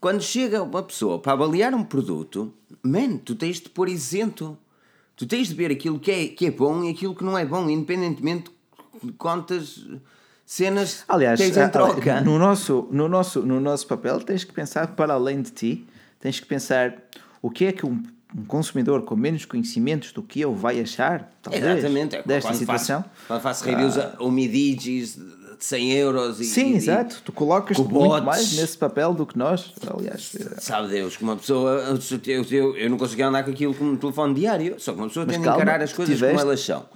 quando 0.00 0.20
chega 0.22 0.62
uma 0.62 0.82
pessoa 0.82 1.18
para 1.18 1.32
avaliar 1.32 1.72
um 1.74 1.84
produto, 1.84 2.52
man, 2.82 3.18
tu 3.18 3.34
tens 3.36 3.60
de 3.60 3.68
pôr 3.68 3.88
isento. 3.88 4.56
Tu 5.14 5.26
tens 5.26 5.48
de 5.48 5.54
ver 5.54 5.70
aquilo 5.70 5.98
que 6.00 6.10
é, 6.10 6.26
que 6.28 6.46
é 6.46 6.50
bom 6.50 6.82
e 6.82 6.88
aquilo 6.90 7.14
que 7.14 7.22
não 7.22 7.36
é 7.38 7.44
bom, 7.44 7.68
independentemente 7.68 8.50
de 9.02 9.12
quantas 9.12 9.86
cenas 10.54 11.04
Aliás, 11.08 11.38
tens 11.38 11.56
em 11.56 11.60
a- 11.60 11.68
troca. 11.68 12.20
no, 12.22 12.36
nosso, 12.36 12.88
no, 12.90 13.08
nosso, 13.08 13.40
no 13.42 13.60
nosso 13.60 13.86
papel 13.86 14.18
tens 14.20 14.42
que 14.42 14.52
pensar 14.52 14.88
para 14.88 15.14
além 15.14 15.40
de 15.42 15.52
ti, 15.52 15.86
tens 16.18 16.40
que 16.40 16.46
pensar 16.46 16.92
o 17.40 17.48
que 17.48 17.66
é 17.66 17.72
que 17.72 17.86
um, 17.86 18.02
um 18.36 18.44
consumidor 18.46 19.02
com 19.02 19.14
menos 19.14 19.44
conhecimentos 19.44 20.10
do 20.12 20.24
que 20.24 20.40
eu 20.40 20.52
vai 20.52 20.80
achar, 20.80 21.30
talvez, 21.40 21.64
Exatamente, 21.64 22.16
é 22.16 22.22
desta 22.24 22.50
quando 22.50 22.58
situação. 22.58 23.02
Faço, 23.02 23.24
quando 23.28 23.40
faço 23.42 23.64
reviews 23.64 23.96
a 23.96 24.16
Umidigis, 24.20 25.14
de 25.16 25.64
100 25.66 25.92
euros 25.92 26.40
e. 26.40 26.44
Sim, 26.46 26.72
e- 26.72 26.76
exato. 26.76 27.20
Tu 27.24 27.30
colocas 27.32 27.76
com 27.76 27.84
muito 27.84 28.24
mais 28.24 28.56
nesse 28.56 28.76
papel 28.78 29.12
do 29.14 29.24
que 29.26 29.38
nós. 29.38 29.72
Aliás, 29.94 30.34
Sabe 30.58 30.88
Deus, 30.88 31.16
que 31.16 31.22
uma 31.22 31.36
pessoa. 31.36 31.96
Eu, 32.26 32.44
eu, 32.50 32.76
eu 32.76 32.90
não 32.90 32.96
conseguia 32.96 33.28
andar 33.28 33.44
com 33.44 33.50
aquilo 33.52 33.74
como 33.74 33.92
um 33.92 33.96
telefone 33.96 34.34
diário, 34.34 34.76
só 34.80 34.92
que 34.92 34.98
uma 34.98 35.06
pessoa 35.08 35.26
Mas 35.26 35.36
tem 35.36 35.44
calma, 35.44 35.58
de 35.58 35.62
encarar 35.62 35.84
as 35.84 35.92
coisas 35.92 36.14
tiveste- 36.16 36.34
como 36.36 36.48
elas 36.48 36.60
são. 36.60 36.86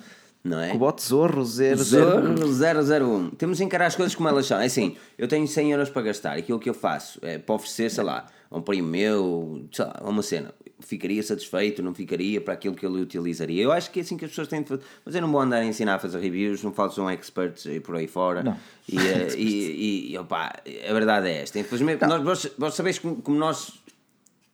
Não 0.44 0.60
é? 0.60 0.68
com 0.68 0.76
o 0.76 0.78
bote 0.78 1.02
Zorro 1.02 1.42
00. 1.42 2.52
Zero, 2.52 2.80
001. 2.84 3.30
Temos 3.30 3.56
de 3.56 3.64
encarar 3.64 3.86
as 3.86 3.96
coisas 3.96 4.14
como 4.14 4.28
elas 4.28 4.44
são. 4.44 4.60
É 4.60 4.66
assim, 4.66 4.94
eu 5.16 5.26
tenho 5.26 5.48
100 5.48 5.72
euros 5.72 5.88
para 5.88 6.02
gastar. 6.02 6.36
Aquilo 6.36 6.58
que 6.58 6.68
eu 6.68 6.74
faço 6.74 7.18
é 7.22 7.38
para 7.38 7.54
oferecer, 7.54 7.90
sei 7.90 8.04
lá, 8.04 8.26
a 8.50 8.58
um 8.58 8.60
primo 8.60 8.86
meu, 8.86 9.64
sei 9.72 9.86
lá, 9.86 10.02
uma 10.04 10.22
cena. 10.22 10.52
Ficaria 10.80 11.22
satisfeito, 11.22 11.82
não 11.82 11.94
ficaria 11.94 12.42
para 12.42 12.52
aquilo 12.52 12.74
que 12.74 12.84
ele 12.84 13.00
utilizaria. 13.00 13.62
Eu 13.62 13.72
acho 13.72 13.90
que 13.90 14.00
é 14.00 14.02
assim 14.02 14.18
que 14.18 14.26
as 14.26 14.32
pessoas 14.32 14.48
têm 14.48 14.60
de 14.60 14.68
fazer. 14.68 14.82
Mas 15.02 15.14
eu 15.14 15.22
não 15.22 15.32
vou 15.32 15.40
andar 15.40 15.56
a 15.56 15.64
ensinar 15.64 15.94
a 15.94 15.98
fazer 15.98 16.18
reviews, 16.18 16.62
não 16.62 16.72
falo 16.74 16.90
são 16.92 17.10
experts 17.10 17.64
e 17.64 17.80
por 17.80 17.96
aí 17.96 18.06
fora. 18.06 18.42
Não. 18.42 18.56
E, 18.86 18.98
eh, 18.98 19.28
e, 19.38 19.46
e, 19.48 20.12
e 20.12 20.18
opá, 20.18 20.52
a 20.66 20.92
verdade 20.92 21.26
é 21.26 21.40
esta. 21.40 21.58
Infelizmente, 21.58 22.04
nós, 22.06 22.22
vós, 22.22 22.50
vós 22.58 22.74
sabeis 22.74 22.98
como, 22.98 23.16
como 23.22 23.38
nós. 23.38 23.72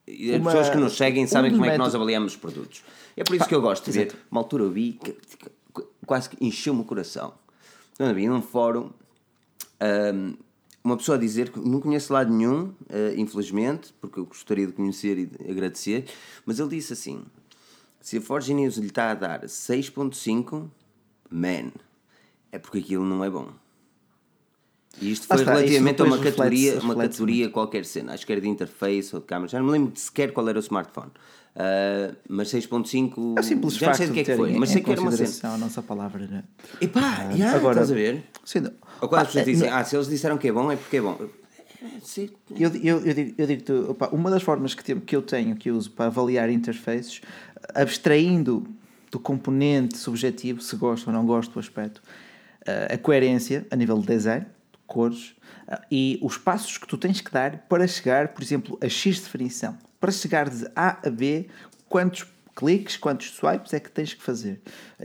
As 0.08 0.36
Uma- 0.40 0.50
pessoas 0.52 0.70
que 0.70 0.76
nos 0.76 0.96
seguem 0.96 1.24
um 1.24 1.26
sabem 1.26 1.50
dos 1.50 1.58
como 1.58 1.68
é 1.68 1.72
que 1.72 1.78
nós 1.78 1.94
avaliamos 1.96 2.32
os 2.34 2.38
produtos. 2.38 2.82
É 3.16 3.24
por 3.24 3.34
isso 3.34 3.46
que 3.48 3.54
eu 3.54 3.60
gosto 3.60 3.90
de 3.90 3.98
ver. 3.98 4.12
Uma 4.30 4.40
altura 4.40 4.64
eu 4.64 4.70
vi 4.70 4.92
que, 4.92 5.10
que- 5.12 5.29
quase 6.10 6.28
que 6.28 6.44
encheu-me 6.44 6.80
o 6.80 6.84
coração. 6.84 7.32
Então, 7.92 8.12
vi 8.12 8.26
num 8.26 8.42
fórum 8.42 8.90
ahm, 9.78 10.34
uma 10.82 10.96
pessoa 10.96 11.16
a 11.16 11.20
dizer 11.20 11.50
que 11.52 11.60
não 11.60 11.80
conheço 11.80 12.12
lado 12.12 12.32
nenhum, 12.34 12.74
ah, 12.88 13.14
infelizmente, 13.16 13.94
porque 14.00 14.18
eu 14.18 14.26
gostaria 14.26 14.66
de 14.66 14.72
conhecer 14.72 15.16
e 15.18 15.26
de 15.26 15.48
agradecer, 15.48 16.06
mas 16.44 16.58
ele 16.58 16.70
disse 16.70 16.92
assim: 16.94 17.22
se 18.00 18.16
a 18.16 18.20
Forge 18.20 18.52
News 18.52 18.76
lhe 18.76 18.88
está 18.88 19.12
a 19.12 19.14
dar 19.14 19.44
6.5, 19.44 20.68
man, 21.30 21.70
é 22.50 22.58
porque 22.58 22.78
aquilo 22.78 23.04
não 23.04 23.22
é 23.22 23.30
bom. 23.30 23.46
E 25.00 25.12
isto 25.12 25.28
foi 25.28 25.36
está, 25.36 25.52
isso 25.52 25.60
relativamente 25.60 26.02
a 26.02 26.04
uma 26.04 26.18
categoria, 26.18 26.72
reflete-se- 26.72 26.84
uma 26.84 26.96
categoria 26.96 27.48
qualquer 27.50 27.84
cena. 27.84 28.14
Acho 28.14 28.26
que 28.26 28.32
era 28.32 28.40
de 28.40 28.48
interface 28.48 29.14
ou 29.14 29.20
de 29.20 29.26
câmera. 29.28 29.46
Já 29.48 29.60
não 29.60 29.66
me 29.66 29.72
lembro 29.72 29.92
sequer 29.96 30.32
qual 30.32 30.48
era 30.48 30.58
o 30.58 30.60
smartphone. 30.60 31.12
Ah, 31.62 32.14
mas 32.28 32.48
6.5. 32.48 33.34
É 33.36 33.40
o 33.40 33.42
simples 33.42 33.74
já 33.74 33.88
não 33.88 33.94
sei 33.94 34.06
do 34.06 34.14
que 34.14 34.20
é 34.20 34.24
que 34.24 34.36
foi, 34.36 34.52
mas 34.58 34.70
sei 34.70 34.80
que 34.82 34.90
era 34.90 35.00
uma 35.00 35.12
cena. 35.12 35.54
a 35.54 35.58
nossa 35.58 35.82
palavra, 35.82 36.26
né? 36.26 36.44
Epá, 36.80 37.30
já, 37.36 37.52
agora- 37.52 37.80
estás 37.82 37.90
a 37.90 37.94
ver? 37.94 38.24
Sim, 38.44 38.60
não. 38.60 38.72
Ou 39.02 39.08
quando 39.08 39.20
as 39.22 39.26
Ah, 39.26 39.26
pessoas 39.26 39.42
é, 39.48 39.50
dizem, 39.50 39.68
não- 39.70 39.76
ah, 39.76 39.84
se 39.84 39.94
eles 39.96 40.08
disseram 40.08 40.38
que 40.38 40.48
é 40.48 40.52
bom, 40.52 40.72
é 40.72 40.76
porque 40.76 40.96
é 40.96 41.00
bom. 41.02 41.18
Sim. 42.02 42.30
Eu, 42.58 42.70
eu, 42.76 43.00
eu 43.06 43.14
digo, 43.14 43.34
eu 43.38 43.46
digo-te, 43.46 43.72
opa, 43.72 44.08
uma 44.08 44.30
das 44.30 44.42
formas 44.42 44.74
que, 44.74 44.82
te- 44.84 44.96
que 45.00 45.14
eu 45.14 45.22
tenho, 45.22 45.54
que 45.56 45.70
eu 45.70 45.76
uso 45.76 45.90
para 45.90 46.06
avaliar 46.06 46.48
interfaces, 46.50 47.20
abstraindo 47.74 48.66
do 49.10 49.18
componente 49.18 49.96
subjetivo, 49.98 50.60
se 50.62 50.76
gosto 50.76 51.08
ou 51.08 51.12
não 51.12 51.26
gosto 51.26 51.52
do 51.52 51.58
aspecto, 51.60 52.02
eh, 52.66 52.94
a 52.94 52.98
coerência 52.98 53.66
a 53.70 53.76
nível 53.76 53.98
de 53.98 54.06
design, 54.06 54.44
de 54.44 54.78
cores, 54.86 55.34
eh, 55.68 55.80
e 55.90 56.18
os 56.22 56.36
passos 56.38 56.78
que 56.78 56.86
tu 56.86 56.96
tens 56.96 57.20
que 57.20 57.30
dar 57.30 57.58
para 57.68 57.86
chegar, 57.86 58.28
por 58.28 58.42
exemplo, 58.42 58.78
a 58.82 58.88
X 58.88 59.20
definição. 59.20 59.76
Para 60.00 60.10
chegar 60.10 60.48
de 60.48 60.66
A 60.74 60.98
a 61.06 61.10
B, 61.10 61.46
quantos 61.88 62.26
cliques, 62.56 62.96
quantos 62.96 63.30
swipes 63.32 63.72
é 63.74 63.80
que 63.80 63.90
tens 63.90 64.14
que 64.14 64.22
fazer? 64.22 64.60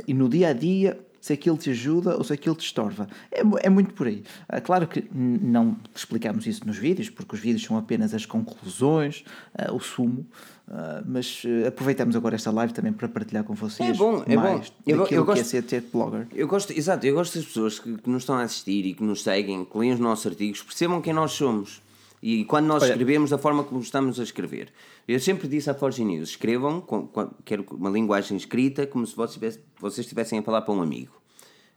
E 0.07 0.13
no 0.13 0.29
dia 0.29 0.49
a 0.49 0.53
dia, 0.53 0.99
se 1.19 1.33
aquilo 1.33 1.57
te 1.57 1.71
ajuda 1.71 2.15
ou 2.17 2.23
se 2.23 2.31
aquilo 2.33 2.55
te 2.55 2.65
estorva. 2.65 3.07
É, 3.31 3.41
é 3.65 3.69
muito 3.69 3.93
por 3.93 4.05
aí. 4.07 4.23
Ah, 4.47 4.61
Claro 4.61 4.87
que 4.87 5.03
não 5.11 5.75
explicamos 5.93 6.45
isso 6.45 6.65
nos 6.67 6.77
vídeos, 6.77 7.09
porque 7.09 7.33
os 7.35 7.41
vídeos 7.41 7.63
são 7.63 7.77
apenas 7.77 8.13
as 8.13 8.25
conclusões, 8.27 9.23
ah, 9.57 9.73
o 9.73 9.79
sumo, 9.79 10.25
ah, 10.69 11.01
mas 11.05 11.41
aproveitamos 11.67 12.15
agora 12.15 12.35
esta 12.35 12.51
live 12.51 12.73
também 12.73 12.93
para 12.93 13.07
partilhar 13.09 13.43
com 13.43 13.53
vocês 13.55 13.89
É 13.89 13.93
bom, 13.93 14.23
é 14.27 14.35
bom. 14.37 14.61
Eu 14.85 14.97
eu 14.99 15.05
que 15.05 15.15
é 15.15 15.21
gosto- 15.21 15.43
ser 15.45 15.63
ter 15.63 15.81
blogger. 15.81 16.27
Eu 16.33 16.47
gosto, 16.47 16.71
exato, 16.71 17.05
eu 17.07 17.15
gosto 17.15 17.35
das 17.37 17.45
pessoas 17.47 17.79
que, 17.79 17.97
que 17.97 18.09
nos 18.09 18.21
estão 18.21 18.35
a 18.35 18.43
assistir 18.43 18.85
e 18.85 18.93
que 18.93 19.03
nos 19.03 19.23
seguem, 19.23 19.65
que 19.65 19.77
leem 19.77 19.93
os 19.93 19.99
nossos 19.99 20.27
artigos, 20.27 20.61
percebam 20.61 21.01
quem 21.01 21.11
nós 21.13 21.31
somos. 21.31 21.81
E 22.27 22.43
quando 22.45 22.65
nós 22.65 22.81
Olha- 22.81 22.89
escrevemos, 22.89 23.29
da 23.29 23.37
forma 23.37 23.63
como 23.63 23.79
estamos 23.81 24.19
a 24.19 24.23
escrever. 24.23 24.69
Eu 25.07 25.19
sempre 25.19 25.47
disse 25.47 25.69
à 25.69 25.75
Forge 25.75 26.03
News: 26.03 26.29
escrevam, 26.29 26.81
com, 26.81 27.05
com, 27.05 27.29
quero 27.45 27.63
uma 27.71 27.91
linguagem 27.91 28.35
escrita, 28.35 28.87
como 28.87 29.05
se 29.05 29.15
vocês 29.15 29.31
estivessem- 29.35 29.61
vocês 29.79 29.99
estivessem 30.05 30.39
a 30.39 30.41
falar 30.41 30.61
para 30.63 30.73
um 30.73 30.81
amigo. 30.81 31.11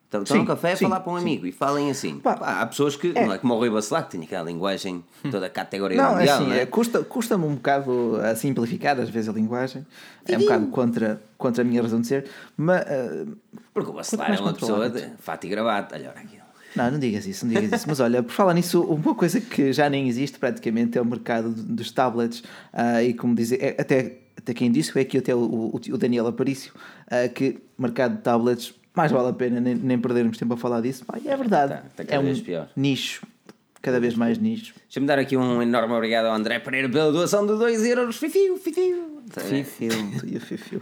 Então, 0.09 0.23
estão 0.23 0.37
Sim, 0.39 0.41
no 0.45 0.47
café 0.49 0.73
a 0.73 0.77
sim, 0.77 0.85
falar 0.87 1.01
para 1.01 1.13
um 1.13 1.17
amigo 1.17 1.47
e 1.47 1.53
falem 1.53 1.91
assim. 1.91 2.19
Pá, 2.19 2.35
Pá, 2.35 2.63
há 2.63 2.67
pessoas 2.67 2.97
que, 2.97 3.13
não 3.13 3.31
é 3.31 3.37
como 3.37 3.53
o 3.53 3.59
Rui 3.59 3.69
Bacelar, 3.69 4.05
que 4.05 4.13
tinha 4.13 4.25
aquela 4.25 4.45
linguagem 4.51 5.05
toda 5.31 5.45
a 5.45 5.51
categoria 5.51 5.99
Não, 5.99 6.13
é 6.13 6.17
mundial, 6.17 6.37
assim, 6.39 6.47
não 6.47 6.55
é? 6.55 6.61
é, 6.63 6.67
custa, 6.67 7.05
custa-me 7.05 7.45
um 7.45 7.55
bocado 7.57 8.17
a 8.25 8.35
simplificar 8.35 8.99
às 8.99 9.11
vezes 9.11 9.29
a 9.29 9.33
linguagem, 9.35 9.87
é 10.27 10.35
um 10.39 10.41
bocado 10.41 10.67
contra, 10.69 11.23
contra 11.37 11.63
a 11.63 11.67
minha 11.67 11.83
razão 11.83 12.01
de 12.01 12.07
ser, 12.07 12.25
mas 12.57 12.81
ah, 12.87 13.27
Porque 13.75 13.91
o 13.91 13.93
Bacelar 13.93 14.33
é 14.35 14.41
uma 14.41 14.55
pessoa 14.55 14.89
de 14.89 15.11
fato 15.19 15.45
e 15.45 15.51
gravata. 15.51 15.95
Olha, 15.97 16.09
aquilo. 16.13 16.38
Não, 16.77 16.91
não 16.91 16.99
digas 16.99 17.27
isso, 17.27 17.47
não 17.47 17.55
digas 17.55 17.73
isso. 17.81 17.89
Mas 17.89 17.99
olha, 18.01 18.23
por 18.23 18.33
falar 18.33 18.55
nisso, 18.55 18.83
uma 18.83 19.15
coisa 19.15 19.41
que 19.41 19.73
já 19.73 19.89
nem 19.89 20.09
existe 20.09 20.39
praticamente 20.39 20.97
é 20.99 21.01
o 21.01 21.05
mercado 21.05 21.51
dos 21.51 21.91
tablets. 21.91 22.43
ah, 22.73 23.03
e 23.03 23.15
como 23.15 23.35
dizer, 23.35 23.63
é- 23.63 23.77
até, 23.81 24.19
até 24.37 24.53
quem 24.55 24.71
disse 24.71 24.93
foi 24.93 25.03
aqui 25.03 25.19
até 25.19 25.35
o, 25.35 25.39
o, 25.39 25.77
o 25.77 25.99
Daniel 25.99 26.27
Aparício, 26.27 26.73
ah, 27.11 27.29
que 27.29 27.59
mercado 27.79 28.17
de 28.17 28.23
tablets, 28.23 28.75
mais 28.95 29.11
vale 29.13 29.29
a 29.29 29.33
pena 29.33 29.61
nem, 29.61 29.75
nem 29.75 29.99
perdermos 29.99 30.37
tempo 30.37 30.55
a 30.55 30.57
falar 30.57 30.81
disso. 30.81 31.05
E 31.25 31.29
é 31.29 31.37
verdade. 31.37 31.75
Tá, 31.97 32.05
tá 32.05 32.15
é 32.15 32.19
um 32.19 32.35
pior. 32.41 32.69
nicho, 32.77 33.25
cada 33.81 33.99
vez 34.01 34.15
mais 34.15 34.39
nicho. 34.39 34.75
Deixa-me 34.89 35.07
dar 35.07 35.19
aqui 35.19 35.37
um 35.37 35.63
enorme 35.63 35.95
obrigado 35.95 36.27
ao 36.27 36.35
André 36.35 36.59
Pereira 36.59 36.89
pela 36.89 37.11
doação 37.13 37.47
de 37.47 37.57
2 37.57 37.85
euros. 37.87 38.17
Fifiu, 38.17 38.57
fifiu. 38.59 39.23
Fifil. 39.31 39.91
E 40.27 40.37
o 40.37 40.41
Fifiu. 40.41 40.81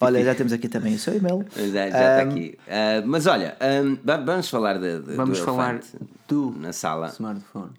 Olha, 0.00 0.24
já 0.24 0.34
temos 0.34 0.52
aqui 0.52 0.68
também 0.68 0.94
o 0.94 0.98
seu 0.98 1.14
e-mail. 1.16 1.44
Já, 1.56 1.66
já 1.66 1.86
está 1.88 2.22
Ahm, 2.22 2.30
aqui. 2.30 2.58
Ah, 2.68 3.02
mas 3.04 3.26
olha, 3.26 3.56
va- 4.04 4.16
vamos 4.18 4.48
falar 4.48 4.78
de, 4.78 5.00
de- 5.00 5.14
Vamos 5.14 5.38
do 5.38 5.44
falar 5.44 5.80
do 6.28 6.50
na 6.58 6.72
sala. 6.72 7.08
smartphone. 7.08 7.70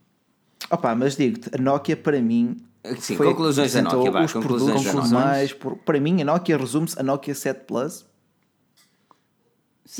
Opa, 0.70 0.96
mas 0.96 1.16
digo-te, 1.16 1.50
a 1.54 1.62
Nokia 1.62 1.96
para 1.98 2.22
mim. 2.22 2.58
Sim, 3.00 3.16
foi 3.16 3.28
conclusões 3.28 3.74
da 3.74 3.82
Nokia, 3.82 4.12
vá, 4.12 4.24
os 4.24 4.34
conclusões 4.34 4.84
produtos 4.84 5.12
mais. 5.12 5.54
por- 5.54 5.78
Para 5.78 6.00
mim, 6.00 6.22
a 6.22 6.26
Nokia 6.26 6.58
resume-se 6.58 7.00
a 7.00 7.04
Nokia 7.04 7.34
7 7.36 7.66
Plus. 7.66 8.06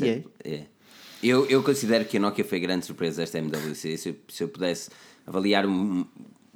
E 0.00 0.08
é. 0.08 0.24
É. 0.44 0.64
Eu, 1.22 1.46
eu 1.46 1.62
considero 1.62 2.04
que 2.04 2.16
a 2.16 2.20
Nokia 2.20 2.44
foi 2.44 2.60
grande 2.60 2.84
surpresa 2.84 3.22
desta 3.22 3.38
MWC. 3.38 3.96
Se 3.96 4.08
eu, 4.10 4.16
se 4.28 4.42
eu 4.44 4.48
pudesse 4.48 4.90
avaliar 5.26 5.64
um 5.66 6.04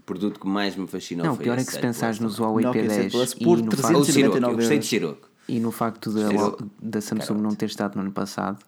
produto 0.08 0.40
que 0.40 0.46
mais 0.48 0.74
me 0.74 0.86
fascinou 0.86 1.24
Não, 1.26 1.32
o 1.34 1.36
foi 1.36 1.44
pior 1.44 1.54
é 1.54 1.56
que 1.58 1.66
se 1.66 1.72
7 1.72 1.82
pensares 1.82 2.18
no 2.18 2.28
Huawei 2.30 2.64
Nokia 2.64 2.82
P10 2.84 2.90
7 2.90 3.10
Plus 3.10 3.32
e 3.32 3.44
por 3.44 3.58
no, 3.58 3.68
300 3.68 3.80
facto, 3.80 3.94
Ou 3.94 4.00
o 4.00 4.04
Siroco, 4.04 4.36
eu 4.36 4.40
199 4.40 4.56
gostei 4.56 4.78
de 4.78 4.96
euros. 4.96 5.18
Siroco. 5.18 5.28
e 5.48 5.60
no 5.60 5.70
facto 5.70 6.10
da, 6.10 6.66
da 6.82 7.00
Samsung 7.00 7.40
não 7.40 7.54
ter 7.54 7.66
estado 7.66 7.94
no 7.96 8.00
ano 8.02 8.12
passado, 8.12 8.58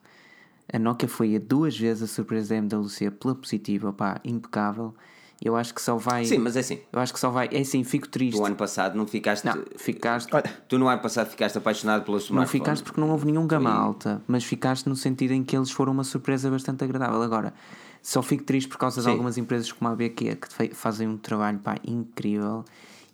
a 0.73 0.79
Nokia 0.79 1.09
foi 1.09 1.35
a 1.37 1.39
duas 1.41 1.77
vezes 1.77 2.03
a 2.03 2.07
surpresa 2.07 2.51
da 2.51 2.57
MWC 2.57 3.11
pela 3.13 3.35
positiva, 3.35 3.93
pá, 3.93 4.21
impecável. 4.25 4.95
Eu 5.43 5.57
acho 5.57 5.73
que 5.75 5.81
só 5.81 5.97
vai. 5.97 6.27
Sim, 6.27 6.37
mas 6.37 6.55
é 6.55 6.61
assim. 6.61 6.81
Eu 6.93 7.01
acho 7.01 7.15
que 7.15 7.19
só 7.19 7.31
vai. 7.31 7.49
É 7.51 7.61
assim, 7.61 7.83
fico 7.83 8.07
triste. 8.07 8.37
Do 8.37 8.45
ano 8.45 8.55
passado 8.57 8.95
não 8.95 9.07
ficaste. 9.07 9.47
Não, 9.47 9.57
ficaste. 9.75 10.29
Tu 10.69 10.79
no 10.79 10.87
ano 10.87 11.01
passado 11.01 11.31
ficaste 11.31 11.57
apaixonado 11.57 12.05
pelo 12.05 12.19
Não 12.19 12.23
smartphone. 12.23 12.61
ficaste 12.63 12.83
porque 12.85 13.01
não 13.01 13.11
houve 13.11 13.25
nenhum 13.25 13.47
gama 13.47 13.73
alta, 13.73 14.21
mas 14.29 14.45
ficaste 14.45 14.87
no 14.87 14.95
sentido 14.95 15.33
em 15.33 15.43
que 15.43 15.57
eles 15.57 15.71
foram 15.71 15.93
uma 15.95 16.05
surpresa 16.05 16.51
bastante 16.51 16.85
agradável. 16.85 17.23
Agora, 17.23 17.55
só 18.03 18.23
fico 18.23 18.45
triste 18.45 18.69
por 18.69 18.79
causa 18.79 19.01
de 19.01 19.05
Sim. 19.05 19.11
algumas 19.13 19.37
empresas 19.39 19.71
como 19.73 19.91
a 19.91 19.97
BQ 19.97 20.37
que 20.37 20.75
fazem 20.75 21.07
um 21.09 21.17
trabalho 21.17 21.59
pá, 21.59 21.77
incrível 21.87 22.65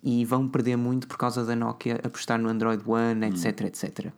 e 0.03 0.25
vão 0.25 0.49
perder 0.49 0.77
muito 0.77 1.07
por 1.09 1.17
causa 1.19 1.45
da 1.45 1.57
Nokia 1.57 2.01
apostar 2.05 2.39
no 2.39 2.49
Android 2.49 2.83
One, 2.87 3.25
Hum. 3.27 3.29
etc, 3.29 3.63
etc. 3.63 4.13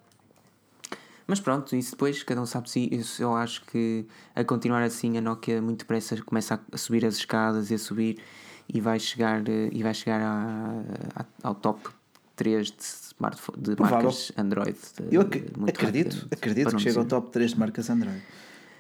Mas 1.27 1.41
pronto, 1.41 1.77
isso 1.77 1.91
depois 1.93 2.23
cada 2.23 2.41
um 2.41 2.47
sabe 2.47 2.69
se 2.71 2.91
eu 3.21 3.35
acho 3.37 3.65
que 3.67 4.07
a 4.35 4.43
continuar 4.45 4.83
assim 4.83 5.17
a 5.19 5.21
Nokia 5.21 5.61
muito 5.61 5.81
depressa 5.81 6.17
começa 6.23 6.61
a- 6.73 6.77
subir 6.77 7.05
as 7.05 7.17
escadas 7.17 7.71
e 7.71 7.75
a 7.75 7.79
subir 7.79 8.19
e 8.73 8.81
vai 8.81 8.99
chegar, 8.99 9.47
eh, 9.49 9.69
e 9.73 9.83
vai 9.83 9.93
chegar 9.95 10.21
a- 10.23 10.83
a- 11.23 11.25
ao 11.43 11.55
top 11.55 11.89
3 12.35 12.69
de, 12.71 12.83
smartphone, 12.83 13.61
de 13.63 13.75
Provável. 13.77 13.97
marcas 14.05 14.33
Android. 14.39 14.73
de- 14.99 15.15
eu 15.15 15.21
ac- 15.23 15.53
muito 15.57 15.69
acredito, 15.71 16.07
rapidamente, 16.15 16.35
acredito 16.35 16.77
que 16.77 16.83
chega 16.83 16.99
ao 16.99 17.05
top 17.05 17.31
3 17.31 17.51
de 17.51 17.59
marcas 17.59 17.91
Android. 17.91 18.23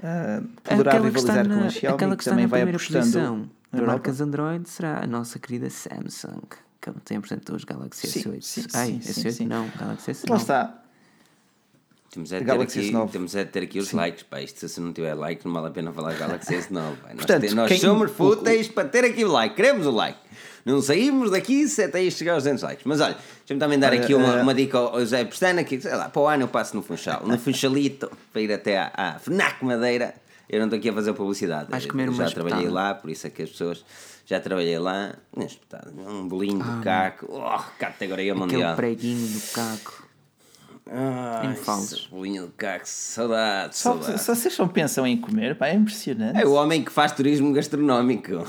Ah, 0.02 0.40
poderá 0.62 0.92
Aquela 0.92 1.10
que 1.10 1.18
está 1.18 1.32
rivalizar 1.32 1.44
com 1.56 1.60
na- 1.60 1.66
a 1.66 1.70
Xiaomi, 1.70 1.94
aquela 1.96 2.10
que 2.12 2.16
que 2.18 2.22
está 2.22 2.30
também 2.30 2.46
vai 2.46 2.60
primeira 2.60 2.76
apostando 2.76 3.04
posição 3.04 3.50
na 3.72 3.82
marcas 3.82 4.20
Android 4.20 4.68
será 4.68 5.02
a 5.02 5.06
nossa 5.06 5.38
querida 5.38 5.68
Samsung, 5.70 6.40
que 6.80 6.90
tem, 7.04 7.20
portanto, 7.20 7.54
os 7.54 7.64
Galaxy 7.64 8.06
Sim, 8.06 8.20
S8. 8.20 8.40
sim, 8.42 8.64
Ai, 8.74 8.86
sim, 9.02 9.12
sim, 9.12 9.20
S8 9.28 9.32
sim. 9.32 9.46
não, 9.46 9.68
Galaxy 9.78 10.10
S9. 10.12 10.30
Lá 10.30 10.36
está. 10.36 10.82
Temos 12.10 12.32
é, 12.32 12.36
de 12.38 12.42
A 12.42 12.46
ter 12.46 12.52
Galaxy 12.52 12.78
aqui, 12.78 12.90
S9. 12.92 13.10
temos 13.10 13.34
é 13.34 13.44
de 13.44 13.50
ter 13.50 13.62
aqui 13.64 13.78
os 13.78 13.92
likes. 13.92 14.22
Pá, 14.22 14.40
isto 14.40 14.66
se 14.66 14.80
não 14.80 14.92
tiver 14.94 15.12
like, 15.14 15.44
não 15.44 15.52
vale 15.52 15.66
a 15.66 15.70
pena 15.70 15.92
falar 15.92 16.14
Galaxy 16.14 16.54
S9. 16.54 16.70
pá. 16.70 17.08
Nós, 17.08 17.16
Portanto, 17.16 17.46
te- 17.48 17.54
nós 17.54 17.68
quem- 17.68 17.78
somos 17.78 18.10
o- 18.10 18.14
fúteis 18.14 18.66
para 18.68 18.88
ter 18.88 19.04
aqui 19.04 19.24
o 19.24 19.30
like. 19.32 19.54
Queremos 19.54 19.86
o 19.86 19.90
like. 19.90 20.18
Não 20.64 20.82
saímos 20.82 21.30
daqui 21.30 21.66
se 21.68 21.82
até 21.82 22.02
isto 22.02 22.18
chegar 22.18 22.34
aos 22.34 22.42
200 22.44 22.62
likes. 22.62 22.84
Mas 22.84 23.00
olha, 23.00 23.16
deixa-me 23.38 23.60
também 23.60 23.78
dar 23.78 23.92
Olha, 23.92 24.00
aqui 24.02 24.14
uma, 24.14 24.38
eh, 24.38 24.42
uma 24.42 24.54
dica 24.54 24.78
ao 24.78 25.00
José 25.00 25.24
Pestana. 25.24 25.64
Que, 25.64 25.80
sei 25.80 25.94
lá, 25.94 26.08
para 26.08 26.22
o 26.22 26.26
ano 26.26 26.44
eu 26.44 26.48
passo 26.48 26.76
no 26.76 26.82
Funchal. 26.82 27.22
No 27.26 27.38
Funchalito, 27.38 28.10
para 28.32 28.42
ir 28.42 28.52
até 28.52 28.78
à, 28.78 28.92
à 28.94 29.18
FNAC 29.18 29.64
Madeira. 29.64 30.14
Eu 30.48 30.58
não 30.60 30.66
estou 30.66 30.78
aqui 30.78 30.88
a 30.88 30.92
fazer 30.92 31.12
publicidade. 31.12 31.70
Vais 31.70 31.84
comer 31.86 32.10
já 32.12 32.30
trabalhei 32.30 32.66
espetada. 32.66 32.72
lá, 32.88 32.94
por 32.94 33.10
isso 33.10 33.26
é 33.26 33.30
que 33.30 33.42
as 33.42 33.50
pessoas... 33.50 33.84
Já 34.24 34.40
trabalhei 34.40 34.78
lá. 34.78 35.14
Não 35.34 35.42
é 35.42 35.46
espetada, 35.46 35.90
Um 35.90 36.28
bolinho 36.28 36.62
de 36.62 36.84
caco. 36.84 37.26
Oh, 37.30 37.62
categoria 37.78 38.32
Aquele 38.32 38.46
mundial. 38.46 38.76
preguinho 38.76 39.26
do 39.26 39.40
caco. 39.52 40.07
Ai, 40.90 41.54
falsos. 41.56 42.04
cebolinha 42.04 42.42
de 42.42 42.48
carro, 42.52 42.80
saudade, 42.84 43.76
Só, 43.76 43.92
saudade. 43.94 44.22
só 44.22 44.34
vocês 44.34 44.54
só 44.54 44.66
pensam 44.66 45.06
em 45.06 45.16
comer, 45.16 45.56
pá, 45.56 45.68
é 45.68 45.74
impressionante. 45.74 46.40
É 46.40 46.46
o 46.46 46.52
homem 46.52 46.82
que 46.84 46.90
faz 46.90 47.12
turismo 47.12 47.52
gastronómico. 47.52 48.32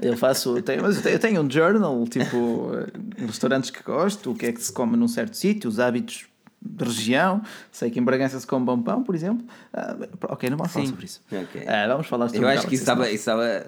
Eu 0.00 0.16
faço, 0.16 0.56
eu 0.56 0.62
tenho, 0.62 0.82
mas 0.82 0.96
eu 0.96 1.02
tenho, 1.02 1.14
eu 1.14 1.18
tenho 1.18 1.42
um 1.42 1.50
journal, 1.50 2.04
tipo, 2.06 2.70
eh, 2.74 3.24
restaurantes 3.26 3.70
que 3.70 3.82
gosto, 3.82 4.32
o 4.32 4.34
que 4.34 4.46
é 4.46 4.52
que 4.52 4.62
se 4.62 4.72
come 4.72 4.96
num 4.96 5.08
certo 5.08 5.36
sítio, 5.36 5.68
os 5.68 5.78
hábitos 5.78 6.26
de 6.64 6.84
região. 6.84 7.42
Sei 7.70 7.90
que 7.90 8.00
em 8.00 8.02
Bragança 8.02 8.40
se 8.40 8.46
come 8.46 8.64
bom 8.64 8.80
pão, 8.80 9.02
por 9.04 9.14
exemplo. 9.14 9.46
Ah, 9.72 9.96
ok, 10.30 10.48
não 10.48 10.56
vamos 10.56 10.72
falar 10.72 10.86
Sim. 10.86 10.90
sobre 10.90 11.04
isso. 11.04 11.20
Ok. 11.30 11.64
Ah, 11.66 11.86
vamos 11.88 12.06
falar 12.06 12.28
sobre 12.28 12.44
Eu 12.44 12.48
acho 12.48 12.54
Galaxy 12.56 12.68
que 12.68 12.74
isso 12.74 12.82
estava, 12.82 13.04
S9. 13.04 13.08
isso 13.08 13.16
estava. 13.16 13.64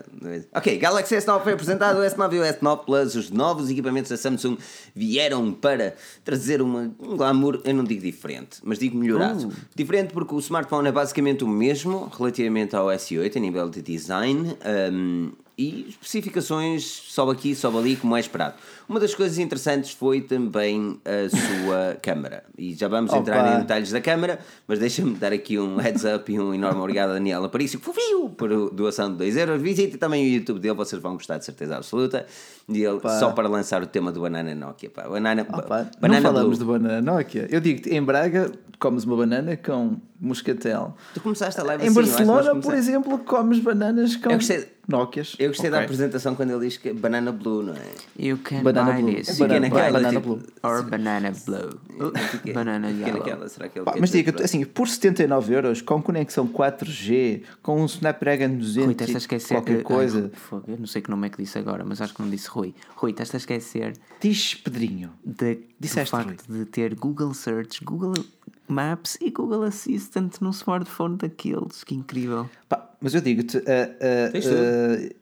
Ok, 0.54 0.78
Galaxy 0.78 1.16
S9 1.16 1.42
foi 1.42 1.52
apresentado, 1.52 1.98
o 1.98 2.02
S9 2.02 2.32
e 2.32 2.38
o 2.38 2.42
S9 2.42 2.84
Plus, 2.84 3.14
os 3.14 3.30
novos 3.30 3.70
equipamentos 3.70 4.10
da 4.10 4.16
Samsung 4.16 4.56
vieram 4.94 5.52
para 5.52 5.94
trazer 6.24 6.62
uma, 6.62 6.90
um 6.98 7.16
glamour, 7.16 7.60
eu 7.64 7.74
não 7.74 7.84
digo 7.84 8.02
diferente, 8.02 8.60
mas 8.64 8.78
digo 8.78 8.96
melhorado. 8.96 9.48
Uh. 9.48 9.52
Diferente 9.74 10.12
porque 10.12 10.34
o 10.34 10.38
smartphone 10.38 10.88
é 10.88 10.92
basicamente 10.92 11.44
o 11.44 11.48
mesmo 11.48 12.10
relativamente 12.16 12.74
ao 12.74 12.86
S8 12.86 13.36
a 13.36 13.40
nível 13.40 13.68
de 13.68 13.82
design. 13.82 14.56
um, 14.92 15.32
e 15.58 15.86
especificações 15.88 16.84
sobe 16.84 17.32
aqui, 17.32 17.54
sobe 17.54 17.78
ali, 17.78 17.96
como 17.96 18.16
é 18.16 18.20
esperado. 18.20 18.54
Uma 18.88 19.00
das 19.00 19.14
coisas 19.14 19.38
interessantes 19.38 19.90
foi 19.92 20.20
também 20.20 21.00
a 21.04 21.28
sua 21.64 21.96
câmara. 22.02 22.44
E 22.58 22.74
já 22.74 22.88
vamos 22.88 23.10
Opa. 23.10 23.20
entrar 23.20 23.56
em 23.56 23.60
detalhes 23.60 23.90
da 23.90 24.00
câmara, 24.00 24.38
mas 24.68 24.78
deixa-me 24.78 25.14
dar 25.14 25.32
aqui 25.32 25.58
um 25.58 25.76
heads 25.76 26.04
up 26.04 26.30
e 26.30 26.38
um 26.38 26.52
enorme 26.54 26.80
obrigado 26.80 27.10
a 27.10 27.14
Daniela 27.14 27.48
Parício, 27.48 27.78
que 27.78 27.84
foi 27.84 27.94
por 28.36 28.70
doação 28.70 29.10
de 29.10 29.16
2 29.18 29.36
euros. 29.36 29.62
Visite 29.62 29.96
também 29.96 30.26
o 30.26 30.34
YouTube 30.34 30.60
dele, 30.60 30.74
vocês 30.74 31.00
vão 31.00 31.14
gostar 31.14 31.38
de 31.38 31.44
certeza 31.44 31.76
absoluta. 31.76 32.26
E 32.68 32.82
ele, 32.82 33.00
só 33.18 33.30
para 33.32 33.48
lançar 33.48 33.82
o 33.82 33.86
tema 33.86 34.10
do 34.12 34.20
Banana 34.20 34.54
Nokia. 34.54 34.90
Pá. 34.90 35.08
Banana, 35.08 35.42
Opa, 35.42 35.82
não 35.84 36.00
banana 36.00 36.20
falamos 36.22 36.58
Blue. 36.58 36.78
de 36.78 36.84
banana 36.84 37.12
Nokia. 37.12 37.46
Eu 37.50 37.60
digo 37.60 37.88
em 37.88 38.02
Braga 38.02 38.52
comes 38.78 39.04
uma 39.04 39.16
banana 39.16 39.56
com 39.56 39.96
moscatel. 40.20 40.94
Tu 41.14 41.20
começaste 41.20 41.58
a 41.60 41.64
levar 41.64 41.82
Em 41.82 41.86
assim, 41.88 41.94
Barcelona, 41.94 42.56
por 42.60 42.74
exemplo, 42.74 43.18
comes 43.20 43.58
bananas 43.60 44.16
com 44.16 44.30
Eu 44.30 44.36
gostei- 44.36 44.66
Nokias. 44.88 45.34
Eu 45.38 45.48
gostei 45.48 45.68
da 45.68 45.78
Ok. 45.78 45.84
apresentação 45.86 46.34
quando 46.36 46.50
ele 46.50 46.66
diz 46.66 46.76
que 46.76 46.90
é 46.90 46.92
Banana 46.94 47.32
Blue, 47.32 47.62
não 47.62 47.72
é? 47.74 47.78
You 48.18 48.38
can 48.38 48.62
Banana 48.62 48.92
buy 48.92 49.02
Blue. 49.02 49.14
this. 49.16 49.38
Banana, 49.38 49.60
naquela, 49.68 49.90
banana 49.92 50.20
tipo, 50.20 50.36
Blue. 50.36 50.46
Or 50.62 50.82
banana 50.88 51.32
blue. 51.44 51.80
Fiquei- 52.30 52.52
banana 52.52 52.90
yellow. 52.90 53.18
naquela, 53.18 53.48
será 53.48 53.68
que 53.68 53.78
ele 53.78 53.84
Pá, 53.84 53.92
quer 53.94 54.00
mas 54.00 54.10
diga, 54.10 54.44
assim, 54.44 54.64
por 54.64 54.86
79 54.88 55.52
euros, 55.54 55.82
com 55.82 56.00
conexão 56.00 56.46
4G, 56.46 57.42
com 57.62 57.82
um 57.82 57.86
Snapdragon 57.86 58.56
200 58.56 58.84
Rui, 58.84 58.92
estás 58.92 59.14
a 59.14 59.18
esquecer. 59.18 59.54
qualquer 59.54 59.82
coisa, 59.82 60.30
ai, 60.52 60.60
eu 60.68 60.78
não 60.78 60.86
sei 60.86 61.02
que 61.02 61.10
nome 61.10 61.26
é 61.26 61.30
que 61.30 61.42
disse 61.42 61.58
agora, 61.58 61.84
mas 61.84 62.00
acho 62.00 62.14
que 62.14 62.22
não 62.22 62.30
disse 62.30 62.48
Rui. 62.48 62.74
Rui, 62.94 63.10
estás 63.10 63.34
a 63.34 63.38
esquecer 63.38 63.92
diz 64.20 64.54
Pedrinho. 64.54 65.10
de, 65.24 65.54
do 65.56 65.60
Disseste, 65.80 66.10
facto 66.10 66.44
de 66.48 66.64
ter 66.64 66.94
Google 66.94 67.34
Search, 67.34 67.82
Google 67.84 68.14
Maps 68.68 69.16
e 69.20 69.30
Google 69.30 69.62
Assistant 69.64 70.34
num 70.40 70.50
smartphone 70.50 71.16
daqueles. 71.16 71.84
Que 71.84 71.94
incrível. 71.94 72.48
Pá, 72.68 72.90
mas 73.00 73.14
eu 73.14 73.20
digo-te, 73.20 73.60
Tens 73.60 74.44
tudo. 74.44 74.56
ah, 74.56 75.14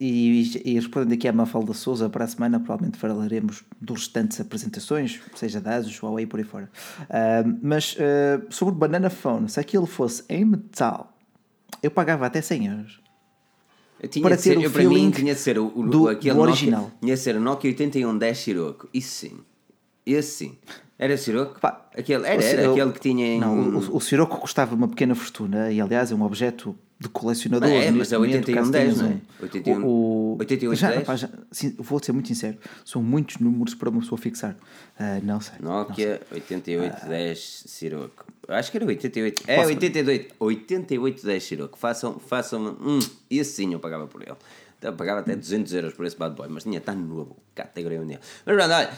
e, 0.00 0.60
e 0.64 0.74
respondendo 0.74 1.12
aqui 1.12 1.26
à 1.26 1.32
Mafalda 1.32 1.74
Souza, 1.74 2.08
para 2.08 2.24
a 2.24 2.28
semana 2.28 2.60
provavelmente 2.60 2.98
falaremos 2.98 3.64
dos 3.80 4.00
restantes 4.02 4.40
apresentações, 4.40 5.20
seja 5.34 5.60
da 5.60 5.74
Asus, 5.76 6.00
Huawei 6.00 6.24
por 6.26 6.38
aí 6.38 6.44
fora. 6.44 6.70
Ah, 7.10 7.42
mas 7.62 7.96
ah, 7.98 8.40
sobre 8.50 8.74
o 8.74 8.76
Banana 8.76 9.10
Phone, 9.10 9.48
se 9.48 9.58
aquilo 9.58 9.86
fosse 9.86 10.22
em 10.28 10.44
metal, 10.44 11.12
eu 11.82 11.90
pagava 11.90 12.26
até 12.26 12.40
100 12.40 12.66
euros. 12.66 13.00
Eu 14.00 14.08
tinha 14.08 14.22
para 14.24 14.36
de 14.36 14.42
ser, 14.42 14.50
ter 14.50 14.58
o 14.58 14.62
eu, 14.62 14.70
para 14.70 14.82
mim 14.84 14.88
feeling 14.90 15.10
tinha 15.10 15.34
de 15.34 15.40
ser 15.40 15.58
o, 15.58 15.72
o, 15.74 15.84
do- 15.88 16.08
aquele 16.08 16.34
do 16.36 16.40
original. 16.40 16.82
Nokia, 16.82 16.98
tinha 17.00 17.14
de 17.16 17.20
ser 17.20 17.36
o 17.36 17.40
Nokia 17.40 17.70
8110 17.70 18.38
Sirocco. 18.38 18.88
Isso 18.94 19.10
sim. 19.26 19.38
Esse 20.06 20.30
sim. 20.46 20.58
Era 20.98 21.16
Sirocco? 21.16 21.60
Pá, 21.60 21.86
aquele, 21.96 22.26
era, 22.26 22.40
o 22.40 22.42
era 22.42 22.42
Sirocco- 22.42 22.72
aquele 22.72 22.92
que 22.92 23.00
tinha 23.00 23.26
em... 23.26 23.38
Não, 23.40 23.56
o, 23.78 23.96
o 23.96 24.00
Sirocco 24.00 24.36
custava 24.38 24.74
uma 24.74 24.88
pequena 24.88 25.14
fortuna 25.14 25.70
e, 25.70 25.80
aliás, 25.80 26.10
é 26.10 26.14
um 26.14 26.22
objeto 26.22 26.76
de 26.98 27.08
colecionador. 27.08 27.68
É, 27.68 27.88
mas 27.92 28.12
é 28.12 28.18
momento, 28.18 28.48
8110, 28.48 28.56
caso 28.58 28.72
tenhas 28.72 28.98
não 29.00 29.06
é? 29.06 29.10
um- 29.12 29.42
81, 29.44 29.84
o, 29.84 29.88
o, 30.34 30.36
8810? 30.40 30.78
já, 30.80 30.90
rapaz, 30.98 31.20
já- 31.20 31.28
sim, 31.52 31.76
vou 31.78 32.02
ser 32.02 32.10
muito 32.10 32.26
sincero, 32.26 32.58
são 32.84 33.00
muitos 33.00 33.36
números 33.38 33.76
para 33.76 33.88
uma 33.90 34.00
pessoa 34.00 34.18
fixar. 34.18 34.56
Ah, 34.98 35.20
não 35.22 35.40
sei. 35.40 35.54
Nokia 35.60 36.20
8810 36.32 37.64
Sirocco. 37.66 38.26
Acho 38.48 38.70
que 38.72 38.78
era 38.78 38.86
88. 38.86 39.42
É, 39.46 39.56
Posso- 39.56 39.68
88, 39.68 40.34
8810 40.40 41.42
Sirocco. 41.44 41.78
Façam, 41.78 42.18
façam. 42.18 42.76
Hum, 42.80 42.98
esse 43.30 43.52
sim 43.52 43.72
eu 43.72 43.78
pagava 43.78 44.06
por 44.08 44.22
ele. 44.22 44.32
Eu 44.82 44.92
pagava 44.94 45.20
até 45.20 45.36
200 45.36 45.72
euros 45.74 45.92
por 45.94 46.06
esse 46.06 46.16
bad 46.16 46.34
boy, 46.34 46.48
mas 46.48 46.62
tinha 46.64 46.80
tão 46.80 46.96
novo. 46.96 47.36
Categoria 47.54 48.00
mundial. 48.00 48.20
Mas 48.46 48.56
pronto, 48.56 48.72
olha. 48.72 48.90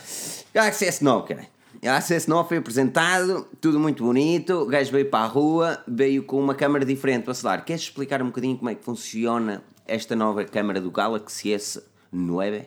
Galaxy 0.54 0.84
S9, 0.86 1.24
cara. 1.26 1.46
Galaxy 1.82 2.14
S9 2.14 2.46
foi 2.46 2.58
apresentado, 2.58 3.48
tudo 3.58 3.80
muito 3.80 4.04
bonito. 4.04 4.52
O 4.52 4.66
gajo 4.66 4.92
veio 4.92 5.08
para 5.08 5.24
a 5.24 5.26
rua, 5.26 5.82
veio 5.88 6.22
com 6.22 6.38
uma 6.38 6.54
câmera 6.54 6.84
diferente. 6.84 7.24
Vacilar, 7.24 7.64
queres 7.64 7.82
explicar 7.82 8.20
um 8.20 8.26
bocadinho 8.26 8.58
como 8.58 8.68
é 8.68 8.74
que 8.74 8.84
funciona 8.84 9.62
esta 9.86 10.14
nova 10.14 10.44
câmera 10.44 10.78
do 10.78 10.90
Galaxy 10.90 11.48
S9? 11.48 12.66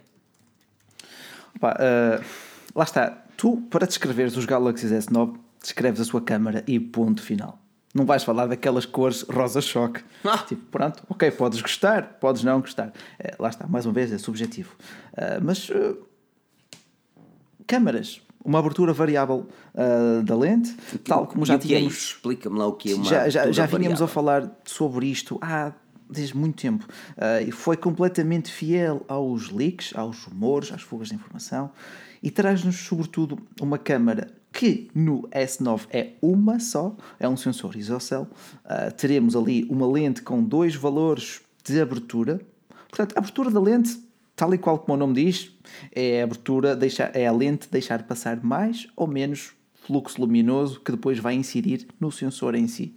Pá, 1.59 1.77
ah, 1.79 2.23
lá 2.73 2.83
está. 2.83 3.11
Tu, 3.37 3.57
para 3.69 3.85
descreveres 3.85 4.35
os 4.35 4.45
Galaxy 4.45 4.87
S9, 4.87 5.37
descreves 5.61 6.01
a 6.01 6.05
sua 6.05 6.21
câmara 6.21 6.63
e 6.65 6.79
ponto 6.79 7.21
final. 7.21 7.59
Não 7.93 8.05
vais 8.05 8.23
falar 8.23 8.47
daquelas 8.47 8.87
cores 8.87 9.21
rosa-choque. 9.21 10.03
Ah. 10.25 10.37
Tipo, 10.37 10.63
pronto, 10.71 11.03
ok, 11.09 11.29
podes 11.31 11.61
gostar, 11.61 12.17
podes 12.19 12.43
não 12.43 12.61
gostar. 12.61 12.93
Eh, 13.19 13.35
lá 13.37 13.49
está, 13.49 13.67
mais 13.67 13.85
uma 13.85 13.91
vez, 13.93 14.11
é 14.11 14.17
subjetivo. 14.17 14.73
Ah, 15.15 15.39
mas, 15.41 15.69
ah, 15.69 15.93
câmaras, 17.67 18.21
uma 18.43 18.59
abertura 18.59 18.93
variável 18.93 19.47
ah, 19.75 20.21
da 20.23 20.35
lente, 20.35 20.75
tal 21.03 21.27
como 21.27 21.45
já 21.45 21.57
que 21.57 21.73
é 21.73 21.77
tínhamos 21.77 21.93
isso? 21.93 22.15
Explica-me 22.15 22.57
lá 22.57 22.67
o 22.67 22.73
que 22.73 22.91
é 22.91 22.95
uma 22.95 23.05
já, 23.05 23.29
já, 23.29 23.51
já 23.51 23.65
vínhamos 23.65 23.99
variável. 23.99 24.05
a 24.05 24.07
falar 24.07 24.51
sobre 24.65 25.07
isto 25.07 25.37
há 25.41 25.73
desde 26.09 26.35
muito 26.37 26.61
tempo 26.61 26.85
Ah, 27.17 27.41
e 27.41 27.51
foi 27.51 27.77
completamente 27.77 28.51
fiel 28.51 29.03
aos 29.07 29.49
leaks, 29.49 29.93
aos 29.95 30.23
rumores, 30.23 30.71
às 30.71 30.81
fugas 30.81 31.09
de 31.09 31.15
informação 31.15 31.71
e 32.21 32.31
traz-nos 32.31 32.77
sobretudo 32.77 33.37
uma 33.61 33.77
câmara 33.77 34.31
que 34.53 34.87
no 34.93 35.27
S9 35.29 35.87
é 35.89 36.11
uma 36.21 36.59
só, 36.59 36.95
é 37.19 37.27
um 37.27 37.35
sensor 37.35 37.75
isocell. 37.75 38.27
Ah, 38.63 38.91
teremos 38.91 39.35
ali 39.35 39.65
uma 39.69 39.85
lente 39.91 40.21
com 40.21 40.41
dois 40.41 40.75
valores 40.75 41.41
de 41.63 41.81
abertura. 41.81 42.39
Portanto, 42.89 43.15
a 43.15 43.19
abertura 43.19 43.49
da 43.49 43.59
lente, 43.59 43.99
tal 44.35 44.53
e 44.53 44.57
qual 44.57 44.77
como 44.77 44.93
o 44.93 44.97
nome 44.97 45.15
diz, 45.15 45.51
é 45.91 46.21
a 46.21 46.23
abertura, 46.23 46.75
deixar, 46.75 47.15
é 47.15 47.27
a 47.27 47.31
lente 47.31 47.67
deixar 47.69 48.03
passar 48.03 48.43
mais 48.43 48.87
ou 48.95 49.07
menos 49.07 49.51
fluxo 49.85 50.21
luminoso 50.21 50.79
que 50.79 50.91
depois 50.91 51.19
vai 51.19 51.35
incidir 51.35 51.87
no 51.99 52.11
sensor 52.11 52.55
em 52.55 52.67
si. 52.67 52.93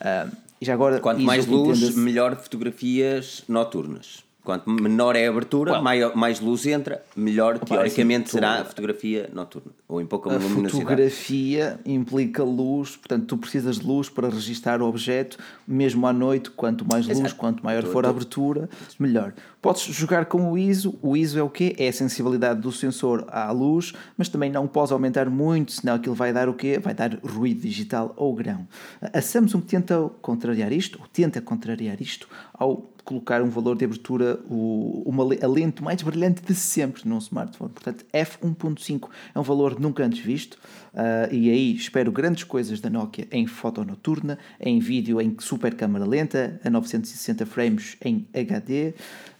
Ah, 0.00 0.28
e 0.60 0.64
já 0.64 0.74
agora, 0.74 1.00
Quanto 1.00 1.20
mais 1.22 1.44
luz, 1.44 1.96
melhor 1.96 2.36
fotografias 2.36 3.42
noturnas. 3.48 4.24
Quanto 4.44 4.68
menor 4.68 5.14
é 5.14 5.26
a 5.26 5.30
abertura, 5.30 5.80
maior, 5.80 6.16
mais 6.16 6.40
luz 6.40 6.66
entra, 6.66 7.00
melhor 7.14 7.60
teoricamente 7.60 8.24
assim, 8.24 8.32
será 8.32 8.60
a 8.60 8.64
fotografia 8.64 9.30
noturna. 9.32 9.70
Ou 9.86 10.00
em 10.00 10.06
pouca 10.06 10.30
A 10.30 10.32
luminosidade. 10.32 10.72
fotografia 10.72 11.78
implica 11.86 12.42
luz, 12.42 12.96
portanto, 12.96 13.26
tu 13.26 13.36
precisas 13.36 13.78
de 13.78 13.86
luz 13.86 14.08
para 14.08 14.28
registrar 14.28 14.82
o 14.82 14.86
objeto, 14.86 15.38
mesmo 15.66 16.06
à 16.08 16.12
noite. 16.12 16.50
Quanto 16.50 16.84
mais 16.84 17.06
luz, 17.06 17.20
Exato. 17.20 17.36
quanto 17.36 17.64
maior 17.64 17.84
for 17.84 18.04
a 18.04 18.08
abertura, 18.08 18.68
melhor. 18.98 19.32
Podes 19.60 19.82
jogar 19.82 20.26
com 20.26 20.50
o 20.50 20.58
ISO. 20.58 20.98
O 21.00 21.16
ISO 21.16 21.38
é 21.38 21.42
o 21.42 21.48
quê? 21.48 21.76
É 21.78 21.86
a 21.86 21.92
sensibilidade 21.92 22.60
do 22.60 22.72
sensor 22.72 23.24
à 23.28 23.52
luz, 23.52 23.92
mas 24.18 24.28
também 24.28 24.50
não 24.50 24.66
podes 24.66 24.90
aumentar 24.90 25.30
muito, 25.30 25.70
senão 25.70 25.94
aquilo 25.94 26.16
vai 26.16 26.32
dar 26.32 26.48
o 26.48 26.54
quê? 26.54 26.80
Vai 26.80 26.94
dar 26.94 27.16
ruído 27.22 27.60
digital 27.60 28.12
ou 28.16 28.34
grão. 28.34 28.66
A 29.00 29.20
Samsung 29.20 29.60
tenta 29.60 30.10
contrariar 30.20 30.72
isto, 30.72 30.98
ou 31.00 31.06
tenta 31.06 31.40
contrariar 31.40 32.02
isto, 32.02 32.26
ao 32.52 32.91
colocar 33.04 33.42
um 33.42 33.48
valor 33.50 33.76
de 33.76 33.84
abertura, 33.84 34.38
o- 34.48 35.02
uma, 35.06 35.22
a 35.24 35.46
lente 35.48 35.82
mais 35.82 36.00
brilhante 36.02 36.42
de 36.42 36.54
sempre 36.54 37.02
num 37.08 37.18
smartphone. 37.18 37.70
Portanto, 37.70 38.04
f1.5 38.12 39.08
é 39.34 39.38
um 39.38 39.42
valor 39.42 39.78
nunca 39.80 40.04
antes 40.04 40.20
visto 40.20 40.58
ah, 40.94 41.28
e 41.30 41.50
aí 41.50 41.74
espero 41.74 42.12
grandes 42.12 42.44
coisas 42.44 42.80
da 42.80 42.88
Nokia 42.90 43.26
em 43.30 43.46
foto 43.46 43.84
noturna, 43.84 44.38
em 44.60 44.78
vídeo 44.78 45.20
em 45.20 45.36
super 45.40 45.74
câmara 45.74 46.04
lenta, 46.04 46.60
a 46.64 46.70
960 46.70 47.44
frames 47.46 47.96
em 48.04 48.26
HD, 48.34 48.94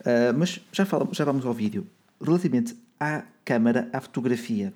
ah, 0.05 0.33
mas 0.37 0.61
já, 0.73 0.85
falamos, 0.85 1.17
já 1.17 1.25
vamos 1.25 1.45
ao 1.47 1.53
vídeo. 1.55 1.87
Relativamente 2.21 2.77
à 2.99 3.25
câmara, 3.45 3.89
à 3.93 4.01
fotografia, 4.01 4.73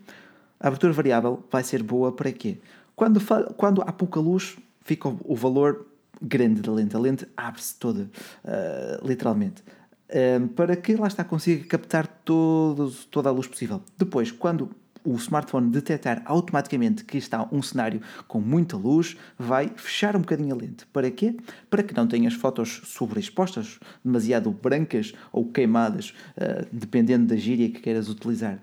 a 0.59 0.69
abertura 0.69 0.93
variável 0.93 1.45
vai 1.51 1.63
ser 1.63 1.83
boa 1.83 2.11
para 2.13 2.33
quê? 2.33 2.59
Quando, 2.95 3.21
quando 3.57 3.83
há 3.83 3.93
pouca 3.93 4.19
luz, 4.19 4.57
fica 4.83 5.09
o 5.09 5.35
valor 5.37 5.87
grande 6.21 6.63
da 6.63 6.73
lente. 6.73 6.97
A 6.97 6.99
lente 6.99 7.27
abre-se 7.37 7.75
toda, 7.77 8.11
ah, 8.45 9.01
literalmente. 9.05 9.63
Ah, 10.09 10.49
para 10.55 10.77
que 10.77 10.95
lá 10.97 11.09
está 11.09 11.25
consiga 11.25 11.65
captar 11.67 12.07
toda 12.07 13.29
a 13.29 13.33
luz 13.33 13.47
possível. 13.47 13.83
Depois, 13.99 14.31
quando 14.31 14.71
o 15.07 15.15
smartphone 15.17 15.71
detectar 15.71 16.21
automaticamente 16.25 17.05
que 17.05 17.17
está 17.17 17.49
um 17.53 17.63
cenário 17.63 18.03
com 18.27 18.41
muita 18.41 18.77
luz, 18.77 19.17
vai 19.39 19.71
fechar 19.77 20.17
um 20.17 20.21
bocadinho 20.21 20.53
a 20.53 20.59
lente. 20.59 20.85
Para 20.87 21.11
quê? 21.11 21.37
Para 21.71 21.83
que 21.85 21.95
não 21.95 22.09
tenhas 22.09 22.35
fotos 22.35 22.83
sobreexpostas, 22.85 23.79
demasiado 24.05 24.51
brancas 24.51 25.15
ou 25.31 25.47
queimadas, 25.47 26.13
ah, 26.37 26.67
dependendo 26.73 27.27
da 27.27 27.37
gíria 27.37 27.71
que 27.71 27.81
queiras 27.81 28.09
utilizar. 28.09 28.59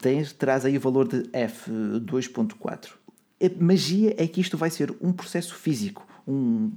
tens, 0.00 0.32
traz 0.32 0.64
aí 0.64 0.76
o 0.76 0.80
valor 0.80 1.06
de 1.06 1.22
f2.4. 1.30 2.90
A 3.40 3.62
magia 3.62 4.14
é 4.18 4.26
que 4.26 4.40
isto 4.40 4.56
vai 4.56 4.70
ser 4.70 4.92
um 5.00 5.12
processo 5.12 5.54
físico, 5.54 6.06
um, 6.26 6.70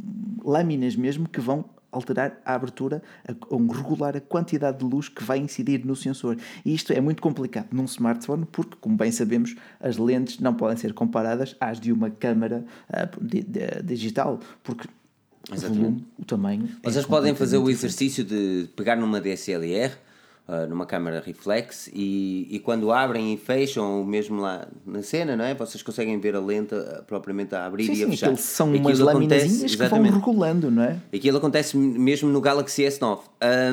lâminas 0.43 0.95
mesmo 0.95 1.27
que 1.27 1.39
vão 1.39 1.65
alterar 1.91 2.41
a 2.43 2.53
abertura, 2.53 3.01
um, 3.49 3.67
regular 3.67 4.17
a 4.17 4.21
quantidade 4.21 4.79
de 4.79 4.85
luz 4.85 5.07
que 5.07 5.23
vai 5.23 5.39
incidir 5.39 5.85
no 5.85 5.95
sensor. 5.95 6.37
E 6.65 6.73
isto 6.73 6.91
é 6.91 6.99
muito 6.99 7.21
complicado 7.21 7.67
num 7.71 7.85
smartphone 7.85 8.45
porque, 8.51 8.75
como 8.81 8.97
bem 8.97 9.11
sabemos, 9.11 9.55
as 9.79 9.97
lentes 9.97 10.39
não 10.39 10.53
podem 10.53 10.75
ser 10.75 10.93
comparadas 10.93 11.55
às 11.59 11.79
de 11.79 11.91
uma 11.91 12.09
câmara 12.09 12.65
uh, 12.89 13.23
de, 13.23 13.41
de, 13.41 13.81
digital, 13.83 14.39
porque 14.61 14.89
Exatamente. 15.51 15.79
o 15.79 15.83
volume, 15.83 16.07
o 16.19 16.25
tamanho. 16.25 16.69
Vocês 16.83 17.05
é 17.05 17.07
podem 17.07 17.33
fazer 17.33 17.57
o 17.57 17.69
exercício 17.69 18.23
de 18.23 18.67
pegar 18.75 18.95
numa 18.95 19.21
DSLR 19.21 19.93
uh, 20.47 20.67
numa 20.67 20.85
câmara 20.85 21.21
reflex 21.25 21.89
e, 21.93 22.47
e 22.49 22.59
quando 22.59 22.91
abrem 22.91 23.33
e 23.33 23.37
fecham, 23.37 24.03
mesmo 24.03 24.41
lá 24.41 24.67
na 24.85 25.01
cena, 25.01 25.35
não 25.35 25.45
é? 25.45 25.53
Vocês 25.53 25.81
conseguem 25.83 26.19
ver 26.19 26.35
a 26.35 26.39
lente 26.39 26.73
uh, 26.73 27.03
propriamente 27.05 27.55
a 27.55 27.65
abrir 27.65 27.85
sim, 27.85 27.91
e 27.91 27.93
a 27.93 28.05
sim, 28.05 28.11
fechar. 28.11 28.37
São 28.37 28.69
Aquilo 28.69 28.87
umas 28.87 28.99
laminazinhas 28.99 29.75
que 29.75 29.87
vão 29.87 30.01
regulando, 30.01 30.71
não 30.71 30.83
é? 30.83 30.97
Aquilo 31.13 31.37
acontece 31.37 31.77
mesmo 31.77 32.29
no 32.29 32.41
Galaxy 32.41 32.83
S9. 32.83 33.19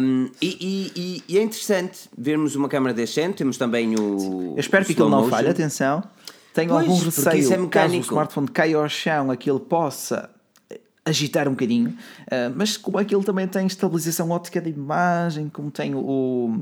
Um, 0.01 0.31
e, 0.41 0.93
e, 0.97 1.23
e, 1.29 1.39
é 1.39 1.43
interessante 1.43 2.09
vermos 2.17 2.57
uma 2.57 2.69
câmara 2.69 2.95
descente, 2.95 3.37
temos 3.37 3.57
também 3.57 3.95
o. 3.95 4.55
Eu 4.57 4.61
espero 4.61 4.85
que 4.85 4.93
aquilo 4.93 5.09
não 5.09 5.29
falhe, 5.29 5.49
atenção. 5.49 6.03
Tenho 6.55 6.69
pois, 6.69 6.87
algum 6.87 6.99
receio 7.03 7.53
é 7.53 7.67
caso 7.69 7.95
o 7.95 8.01
smartphone 8.01 8.49
caia 8.49 8.77
ao 8.77 8.89
chão, 8.89 9.31
aquilo 9.31 9.59
possa 9.59 10.29
agitar 11.05 11.49
um 11.49 11.53
bocadinho, 11.53 11.91
uh, 11.91 12.53
mas 12.55 12.77
como 12.77 12.99
aquilo 12.99 13.25
também 13.25 13.47
tem 13.49 13.67
estabilização 13.67 14.31
óptica 14.31 14.61
de 14.61 14.71
imagem, 14.71 15.49
como 15.49 15.71
tem 15.71 15.95
o, 15.95 16.61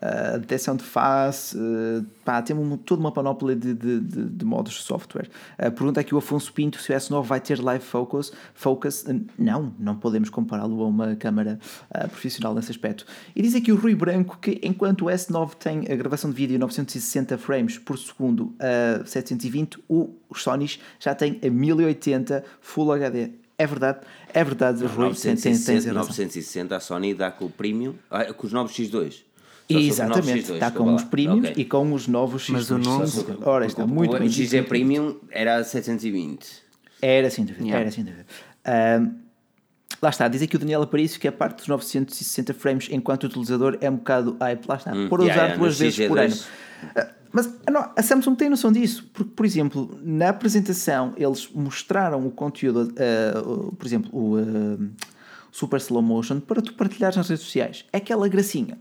a 0.00 0.36
detecção 0.36 0.76
de 0.76 0.84
face, 0.84 1.56
uh, 1.56 2.04
pá, 2.24 2.42
tem 2.42 2.54
um, 2.54 2.76
toda 2.76 3.00
uma 3.00 3.10
panóplia 3.10 3.56
de, 3.56 3.72
de, 3.72 4.00
de, 4.00 4.24
de 4.24 4.44
modos 4.44 4.74
de 4.74 4.82
software. 4.82 5.28
Uh, 5.58 5.70
pergunta 5.70 6.00
aqui 6.00 6.14
o 6.14 6.18
Afonso 6.18 6.52
Pinto 6.52 6.78
se 6.80 6.92
o 6.92 6.94
S9 6.94 7.22
vai 7.22 7.40
ter 7.40 7.62
live 7.62 7.82
focus. 7.82 8.32
focus. 8.54 9.04
Uh, 9.04 9.24
não, 9.38 9.72
não 9.78 9.96
podemos 9.96 10.28
compará-lo 10.28 10.82
a 10.82 10.86
uma 10.86 11.16
câmara 11.16 11.58
profissional 12.10 12.54
nesse 12.54 12.70
aspecto. 12.70 13.06
E 13.34 13.40
diz 13.40 13.54
aqui 13.54 13.72
o 13.72 13.76
Rui 13.76 13.94
Branco 13.94 14.38
que 14.38 14.60
enquanto 14.62 15.06
o 15.06 15.08
S9 15.08 15.54
tem 15.54 15.90
a 15.90 15.96
gravação 15.96 16.30
de 16.30 16.36
vídeo 16.36 16.56
a 16.56 16.58
960 16.58 17.38
frames 17.38 17.78
por 17.78 17.96
segundo 17.98 18.54
a 18.58 19.04
720, 19.04 19.78
o 19.88 20.14
Sony 20.34 20.78
já 20.98 21.14
tem 21.14 21.40
a 21.42 21.48
1080 21.48 22.44
Full 22.60 22.92
HD. 22.92 23.45
É 23.58 23.66
verdade, 23.66 24.00
é 24.34 24.44
verdade, 24.44 24.84
Rui, 24.84 25.08
960, 25.08 25.92
960 25.92 26.76
a 26.76 26.80
Sony 26.80 27.14
dá 27.14 27.30
com 27.30 27.46
o 27.46 27.50
Premium, 27.50 27.94
ah, 28.10 28.32
com 28.32 28.46
os 28.46 28.52
novos 28.52 28.72
X2. 28.72 29.22
Exatamente, 29.68 30.52
está 30.52 30.70
com 30.70 30.94
os 30.94 31.02
Premiums 31.04 31.50
okay. 31.50 31.62
e 31.62 31.64
com 31.64 31.92
os 31.92 32.06
novos 32.06 32.44
X2. 32.44 32.52
Mas 32.52 32.70
o 32.70 32.78
novo, 32.78 33.38
ora, 33.44 33.66
está 33.66 33.84
o, 33.84 33.88
muito 33.88 34.14
o, 34.14 34.18
bem. 34.18 34.28
O 34.28 34.30
XG 34.30 34.62
Premium 34.62 35.16
era 35.30 35.64
720. 35.64 36.46
Era 37.00 37.30
sem 37.30 37.44
dúvida, 37.44 37.64
yeah. 37.64 37.80
era 37.80 37.90
dúvida. 37.90 38.26
Um, 39.00 39.14
lá 40.02 40.10
está, 40.10 40.28
diz 40.28 40.42
aqui 40.42 40.56
o 40.56 40.58
Daniel 40.58 40.82
Aparício 40.82 41.18
que 41.18 41.26
a 41.26 41.32
parte 41.32 41.56
dos 41.56 41.68
960 41.68 42.54
frames 42.54 42.88
enquanto 42.90 43.24
utilizador 43.24 43.78
é 43.80 43.90
um 43.90 43.96
bocado 43.96 44.36
hype, 44.38 44.66
lá 44.66 44.76
está, 44.76 44.92
hum, 44.92 45.08
por 45.08 45.20
yeah, 45.20 45.34
usar 45.34 45.44
yeah, 45.44 45.58
duas 45.58 45.78
vezes 45.78 46.06
por 46.06 46.18
ano. 46.18 46.36
Mas 47.36 47.54
a 47.94 48.02
Samsung 48.02 48.34
tem 48.34 48.48
noção 48.48 48.72
disso, 48.72 49.10
porque, 49.12 49.30
por 49.36 49.44
exemplo, 49.44 50.00
na 50.02 50.30
apresentação 50.30 51.12
eles 51.18 51.46
mostraram 51.52 52.26
o 52.26 52.30
conteúdo, 52.30 52.94
uh, 52.94 53.76
por 53.76 53.86
exemplo, 53.86 54.08
o 54.10 54.38
uh, 54.38 54.90
Super 55.52 55.76
Slow 55.76 56.00
Motion, 56.00 56.40
para 56.40 56.62
tu 56.62 56.72
partilhares 56.72 57.14
nas 57.14 57.28
redes 57.28 57.44
sociais. 57.44 57.84
É 57.92 57.98
aquela 57.98 58.26
gracinha, 58.26 58.78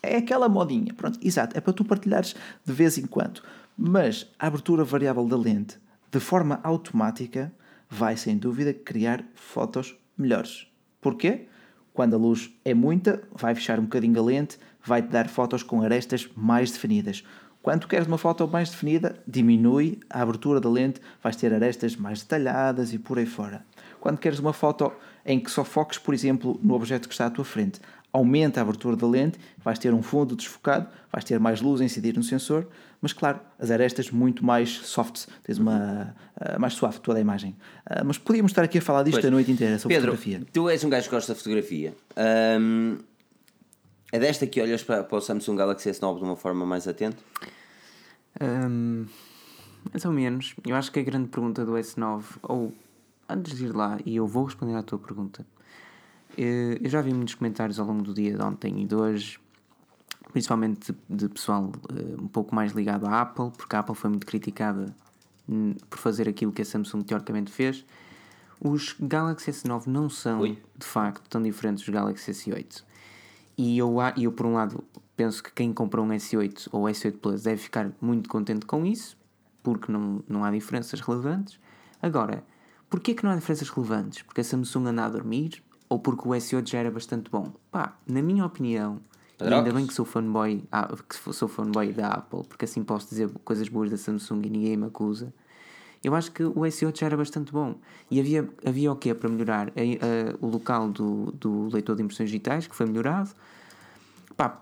é 0.00 0.18
aquela 0.18 0.48
modinha. 0.48 0.94
Pronto, 0.94 1.18
exato, 1.20 1.58
é 1.58 1.60
para 1.60 1.72
tu 1.72 1.84
partilhares 1.84 2.36
de 2.64 2.72
vez 2.72 2.96
em 2.96 3.06
quando. 3.06 3.42
Mas 3.76 4.30
a 4.38 4.46
abertura 4.46 4.84
variável 4.84 5.26
da 5.26 5.36
lente, 5.36 5.76
de 6.08 6.20
forma 6.20 6.60
automática, 6.62 7.52
vai 7.90 8.16
sem 8.16 8.38
dúvida 8.38 8.72
criar 8.72 9.24
fotos 9.34 9.96
melhores. 10.16 10.68
Porquê? 11.00 11.48
Quando 11.92 12.14
a 12.14 12.18
luz 12.18 12.52
é 12.64 12.72
muita, 12.72 13.20
vai 13.32 13.52
fechar 13.52 13.80
um 13.80 13.84
bocadinho 13.84 14.20
a 14.20 14.22
lente, 14.22 14.60
vai-te 14.84 15.08
dar 15.08 15.28
fotos 15.28 15.64
com 15.64 15.82
arestas 15.82 16.28
mais 16.36 16.70
definidas. 16.70 17.24
Quando 17.66 17.88
queres 17.88 18.06
uma 18.06 18.16
foto 18.16 18.46
mais 18.46 18.70
definida, 18.70 19.16
diminui 19.26 19.98
a 20.08 20.22
abertura 20.22 20.60
da 20.60 20.70
lente, 20.70 21.00
vais 21.20 21.34
ter 21.34 21.52
arestas 21.52 21.96
mais 21.96 22.22
detalhadas 22.22 22.92
e 22.92 22.98
por 22.98 23.18
aí 23.18 23.26
fora. 23.26 23.66
Quando 23.98 24.18
queres 24.18 24.38
uma 24.38 24.52
foto 24.52 24.92
em 25.24 25.40
que 25.40 25.50
só 25.50 25.64
foques, 25.64 25.98
por 25.98 26.14
exemplo, 26.14 26.60
no 26.62 26.74
objeto 26.74 27.08
que 27.08 27.14
está 27.14 27.26
à 27.26 27.30
tua 27.30 27.44
frente, 27.44 27.80
aumenta 28.12 28.60
a 28.60 28.62
abertura 28.62 28.94
da 28.94 29.04
lente, 29.08 29.40
vais 29.64 29.80
ter 29.80 29.92
um 29.92 30.00
fundo 30.00 30.36
desfocado, 30.36 30.86
vais 31.10 31.24
ter 31.24 31.40
mais 31.40 31.60
luz 31.60 31.80
a 31.80 31.84
incidir 31.84 32.14
no 32.16 32.22
sensor, 32.22 32.68
mas 33.02 33.12
claro, 33.12 33.40
as 33.58 33.68
arestas 33.68 34.12
muito 34.12 34.44
mais 34.44 34.70
soft, 34.70 35.26
tens 35.42 35.58
uma 35.58 36.14
uh, 36.40 36.60
mais 36.60 36.74
suave 36.74 37.00
toda 37.00 37.18
a 37.18 37.20
imagem. 37.20 37.56
Uh, 37.90 38.04
mas 38.04 38.16
podíamos 38.16 38.52
estar 38.52 38.62
aqui 38.62 38.78
a 38.78 38.80
falar 38.80 39.02
disto 39.02 39.16
pois. 39.16 39.26
a 39.26 39.30
noite 39.32 39.50
inteira 39.50 39.76
sobre 39.76 39.96
Pedro, 39.96 40.12
fotografia. 40.12 40.46
Tu 40.52 40.70
és 40.70 40.84
um 40.84 40.88
gajo 40.88 41.08
que 41.08 41.14
gosta 41.16 41.32
de 41.32 41.38
fotografia. 41.40 41.92
Um, 42.16 42.98
é 44.16 44.18
desta 44.18 44.46
que 44.46 44.60
olhas 44.62 44.82
para, 44.82 45.04
para 45.04 45.18
o 45.18 45.20
Samsung 45.20 45.56
Galaxy 45.56 45.90
S9 45.90 46.18
de 46.18 46.24
uma 46.24 46.36
forma 46.36 46.64
mais 46.64 46.88
atenta? 46.88 47.18
Um, 48.40 49.06
mais 49.92 50.04
ou 50.04 50.12
menos. 50.12 50.54
Eu 50.66 50.74
acho 50.74 50.90
que 50.90 50.98
a 50.98 51.02
grande 51.02 51.28
pergunta 51.28 51.64
do 51.66 51.72
S9, 51.72 52.22
ou 52.42 52.72
antes 53.28 53.56
de 53.56 53.66
ir 53.66 53.74
lá, 53.74 53.98
e 54.06 54.16
eu 54.16 54.26
vou 54.26 54.44
responder 54.44 54.74
à 54.74 54.82
tua 54.82 54.98
pergunta, 54.98 55.46
eh, 56.36 56.78
eu 56.82 56.88
já 56.88 57.02
vi 57.02 57.12
muitos 57.12 57.34
comentários 57.34 57.78
ao 57.78 57.86
longo 57.86 58.02
do 58.02 58.14
dia 58.14 58.34
de 58.34 58.42
ontem 58.42 58.82
e 58.82 58.86
de 58.86 58.94
hoje, 58.94 59.38
principalmente 60.32 60.94
de, 61.08 61.28
pessoal 61.28 61.64
uh, 61.64 62.22
um 62.22 62.28
pouco 62.28 62.54
mais 62.54 62.72
ligado 62.72 63.06
à 63.06 63.20
Apple, 63.20 63.50
porque 63.56 63.76
a 63.76 63.80
Apple 63.80 63.94
foi 63.94 64.10
muito 64.10 64.26
criticada 64.26 64.94
por 65.90 65.98
fazer 65.98 66.28
aquilo 66.28 66.52
que 66.52 66.62
a 66.62 66.64
Samsung 66.64 67.02
teoricamente 67.02 67.52
fez. 67.52 67.84
Os 68.60 68.96
Galaxy 68.98 69.50
S9 69.50 69.86
não 69.86 70.08
são, 70.08 70.40
Oi. 70.40 70.58
de 70.76 70.86
facto, 70.86 71.28
tão 71.28 71.42
diferentes 71.42 71.84
dos 71.84 71.94
Galaxy 71.94 72.32
S8. 72.32 72.82
E 73.56 73.78
eu, 73.78 73.96
eu, 74.16 74.32
por 74.32 74.46
um 74.46 74.54
lado, 74.54 74.84
penso 75.16 75.42
que 75.42 75.52
quem 75.52 75.72
comprou 75.72 76.04
um 76.04 76.10
S8 76.10 76.68
ou 76.72 76.84
S8 76.84 77.18
Plus 77.18 77.42
deve 77.42 77.56
ficar 77.56 77.90
muito 78.00 78.28
contente 78.28 78.66
com 78.66 78.84
isso, 78.84 79.16
porque 79.62 79.90
não, 79.90 80.22
não 80.28 80.44
há 80.44 80.50
diferenças 80.50 81.00
relevantes. 81.00 81.58
Agora, 82.02 82.44
porquê 82.90 83.14
que 83.14 83.24
não 83.24 83.30
há 83.30 83.34
diferenças 83.34 83.68
relevantes? 83.70 84.22
Porque 84.22 84.42
a 84.42 84.44
Samsung 84.44 84.88
anda 84.88 85.06
a 85.06 85.08
dormir 85.08 85.62
ou 85.88 85.98
porque 85.98 86.28
o 86.28 86.32
S8 86.32 86.68
já 86.68 86.78
era 86.78 86.90
bastante 86.90 87.30
bom? 87.30 87.52
Pá, 87.70 87.96
na 88.06 88.20
minha 88.20 88.44
opinião, 88.44 89.00
ainda 89.40 89.72
bem 89.72 89.86
que 89.86 89.94
sou 89.94 90.04
fanboy, 90.04 90.64
ah, 90.70 90.94
que 91.08 91.32
sou 91.32 91.48
fanboy 91.48 91.92
da 91.92 92.08
Apple, 92.08 92.44
porque 92.46 92.64
assim 92.64 92.82
posso 92.84 93.08
dizer 93.08 93.30
coisas 93.44 93.68
boas 93.68 93.90
da 93.90 93.96
Samsung 93.96 94.42
e 94.44 94.50
ninguém 94.50 94.76
me 94.76 94.86
acusa. 94.86 95.32
Eu 96.06 96.14
acho 96.14 96.30
que 96.30 96.44
o 96.44 96.54
S8 96.54 97.00
já 97.00 97.06
era 97.06 97.16
bastante 97.16 97.50
bom. 97.50 97.74
E 98.10 98.20
havia, 98.20 98.48
havia 98.64 98.92
o 98.92 98.96
quê 98.96 99.12
para 99.12 99.28
melhorar? 99.28 99.72
o 100.40 100.46
local 100.46 100.88
do, 100.88 101.32
do 101.32 101.68
leitor 101.68 101.96
de 101.96 102.02
impressões 102.02 102.30
digitais, 102.30 102.66
que 102.66 102.76
foi 102.76 102.86
melhorado 102.86 103.30
pá, 104.36 104.58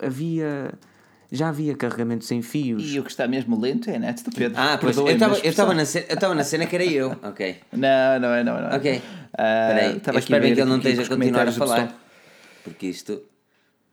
havia. 0.00 0.72
Já 1.30 1.50
havia 1.50 1.74
carregamento 1.74 2.24
sem 2.24 2.40
fios. 2.40 2.90
E 2.90 2.98
o 2.98 3.04
que 3.04 3.10
está 3.10 3.28
mesmo 3.28 3.60
lento 3.60 3.90
é 3.90 3.96
a 3.96 3.98
net 3.98 4.24
do 4.24 4.30
Pedro. 4.30 4.58
Ah, 4.58 4.78
pois 4.80 4.96
eu 4.96 5.06
estava 5.08 5.74
na, 5.74 5.84
cena, 5.84 6.06
eu 6.08 6.34
na 6.34 6.42
cena 6.42 6.64
que 6.64 6.74
era 6.74 6.84
eu. 6.86 7.14
Ok. 7.22 7.56
Não, 7.70 8.18
não 8.18 8.28
é, 8.32 8.42
não, 8.42 8.58
não. 8.58 8.74
Ok. 8.74 8.96
Uh, 8.96 9.02
Peraí, 9.36 10.02
eu 10.06 10.18
espero 10.18 10.42
bem 10.42 10.54
que 10.54 10.60
ele 10.62 10.70
não 10.70 10.78
esteja 10.78 11.02
a 11.02 11.08
continuar 11.08 11.48
a 11.48 11.52
falar. 11.52 12.00
Porque 12.64 12.86
isto. 12.86 13.20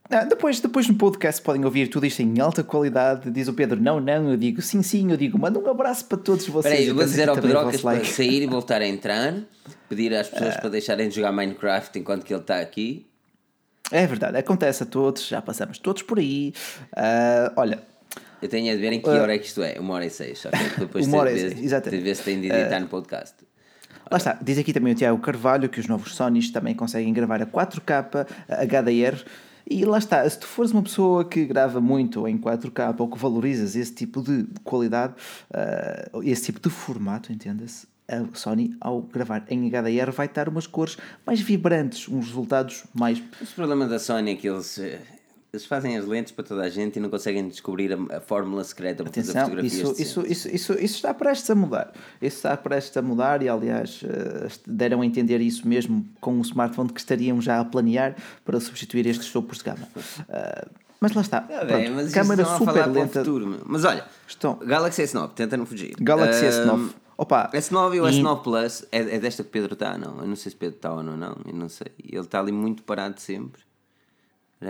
Ah, 0.09 0.23
depois, 0.23 0.59
depois 0.59 0.87
no 0.87 0.95
podcast 0.95 1.41
podem 1.41 1.65
ouvir 1.65 1.87
tudo 1.87 2.05
isto 2.05 2.21
em 2.21 2.39
alta 2.39 2.63
qualidade. 2.63 3.31
Diz 3.31 3.47
o 3.47 3.53
Pedro, 3.53 3.81
não, 3.81 3.99
não. 3.99 4.29
Eu 4.29 4.37
digo, 4.37 4.61
sim, 4.61 4.83
sim. 4.83 5.09
Eu 5.09 5.17
digo, 5.17 5.37
manda 5.39 5.57
um 5.57 5.67
abraço 5.67 6.05
para 6.05 6.17
todos 6.17 6.47
vocês. 6.47 6.73
Peraí, 6.73 6.87
eu 6.87 6.95
vou 6.95 7.03
dizer 7.03 7.27
ao 7.27 7.35
Pedrocas 7.35 7.81
para 7.81 7.93
like. 7.93 8.07
sair 8.07 8.43
e 8.43 8.47
voltar 8.47 8.81
a 8.81 8.87
entrar. 8.87 9.33
Pedir 9.89 10.13
às 10.13 10.29
pessoas 10.29 10.55
uh, 10.55 10.61
para 10.61 10.69
deixarem 10.69 11.09
de 11.09 11.15
jogar 11.15 11.31
Minecraft 11.31 11.97
enquanto 11.97 12.23
que 12.23 12.33
ele 12.33 12.41
está 12.41 12.59
aqui. 12.59 13.05
É 13.91 14.05
verdade, 14.07 14.37
acontece 14.37 14.83
a 14.83 14.85
todos, 14.85 15.27
já 15.27 15.41
passamos 15.41 15.77
todos 15.77 16.01
por 16.01 16.19
aí. 16.19 16.53
Uh, 16.93 17.53
olha. 17.55 17.83
Eu 18.41 18.49
tenho 18.49 18.73
a 18.73 18.77
ver 18.77 18.93
em 18.93 19.01
que 19.01 19.09
hora 19.09 19.33
é 19.33 19.37
que 19.37 19.45
isto 19.45 19.61
é, 19.63 19.79
uma 19.79 19.93
hora 19.95 20.05
e 20.05 20.09
seis, 20.09 20.39
só 20.39 20.49
que 20.49 20.57
depois 20.81 21.07
uma 21.07 21.19
hora 21.19 21.31
e 21.31 21.39
seis, 21.39 21.63
exatamente. 21.63 22.03
ver 22.03 22.15
se 22.15 22.23
tem 22.23 22.41
de 22.41 22.51
editar 22.51 22.77
uh, 22.77 22.81
no 22.81 22.87
podcast. 22.87 23.35
Lá 24.09 24.17
está, 24.17 24.37
diz 24.41 24.57
aqui 24.57 24.73
também 24.73 24.93
o 24.93 24.95
Tiago 24.95 25.19
Carvalho 25.19 25.69
que 25.69 25.79
os 25.79 25.87
novos 25.87 26.15
Sonys 26.15 26.51
também 26.51 26.75
conseguem 26.75 27.11
gravar 27.13 27.41
a 27.41 27.45
4K 27.45 28.27
HDR. 28.47 29.23
E 29.67 29.83
lá 29.83 29.97
está, 29.97 30.29
se 30.29 30.39
tu 30.39 30.45
fores 30.45 30.71
uma 30.71 30.83
pessoa 30.83 31.25
que 31.25 31.43
grava 31.45 31.81
muito 31.81 32.27
em 32.27 32.37
4K 32.37 32.95
ou 32.99 33.07
que 33.07 33.17
valorizas 33.17 33.75
esse 33.75 33.93
tipo 33.93 34.21
de 34.21 34.45
qualidade, 34.63 35.13
uh, 35.49 36.21
esse 36.23 36.45
tipo 36.45 36.59
de 36.59 36.69
formato, 36.69 37.33
entenda-se, 37.33 37.87
a 38.07 38.23
Sony, 38.33 38.75
ao 38.79 39.01
gravar 39.01 39.43
em 39.49 39.67
HDR, 39.69 40.11
vai 40.11 40.27
dar 40.27 40.47
umas 40.47 40.67
cores 40.67 40.97
mais 41.25 41.41
vibrantes, 41.41 42.07
uns 42.07 42.27
resultados 42.27 42.83
mais. 42.93 43.19
O 43.19 43.55
problema 43.55 43.87
da 43.87 43.97
Sony 43.97 44.31
é 44.31 44.35
que 44.35 44.47
eles, 44.47 44.77
eh, 44.77 45.01
eles 45.55 45.65
fazem 45.65 45.97
as 45.97 46.05
lentes 46.05 46.31
para 46.31 46.43
toda 46.45 46.61
a 46.63 46.69
gente 46.69 46.97
e 46.97 46.99
não 46.99 47.09
conseguem 47.09 47.47
descobrir 47.47 47.91
a, 47.93 48.17
a 48.17 48.21
fórmula 48.21 48.63
secreta 48.63 49.03
para 49.03 49.09
Atenção, 49.09 49.33
fazer 49.33 49.45
fotografias. 49.45 49.73
Isso, 49.99 50.01
isso, 50.01 50.25
isso, 50.27 50.49
isso, 50.49 50.73
isso 50.73 50.95
está 50.95 51.13
prestes 51.13 51.49
a 51.49 51.55
mudar. 51.55 51.91
Isso 52.21 52.37
está 52.37 52.55
prestes 52.57 52.95
a 52.97 53.01
mudar 53.01 53.41
e, 53.41 53.49
aliás, 53.49 54.01
eh, 54.03 54.47
deram 54.67 55.01
a 55.01 55.05
entender 55.05 55.41
isso 55.41 55.67
mesmo 55.67 56.05
com 56.21 56.37
o 56.37 56.41
smartphone 56.41 56.89
que 56.91 56.99
estariam 56.99 57.41
já 57.41 57.59
a 57.59 57.65
planear 57.65 58.15
para 58.43 58.59
substituir 58.59 59.05
estes 59.07 59.31
topos 59.31 59.57
de 59.59 59.63
gama. 59.63 59.87
Uh, 59.95 60.69
Mas 60.99 61.13
lá 61.13 61.21
está. 61.21 61.41
Tá 61.41 61.65
Pronto, 61.65 61.95
bem, 61.95 62.11
câmara 62.11 62.45
super 62.45 62.87
lenta. 62.87 63.19
futuro. 63.19 63.61
Mas 63.65 63.83
olha, 63.85 64.05
Estão- 64.27 64.57
Galaxy 64.59 65.03
S9, 65.03 65.29
tenta 65.35 65.55
não 65.57 65.65
fugir. 65.65 65.95
Galaxy 65.99 66.45
Ahm, 66.45 66.49
S9. 66.67 66.89
Opa, 67.17 67.49
S9 67.53 67.95
e 67.95 68.01
o 68.01 68.09
e- 68.09 68.11
S9 68.21 68.43
Plus 68.43 68.85
é, 68.91 68.99
é 69.15 69.19
desta 69.19 69.43
que 69.43 69.49
Pedro 69.49 69.73
está, 69.73 69.97
não? 69.97 70.19
Eu 70.19 70.27
não 70.27 70.35
sei 70.35 70.49
se 70.51 70.55
Pedro 70.57 70.75
está 70.75 70.93
ou 70.93 71.01
não, 71.03 71.15
não. 71.15 71.37
Eu 71.45 71.53
não 71.53 71.69
sei. 71.69 71.87
Ele 72.03 72.19
está 72.21 72.39
ali 72.39 72.51
muito 72.51 72.83
parado 72.83 73.19
sempre. 73.21 73.61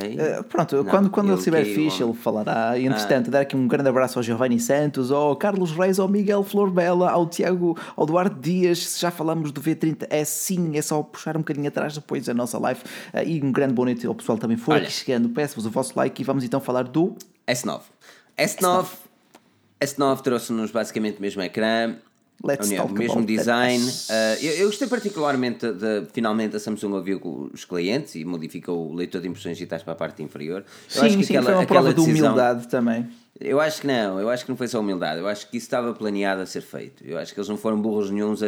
Eh, 0.04 0.42
Pronto, 0.44 0.76
Não, 0.78 0.86
quando, 0.86 1.10
quando 1.10 1.28
ele 1.30 1.38
estiver 1.38 1.64
fixe, 1.66 2.04
ele 2.04 2.14
falará. 2.14 2.78
E, 2.78 2.86
entretanto, 2.86 3.30
dar 3.32 3.42
aqui 3.42 3.56
um 3.56 3.68
grande 3.68 3.90
abraço 3.90 4.20
ao 4.20 4.24
Giovanni 4.24 4.60
Santos, 4.60 5.12
ao 5.12 5.36
Carlos 5.36 5.72
Reis, 5.72 6.00
ao 6.00 6.08
Miguel 6.08 6.44
Florbela, 6.44 7.10
ao 7.10 7.26
Tiago, 7.28 7.78
ao 7.96 8.06
Duarte 8.06 8.36
Dias. 8.40 8.80
Se 8.88 9.02
já 9.02 9.12
falamos 9.12 9.52
do 9.52 9.62
V30, 9.62 10.08
é 10.10 10.24
sim, 10.26 10.78
é 10.78 10.82
só 10.82 11.02
puxar 11.04 11.36
um 11.36 11.40
bocadinho 11.40 11.68
atrás 11.68 11.94
depois 11.96 12.26
da 12.26 12.34
nossa 12.34 12.58
live. 12.58 12.82
Eh, 13.14 13.26
E 13.26 13.42
um 13.44 13.52
grande 13.52 13.74
boa 13.74 13.86
noite 13.86 14.06
ao 14.06 14.16
pessoal 14.16 14.38
também 14.38 14.58
Olha. 14.68 14.84
aqui 14.84 14.92
chegando. 14.92 15.30
Peço-vos 15.30 15.66
o 15.66 15.70
vosso 15.70 15.94
like 15.96 16.22
e 16.22 16.26
vamos 16.26 16.44
então 16.44 16.60
falar 16.60 16.84
do. 16.84 17.16
S9. 17.48 17.82
S9, 18.38 18.86
S9 19.80 20.22
trouxe-nos 20.22 20.72
basicamente 20.72 21.20
o 21.20 21.22
mesmo 21.22 21.42
ecrã, 21.42 21.96
Let's 22.44 22.70
o 22.70 22.76
talk 22.76 22.94
mesmo 22.94 23.26
design. 23.26 23.84
Uh, 23.84 24.44
eu, 24.44 24.54
eu 24.54 24.68
gostei 24.68 24.88
particularmente 24.88 25.72
de, 25.72 26.06
finalmente 26.14 26.56
a 26.56 26.60
Samsung 26.60 26.94
ouviu 26.94 27.50
os 27.54 27.66
clientes 27.66 28.16
e 28.16 28.26
modificou 28.26 28.92
o 28.92 28.94
leitor 28.94 29.22
de 29.22 29.28
impressões 29.28 29.58
digitais 29.58 29.84
para 29.84 29.94
a 29.94 29.96
parte 29.96 30.22
inferior. 30.22 30.64
Eu 30.96 31.10
sim, 31.10 31.24
sim, 31.24 31.42
foi 31.42 31.54
uma 31.54 31.66
prova 31.66 31.94
de 31.94 32.00
humildade 32.00 32.68
também. 32.68 33.08
Eu 33.40 33.60
acho 33.60 33.82
que 33.82 33.88
não, 33.88 34.18
eu 34.18 34.30
acho 34.30 34.46
que 34.46 34.50
não 34.50 34.56
foi 34.56 34.68
só 34.68 34.80
humildade, 34.80 35.20
eu 35.20 35.28
acho 35.28 35.50
que 35.50 35.58
isso 35.58 35.66
estava 35.66 35.94
planeado 35.94 36.42
a 36.42 36.46
ser 36.46 36.62
feito. 36.62 37.04
Eu 37.06 37.18
acho 37.18 37.34
que 37.34 37.40
eles 37.40 37.50
não 37.50 37.58
foram 37.58 37.82
burros 37.82 38.10
nenhums 38.10 38.42
a, 38.42 38.48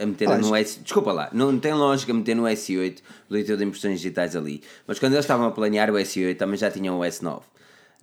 a 0.00 0.06
meter 0.06 0.28
no 0.38 0.54
S. 0.54 0.78
Desculpa 0.78 1.10
lá, 1.10 1.28
não 1.32 1.58
tem 1.58 1.74
lógica 1.74 2.14
meter 2.14 2.36
no 2.36 2.44
S8 2.44 2.98
o 3.28 3.32
leitor 3.32 3.56
de 3.56 3.64
impressões 3.64 4.00
digitais 4.00 4.36
ali. 4.36 4.62
Mas 4.86 5.00
quando 5.00 5.14
eles 5.14 5.24
estavam 5.24 5.46
a 5.46 5.50
planear 5.50 5.90
o 5.90 5.94
S8 5.94 6.36
também 6.36 6.56
já 6.56 6.70
tinham 6.70 7.00
o 7.00 7.02
S9. 7.02 7.40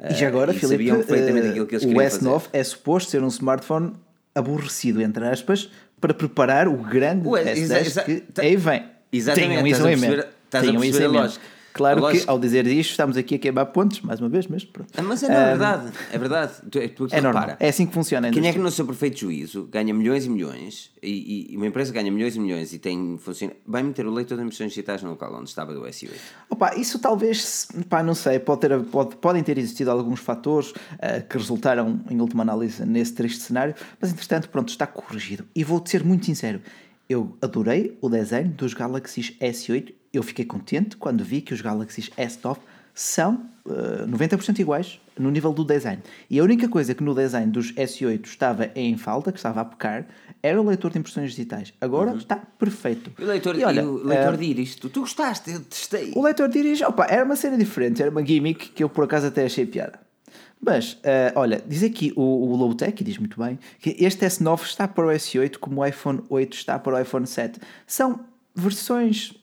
E 0.09 0.13
já 0.13 0.27
agora, 0.27 0.51
Uh, 0.51 0.55
e 0.55 0.59
Filipe, 0.59 0.75
sabiam 0.75 0.97
perfeitamente 0.97 1.47
eh, 1.47 1.49
aquilo 1.51 1.67
que 1.67 1.75
eles 1.75 1.85
o 1.85 1.87
queriam 1.87 2.05
S9 2.05 2.39
fazer. 2.39 2.49
é 2.51 2.63
suposto 2.63 3.11
ser 3.11 3.23
um 3.23 3.27
smartphone 3.27 3.93
aborrecido, 4.35 5.01
entre 5.01 5.25
aspas, 5.27 5.69
para 5.99 6.13
preparar 6.13 6.67
o 6.67 6.77
grande 6.77 7.27
Ué, 7.27 7.43
S10 7.43 7.57
exa- 7.57 7.79
exa- 7.79 8.03
que 8.03 8.23
aí 8.39 8.55
vem. 8.55 8.85
Exatamente, 9.11 9.49
Tenham 9.49 9.67
estás 9.67 9.79
isso 9.79 9.87
a 9.87 9.91
em 9.91 9.95
mente. 9.95 10.09
perceber- 10.15 10.33
estás 10.45 10.63
a 10.67 10.71
perceber 10.71 11.03
em 11.03 11.05
a 11.05 11.21
lógica. 11.21 11.45
Claro 11.73 12.05
A 12.05 12.11
que 12.11 12.23
ao 12.27 12.39
dizer 12.39 12.65
isto 12.67 12.91
estamos 12.91 13.15
aqui 13.17 13.35
a 13.35 13.39
queimar 13.39 13.67
pontos, 13.67 14.01
mais 14.01 14.19
uma 14.19 14.29
vez, 14.29 14.47
mas 14.47 14.63
pronto. 14.65 14.89
Ah, 14.97 15.01
Mas 15.01 15.23
é, 15.23 15.27
não, 15.29 15.35
é 15.35 15.45
verdade, 15.49 15.91
é 16.11 16.17
verdade. 16.17 16.53
Tu- 16.69 16.89
tu- 16.89 17.07
É 17.15 17.21
normal, 17.21 17.55
é 17.59 17.69
assim 17.69 17.85
que 17.85 17.93
funciona. 17.93 18.29
Quem 18.31 18.47
é 18.47 18.51
que 18.53 18.59
no 18.59 18.71
seu 18.71 18.85
perfeito 18.85 19.19
juízo 19.19 19.65
ganha 19.71 19.93
milhões 19.93 20.25
e 20.25 20.29
milhões 20.29 20.91
e, 21.01 21.47
e 21.53 21.57
uma 21.57 21.67
empresa 21.67 21.93
ganha 21.93 22.11
milhões 22.11 22.35
e 22.35 22.39
milhões 22.39 22.73
e 22.73 22.79
tem 22.79 23.17
funciona, 23.17 23.53
vai 23.65 23.83
meter 23.83 24.05
o 24.05 24.11
leitor 24.11 24.37
de 24.37 24.43
impressões 24.43 24.71
digitais 24.71 25.01
no 25.03 25.11
local 25.11 25.33
onde 25.35 25.49
estava 25.49 25.73
do 25.73 25.81
S8? 25.81 26.09
Opa, 26.49 26.75
isso 26.75 26.99
talvez, 26.99 27.67
pá, 27.89 28.01
não 28.03 28.15
sei, 28.15 28.39
pode 28.39 28.61
ter, 28.61 28.79
pode- 28.85 29.15
podem 29.17 29.43
ter 29.43 29.57
existido 29.57 29.91
alguns 29.91 30.19
fatores 30.19 30.73
eh, 30.99 31.21
que 31.21 31.37
resultaram, 31.37 31.99
em 32.09 32.19
última 32.19 32.43
análise, 32.43 32.85
nesse 32.85 33.13
triste 33.13 33.41
cenário, 33.43 33.75
mas 34.01 34.11
entretanto, 34.11 34.49
pronto, 34.49 34.69
está 34.69 34.85
corrigido. 34.87 35.45
E 35.55 35.63
vou-te 35.63 35.89
ser 35.91 36.03
muito 36.03 36.25
sincero, 36.25 36.61
eu 37.09 37.35
adorei 37.41 37.97
o 38.01 38.07
design 38.07 38.49
dos 38.49 38.75
Galaxy 38.75 39.35
S8, 39.41 39.91
eu 40.13 40.21
fiquei 40.21 40.45
contente 40.45 40.95
quando 40.95 41.23
vi 41.23 41.41
que 41.41 41.53
os 41.53 41.59
Galaxy 41.59 42.03
S9 42.15 42.57
são 42.93 43.45
eh, 43.67 44.05
90% 44.05 44.59
iguais 44.59 44.99
no 45.17 45.31
nível 45.31 45.51
do 45.51 45.63
design. 45.63 46.01
E 46.29 46.39
a 46.39 46.43
única 46.43 46.69
coisa 46.69 46.93
que 46.93 47.03
no 47.03 47.15
design 47.15 47.51
dos 47.51 47.73
S8 47.73 48.25
estava 48.25 48.69
em 48.75 48.95
falta, 48.95 49.31
que 49.31 49.39
estava 49.39 49.61
a 49.61 49.65
pecar, 49.65 50.05
era 50.43 50.61
o 50.61 50.65
leitor 50.65 50.91
de 50.91 50.99
impressões 50.99 51.31
digitais. 51.31 51.73
Agora 51.81 52.15
está 52.15 52.35
perfeito. 52.35 53.11
E 53.17 53.23
o 53.23 53.27
leitor, 53.27 53.57
E 53.57 53.63
olha, 53.63 53.81
e 53.81 53.85
o 53.85 54.03
leitor 54.03 54.33
eh, 54.35 54.37
de 54.37 54.45
íris, 54.45 54.75
tu, 54.75 54.87
tu 54.89 55.01
gostaste, 55.01 55.51
eu 55.51 55.61
testei. 55.61 56.13
o 56.15 56.23
leitor 56.23 56.47
dirige, 56.47 56.83
opa, 56.83 57.07
era 57.09 57.25
uma 57.25 57.35
cena 57.35 57.57
diferente, 57.57 58.01
era 58.01 58.11
uma 58.11 58.23
gimmick 58.23 58.69
que 58.69 58.83
eu 58.83 58.89
por 58.89 59.05
acaso 59.05 59.27
até 59.27 59.45
achei 59.45 59.65
piada. 59.65 59.99
Mas, 60.61 60.97
eh, 61.03 61.31
olha, 61.35 61.63
diz 61.65 61.83
aqui 61.83 62.11
o, 62.15 62.21
o 62.21 62.55
Lowtech, 62.55 63.01
e 63.01 63.05
diz 63.05 63.17
muito 63.17 63.39
bem, 63.41 63.57
que 63.79 63.95
este 63.99 64.25
S9 64.25 64.63
está 64.63 64.87
para 64.87 65.05
o 65.07 65.09
S8 65.09 65.57
como 65.57 65.81
o 65.81 65.85
iPhone 65.85 66.21
8 66.29 66.53
está 66.53 66.77
para 66.77 66.95
o 66.97 66.99
iPhone 67.01 67.25
7. 67.25 67.59
São 67.87 68.19
versões, 68.53 69.33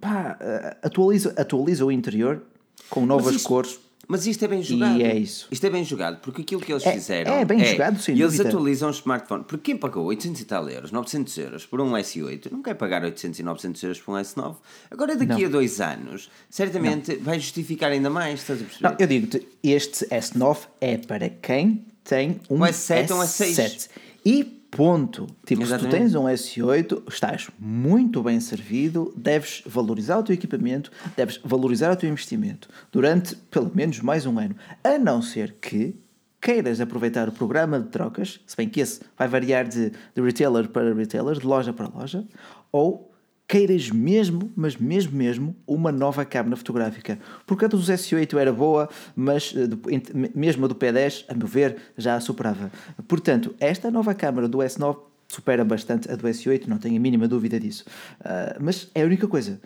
pá, 0.00 0.36
eh, 0.40 0.76
atualiza, 0.82 1.34
atualiza 1.38 1.86
o 1.86 1.90
interior 1.90 2.42
com 2.90 3.06
novas 3.06 3.34
isto- 3.36 3.48
cores. 3.48 3.80
Mas 4.10 4.26
isto 4.26 4.42
é 4.42 4.48
bem 4.48 4.62
jogado. 4.62 5.02
é 5.02 5.14
isso. 5.16 5.46
Isto 5.50 5.66
é 5.66 5.70
bem 5.70 5.84
jogado, 5.84 6.20
porque 6.22 6.40
aquilo 6.40 6.62
que 6.62 6.72
eles 6.72 6.84
É- 6.86 6.92
fizeram. 6.94 7.32
é 7.34 7.44
bem 7.44 7.62
jogado, 7.62 8.00
sem 8.00 8.14
Eles 8.18 8.32
dúvida. 8.32 8.48
atualizam 8.48 8.88
o 8.88 8.92
smartphone. 8.92 9.44
Porque 9.44 9.72
quem 9.72 9.76
pagou 9.76 10.06
800 10.06 10.40
e 10.40 10.44
tal 10.46 10.68
euros, 10.70 10.90
900 10.90 11.36
euros 11.36 11.66
por 11.66 11.78
um 11.80 11.92
S8, 11.94 12.50
não 12.50 12.62
quer 12.62 12.72
pagar 12.74 13.04
800 13.04 13.38
e 13.38 13.42
900 13.42 13.82
euros 13.82 14.00
por 14.00 14.12
um 14.12 14.16
S9. 14.18 14.56
Agora, 14.90 15.14
daqui 15.14 15.44
a 15.44 15.48
dois 15.48 15.78
anos, 15.80 16.30
certamente 16.48 17.16
vai 17.16 17.38
justificar 17.38 17.90
ainda 17.92 18.08
mais, 18.08 18.40
estás 18.40 18.60
a 18.60 18.64
perceber? 18.64 18.88
Não, 18.88 18.96
eu 18.98 19.06
digo-te, 19.06 19.46
este 19.62 20.06
S9 20.06 20.58
é 20.80 20.96
para 20.96 21.28
quem 21.28 21.84
tem 22.02 22.40
um 22.48 22.56
Um 22.56 22.60
S7 22.64 23.10
ou 23.10 23.18
um 23.18 23.22
S6. 23.22 23.88
E 24.24 24.57
ponto. 24.70 25.26
Tipo, 25.44 25.62
se 25.62 25.68
tu 25.68 25.74
Exatamente. 25.74 25.96
tens 25.96 26.14
um 26.14 26.24
S8, 26.24 27.02
estás 27.08 27.48
muito 27.58 28.22
bem 28.22 28.38
servido, 28.40 29.12
deves 29.16 29.62
valorizar 29.66 30.18
o 30.18 30.22
teu 30.22 30.34
equipamento, 30.34 30.90
deves 31.16 31.40
valorizar 31.44 31.92
o 31.92 31.96
teu 31.96 32.08
investimento 32.08 32.68
durante 32.92 33.34
pelo 33.34 33.70
menos 33.74 34.00
mais 34.00 34.26
um 34.26 34.38
ano. 34.38 34.54
A 34.84 34.98
não 34.98 35.22
ser 35.22 35.56
que 35.60 35.96
queiras 36.40 36.80
aproveitar 36.80 37.28
o 37.28 37.32
programa 37.32 37.80
de 37.80 37.88
trocas, 37.88 38.40
se 38.46 38.56
bem 38.56 38.68
que 38.68 38.80
esse 38.80 39.00
vai 39.16 39.26
variar 39.26 39.66
de, 39.66 39.90
de 39.90 40.22
retailer 40.22 40.68
para 40.68 40.94
retailer, 40.94 41.38
de 41.38 41.46
loja 41.46 41.72
para 41.72 41.88
loja, 41.88 42.24
ou 42.70 43.07
queiras 43.48 43.90
mesmo, 43.90 44.52
mas 44.54 44.76
mesmo 44.76 45.16
mesmo, 45.16 45.56
uma 45.66 45.90
nova 45.90 46.22
câmara 46.26 46.54
fotográfica. 46.54 47.18
Porque 47.46 47.64
a 47.64 47.68
dos 47.68 47.88
S8 47.88 48.38
era 48.38 48.52
boa, 48.52 48.90
mas 49.16 49.54
eh, 49.56 50.30
mesmo 50.34 50.66
a 50.66 50.68
do 50.68 50.74
P10, 50.74 51.24
a 51.28 51.34
meu 51.34 51.46
ver, 51.46 51.76
já 51.96 52.14
a 52.14 52.20
superava. 52.20 52.70
Portanto, 53.08 53.54
esta 53.58 53.90
nova 53.90 54.14
câmara 54.14 54.46
do 54.46 54.58
S9 54.58 54.98
supera 55.28 55.64
bastante 55.64 56.10
a 56.10 56.16
do 56.16 56.26
S8, 56.28 56.66
não 56.66 56.78
tenho 56.78 56.96
a 56.96 57.00
mínima 57.00 57.26
dúvida 57.26 57.58
disso. 57.58 57.84
Ah, 58.22 58.56
mas 58.60 58.90
é 58.94 59.02
a 59.02 59.06
única 59.06 59.26
coisa. 59.26 59.58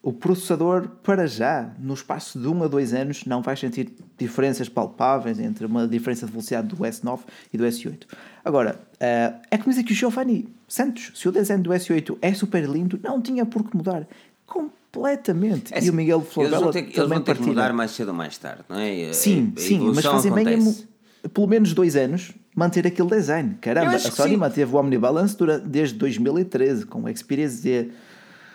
O 0.00 0.12
processador, 0.12 0.86
para 1.02 1.26
já, 1.26 1.72
no 1.78 1.94
espaço 1.94 2.38
de 2.38 2.46
um 2.46 2.62
a 2.62 2.68
dois 2.68 2.92
anos, 2.92 3.24
não 3.24 3.40
vai 3.40 3.56
sentir 3.56 3.90
diferenças 4.18 4.68
palpáveis 4.68 5.40
entre 5.40 5.64
uma 5.64 5.88
diferença 5.88 6.26
de 6.26 6.32
velocidade 6.32 6.68
do 6.68 6.76
S9 6.76 7.20
e 7.52 7.56
do 7.56 7.64
S8. 7.64 8.02
Agora, 8.44 8.78
ah, 9.00 9.40
é 9.50 9.56
como 9.56 9.70
diz 9.70 9.78
aqui 9.78 9.92
o 9.92 9.96
Giovanni 9.96 10.54
Santos, 10.74 11.12
se 11.14 11.28
o 11.28 11.32
design 11.32 11.62
do 11.62 11.70
S8 11.70 12.18
é 12.20 12.34
super 12.34 12.64
lindo, 12.68 12.98
não 13.02 13.20
tinha 13.22 13.46
por 13.46 13.62
que 13.62 13.76
mudar. 13.76 14.06
Completamente. 14.44 15.72
É 15.72 15.76
e 15.76 15.78
assim, 15.78 15.90
o 15.90 15.92
Miguel 15.94 16.18
eles 16.18 16.32
Florella 16.32 16.58
vão 16.60 16.70
ter, 16.72 16.82
que- 16.82 16.86
eles 16.88 16.96
também 16.96 17.08
vão 17.18 17.22
ter 17.24 17.36
que 17.36 17.42
mudar 17.42 17.72
mais 17.72 17.90
cedo 17.92 18.08
ou 18.08 18.14
mais 18.14 18.36
tarde, 18.38 18.62
não 18.68 18.78
é? 18.78 19.12
Sim, 19.12 19.52
a 19.56 19.60
sim, 19.60 19.78
mas 19.94 20.04
fazem 20.04 20.32
bem 20.32 20.46
acontece. 20.46 20.86
mu- 21.22 21.28
pelo 21.30 21.46
menos 21.46 21.72
dois 21.72 21.94
anos 21.96 22.32
manter 22.56 22.86
aquele 22.86 23.08
design. 23.08 23.56
Caramba, 23.60 23.92
a 23.94 23.98
Sony 23.98 24.36
manteve 24.36 24.74
o 24.74 24.78
Omnibalance 24.78 25.36
durante, 25.36 25.66
desde 25.66 25.94
2013 25.96 26.86
com 26.86 27.04
o 27.04 27.16
Xperia 27.16 27.48
Z. 27.48 27.90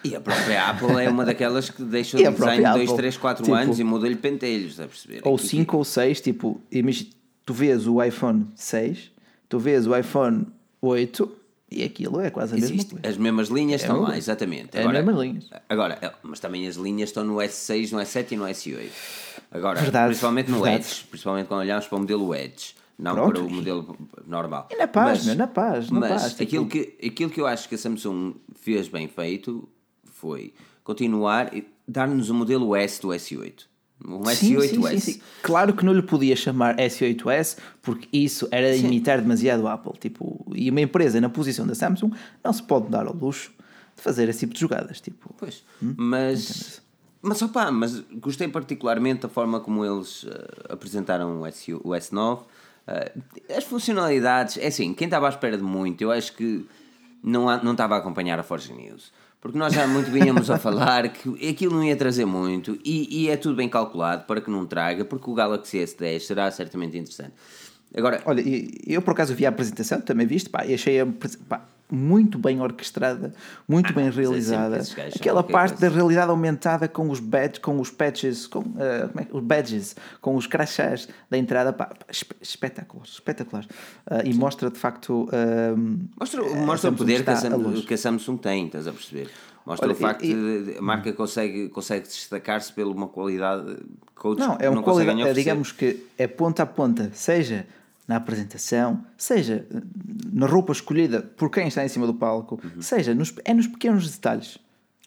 E 0.03 0.15
a 0.15 0.21
própria 0.21 0.69
Apple 0.69 0.95
é 1.01 1.09
uma 1.09 1.25
daquelas 1.25 1.69
que 1.69 1.83
deixa 1.83 2.15
o 2.19 2.19
design 2.19 2.35
própria 2.37 2.71
2, 2.73 2.83
Apple, 2.83 2.95
3, 2.97 3.17
4 3.17 3.43
tipo- 3.43 3.55
anos 3.55 3.79
e 3.79 3.83
muda-lhe 3.83 4.15
pentelhos, 4.15 4.71
está 4.71 4.83
a 4.83 4.87
perceber? 4.87 5.21
ou 5.23 5.37
5 5.37 5.77
ou 5.77 5.83
6, 5.83 6.21
tipo, 6.21 6.61
tu 7.45 7.53
vês 7.53 7.87
o 7.87 8.01
iPhone 8.03 8.45
6, 8.55 9.11
tu 9.49 9.57
vês 9.59 9.85
o 9.87 9.95
iPhone 9.97 10.45
8 10.81 11.29
e 11.71 11.83
aquilo 11.83 12.19
é 12.19 12.29
quase 12.29 12.53
a 12.53 12.55
mesma 12.55 12.75
Existe. 12.75 12.91
coisa. 12.95 13.07
As 13.07 13.17
mesmas 13.17 13.47
linhas 13.49 13.81
estão 13.81 13.97
mesmo. 13.97 14.09
lá, 14.09 14.17
exatamente. 14.17 14.77
É 14.77 14.83
as 14.83 14.91
mesmas 14.91 15.15
linhas. 15.17 15.49
Agora, 15.69 15.97
é, 16.01 16.11
mas 16.23 16.39
também 16.39 16.67
as 16.67 16.75
linhas 16.75 17.09
estão 17.09 17.23
no 17.23 17.35
S6, 17.35 17.91
no 17.91 17.99
S7 17.99 18.31
e 18.31 18.35
no 18.37 18.43
S8. 18.45 18.89
Agora, 19.51 19.79
Verdade, 19.81 20.07
principalmente 20.09 20.49
no 20.51 20.61
verdade. 20.61 20.83
Edge, 20.85 21.03
principalmente 21.09 21.47
quando 21.47 21.61
olhamos 21.61 21.87
para 21.87 21.95
o 21.95 21.99
modelo 21.99 22.35
Edge, 22.35 22.75
não 22.97 23.13
Pronto. 23.15 23.33
para 23.33 23.41
o 23.43 23.49
modelo 23.49 23.97
normal. 24.27 24.67
E 24.71 24.75
na 24.75 24.87
paz, 24.87 25.19
Mas- 25.19 25.25
meu, 25.27 25.35
na 25.35 25.47
paz, 25.47 25.89
na 25.89 25.99
mas 25.99 26.09
paz, 26.09 26.31
tipo- 26.31 26.43
aquilo, 26.43 26.67
que, 26.67 26.95
aquilo 27.05 27.29
que 27.29 27.39
eu 27.41 27.47
acho 27.47 27.69
que 27.69 27.75
a 27.75 27.77
Samsung 27.77 28.35
fez 28.55 28.87
bem 28.87 29.07
feito 29.07 29.67
foi 30.05 30.53
continuar 30.83 31.55
e 31.55 31.67
dar-nos 31.87 32.29
o 32.29 32.33
modelo 32.33 32.75
S 32.75 33.01
do 33.01 33.07
S8. 33.09 33.68
Um 34.05 34.23
Sim, 34.25 34.55
S8S. 34.55 34.89
sim, 34.91 34.99
sim. 34.99 35.21
Claro 35.43 35.73
que 35.73 35.83
não 35.83 35.93
lhe 35.93 36.01
podia 36.01 36.35
chamar 36.35 36.77
S8S 36.77 37.57
porque 37.81 38.07
isso 38.13 38.47
era 38.51 38.75
imitar 38.75 39.19
demasiado 39.21 39.67
a 39.67 39.73
Apple. 39.73 39.93
Tipo, 39.99 40.45
e 40.55 40.69
uma 40.69 40.81
empresa 40.81 41.19
na 41.19 41.29
posição 41.29 41.67
da 41.67 41.75
Samsung 41.75 42.11
não 42.43 42.53
se 42.53 42.63
pode 42.63 42.87
dar 42.89 43.05
ao 43.07 43.13
luxo 43.13 43.51
de 43.95 44.01
fazer 44.01 44.29
esse 44.29 44.39
tipo 44.39 44.53
de 44.53 44.59
jogadas. 44.61 45.01
Tipo, 45.01 45.33
Pois, 45.37 45.63
mas, 45.81 46.81
mas 47.21 47.41
opá, 47.41 47.71
mas 47.71 47.99
gostei 48.21 48.47
particularmente 48.47 49.21
da 49.23 49.29
forma 49.29 49.59
como 49.59 49.85
eles 49.85 50.25
eh, 50.29 50.73
apresentaram 50.73 51.41
o, 51.41 51.45
S, 51.45 51.73
o 51.73 51.89
S9. 51.89 52.43
Eh, 52.87 53.11
as 53.57 53.65
funcionalidades, 53.65 54.57
é 54.57 54.67
assim, 54.67 54.93
quem 54.93 55.05
estava 55.05 55.25
à 55.27 55.29
espera 55.29 55.57
de 55.57 55.63
muito, 55.63 56.01
eu 56.01 56.11
acho 56.11 56.33
que 56.35 56.65
não, 57.21 57.45
não 57.61 57.73
estava 57.73 57.95
a 57.95 57.97
acompanhar 57.97 58.39
a 58.39 58.43
Forge 58.43 58.71
News. 58.71 59.11
Porque 59.41 59.57
nós 59.57 59.73
já 59.73 59.87
muito 59.87 60.11
vinhamos 60.11 60.49
a 60.51 60.57
falar 60.57 61.07
que 61.09 61.49
aquilo 61.49 61.75
não 61.75 61.83
ia 61.83 61.95
trazer 61.95 62.25
muito 62.25 62.77
e, 62.83 63.23
e 63.23 63.29
é 63.29 63.37
tudo 63.37 63.55
bem 63.55 63.69
calculado 63.69 64.25
para 64.25 64.41
que 64.41 64.51
não 64.51 64.65
traga, 64.65 65.05
porque 65.05 65.29
o 65.29 65.33
Galaxy 65.33 65.77
S10 65.77 66.19
será 66.19 66.51
certamente 66.51 66.97
interessante. 66.97 67.33
Agora, 67.95 68.21
Olha, 68.25 68.43
eu 68.85 69.01
por 69.01 69.11
acaso 69.11 69.33
vi 69.33 69.45
a 69.45 69.49
apresentação, 69.49 70.01
também 70.01 70.27
viste, 70.27 70.49
pá, 70.49 70.65
e 70.65 70.73
achei 70.73 71.03
pá, 71.47 71.65
muito 71.91 72.37
bem 72.37 72.61
orquestrada, 72.61 73.33
muito 73.67 73.93
bem 73.93 74.09
realizada. 74.09 74.81
Aquela 75.15 75.41
parte 75.43 75.71
coisa. 75.77 75.89
da 75.89 75.95
realidade 75.95 76.29
aumentada 76.29 76.87
com 76.87 77.09
os 77.09 77.19
badges, 77.19 77.59
com 77.59 77.79
os 77.79 77.89
patches, 77.89 78.45
com 78.47 78.61
como 78.63 78.79
é 78.79 79.27
os 79.31 79.43
badges, 79.43 79.95
com 80.21 80.35
os 80.35 80.45
crachás 80.45 81.07
da 81.29 81.37
entrada, 81.37 81.73
pá, 81.73 81.85
pá, 81.87 81.95
espe- 82.09 82.35
espetacular, 82.41 83.05
espetacular. 83.05 83.65
Ah, 84.05 84.21
e 84.23 84.33
mostra 84.33 84.69
de 84.69 84.77
facto 84.77 85.27
ahm, 85.31 85.97
Mostra, 86.19 86.41
eh, 86.43 86.55
mostra 86.65 86.91
o 86.91 86.91
Samsung 86.91 86.95
poder 86.97 87.23
que 87.23 87.29
a, 87.29 87.33
está 87.33 87.47
a 87.47 87.49
Sam- 87.51 87.55
luz. 87.57 87.85
que 87.85 87.93
a 87.93 87.97
Samsung 87.97 88.37
tem, 88.37 88.65
estás 88.67 88.87
a 88.87 88.91
perceber? 88.91 89.29
Mostra 89.65 89.87
Olha, 89.87 89.93
o 89.93 89.97
facto 89.97 90.23
e- 90.25 90.63
de 90.73 90.77
a 90.77 90.81
marca 90.81 91.11
consegue, 91.13 91.69
consegue 91.69 92.07
destacar-se 92.07 92.71
pela 92.73 92.91
uma 92.91 93.07
qualidade 93.07 93.77
que 94.19 94.27
outros 94.27 94.47
Não, 94.47 94.57
é 94.59 94.67
uma 94.69 94.75
não 94.77 94.83
qualidade, 94.83 95.33
digamos 95.33 95.71
que 95.71 96.05
é 96.17 96.27
ponta 96.27 96.63
a 96.63 96.65
ponta, 96.65 97.09
seja 97.13 97.65
na 98.09 98.15
apresentação, 98.17 99.05
seja 99.17 99.67
eh, 99.73 99.81
na 100.33 100.47
roupa 100.47 100.71
escolhida 100.73 101.21
por 101.21 101.49
quem 101.51 101.67
está 101.67 101.85
em 101.85 101.87
cima 101.87 102.07
do 102.07 102.13
palco, 102.15 102.59
Uhum. 102.63 102.81
seja 102.81 103.13
nos, 103.13 103.31
é 103.45 103.53
nos 103.53 103.67
pequenos 103.67 104.09
detalhes 104.09 104.57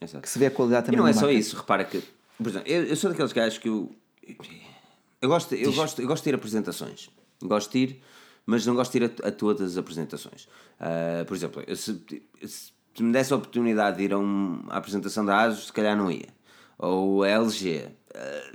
Exato. 0.01 0.21
que 0.23 0.29
se 0.29 0.39
vê 0.39 0.45
a 0.47 0.51
qualidade 0.51 0.83
E 0.83 0.85
também 0.85 0.97
não 0.99 1.03
da 1.05 1.09
é 1.11 1.13
só 1.13 1.21
marca. 1.25 1.33
isso, 1.33 1.55
repara 1.57 1.83
que, 1.83 2.01
por 2.37 2.47
exemplo, 2.49 2.67
eu, 2.71 2.83
eu 2.85 2.95
sou 2.95 3.09
daqueles 3.11 3.33
gajos 3.33 3.57
que 3.57 3.67
eu. 3.69 3.93
Eu 5.21 5.29
gosto, 5.29 5.53
eu, 5.55 5.71
gosto, 5.73 6.01
eu 6.01 6.07
gosto 6.07 6.23
de 6.23 6.29
ir 6.29 6.33
a 6.33 6.35
apresentações. 6.37 7.09
Gosto 7.41 7.71
de 7.73 7.77
ir, 7.79 8.01
mas 8.45 8.65
não 8.65 8.73
gosto 8.75 8.91
de 8.97 9.03
ir 9.03 9.11
a, 9.23 9.27
a 9.27 9.31
todas 9.31 9.71
as 9.73 9.77
apresentações. 9.77 10.47
Ah, 10.79 11.23
por 11.27 11.35
exemplo, 11.35 11.63
eu 11.67 11.75
se, 11.75 12.01
se 12.45 13.03
me 13.03 13.11
desse 13.11 13.31
a 13.33 13.35
oportunidade 13.37 13.97
de 13.97 14.03
ir 14.03 14.13
a 14.13 14.17
uma 14.17 14.71
apresentação 14.73 15.25
da 15.25 15.41
ASUS, 15.41 15.67
se 15.67 15.73
calhar 15.73 15.95
não 15.97 16.09
ia. 16.11 16.27
Ou 16.77 17.23
a 17.23 17.27
LG. 17.29 17.87
Ah, 18.15 18.51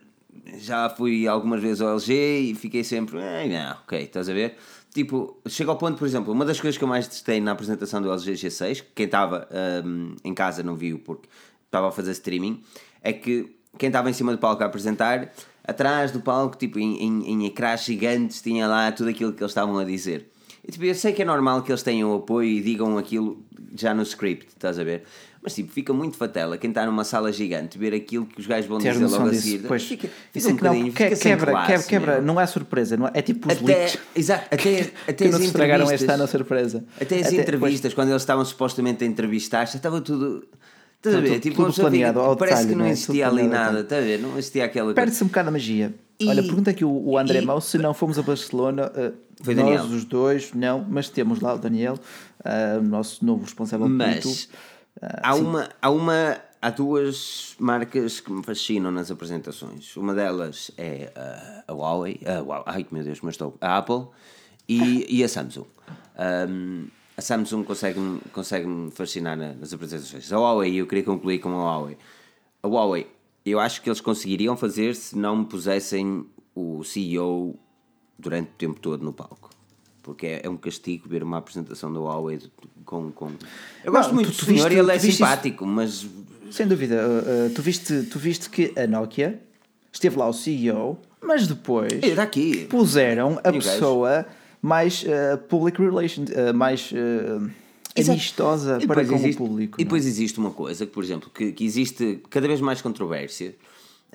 já 0.59 0.89
fui 0.91 1.27
algumas 1.27 1.61
vezes 1.61 1.81
ao 1.81 1.91
LG 1.91 2.13
e 2.51 2.55
fiquei 2.55 2.85
sempre. 2.85 3.19
"Eh, 3.19 3.49
não, 3.49 3.73
ok, 3.83 4.01
estás 4.03 4.29
a 4.29 4.33
ver? 4.33 4.57
Tipo, 4.93 5.39
chega 5.47 5.71
ao 5.71 5.77
ponto, 5.77 5.99
por 5.99 6.07
exemplo, 6.07 6.33
uma 6.33 6.45
das 6.45 6.61
coisas 6.61 6.77
que 6.79 6.83
eu 6.85 6.89
mais 6.89 7.07
testei 7.07 7.41
na 7.41 7.53
apresentação 7.53 8.01
do 8.01 8.11
LG 8.11 8.33
G6, 8.33 8.85
quem 8.95 9.07
estava 9.07 9.47
ahm, 9.51 10.17
em 10.25 10.35
casa 10.35 10.63
não 10.63 10.75
viu 10.77 10.99
porque 10.99 11.29
estava 11.67 11.89
a 11.89 11.93
fazer 11.93 12.13
streaming, 12.13 12.63
é 13.03 13.13
que 13.13 13.55
quem 13.77 13.89
estava 13.89 14.09
em 14.11 14.13
cima 14.13 14.33
do 14.33 14.39
palco 14.39 14.63
a 14.63 14.67
apresentar, 14.67 15.33
atrás 15.63 16.11
do 16.11 16.21
palco, 16.21 16.57
tipo 16.57 16.79
em, 16.79 17.03
em, 17.03 17.31
em 17.33 17.47
ecrãs 17.47 17.85
gigantes, 17.85 18.41
tinha 18.41 18.67
lá 18.67 18.91
tudo 18.91 19.11
aquilo 19.11 19.33
que 19.33 19.43
eles 19.43 19.51
estavam 19.51 19.79
a 19.79 19.85
dizer. 19.85 20.31
E 20.67 20.73
tipo, 20.73 20.85
eu 20.85 20.95
sei 20.95 21.13
que 21.13 21.23
é 21.23 21.25
normal 21.25 21.63
que 21.63 21.71
eles 21.71 21.83
tenham 21.83 22.13
apoio 22.15 22.49
e 22.49 22.61
digam 22.63 22.99
aquilo 22.99 23.45
já 23.77 23.95
no 23.95 24.03
script, 24.03 24.49
estás 24.49 24.79
a 24.79 24.85
ver? 24.85 25.05
Mas 25.43 25.55
tipo, 25.55 25.71
fica 25.73 25.93
muito 25.93 26.17
fatela 26.17 26.59
quem 26.59 26.71
está 26.71 26.85
numa 26.85 27.05
sala 27.05 27.33
gigante 27.33 27.79
ver 27.79 27.95
aquilo 27.95 28.27
que 28.27 28.41
os 28.41 28.47
gajos 28.47 28.67
vão 28.69 28.79
Ter 28.79 28.93
dizer 28.93 29.07
logo 29.07 29.27
a 29.27 29.31
disso. 29.31 29.43
seguir. 29.43 29.67
Pois, 29.69 29.83
fica, 29.85 30.09
fica 30.33 30.47
é 30.47 30.49
um 30.49 30.51
não, 30.51 30.57
bocadinho, 30.57 30.93
que- 30.93 31.05
fica 31.11 31.17
quebra, 31.17 31.51
classe, 31.53 31.67
quebra, 31.87 31.87
quebra, 32.15 32.21
não 32.21 32.41
é 32.41 32.47
surpresa, 32.47 32.97
não 32.97 33.07
é, 33.07 33.13
é 33.15 33.23
tipo 33.23 33.47
os 33.51 33.59
Até, 33.59 33.65
leaks 33.65 33.99
exato, 34.17 34.45
até, 34.51 34.81
até 35.09 35.13
que 35.15 35.25
as 35.25 35.31
nos 35.33 35.43
estragaram 35.45 35.85
entrevistas- 35.85 36.03
este 36.03 36.13
ano 36.15 36.25
a 36.25 36.27
surpresa. 36.27 36.85
Até 37.01 37.21
as 37.21 37.27
Até- 37.29 37.37
entrevistas, 37.37 37.95
quando 37.95 38.09
eles 38.11 38.23
estavam 38.23 38.45
supostamente 38.45 39.05
a 39.05 39.07
entrevistar, 39.07 39.65
já 39.67 39.77
estava 39.77 40.01
tudo. 40.01 40.45
Estás 40.97 41.15
a 41.15 41.19
Tudo- 41.21 41.31
ver? 41.31 41.39
Tipo, 41.39 41.57
tudo 41.57 41.71
fica- 41.73 41.83
planeado 41.83 42.19
ao 42.21 42.37
parece 42.37 42.57
detalhe, 42.57 42.69
que 42.71 42.75
não 42.75 42.81
não 42.85 42.89
é? 42.89 42.93
existia 42.93 43.29
ali 43.29 43.43
nada, 43.47 43.81
estás 43.81 44.03
a 44.03 44.07
ver? 44.07 44.19
Não 44.19 44.31
existia 44.37 44.65
aquela 44.65 44.87
coisa. 44.87 44.97
Perde-se 44.97 45.23
um 45.23 45.29
bocado 45.29 45.49
a 45.49 45.53
magia. 45.53 45.95
E- 46.19 46.29
Olha, 46.29 46.43
pergunta 46.43 46.71
aqui 46.73 46.85
o, 46.85 46.91
o 46.91 47.17
André 47.17 47.41
e- 47.41 47.45
Mau 47.47 47.61
se 47.61 47.79
não 47.79 47.95
fomos 47.95 48.19
a 48.19 48.23
Barcelona. 48.23 48.91
eh, 48.97 49.13
Foi 49.41 49.55
nós, 49.55 49.65
Daniel. 49.65 49.85
os 49.85 50.05
dois, 50.05 50.51
não, 50.53 50.85
mas 50.91 51.09
temos 51.09 51.41
lá 51.41 51.55
o 51.55 51.59
Daniel, 51.59 51.97
o 52.81 52.83
nosso 52.83 53.25
novo 53.25 53.45
responsável 53.45 53.89
Mas 53.89 54.17
YouTube. 54.25 54.49
Ah, 55.01 55.31
há, 55.31 55.33
sim. 55.35 55.41
uma, 55.43 55.69
há 55.81 55.91
uma. 55.91 56.41
Há 56.61 56.71
duas 56.71 57.55
marcas 57.61 58.19
que 58.19 58.33
me 58.33 58.43
fascinam 58.43 58.91
nas 58.91 59.13
apresentações. 59.13 59.97
Uma 59.97 60.13
delas 60.13 60.73
é 60.77 61.13
a 61.69 61.73
Huawei, 61.73 62.21
a 62.27 62.41
Huawei, 62.41 62.65
ai 62.67 62.87
meu 62.91 63.05
Deus, 63.05 63.21
mas 63.21 63.35
estou. 63.35 63.57
A 63.61 63.79
Apple 63.79 64.07
e, 64.69 65.07
e 65.21 65.23
a 65.23 65.29
Samsung. 65.29 65.67
Ahm, 66.17 66.89
a 67.17 67.21
Samsung 67.23 67.63
consegue-me 67.63 68.21
consegue 68.33 68.67
fascinar 68.91 69.37
na- 69.37 69.53
nas 69.55 69.73
apresentações. 69.73 70.33
A 70.33 70.37
Huawei, 70.37 70.75
eu 70.75 70.87
queria 70.89 71.05
concluir 71.05 71.39
com 71.39 71.51
a 71.51 71.53
Huawei. 71.77 71.97
A 72.61 72.67
Huawei, 72.67 73.07
eu 73.47 73.61
acho 73.61 73.81
que 73.81 73.89
eles 73.89 74.01
conseguiriam 74.01 74.57
fazer 74.57 74.97
se 74.97 75.17
não 75.17 75.37
me 75.37 75.45
pusessem 75.45 76.27
o 76.57 76.83
CEO 76.83 77.55
durante 78.19 78.49
o 78.49 78.55
tempo 78.55 78.81
todo 78.81 79.05
no 79.05 79.13
palco. 79.13 79.51
Porque 80.03 80.27
é, 80.27 80.41
é 80.45 80.51
um 80.51 80.57
castigo 80.57 81.09
ver 81.09 81.23
uma 81.23 81.39
apresentação 81.39 81.93
da 81.93 82.01
Huawei 82.01 82.41
com. 82.89 83.13
com... 83.13 83.31
Eu 83.85 83.93
gosto 83.93 84.09
Não, 84.09 84.15
muito 84.17 84.31
tu- 84.33 84.39
do 84.39 84.45
senhor 84.47 84.69
viste- 84.71 84.77
e 84.77 84.79
ele 84.79 84.91
é 84.91 84.95
viste 84.95 85.09
isso? 85.09 85.17
simpático, 85.19 85.67
mas. 85.67 86.07
Sem 86.51 86.67
dúvida, 86.67 86.95
uh, 87.07 87.47
uh, 87.49 87.51
tu, 87.55 87.61
viste, 87.61 88.05
tu 88.05 88.19
viste 88.19 88.49
que 88.49 88.73
a 88.75 88.87
Nokia 88.87 89.39
esteve 89.93 90.17
lá 90.17 90.27
o 90.27 90.33
CEO, 90.33 90.99
mas 91.23 91.47
depois 91.47 91.93
Era 92.03 92.23
aqui. 92.23 92.65
puseram 92.71 93.39
a 93.45 93.53
pessoa 93.53 94.25
mais 94.63 95.03
uh, 95.03 95.37
public 95.47 95.79
relations, 95.81 96.31
uh, 96.31 96.55
mais 96.55 96.91
uh, 96.93 97.51
Exato. 97.95 98.13
amistosa 98.13 98.79
para 98.87 99.05
com 99.05 99.15
existe- 99.15 99.43
o 99.43 99.47
público. 99.47 99.77
E 99.79 99.83
não 99.83 99.83
é? 99.83 99.85
depois 99.85 100.07
existe 100.07 100.39
uma 100.39 100.51
coisa 100.53 100.87
que, 100.87 100.93
por 100.93 101.05
exemplo, 101.05 101.31
que, 101.35 101.53
que 101.53 101.65
existe 101.67 102.21
cada 102.31 102.49
vez 102.49 102.61
mais 102.63 102.81
controvérsia 102.81 103.55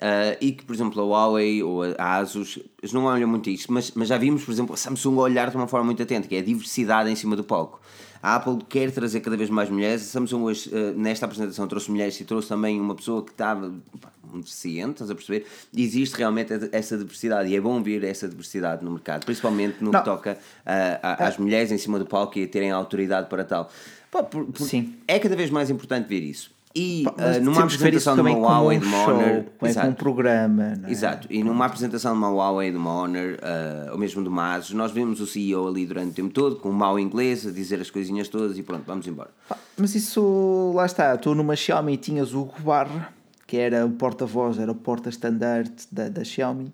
ah, 0.00 0.36
e 0.40 0.50
que, 0.50 0.64
por 0.64 0.74
exemplo, 0.74 1.00
a 1.00 1.04
Huawei 1.04 1.62
ou 1.62 1.84
a 1.96 2.16
Asus 2.16 2.58
eles 2.82 2.92
não 2.92 3.04
olham 3.04 3.28
muito 3.28 3.48
isto, 3.48 3.72
mas, 3.72 3.92
mas 3.94 4.08
já 4.08 4.18
vimos, 4.18 4.42
por 4.44 4.50
exemplo, 4.50 4.74
a 4.74 4.76
Samsung 4.76 5.18
a 5.18 5.22
olhar 5.22 5.50
de 5.50 5.56
uma 5.56 5.68
forma 5.68 5.86
muito 5.86 6.02
atenta, 6.02 6.26
que 6.26 6.34
é 6.34 6.40
a 6.40 6.42
diversidade 6.42 7.08
em 7.10 7.14
cima 7.14 7.36
do 7.36 7.44
palco. 7.44 7.80
A 8.26 8.36
Apple 8.36 8.56
quer 8.66 8.90
trazer 8.90 9.20
cada 9.20 9.36
vez 9.36 9.50
mais 9.50 9.68
mulheres. 9.68 10.00
A 10.00 10.06
Samsung 10.06 10.40
hoje, 10.44 10.70
ah, 10.72 10.92
nesta 10.96 11.26
apresentação, 11.26 11.68
trouxe 11.68 11.90
mulheres 11.90 12.18
e 12.18 12.24
trouxe 12.24 12.48
também 12.48 12.80
uma 12.80 12.94
pessoa 12.94 13.22
que 13.22 13.32
estava 13.32 13.70
um 14.32 14.40
deficiente, 14.40 14.92
estás 14.92 15.10
a 15.10 15.14
perceber? 15.14 15.46
Existe 15.76 16.14
realmente 16.16 16.50
essa 16.72 16.96
diversidade 16.96 17.50
e 17.50 17.54
é 17.54 17.60
bom 17.60 17.82
ver 17.82 18.02
essa 18.02 18.26
diversidade 18.26 18.82
no 18.82 18.92
mercado, 18.92 19.26
principalmente 19.26 19.76
no 19.84 19.92
Não. 19.92 19.98
que 20.00 20.04
toca 20.06 20.38
a- 20.64 21.26
às 21.26 21.36
mulheres 21.36 21.70
em 21.70 21.76
cima 21.76 21.98
do 21.98 22.06
palco 22.06 22.38
e 22.38 22.44
a 22.44 22.48
terem 22.48 22.70
autoridade 22.70 23.28
para 23.28 23.44
tal. 23.44 23.70
Pá, 24.10 24.22
por- 24.22 24.46
por- 24.46 24.66
Sim. 24.66 24.94
É 25.06 25.18
cada 25.18 25.36
vez 25.36 25.50
mais 25.50 25.68
importante 25.68 26.08
ver 26.08 26.20
isso. 26.22 26.50
E 26.76 27.04
mas 27.16 27.36
ah, 27.36 27.40
numa 27.40 27.62
apresentação 27.62 28.16
de 28.16 28.20
uma 28.20 28.30
Huawei, 28.32 28.80
de 28.80 28.86
uma 28.86 29.04
Honor. 29.04 29.44
é 29.62 29.84
um 29.84 29.92
programa. 29.92 30.74
não 30.74 30.88
é? 30.88 30.90
Exato, 30.90 31.28
e 31.30 31.44
numa 31.44 31.66
apresentação 31.66 32.12
de 32.12 32.18
uma 32.18 32.28
Huawei, 32.28 32.72
de 32.72 32.76
uma 32.76 32.92
Honor, 32.92 33.38
ah, 33.42 33.92
ou 33.92 33.98
mesmo 33.98 34.22
de 34.22 34.28
uma 34.28 34.54
Asus, 34.54 34.72
nós 34.72 34.90
vemos 34.90 35.20
o 35.20 35.26
CEO 35.26 35.68
ali 35.68 35.86
durante 35.86 36.10
o 36.10 36.14
tempo 36.14 36.34
todo, 36.34 36.56
com 36.56 36.70
um 36.70 36.72
mau 36.72 36.98
inglês, 36.98 37.46
a 37.46 37.52
dizer 37.52 37.80
as 37.80 37.90
coisinhas 37.90 38.26
todas 38.28 38.58
e 38.58 38.62
pronto, 38.64 38.82
vamos 38.84 39.06
embora. 39.06 39.30
Mas 39.76 39.94
isso, 39.94 40.72
lá 40.74 40.84
está, 40.84 41.16
tu 41.16 41.32
numa 41.32 41.54
Xiaomi 41.54 41.96
tinhas 41.96 42.34
o 42.34 42.50
Barra, 42.58 43.12
que 43.46 43.56
era 43.56 43.86
o 43.86 43.90
porta-voz, 43.90 44.58
era 44.58 44.72
o 44.72 44.74
porta-estandarte 44.74 45.86
da, 45.92 46.08
da 46.08 46.24
Xiaomi. 46.24 46.72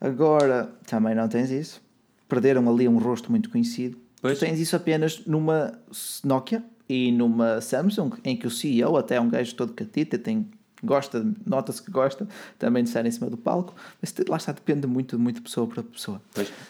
Agora 0.00 0.72
também 0.86 1.14
não 1.14 1.28
tens 1.28 1.50
isso. 1.50 1.82
Perderam 2.26 2.68
ali 2.68 2.88
um 2.88 2.98
rosto 2.98 3.30
muito 3.30 3.50
conhecido. 3.50 3.98
Pois. 4.20 4.38
Tu 4.38 4.46
tens 4.46 4.58
isso 4.58 4.74
apenas 4.74 5.22
numa 5.26 5.78
Nokia 6.24 6.64
e 6.92 7.12
numa 7.12 7.60
Samsung, 7.60 8.10
em 8.24 8.36
que 8.36 8.46
o 8.46 8.50
CEO 8.50 8.96
até 8.96 9.14
é 9.16 9.20
um 9.20 9.28
gajo 9.28 9.54
todo 9.54 9.72
catita, 9.72 10.18
tem, 10.18 10.46
gosta, 10.82 11.24
nota-se 11.46 11.82
que 11.82 11.90
gosta 11.90 12.26
também 12.58 12.82
de 12.82 12.88
estar 12.90 13.04
em 13.06 13.10
cima 13.10 13.30
do 13.30 13.36
palco, 13.36 13.74
mas 14.00 14.14
lá 14.28 14.36
está, 14.36 14.52
depende 14.52 14.86
muito, 14.86 15.18
muito 15.18 15.36
de 15.36 15.42
pessoa 15.42 15.66
para 15.66 15.82
pessoa. 15.82 16.20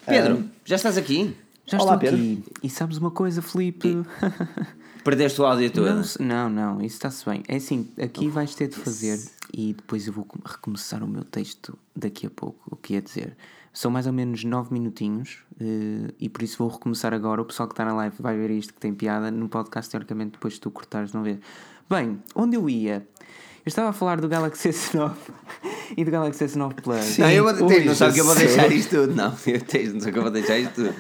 Pedro, 0.06 0.44
já 0.64 0.76
estás 0.76 0.96
aqui? 0.96 1.36
Já 1.66 1.78
Olá, 1.78 1.94
estou 1.94 2.10
Pedro. 2.10 2.16
aqui. 2.16 2.44
E 2.62 2.68
sabes 2.70 2.96
uma 2.98 3.10
coisa, 3.10 3.40
Felipe? 3.40 3.96
Perdeste 5.04 5.40
o 5.40 5.44
áudio 5.44 5.70
todo. 5.70 6.02
Não, 6.20 6.48
não, 6.48 6.50
não, 6.50 6.80
isso 6.82 6.94
está-se 6.96 7.24
bem. 7.28 7.42
É 7.48 7.56
assim, 7.56 7.88
aqui 8.00 8.28
vais 8.28 8.54
ter 8.54 8.68
de 8.68 8.76
fazer 8.76 9.18
e 9.52 9.72
depois 9.72 10.06
eu 10.06 10.12
vou 10.12 10.24
com- 10.24 10.38
recomeçar 10.44 11.02
o 11.02 11.08
meu 11.08 11.24
texto 11.24 11.76
daqui 11.96 12.26
a 12.26 12.30
pouco, 12.30 12.60
o 12.70 12.76
que 12.76 12.94
ia 12.94 13.02
dizer. 13.02 13.36
São 13.72 13.90
mais 13.90 14.06
ou 14.06 14.12
menos 14.12 14.44
9 14.44 14.72
minutinhos 14.72 15.38
eh, 15.60 16.12
e 16.20 16.28
por 16.28 16.42
isso 16.42 16.58
vou 16.58 16.68
recomeçar 16.68 17.14
agora. 17.14 17.40
O 17.40 17.44
pessoal 17.44 17.66
que 17.68 17.72
está 17.72 17.84
na 17.84 17.94
live 17.94 18.14
vai 18.20 18.36
ver 18.36 18.50
isto 18.50 18.74
que 18.74 18.80
tem 18.80 18.92
piada. 18.92 19.30
No 19.30 19.48
podcast, 19.48 19.90
teoricamente, 19.90 20.32
depois 20.32 20.54
de 20.54 20.60
tu 20.60 20.70
cortares, 20.70 21.12
não 21.12 21.22
ver. 21.22 21.40
Bem, 21.88 22.18
onde 22.34 22.56
eu 22.56 22.68
ia? 22.68 23.06
Eu 23.64 23.68
estava 23.68 23.90
a 23.90 23.92
falar 23.92 24.20
do 24.20 24.28
Galaxy 24.28 24.68
S9 24.70 25.12
e 25.96 26.04
do 26.04 26.10
Galaxy 26.10 26.44
S9 26.44 26.74
Plus. 26.82 27.16
Não, 27.18 27.30
eu 27.30 27.44
vou, 27.44 27.66
tens 27.68 27.86
noção 27.86 28.12
que 28.12 28.20
eu 28.20 28.24
vou 28.24 28.34
deixar 28.34 28.70
isto 28.72 28.90
tudo. 28.90 29.14
Não, 29.14 29.32
eu 29.46 29.60
tens 29.62 29.94
noção 29.94 30.12
que 30.12 30.18
eu 30.18 30.22
vou 30.22 30.30
deixar 30.32 30.58
isto 30.58 30.74
tudo. 30.74 30.94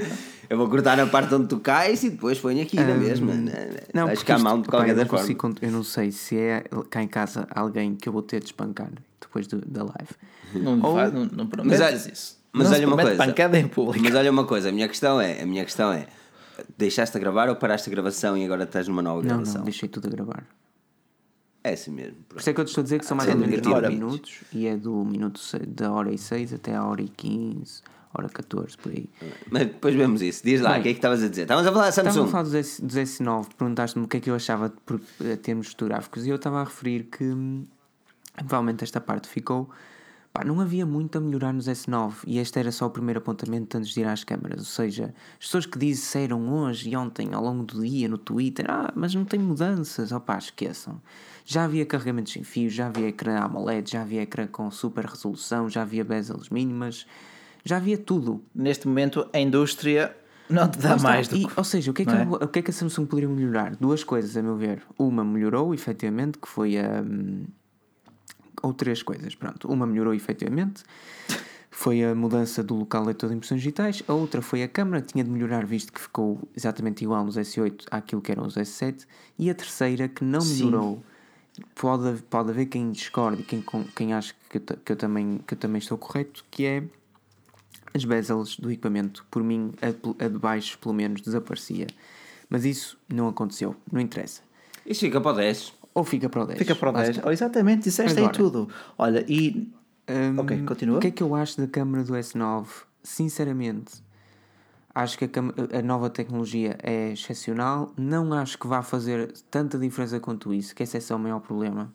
Eu 0.48 0.56
vou 0.56 0.68
cortar 0.70 0.98
a 1.00 1.06
parte 1.06 1.34
onde 1.34 1.48
tu 1.48 1.58
cais 1.60 2.02
e 2.04 2.10
depois 2.10 2.38
ponho 2.38 2.62
aqui 2.62 2.76
na 2.76 2.94
mesma. 2.94 3.34
Não, 3.34 4.06
Vais 4.06 4.18
porque 4.18 4.18
ficar 4.18 4.34
isto- 4.36 4.44
mal 4.44 4.60
de 4.62 4.68
qualquer 4.68 4.94
não 4.96 5.06
forma. 5.06 5.18
consigo 5.34 5.54
Eu 5.60 5.70
não 5.72 5.82
sei 5.82 6.10
se 6.12 6.36
é 6.38 6.64
cá 6.88 7.02
em 7.02 7.08
casa 7.08 7.46
alguém 7.54 7.94
que 7.96 8.08
eu 8.08 8.12
vou 8.12 8.22
ter 8.22 8.38
de 8.40 8.46
espancar 8.46 8.90
depois 9.20 9.46
do- 9.46 9.60
da 9.66 9.82
live. 9.82 10.10
Não, 10.54 10.80
Ou- 10.82 10.94
faz- 10.94 11.12
não, 11.12 11.24
não 11.26 11.46
prometes 11.46 11.80
olha- 11.80 12.12
isso. 12.12 12.41
Mas 12.52 12.68
não 12.70 12.76
olha 12.76 12.86
uma 12.88 12.96
coisa. 13.02 13.16
pancada 13.16 13.58
em 13.58 13.66
público. 13.68 14.04
Mas 14.04 14.14
olha 14.14 14.30
uma 14.30 14.44
coisa, 14.44 14.68
a 14.68 14.72
minha 14.72 14.88
questão 14.88 15.20
é, 15.20 15.42
a 15.42 15.46
minha 15.46 15.64
questão 15.64 15.92
é, 15.92 16.06
deixaste 16.76 17.16
a 17.16 17.20
gravar 17.20 17.48
ou 17.48 17.56
paraste 17.56 17.88
a 17.88 17.92
gravação 17.92 18.36
e 18.36 18.44
agora 18.44 18.64
estás 18.64 18.86
numa 18.88 19.02
nova 19.02 19.20
Não, 19.22 19.28
gravação? 19.28 19.56
não, 19.58 19.64
deixei 19.64 19.88
tudo 19.88 20.06
a 20.08 20.10
gravar. 20.10 20.44
É 21.64 21.74
assim 21.74 21.92
mesmo. 21.92 22.16
Por 22.28 22.38
isso 22.40 22.50
é 22.50 22.52
que 22.52 22.60
eu 22.60 22.64
te 22.64 22.68
estou 22.68 22.82
a 22.82 22.84
dizer 22.84 22.98
que 22.98 23.06
são 23.06 23.16
mais 23.16 23.28
ou 23.30 23.36
menos 23.36 23.50
negativo. 23.50 23.74
9 23.74 23.86
Ora, 23.86 23.94
minutos 23.94 24.32
e 24.52 24.66
é 24.66 24.76
do 24.76 25.04
minuto 25.04 25.40
da 25.68 25.92
hora 25.92 26.12
e 26.12 26.18
6 26.18 26.52
até 26.54 26.74
a 26.74 26.84
hora 26.84 27.00
e 27.02 27.08
15, 27.08 27.82
hora 28.12 28.28
14, 28.28 28.76
por 28.76 28.90
aí. 28.90 29.08
Mas 29.48 29.66
depois 29.68 29.94
vemos 29.94 30.20
isso. 30.22 30.42
Diz 30.44 30.60
lá, 30.60 30.72
Bem, 30.72 30.80
o 30.80 30.82
que 30.82 30.88
é 30.88 30.92
que 30.92 30.98
estavas 30.98 31.22
a 31.22 31.28
dizer? 31.28 31.42
Estavas 31.42 31.64
a 31.66 31.70
falar 31.70 31.84
da 31.84 31.88
Estava 31.90 32.08
a 32.08 32.12
Samsung. 32.12 32.30
falar 32.30 32.42
dos, 32.42 32.54
S, 32.54 32.84
dos 32.84 32.96
S9, 32.96 33.46
perguntaste-me 33.56 34.04
o 34.04 34.08
que 34.08 34.16
é 34.16 34.20
que 34.20 34.28
eu 34.30 34.34
achava 34.34 34.68
de 34.70 34.74
eh, 35.30 35.36
termos 35.36 35.68
fotográficos 35.68 36.26
e 36.26 36.30
eu 36.30 36.36
estava 36.36 36.60
a 36.60 36.64
referir 36.64 37.04
que 37.04 37.22
hum, 37.24 37.64
provavelmente 38.34 38.82
esta 38.82 39.00
parte 39.00 39.28
ficou 39.28 39.70
Pá, 40.32 40.42
não 40.44 40.60
havia 40.60 40.86
muito 40.86 41.18
a 41.18 41.20
melhorar 41.20 41.52
nos 41.52 41.66
S9 41.66 42.14
e 42.26 42.38
este 42.38 42.58
era 42.58 42.72
só 42.72 42.86
o 42.86 42.90
primeiro 42.90 43.18
apontamento 43.18 43.76
antes 43.76 43.90
de 43.90 44.00
ir 44.00 44.04
às 44.04 44.24
câmaras. 44.24 44.60
Ou 44.60 44.64
seja, 44.64 45.14
as 45.38 45.46
pessoas 45.46 45.66
que 45.66 45.78
disseram 45.78 46.50
hoje 46.54 46.88
e 46.88 46.96
ontem 46.96 47.34
ao 47.34 47.42
longo 47.42 47.64
do 47.64 47.82
dia 47.82 48.08
no 48.08 48.16
Twitter, 48.16 48.64
ah, 48.68 48.90
mas 48.96 49.14
não 49.14 49.26
tem 49.26 49.38
mudanças, 49.38 50.10
opá, 50.10 50.38
esqueçam. 50.38 51.02
Já 51.44 51.64
havia 51.64 51.84
carregamentos 51.84 52.32
sem 52.32 52.42
fio, 52.42 52.70
já 52.70 52.86
havia 52.86 53.08
ecrã 53.08 53.40
AMOLED, 53.40 53.90
já 53.90 54.00
havia 54.00 54.22
ecrã 54.22 54.46
com 54.46 54.70
super 54.70 55.04
resolução, 55.04 55.68
já 55.68 55.82
havia 55.82 56.02
bezels 56.02 56.48
mínimas, 56.48 57.06
já 57.62 57.76
havia 57.76 57.98
tudo. 57.98 58.42
Neste 58.54 58.88
momento, 58.88 59.28
a 59.34 59.38
indústria 59.38 60.16
não 60.48 60.68
te 60.68 60.78
dá 60.78 60.96
mais 60.96 61.28
do 61.28 61.36
E, 61.36 61.46
que. 61.46 61.52
Ou 61.54 61.64
seja, 61.64 61.90
o 61.90 61.94
que, 61.94 62.02
é 62.02 62.04
que, 62.06 62.10
é? 62.10 62.22
o 62.22 62.48
que 62.48 62.58
é 62.58 62.62
que 62.62 62.70
a 62.70 62.74
Samsung 62.74 63.06
poderia 63.06 63.28
melhorar? 63.28 63.76
Duas 63.76 64.02
coisas, 64.02 64.34
a 64.36 64.42
meu 64.42 64.56
ver. 64.56 64.82
Uma 64.98 65.24
melhorou, 65.24 65.74
efetivamente, 65.74 66.38
que 66.38 66.48
foi 66.48 66.78
a. 66.78 67.02
hum, 67.02 67.44
ou 68.62 68.72
três 68.72 69.02
coisas, 69.02 69.34
pronto. 69.34 69.68
Uma 69.68 69.86
melhorou, 69.86 70.14
efetivamente, 70.14 70.84
foi 71.70 72.04
a 72.04 72.14
mudança 72.14 72.62
do 72.62 72.74
local 72.74 73.04
leitor 73.04 73.28
de 73.30 73.36
impressões 73.36 73.60
digitais. 73.60 74.02
A 74.06 74.12
outra 74.12 74.40
foi 74.40 74.62
a 74.62 74.68
câmara, 74.68 75.02
tinha 75.02 75.24
de 75.24 75.30
melhorar, 75.30 75.66
visto 75.66 75.92
que 75.92 76.00
ficou 76.00 76.40
exatamente 76.56 77.02
igual 77.02 77.24
nos 77.24 77.36
S8 77.36 77.86
àquilo 77.90 78.20
que 78.20 78.30
eram 78.30 78.46
os 78.46 78.54
S7. 78.54 79.06
E 79.38 79.50
a 79.50 79.54
terceira, 79.54 80.08
que 80.08 80.24
não 80.24 80.40
Sim. 80.40 80.66
melhorou. 80.66 81.02
Pode, 81.74 82.22
pode 82.22 82.50
haver 82.50 82.66
quem 82.66 82.90
discorde 82.90 83.42
e 83.42 83.44
quem, 83.44 83.64
quem 83.94 84.14
acha 84.14 84.34
que 84.48 84.56
eu, 84.56 84.62
que, 84.62 84.92
eu 84.92 84.96
também, 84.96 85.38
que 85.46 85.54
eu 85.54 85.58
também 85.58 85.78
estou 85.78 85.98
correto, 85.98 86.44
que 86.50 86.64
é 86.64 86.82
as 87.94 88.04
bezels 88.04 88.56
do 88.56 88.70
equipamento, 88.70 89.24
por 89.30 89.42
mim, 89.42 89.72
a, 89.82 90.24
a 90.24 90.28
de 90.28 90.38
baixo 90.38 90.78
pelo 90.78 90.94
menos 90.94 91.20
desaparecia. 91.20 91.86
Mas 92.48 92.64
isso 92.64 92.98
não 93.08 93.28
aconteceu, 93.28 93.76
não 93.90 94.00
interessa. 94.00 94.42
Isso 94.84 95.00
fica 95.00 95.20
para 95.20 95.32
o 95.32 95.34
10. 95.34 95.72
Ou 95.94 96.04
fica 96.04 96.28
para 96.28 96.42
o 96.42 96.46
10. 96.46 96.58
Fica 96.58 96.74
para 96.74 96.90
o 96.90 96.92
Lá 96.92 97.02
10. 97.02 97.16
está. 97.16 97.28
Oh, 97.28 97.32
exatamente, 97.32 97.84
disseste 97.84 98.18
Agora. 98.18 98.32
aí 98.32 98.36
tudo. 98.38 98.68
Olha, 98.96 99.24
e. 99.28 99.70
Hum, 100.08 100.38
Ok, 100.38 100.62
continua. 100.64 100.96
O 100.96 101.00
que 101.00 101.08
é 101.08 101.10
que 101.10 101.22
eu 101.22 101.34
acho 101.34 101.60
da 101.60 101.66
câmara 101.66 102.02
do 102.02 102.12
S9? 102.14 102.66
Sinceramente, 103.02 104.02
acho 104.94 105.18
que 105.18 105.24
a, 105.26 105.78
a 105.78 105.82
nova 105.82 106.08
tecnologia 106.10 106.76
é 106.82 107.12
excepcional. 107.12 107.92
Não 107.96 108.32
acho 108.32 108.58
que 108.58 108.66
vá 108.66 108.82
fazer 108.82 109.32
tanta 109.50 109.78
diferença 109.78 110.18
quanto 110.18 110.52
isso, 110.54 110.74
que 110.74 110.82
esse 110.82 110.96
é 110.96 111.00
só 111.00 111.16
o 111.16 111.18
maior 111.18 111.40
problema. 111.40 111.92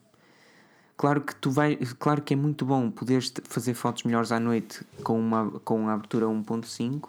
Claro 0.96 1.20
que 1.20 1.34
tu 1.36 1.50
vai, 1.50 1.76
claro 1.98 2.20
que 2.22 2.34
é 2.34 2.36
muito 2.36 2.64
bom 2.64 2.90
poderes 2.90 3.32
fazer 3.44 3.74
fotos 3.74 4.02
melhores 4.02 4.32
à 4.32 4.40
noite 4.40 4.84
com 5.04 5.18
uma 5.18 5.48
com 5.64 5.80
uma 5.80 5.92
abertura 5.94 6.26
1.5, 6.26 7.08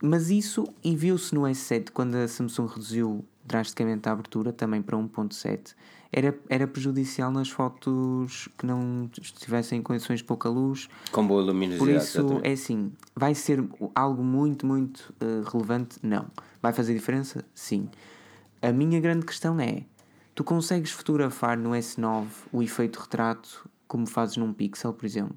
mas 0.00 0.30
isso 0.30 0.68
e 0.84 0.94
viu-se 0.94 1.34
no 1.34 1.42
S7 1.42 1.90
quando 1.92 2.14
a 2.14 2.28
Samsung 2.28 2.66
reduziu 2.66 3.24
drasticamente 3.44 4.08
a 4.08 4.12
abertura 4.12 4.52
também 4.52 4.80
para 4.82 4.96
1.7. 4.96 5.74
Era, 6.10 6.38
era 6.48 6.66
prejudicial 6.66 7.30
nas 7.30 7.48
fotos 7.48 8.48
que 8.58 8.66
não 8.66 9.10
estivessem 9.20 9.78
em 9.78 9.82
condições 9.82 10.18
de 10.18 10.24
pouca 10.24 10.48
luz. 10.48 10.88
Com 11.10 11.26
boa 11.26 11.42
Por 11.42 11.48
luminosidade. 11.48 11.96
isso, 11.96 12.18
exatamente. 12.18 12.46
é 12.48 12.52
assim, 12.52 12.92
vai 13.16 13.34
ser 13.34 13.64
algo 13.94 14.22
muito, 14.22 14.66
muito 14.66 15.14
eh, 15.20 15.42
relevante? 15.50 15.98
Não. 16.02 16.26
Vai 16.60 16.72
fazer 16.72 16.92
diferença? 16.92 17.44
Sim. 17.54 17.88
A 18.60 18.70
minha 18.72 19.00
grande 19.00 19.24
questão 19.24 19.58
é: 19.58 19.84
tu 20.34 20.44
consegues 20.44 20.90
fotografar 20.90 21.56
no 21.56 21.70
S9 21.70 22.26
o 22.52 22.62
efeito 22.62 23.00
retrato 23.00 23.68
como 23.88 24.06
fazes 24.06 24.36
num 24.36 24.52
Pixel, 24.52 24.92
por 24.92 25.04
exemplo? 25.06 25.36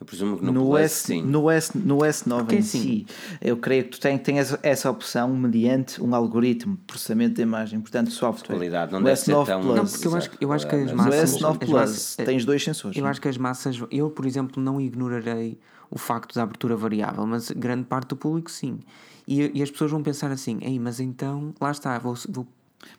Eu 0.00 0.04
presumo 0.06 0.36
que 0.36 0.44
no, 0.44 0.52
No, 0.52 0.66
Plus, 0.66 0.80
S, 0.80 1.06
sim. 1.06 1.22
no, 1.22 1.48
S, 1.50 1.78
no 1.78 1.98
S9 1.98 2.38
Porque 2.38 2.56
em 2.56 2.58
assim- 2.58 2.80
si, 2.80 3.06
eu 3.40 3.56
creio 3.56 3.84
que 3.84 3.90
tu 3.90 4.00
tens, 4.00 4.20
tens 4.20 4.58
essa 4.62 4.90
opção 4.90 5.28
mediante 5.34 6.02
um 6.02 6.14
algoritmo 6.14 6.74
de 6.76 6.82
processamento 6.82 7.34
de 7.36 7.42
imagem, 7.42 7.80
portanto, 7.80 8.10
software. 8.10 8.56
Qualidade, 8.56 8.92
não 8.92 8.98
no 9.00 9.06
deve 9.06 9.20
ser 9.20 9.32
S9 9.32 9.46
tão- 9.46 9.60
Plus. 9.62 9.76
Não, 9.76 9.86
porque 9.86 10.06
eu 10.08 10.16
acho, 10.16 10.30
eu 10.40 10.52
acho 10.52 10.66
que 10.68 10.74
as 10.74 10.90
No 10.90 10.96
No 10.96 11.04
massas. 11.04 11.30
S9 11.34 11.50
as 11.52 11.58
Plus 11.58 11.70
massas- 11.72 12.16
tens 12.16 12.44
dois 12.44 12.62
sensores. 12.64 12.96
Eu 12.98 13.06
acho 13.06 13.20
que 13.20 13.28
as 13.28 13.38
massas. 13.38 13.80
Eu, 13.90 14.10
por 14.10 14.26
exemplo, 14.26 14.62
não 14.62 14.80
ignorarei 14.80 15.58
o 15.90 15.98
facto 15.98 16.34
da 16.34 16.42
abertura 16.42 16.76
variável, 16.76 17.24
mas 17.26 17.50
grande 17.50 17.84
parte 17.84 18.08
do 18.08 18.16
público 18.16 18.50
sim. 18.50 18.80
E, 19.26 19.52
e 19.54 19.62
as 19.62 19.70
pessoas 19.70 19.90
vão 19.92 20.02
pensar 20.02 20.32
assim: 20.32 20.58
ei, 20.62 20.78
mas 20.80 20.98
então, 20.98 21.54
lá 21.60 21.70
está, 21.70 21.96
vou, 21.98 22.14
vou 22.28 22.46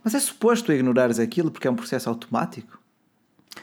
Mas 0.04 0.16
é 0.16 0.20
suposto 0.20 0.72
ignorares 0.72 1.20
aquilo 1.20 1.52
porque 1.52 1.68
é 1.68 1.72
um 1.72 1.76
processo 1.76 2.08
automático? 2.10 2.80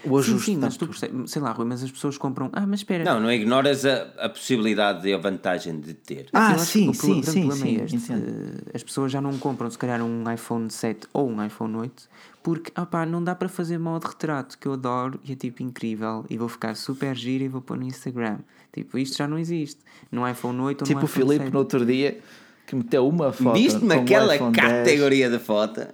O 0.04 0.08
Sim, 0.22 0.30
ajuste 0.30 0.46
sim, 0.46 0.54
da 0.58 0.66
mas 0.68 0.76
tu 0.76 0.86
percebes, 0.86 1.30
sei 1.30 1.42
lá, 1.42 1.52
Rui, 1.52 1.66
mas 1.66 1.82
as 1.82 1.90
pessoas 1.90 2.16
compram. 2.16 2.48
Ah, 2.52 2.66
mas 2.66 2.80
espera. 2.80 3.04
Não, 3.04 3.20
não 3.20 3.30
ignoras 3.30 3.84
a, 3.84 4.08
a 4.18 4.28
possibilidade 4.28 5.06
e 5.06 5.12
a 5.12 5.18
vantagem 5.18 5.78
de 5.78 5.92
ter. 5.94 6.28
Ah, 6.32 6.52
Eu 6.52 6.54
acho 6.56 6.64
sim, 6.64 6.88
o 6.88 6.94
sim, 6.94 7.22
sim, 7.22 7.46
problema 7.46 7.54
sim, 7.56 7.78
é 7.80 7.84
este. 7.84 8.12
Eh, 8.12 8.70
As 8.72 8.82
pessoas 8.82 9.12
já 9.12 9.20
não 9.20 9.36
compram, 9.36 9.68
se 9.70 9.76
calhar, 9.76 10.00
um 10.02 10.30
iPhone 10.32 10.70
7 10.70 11.06
ou 11.12 11.28
um 11.28 11.44
iPhone 11.44 11.76
8 11.76 12.08
porque, 12.42 12.72
opá, 12.80 13.04
não 13.04 13.22
dá 13.22 13.34
para 13.34 13.48
fazer 13.50 13.78
modo 13.78 14.06
retrato, 14.06 14.56
que 14.56 14.66
eu 14.66 14.72
adoro 14.72 15.20
e 15.24 15.32
é 15.32 15.36
tipo 15.36 15.62
incrível 15.62 16.24
e 16.30 16.38
vou 16.38 16.48
ficar 16.48 16.74
super 16.74 17.14
giro 17.14 17.44
e 17.44 17.48
vou 17.48 17.60
pôr 17.60 17.76
no 17.76 17.84
Instagram. 17.84 18.38
Tipo, 18.72 18.96
isto 18.96 19.18
já 19.18 19.28
não 19.28 19.38
existe. 19.38 19.80
No 20.10 20.26
iPhone 20.26 20.58
8 20.60 20.80
ou 20.80 20.86
Tipo 20.86 21.00
no 21.00 21.04
o 21.04 21.08
iPhone 21.08 21.24
Filipe 21.26 21.44
7. 21.44 21.52
no 21.52 21.58
outro 21.58 21.84
dia 21.84 22.18
que 22.66 22.74
meteu 22.74 23.06
uma 23.06 23.32
foto. 23.32 23.54
Viste-me 23.58 23.94
o 23.94 24.00
aquela 24.00 24.34
iPhone 24.36 24.52
10. 24.52 24.66
categoria 24.68 25.28
de 25.28 25.38
foto? 25.38 25.86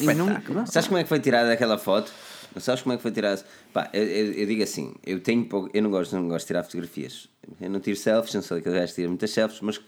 E 0.00 0.14
não-. 0.14 0.66
Sabes 0.66 0.88
como 0.88 0.98
é 0.98 1.02
que 1.04 1.08
foi 1.08 1.20
tirada 1.20 1.52
aquela 1.52 1.78
foto? 1.78 2.10
Não 2.54 2.60
sabes 2.62 2.82
como 2.82 2.92
é 2.94 2.96
que 2.96 3.02
foi 3.02 3.10
tirada? 3.12 3.42
Pá, 3.72 3.88
eu, 3.92 4.02
eu- 4.04 4.32
eu 4.32 4.46
digo 4.46 4.62
assim, 4.62 4.94
eu 5.06 5.20
tenho 5.20 5.44
pouco, 5.46 5.70
eu 5.72 5.82
não 5.82 5.90
gosto, 5.90 6.16
não 6.16 6.28
gosto 6.28 6.44
de 6.44 6.46
tirar 6.48 6.62
fotografias. 6.64 7.28
Eu 7.60 7.70
não 7.70 7.80
tiro 7.80 7.96
selfies, 7.96 8.34
não 8.34 8.42
sou 8.42 8.56
daquele 8.58 8.74
gajo 8.78 8.88
que 8.88 8.94
tira 8.96 9.08
muitas 9.08 9.30
selfies, 9.30 9.60
mas 9.60 9.80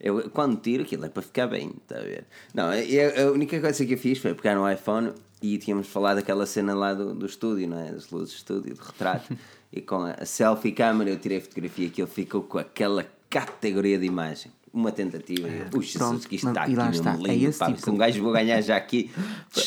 eu, 0.00 0.30
quando 0.30 0.56
tiro 0.60 0.82
aquilo 0.82 1.04
é 1.06 1.08
para 1.08 1.22
ficar 1.22 1.46
bem, 1.46 1.72
está 1.82 1.96
a 1.98 2.02
ver? 2.02 2.24
Não, 2.54 2.72
eu- 2.74 3.28
a 3.28 3.32
única 3.32 3.60
coisa 3.60 3.84
que 3.86 3.94
eu 3.94 3.98
fiz 3.98 4.18
foi 4.18 4.34
pegar 4.34 4.54
no 4.54 4.70
iPhone 4.70 5.12
e 5.42 5.56
tínhamos 5.58 5.86
falado 5.88 6.16
daquela 6.16 6.46
cena 6.46 6.74
lá 6.74 6.92
do, 6.94 7.14
do 7.14 7.26
estúdio, 7.26 7.68
não 7.68 7.78
é? 7.80 7.92
Das 7.92 8.10
luzes 8.10 8.34
do 8.34 8.36
estúdio, 8.38 8.74
de 8.74 8.80
retrato. 8.80 9.36
e 9.72 9.80
com 9.80 9.96
a, 10.02 10.12
a 10.12 10.24
selfie 10.26 10.72
câmera 10.72 11.10
eu 11.10 11.18
tirei 11.18 11.38
a 11.38 11.40
fotografia 11.40 11.88
que 11.90 12.00
ele 12.02 12.10
ficou 12.10 12.42
com 12.42 12.58
aquela 12.58 13.06
categoria 13.30 13.98
de 13.98 14.06
imagem. 14.06 14.50
Uma 14.72 14.92
tentativa. 14.92 15.48
eu, 15.48 15.66
Puxa, 15.70 15.98
Pronto, 15.98 16.28
que 16.28 16.36
isto 16.36 16.48
está 16.48 16.62
aqui 16.62 16.76
mesmo 16.76 16.90
está, 16.90 17.12
é 17.12 17.16
lindo. 17.16 17.48
esse 17.48 17.58
pá, 17.58 17.66
tipo- 17.66 17.80
se 17.80 17.90
um 17.90 17.96
gajo 17.96 18.22
vou 18.22 18.32
ganhar 18.32 18.60
já 18.60 18.76
aqui. 18.76 19.10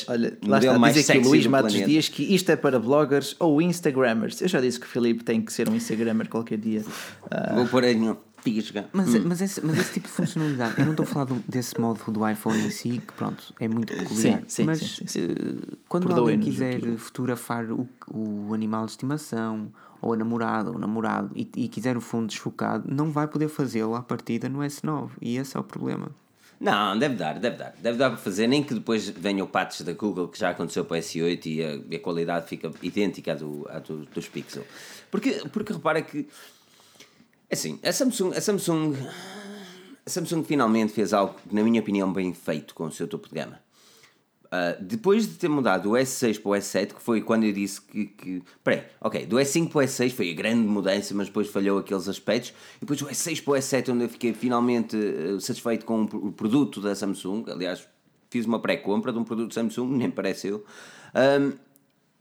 Olha, 0.07 0.38
lá 0.45 0.60
está, 0.60 0.80
mais 0.80 0.94
diz 0.95 1.10
aqui 1.10 1.19
o 1.19 1.23
Luís 1.23 1.48
Matos 1.48 1.72
planeta. 1.72 1.90
Dias 1.90 2.07
que 2.10 2.23
isto 2.36 2.49
é 2.52 2.56
para 2.56 2.80
bloggers 2.80 3.36
ou 3.40 3.61
Instagrammers. 3.61 4.41
Eu 4.41 4.48
já 4.48 4.61
disse 4.61 4.80
que 4.80 4.86
o 4.86 4.90
Filipe 4.90 5.23
tem 5.23 5.41
que 5.41 5.52
ser 5.52 5.68
um 5.69 5.76
Instagrammer 5.76 6.30
qualquer 6.30 6.57
dia. 6.57 6.84
Ah, 7.30 7.53
Vou 7.56 7.68
pôr 7.68 7.84
aí 7.84 7.95
pisga. 8.44 8.86
Mas, 8.91 9.07
mas, 9.23 9.41
esse, 9.41 9.64
mas 9.64 9.78
esse 9.78 9.94
tipo 9.94 10.07
de 10.07 10.14
funcionalidade, 10.14 10.73
eu 10.80 10.86
não 10.86 10.91
estou 10.91 11.03
a 11.03 11.07
falar 11.07 11.26
do- 11.26 11.44
desse 11.48 11.80
modo 11.80 11.99
do 12.11 12.28
iPhone 12.28 12.60
em 12.65 12.69
si, 12.72 12.90
que 13.06 13.14
pronto, 13.14 13.53
é 13.60 13.68
muito 13.68 13.94
peculiar. 13.94 14.40
Sim, 14.40 14.44
sim, 14.48 14.64
mas 14.64 14.80
sim, 14.80 14.88
sim, 14.88 15.07
sim. 15.07 15.28
eh, 15.30 15.76
quando 15.88 16.11
alguém 16.11 16.40
quiser 16.40 16.78
aquilo. 16.78 16.98
fotografar 16.98 17.65
o, 17.72 17.88
o 18.11 18.52
animal 18.53 18.86
de 18.86 18.91
estimação, 18.91 19.72
ou 20.02 20.14
a 20.14 20.18
namorada, 20.18 20.72
ou 20.72 20.80
namorado, 20.80 21.32
e, 21.36 21.48
e 21.56 21.68
quiser 21.68 21.95
o 21.95 22.02
fundo 22.02 22.28
desfocado, 22.28 22.86
não 22.94 23.11
vai 23.11 23.28
poder 23.28 23.48
fazê-lo 23.49 23.95
à 23.95 24.02
partida 24.02 24.49
no 24.49 24.60
S9. 24.60 25.10
E 25.22 25.38
esse 25.38 25.56
é 25.56 25.60
o 25.60 25.64
problema. 25.64 26.10
Não, 26.60 26.98
deve 26.98 27.15
dar, 27.15 27.40
deve 27.40 27.57
dar. 27.57 27.73
Deve 27.82 27.98
dar 27.98 28.10
para 28.10 28.18
fazer, 28.19 28.45
nem 28.48 28.64
que 28.64 28.73
depois 28.73 29.10
venha 29.10 29.44
o 29.44 29.48
patch 29.48 29.82
da 29.82 29.94
Google, 29.94 30.28
que 30.28 30.38
já 30.40 30.49
aconteceu 30.52 30.86
para 30.86 30.98
o 30.98 30.99
S8 30.99 31.45
e 31.48 31.64
a, 31.64 31.76
e 31.90 31.95
a 31.95 31.99
qualidade 31.99 32.48
fica 32.48 32.72
idêntica 32.84 33.32
à, 33.32 33.36
do, 33.36 33.68
à 33.69 33.80
do- 33.80 34.06
dos 34.06 34.28
Pixel. 34.28 34.64
Porque, 35.10 35.41
porque 35.52 35.73
repara 35.73 36.02
que, 36.02 36.28
assim, 37.52 37.80
a 37.84 37.91
Samsung, 37.91 38.34
a 38.36 38.41
Samsung, 38.41 38.95
a 40.06 40.10
Samsung 40.10 40.44
finalmente 40.44 40.94
fez 40.94 41.14
algo, 41.14 41.36
na 41.52 41.64
minha 41.64 41.80
opinião, 41.82 42.11
bem 42.11 42.34
feito 42.34 42.73
com 42.76 42.86
o 42.86 42.91
seu 42.91 43.07
topo 43.07 43.28
de 43.30 43.36
gama. 43.36 43.60
Uh, 44.53 44.84
depois 44.84 45.26
de 45.30 45.36
ter 45.36 45.48
mudado 45.48 45.84
do 45.84 45.91
S6 45.91 46.41
para 46.41 46.49
o 46.49 46.53
S7, 46.56 46.88
que 46.94 47.02
foi 47.02 47.22
quando 47.22 47.45
eu 47.45 47.53
disse 47.53 47.80
que. 47.82 48.06
que 48.07 48.44
peraí, 48.61 48.84
ok, 48.99 49.26
do 49.26 49.38
S5 49.38 49.69
para 49.69 49.80
o 49.80 49.82
S6 49.84 50.11
foi 50.11 50.30
a 50.30 50.34
grande 50.34 50.68
mudança, 50.68 51.14
mas 51.15 51.28
depois 51.28 51.48
falhou 51.48 51.80
aqueles 51.80 52.10
aspectos. 52.10 52.49
E 52.78 52.82
depois 52.82 52.99
do 52.99 53.06
S6 53.07 53.41
para 53.44 53.52
o 53.53 53.56
S7, 53.56 53.94
onde 53.94 54.03
eu 54.03 54.10
fiquei 54.10 54.34
finalmente 54.34 54.98
uh, 54.98 55.40
satisfeito 55.40 55.86
com 55.86 56.02
o 56.03 56.07
pro- 56.07 56.26
o 56.28 56.32
produto 56.34 56.82
da 56.82 56.94
Samsung. 56.94 57.45
Aliás, 57.49 57.88
fiz 58.30 58.45
uma 58.45 58.60
pré-compra 58.60 59.14
de 59.14 59.19
um 59.19 59.23
produto 59.23 59.53
Samsung, 59.53 59.88
nem 59.95 60.11
pareceu. 60.11 60.65
Um, 61.15 61.53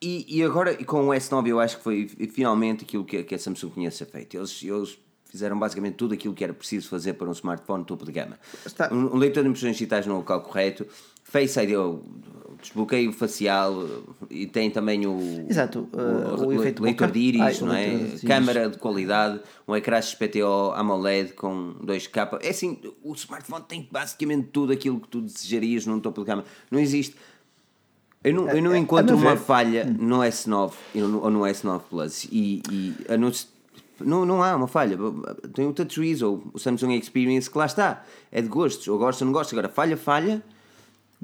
e, 0.00 0.38
e 0.38 0.42
agora 0.44 0.74
com 0.84 1.08
o 1.08 1.10
S9 1.10 1.48
eu 1.48 1.58
acho 1.60 1.78
que 1.78 1.82
foi 1.84 2.06
finalmente 2.32 2.84
aquilo 2.84 3.04
que, 3.04 3.16
a- 3.18 3.24
que 3.24 3.34
a 3.34 3.38
Samsung 3.40 3.70
tinha 3.70 3.90
feito. 3.90 4.36
Eles, 4.36 4.62
eles 4.62 4.98
fizeram 5.24 5.58
basicamente 5.58 5.94
tudo 5.94 6.14
aquilo 6.14 6.34
que 6.34 6.42
era 6.42 6.52
preciso 6.52 6.88
fazer 6.88 7.12
para 7.14 7.28
um 7.28 7.32
smartphone 7.32 7.84
topo 7.84 8.04
de 8.04 8.12
gama. 8.12 8.38
Está- 8.64 8.88
Um, 8.92 9.14
um 9.14 9.16
leitor 9.16 9.42
de 9.42 9.48
impressões 9.48 9.74
digitais 9.76 10.06
no 10.06 10.16
local 10.16 10.40
correto, 10.42 10.86
Face 11.30 11.58
ID, 11.60 11.72
o 11.76 12.02
desbloqueio 12.60 13.12
facial 13.12 13.86
e 14.28 14.46
tem 14.46 14.70
também 14.70 15.06
o, 15.06 15.46
Exato, 15.48 15.88
uh, 15.94 16.44
o 16.44 16.50
le- 16.50 16.56
efeito 16.58 16.82
leitor 16.82 17.06
boca. 17.06 17.18
de 17.18 17.24
íris, 17.24 17.40
Ai, 17.40 17.54
o 17.54 17.66
não 17.66 17.74
é? 17.74 17.96
de. 17.96 18.26
Câmara 18.26 18.68
de 18.68 18.78
qualidade, 18.78 19.40
um 19.66 19.74
ecrã 19.76 20.02
XPTO 20.02 20.72
AMOLED 20.74 21.32
com 21.34 21.74
2K. 21.82 22.38
É 22.42 22.50
assim, 22.50 22.78
o 23.02 23.12
smartphone 23.14 23.64
tem 23.66 23.88
basicamente 23.90 24.48
tudo 24.52 24.72
aquilo 24.72 25.00
que 25.00 25.08
tu 25.08 25.20
desejarias 25.22 25.86
num 25.86 26.00
topo 26.00 26.20
de 26.22 26.26
gama. 26.26 26.44
Não 26.70 26.78
existe. 26.80 27.14
Eu 28.22 28.34
não, 28.34 28.48
eu 28.50 28.60
não 28.62 28.72
É, 28.72 28.76
a 28.76 28.78
encontro 28.78 29.16
meu 29.16 29.26
uma 29.26 29.34
ver- 29.36 29.40
falha 29.42 29.84
no 29.98 30.18
S9 30.18 30.72
e 30.94 30.98
no- 31.00 31.22
ou 31.22 31.30
no 31.30 31.40
S9 31.46 31.80
Plus 31.88 32.24
e, 32.24 32.60
e 32.70 32.94
não, 34.04 34.26
não 34.26 34.42
há 34.42 34.54
uma 34.56 34.66
falha. 34.68 34.98
Tem 35.54 35.66
o 35.66 35.72
TouchWiz 35.72 36.20
ou 36.20 36.42
o 36.52 36.58
Samsung 36.58 36.92
Experience 36.98 37.48
que 37.50 37.56
lá 37.56 37.64
está. 37.66 38.04
É 38.30 38.42
de 38.42 38.48
gostos, 38.48 38.86
ou 38.88 38.98
gosta 38.98 39.24
ou 39.24 39.26
não 39.26 39.32
gosta. 39.32 39.54
Agora, 39.54 39.68
falha, 39.70 39.96
falha. 39.96 40.42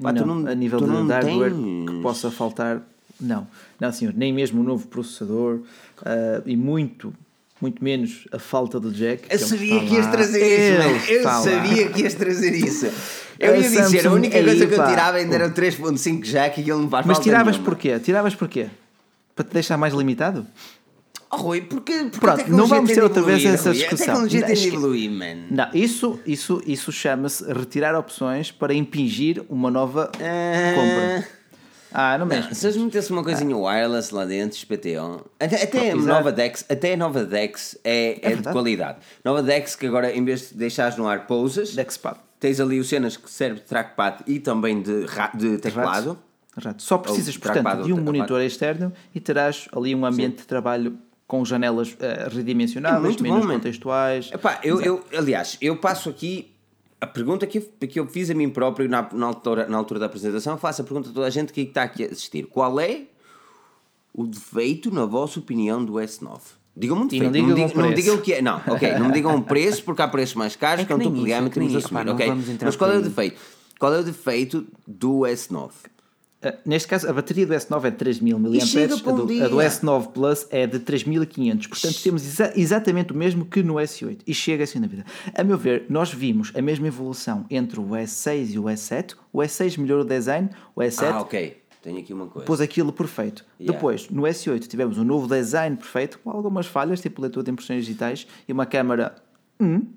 Pá, 0.01 0.13
não, 0.13 0.25
não, 0.25 0.51
a 0.51 0.53
nível 0.53 0.79
de 0.79 1.11
hardware 1.11 1.51
tens. 1.51 1.89
que 1.89 2.01
possa 2.01 2.29
faltar, 2.29 2.81
Não, 3.19 3.47
não 3.79 3.91
senhor, 3.91 4.13
nem 4.15 4.31
mesmo 4.31 4.61
o 4.61 4.63
novo 4.63 4.87
processador 4.87 5.61
ah, 6.05 6.41
e 6.45 6.55
muito, 6.55 7.13
muito 7.59 7.83
menos 7.83 8.27
a 8.31 8.37
falta 8.37 8.79
do 8.79 8.91
jack. 8.91 9.23
Eu 9.23 9.37
ele 9.37 9.43
sabia 9.43 9.79
que 9.79 9.95
ias 9.95 10.07
trazer 10.07 10.71
isso. 10.71 11.11
Eu 11.11 11.23
sabia 11.23 11.89
que 11.89 12.01
ias 12.01 12.13
trazer 12.13 12.53
isso. 12.53 12.85
Eu 13.39 13.55
ia 13.55 13.69
dizer, 13.69 14.07
a 14.07 14.11
única 14.11 14.43
coisa 14.43 14.65
que 14.65 14.73
eu 14.73 14.87
tirava 14.87 15.17
ainda 15.17 15.35
era 15.35 15.47
o 15.47 15.51
3.5 15.51 16.21
jack 16.23 16.59
e 16.59 16.63
ele 16.63 16.81
não 16.81 16.89
faz 16.89 17.05
Mas 17.05 17.19
tiravas 17.19 17.57
porquê? 17.57 17.99
Tiravas 17.99 18.33
porquê? 18.33 18.67
Para 19.35 19.45
te 19.45 19.53
deixar 19.53 19.77
mais 19.77 19.93
limitado? 19.93 20.45
Oh, 21.29 21.35
Rui, 21.37 21.61
porque, 21.61 21.93
porque 22.05 22.19
Pronto, 22.19 22.49
não 22.51 22.67
vamos 22.67 22.89
ter 22.89 22.95
de 22.95 23.01
outra 23.01 23.21
vez 23.21 23.43
essa 23.43 23.69
Rui. 23.69 23.77
discussão. 23.79 24.05
A 24.05 24.07
tecnologia 24.07 24.39
Não, 24.41 24.47
tem 24.47 24.55
de 24.55 24.67
evoluir. 24.67 25.11
Não, 25.51 25.69
isso, 25.73 26.19
isso, 26.25 26.61
isso 26.65 26.91
chama-se 26.91 27.43
retirar 27.51 27.97
opções 27.97 28.51
para 28.51 28.73
impingir 28.73 29.43
uma 29.49 29.69
nova 29.69 30.09
Ah. 30.15 30.73
compra. 30.75 31.27
Ah, 31.91 32.17
não 32.17 32.25
mesmo. 32.25 32.53
Se 32.53 32.65
eles 32.67 32.77
metessem 32.77 33.15
uma 33.15 33.23
coisinha 33.23 33.55
wireless 33.57 34.13
lá 34.13 34.25
dentro, 34.25 34.57
XPTO, 34.57 35.25
até, 35.39 35.63
até 35.63 35.91
a 35.91 35.95
nova 35.95 36.31
Dex, 36.31 36.65
até 36.69 36.93
a 36.93 36.97
nova 36.97 37.23
Dex 37.23 37.77
é, 37.83 38.11
é, 38.11 38.13
de 38.29 38.35
verdade. 38.35 38.53
qualidade. 38.53 38.97
Nova 39.23 39.41
Dex 39.41 39.75
que 39.75 39.85
agora 39.87 40.11
em 40.15 40.23
vez 40.23 40.49
de 40.49 40.55
deixares 40.55 40.97
no 40.97 41.07
ar 41.07 41.25
pousas, 41.25 41.73
Dexpad. 41.73 42.17
tens 42.39 42.59
ali 42.59 42.79
os 42.79 42.87
cenas 42.89 43.15
que 43.17 43.29
serve 43.29 43.61
de 43.61 43.65
trackpad 43.65 44.17
e 44.27 44.39
também 44.39 44.81
de, 44.81 45.05
de 45.35 45.57
teclado. 45.57 46.19
Exato. 46.59 46.81
Só 46.83 46.97
precisas, 46.97 47.35
Ou 47.35 47.41
portanto, 47.41 47.83
de 47.83 47.93
um 47.93 48.01
monitor 48.01 48.41
externo 48.41 48.91
e 49.13 49.19
terás 49.19 49.67
ali 49.75 49.93
um 49.95 50.05
ambiente 50.05 50.37
de 50.37 50.47
trabalho 50.47 50.97
com 51.27 51.43
janelas 51.43 51.95
eh, 51.99 52.29
redimensionáveis, 52.31 53.17
É 53.17 53.21
menos 53.21 53.45
bom, 53.45 53.51
contextuais. 53.53 54.31
Epá, 54.33 54.59
eu, 54.63 54.81
eu, 54.81 55.03
aliás, 55.15 55.57
eu 55.59 55.75
passo 55.75 56.09
aqui 56.09 56.53
a 57.01 57.05
pergunta 57.05 57.45
que 57.45 57.57
eu, 57.57 57.87
que 57.87 57.99
eu 57.99 58.07
fiz 58.07 58.29
a 58.31 58.33
mim 58.33 58.49
próprio 58.49 58.87
na, 58.89 59.07
na, 59.11 59.25
altura, 59.27 59.67
na 59.67 59.77
altura 59.77 59.99
da 59.99 60.05
apresentação, 60.05 60.57
faço 60.57 60.81
a 60.81 60.85
pergunta 60.85 61.09
a 61.09 61.13
toda 61.13 61.27
a 61.27 61.29
gente 61.29 61.51
que 61.51 61.61
está 61.61 61.83
aqui 61.83 62.03
a 62.05 62.07
assistir. 62.07 62.45
Qual 62.47 62.79
é 62.79 63.01
o 64.13 64.25
defeito, 64.25 64.89
na 64.89 65.05
vossa 65.05 65.39
opinião, 65.39 65.83
do 65.83 65.93
S9? 65.93 66.39
Digam-me 66.75 67.01
um 67.01 67.05
não 67.05 67.09
defeito, 67.09 67.47
não, 67.47 67.57
não 67.57 67.67
preço. 67.67 67.93
digam 67.95 68.15
o 68.15 68.21
que 68.21 68.33
é. 68.33 68.41
Não, 68.41 68.61
ok, 68.67 68.93
não 68.97 69.07
me 69.07 69.11
digam 69.11 69.35
um 69.35 69.41
preço 69.41 69.83
porque 69.83 70.01
há 70.01 70.07
preços 70.07 70.35
mais 70.35 70.55
caros 70.55 70.83
É 70.83 70.85
que 70.85 70.93
é 70.93 70.95
um 70.95 70.99
que 70.99 71.09
de 71.09 71.31
é 71.31 71.49
temos 71.49 71.71
pá, 71.73 71.77
assumir, 71.79 72.05
não 72.05 72.13
ok? 72.13 72.27
vamos 72.27 72.49
entrar 72.49 72.67
Mas 72.67 72.75
qual 72.75 72.91
é 72.91 72.97
o 72.97 73.01
defeito? 73.01 73.39
Qual 73.77 73.93
é 73.93 73.99
o 73.99 74.03
defeito 74.03 74.65
do 74.87 75.19
S9? 75.21 75.71
Eh, 76.41 76.55
neste 76.65 76.87
caso, 76.87 77.09
a 77.09 77.13
bateria 77.13 77.47
do 77.47 77.53
S9 77.53 77.85
é 77.85 77.89
de 77.91 77.97
3000 77.97 78.37
mAh, 78.39 78.47
a 78.49 78.51
do, 79.11 79.21
a 79.43 79.47
do 79.47 79.55
S9 79.57 80.11
Plus 80.11 80.45
é 80.51 80.67
de 80.67 80.77
3500. 80.79 81.67
Portanto, 81.67 82.01
temos 82.03 82.23
exa- 82.23 82.53
exatamente 82.55 83.11
o 83.11 83.15
mesmo 83.15 83.43
que 83.45 83.63
no 83.63 83.75
S8 83.75 84.19
e 84.27 84.33
chega 84.33 84.63
assim 84.63 84.77
na 84.79 84.85
vida. 84.87 85.03
A 85.33 85.43
meu 85.43 85.57
ver, 85.57 85.85
nós 85.89 86.13
vimos 86.13 86.51
a 86.55 86.61
mesma 86.61 86.87
evolução 86.87 87.45
entre 87.49 87.79
o 87.79 87.87
S6 87.89 88.53
e 88.53 88.59
o 88.59 88.63
S7. 88.65 89.15
O 89.33 89.39
S6 89.39 89.77
melhorou 89.79 90.05
o 90.05 90.07
design, 90.07 90.49
o 90.75 90.81
S7 90.81 91.03
Ah, 91.11 91.21
ok. 91.21 91.57
Tenho 91.81 91.99
aqui 91.99 92.13
uma 92.13 92.27
coisa. 92.27 92.45
pôs 92.45 92.59
aquilo 92.61 92.91
perfeito. 92.91 93.45
Yeah. 93.59 93.73
Depois, 93.75 94.09
no 94.09 94.23
S8, 94.23 94.67
tivemos 94.67 94.97
um 94.97 95.03
novo 95.03 95.27
design 95.27 95.75
perfeito, 95.77 96.19
com 96.19 96.29
algumas 96.29 96.65
falhas, 96.67 96.99
tipo 97.01 97.21
leitura 97.21 97.45
de 97.45 97.51
impressões 97.51 97.85
digitais 97.85 98.27
e 98.47 98.51
uma 98.53 98.65
câmara. 98.65 99.15
Hum, 99.59 99.87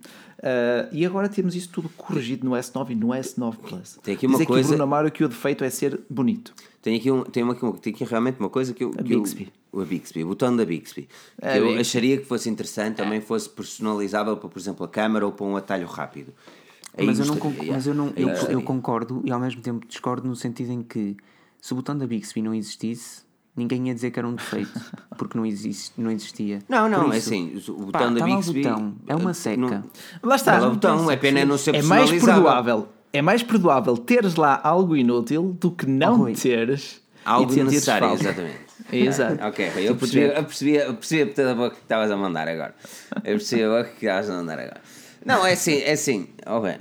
Uh, 0.43 0.89
e 0.91 1.05
agora 1.05 1.29
temos 1.29 1.55
isso 1.55 1.69
tudo 1.69 1.91
corrigido 1.91 2.49
no 2.49 2.53
S9 2.57 2.91
e 2.91 2.95
no 2.95 3.09
S9 3.09 3.57
Plus. 3.59 3.99
Tem 4.03 4.15
aqui 4.15 4.27
uma 4.27 4.39
Diz 4.39 4.43
aqui 4.43 4.53
coisa- 4.53 4.69
o 4.69 4.71
Bruno 4.71 4.85
Amaro 4.85 5.11
que 5.11 5.23
o 5.23 5.29
defeito 5.29 5.63
é 5.63 5.69
ser 5.69 6.01
bonito. 6.09 6.55
Tem 6.81 6.97
aqui, 6.97 7.11
um, 7.11 7.23
tem, 7.25 7.43
uma, 7.43 7.55
tem 7.55 7.93
aqui 7.93 8.05
realmente 8.05 8.41
uma 8.41 8.49
coisa 8.49 8.73
que 8.73 8.83
eu. 8.83 8.91
A 8.99 9.03
que 9.03 9.13
eu- 9.13 9.21
Bixby. 9.21 9.53
o 9.71 9.81
a 9.83 9.85
Bixby, 9.85 10.25
o 10.25 10.29
botão 10.29 10.57
da 10.57 10.65
Bixby. 10.65 11.03
Que 11.39 11.47
A 11.47 11.59
eu 11.59 11.65
Bixby. 11.65 11.81
acharia 11.83 12.17
que 12.19 12.25
fosse 12.25 12.49
interessante, 12.49 12.97
também 12.97 13.21
fosse 13.21 13.51
personalizável 13.51 14.35
para, 14.39 14.49
por 14.49 14.59
exemplo, 14.59 14.85
a 14.87 14.89
câmara 14.89 15.27
ou 15.27 15.33
para 15.33 15.45
um 15.45 15.57
atalho 15.57 15.87
rápido. 15.87 16.33
Aí 16.97 17.05
Mas 17.07 17.19
eu, 17.19 17.27
não, 17.27 17.37
gostaria, 17.37 17.73
mas 17.73 17.87
eu, 17.87 17.95
não 17.95 18.13
eu, 18.17 18.29
eu 18.31 18.63
concordo 18.63 19.21
e 19.25 19.31
ao 19.31 19.39
mesmo 19.39 19.61
tempo 19.61 19.87
discordo 19.87 20.27
no 20.27 20.35
sentido 20.35 20.73
em 20.73 20.83
que 20.83 21.17
se 21.61 21.73
o 21.73 21.77
botão 21.77 21.97
da 21.97 22.07
Bixby 22.07 22.41
não 22.41 22.55
existisse, 22.55 23.23
ninguém 23.57 23.89
ia 23.89 23.95
dizer 23.95 24.11
que 24.11 24.19
era 24.19 24.27
um 24.29 24.35
defeito, 24.35 24.73
porque 25.19 25.37
não, 25.37 25.45
existe, 25.45 25.93
não 26.01 26.11
existia. 26.11 26.61
Não, 26.69 26.89
não, 26.89 27.13
é 27.13 27.19
isso, 27.19 27.29
assim, 27.29 27.61
o 27.69 27.73
botão 27.87 27.91
pá, 27.93 28.07
da 28.09 28.19
tá 28.21 28.25
Bixby. 28.27 28.63
botão, 28.63 28.95
é 29.07 29.15
uma 29.17 29.31
eh, 29.31 29.35
seca. 29.35 29.57
não- 29.57 29.85
Lá 30.23 30.37
está. 30.37 30.53
Tá 30.53 30.59
lá 30.61 30.69
o 30.69 30.71
botão, 30.73 31.11
é 31.11 31.17
pena 31.17 31.45
não 31.45 31.59
ser 31.59 31.75
É 31.75 31.83
mais 31.83 32.11
perdoável. 32.11 32.89
É 33.13 33.21
mais 33.21 33.43
perdoável 33.43 33.97
teres 33.97 34.37
lá 34.37 34.61
algo 34.63 34.97
inútil 34.97 35.57
do 35.61 35.71
que 35.73 35.85
não 35.87 36.23
Oh, 36.23 36.33
teres 36.33 37.01
Algo 37.25 37.53
necessário, 37.65 38.09
falta. 38.09 38.23
exatamente. 38.23 38.71
Exato. 38.93 39.45
Ok, 39.45 39.71
eu 39.77 39.95
percebi, 39.95 40.25
eu 40.37 40.45
percebi, 40.45 40.75
eu 40.77 40.95
percebi 40.95 41.33
toda 41.33 41.53
a 41.53 41.55
boca 41.55 41.77
que 41.77 41.83
estavas 41.83 42.11
a 42.11 42.17
mandar 42.17 42.49
agora. 42.49 42.75
Eu 43.17 43.37
percebi 43.37 43.63
a 43.65 43.69
boca 43.69 43.91
que 43.99 44.07
estavas 44.07 44.31
a 44.31 44.33
mandar 44.35 44.59
agora. 44.59 44.81
Não, 45.25 45.45
é 45.47 45.53
assim, 45.53 45.81
é 45.83 45.93
assim. 45.93 46.29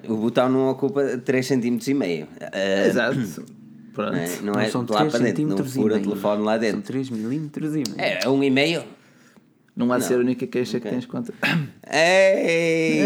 o 0.07 0.15
botão 0.15 0.49
não 0.49 0.69
ocupa 0.69 1.03
3 1.17 1.45
cm 1.45 1.77
e 1.87 1.93
meio. 1.93 2.27
Eh, 2.53 2.87
Exato. 2.87 3.19
Pronto. 3.93 4.11
Não 4.11 4.19
é, 4.19 4.27
não 4.41 4.53
Não 4.53 4.59
é 4.59 4.69
são 4.69 4.83
de 4.85 4.91
lá 4.91 4.99
3 4.99 5.11
para 5.11 5.21
dentro, 5.21 5.45
não 5.47 5.65
fura 5.65 5.97
o 5.97 6.01
telefone 6.01 6.43
lá 6.43 6.53
São 6.53 6.59
dentro. 6.61 6.81
3 6.81 7.09
milímetros 7.09 7.71
e 7.75 7.83
meio. 7.87 7.95
É, 7.97 8.29
um 8.29 8.43
e 8.43 8.49
meio. 8.49 8.83
Não 9.75 9.91
há 9.93 9.97
de 9.97 10.05
ser 10.05 10.15
a 10.15 10.17
única 10.17 10.45
queixa 10.45 10.79
que 10.79 10.89
tens 10.89 11.05
contra. 11.05 11.33
Ei! 11.89 13.03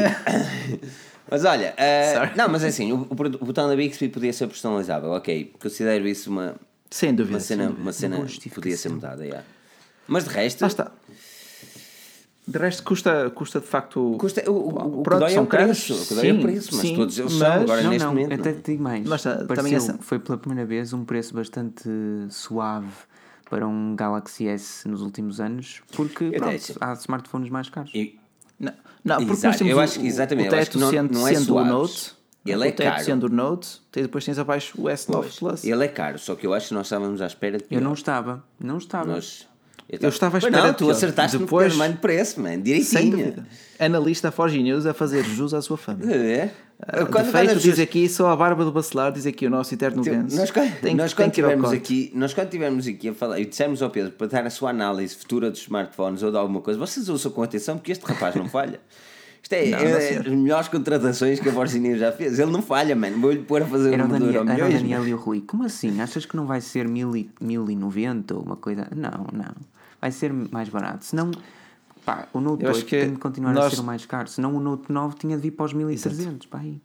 mas 1.30 1.45
olha, 1.45 1.76
Sorry. 2.15 2.31
não, 2.35 2.49
mas 2.49 2.64
é 2.64 2.68
assim, 2.68 2.91
o, 2.91 3.01
o 3.10 3.15
botão 3.45 3.68
da 3.68 3.76
Bixby 3.76 4.10
podia 4.10 4.34
ser 4.34 4.47
personalizável, 4.47 5.11
ok. 5.11 5.53
Considero 5.61 6.07
isso 6.07 6.31
uma, 6.31 6.55
Sem 6.89 7.14
dúvida. 7.14 7.35
uma 7.35 7.39
cena, 7.39 7.64
dúvida. 7.68 7.81
uma 7.81 7.93
cena 7.93 8.26
podia 8.53 8.76
ser 8.76 8.89
mudada, 8.89 9.23
yeah. 9.23 9.45
Mas 10.07 10.23
de 10.26 10.31
resto, 10.31 10.61
Lá 10.61 10.68
está. 10.68 10.91
De 12.45 12.57
resto, 12.60 12.84
custa, 12.84 13.30
custa 13.30 13.60
de 13.61 13.65
facto. 13.68 14.18
custa, 14.20 14.44
o, 14.52 14.53
o, 14.53 14.99
o 14.99 15.03
Pronto, 15.03 15.20
dói 15.22 15.32
é 15.32 15.34
são 15.36 15.44
o 15.44 15.48
preço. 15.48 15.94
caros. 15.94 16.02
O 16.03 16.07
que 16.07 16.14
dói 16.15 16.28
é 16.28 16.32
o 16.32 16.36
Sim, 16.36 16.41
preço, 16.41 16.70
mas 16.74 16.82
sim, 16.82 16.95
todos 16.95 17.20
eles 17.20 17.34
mas- 17.34 17.40
são 17.53 17.61
agora 17.64 17.82
não, 17.84 17.90
neste 17.91 18.06
não, 18.06 18.14
momento. 18.14 18.34
até 18.34 18.53
te 18.53 18.72
digo 18.72 18.84
mais. 18.84 19.06
Lá 19.07 19.15
está, 19.15 19.45
também 19.45 19.76
essa- 19.76 19.98
Foi 20.02 20.20
pela 20.20 20.38
primeira 20.38 20.65
vez 20.68 20.91
um 20.91 21.06
preço 21.06 21.34
bastante 21.34 21.90
suave 22.30 22.88
para 23.49 23.65
um 23.68 23.95
Galaxy 23.95 24.48
S 24.48 24.88
nos 24.90 25.02
últimos 25.02 25.40
anos, 25.40 25.82
porque 25.95 26.26
até 26.26 26.38
pronto, 26.40 26.56
acho- 26.56 26.76
há 26.82 26.94
smartphones 26.94 27.49
mais 27.49 27.70
caros. 27.70 27.91
E- 27.94 28.20
Não, 28.60 28.74
não 29.06 29.18
porque 29.18 29.32
Exato, 29.34 29.48
nós 29.48 29.57
temos 29.57 29.72
eu 29.72 29.78
o- 29.78 29.82
acho 29.82 29.99
que- 29.99 30.07
exatamente, 30.07 30.48
o 30.48 30.49
teto 30.52 30.61
acho 30.61 30.72
que 30.72 30.78
não- 30.78 30.90
sendo, 30.90 31.14
não 31.14 31.28
é 31.28 31.34
sendo 31.34 31.41
o 31.44 31.45
suaves. 31.45 31.72
Note. 31.72 32.14
Ele 32.45 32.57
o 32.57 32.64
é 32.65 32.72
teto 32.72 32.90
caro. 32.91 33.03
sendo 33.06 33.24
o 33.28 33.30
Note, 33.30 33.82
e 33.95 34.02
depois 34.02 34.26
tens 34.26 34.38
abaixo 34.38 34.74
o 34.82 34.90
S9 34.90 35.38
Plus. 35.40 35.64
Ele 35.64 35.86
é 35.86 35.88
caro, 35.88 36.20
só 36.20 36.36
que 36.36 36.45
eu 36.45 36.53
acho 36.53 36.68
que 36.70 36.74
nós 36.74 36.88
estávamos 36.88 37.22
à 37.22 37.26
espera 37.28 37.57
de 37.57 37.64
Eu 37.72 37.80
não 37.80 37.94
estava, 37.94 38.44
não 38.60 38.78
estava. 38.78 39.06
Nós- 39.14 39.48
Eu 39.89 40.10
estava 40.10 40.38
à 40.38 40.41
Pois 40.41 40.51
espera 40.51 40.68
Não, 40.68 40.73
tu 40.73 40.85
pior. 40.85 40.91
acertaste 40.91 41.38
Depois- 41.38 41.77
no 41.77 41.88
de 41.88 41.97
preço, 41.97 42.41
man, 42.41 42.60
direitinho. 42.61 43.35
Analista 43.80 44.31
Forge 44.31 44.61
News 44.64 44.85
a 44.85 44.93
fazer 44.93 45.23
jus 45.23 45.53
à 45.53 45.61
sua 45.61 45.77
fama. 45.77 45.99
É. 46.11 46.49
Uh, 46.81 47.05
Quando- 47.05 47.34
as 47.35 47.61
diz 47.61 47.80
aqui 47.80 48.10
só 48.10 48.30
a 48.30 48.35
barba 48.35 48.65
do 48.65 48.72
bacelar, 48.72 49.11
diz 49.11 49.26
aqui 49.26 49.45
o 49.45 49.49
nosso 49.49 49.73
eterno 49.73 50.03
Vence. 50.03 50.35
Nós, 50.35 50.51
quando- 50.51 50.80
Tem, 50.81 50.95
nós 50.95 51.14
quando 51.14 51.31
tivemos 51.31 51.72
aqui, 51.72 52.11
nós 52.14 52.34
quando 52.34 52.49
tivemos 52.49 52.88
aqui 52.88 53.10
a 53.10 53.14
falar 53.14 53.39
e 53.39 53.45
dissemos 53.45 53.81
ao 53.81 53.89
Pedro 53.89 54.11
para 54.11 54.27
dar 54.27 54.45
a 54.45 54.49
sua 54.49 54.72
análise 54.72 55.15
futura 55.15 55.49
dos 55.49 55.61
smartphones 55.61 56.23
ou 56.23 56.31
de 56.31 56.38
alguma 56.38 56.60
coisa, 56.61 56.77
vocês 56.80 57.07
ouçam 57.07 57.31
com 57.31 57.41
atenção 57.43 57.77
porque 57.77 57.91
este 57.91 58.03
rapaz 58.05 58.35
não 58.35 58.49
falha. 58.49 58.80
Isto 59.41 59.53
é, 59.53 59.65
Não, 59.68 59.80
não, 59.80 59.85
é 59.85 60.18
as 60.18 60.26
melhores 60.27 60.68
contratações 60.69 61.38
que 61.39 61.49
a 61.49 61.51
Forcinho 61.51 61.97
já 61.97 62.11
fez. 62.14 62.39
Ele 62.39 62.49
não 62.51 62.61
falha, 62.61 62.95
mano. 62.95 63.19
Vou-lhe 63.19 63.39
pôr 63.39 63.61
a 63.61 63.65
fazer 63.65 63.93
Era 63.93 64.03
Daniel, 64.03 64.19
moldura 64.19 64.39
ao 64.39 64.47
era 64.57 64.65
o 64.69 64.72
Daniel 64.72 65.07
e 65.07 65.14
o 65.14 65.18
Rui. 65.18 65.43
Como 65.45 65.64
assim? 65.65 65.99
Achas 65.99 66.26
que 66.26 66.35
não 66.35 66.45
vai 66.45 66.61
ser 66.61 66.88
1000 66.88 67.14
e- 67.15 67.30
1090 67.41 68.35
ou 68.35 68.41
uma 68.41 68.55
coisa? 68.55 68.88
Não, 68.95 69.27
não. 69.34 69.53
Vai 70.03 70.11
ser 70.11 70.34
mais 70.34 70.67
barato. 70.67 71.05
Senão, 71.05 71.31
pá, 72.05 72.27
o 72.34 72.41
Note 72.41 72.61
Eu 72.65 72.71
acho 72.71 72.80
8 72.80 72.89
que 72.89 72.99
tem 72.99 73.13
de 73.13 73.19
continuar 73.19 73.51
a 73.51 73.53
nós- 73.53 73.73
ser 73.73 73.80
o 73.80 73.84
mais 73.85 74.05
caro. 74.05 74.27
Senão 74.27 74.53
o 74.53 74.59
Note 74.59 74.91
9 74.91 75.15
tinha 75.15 75.38
de 75.38 75.43
vir 75.43 75.51
para 75.51 75.65
os 75.65 75.71
1300. 75.71 76.45
Pá, 76.47 76.57
aí. 76.57 76.81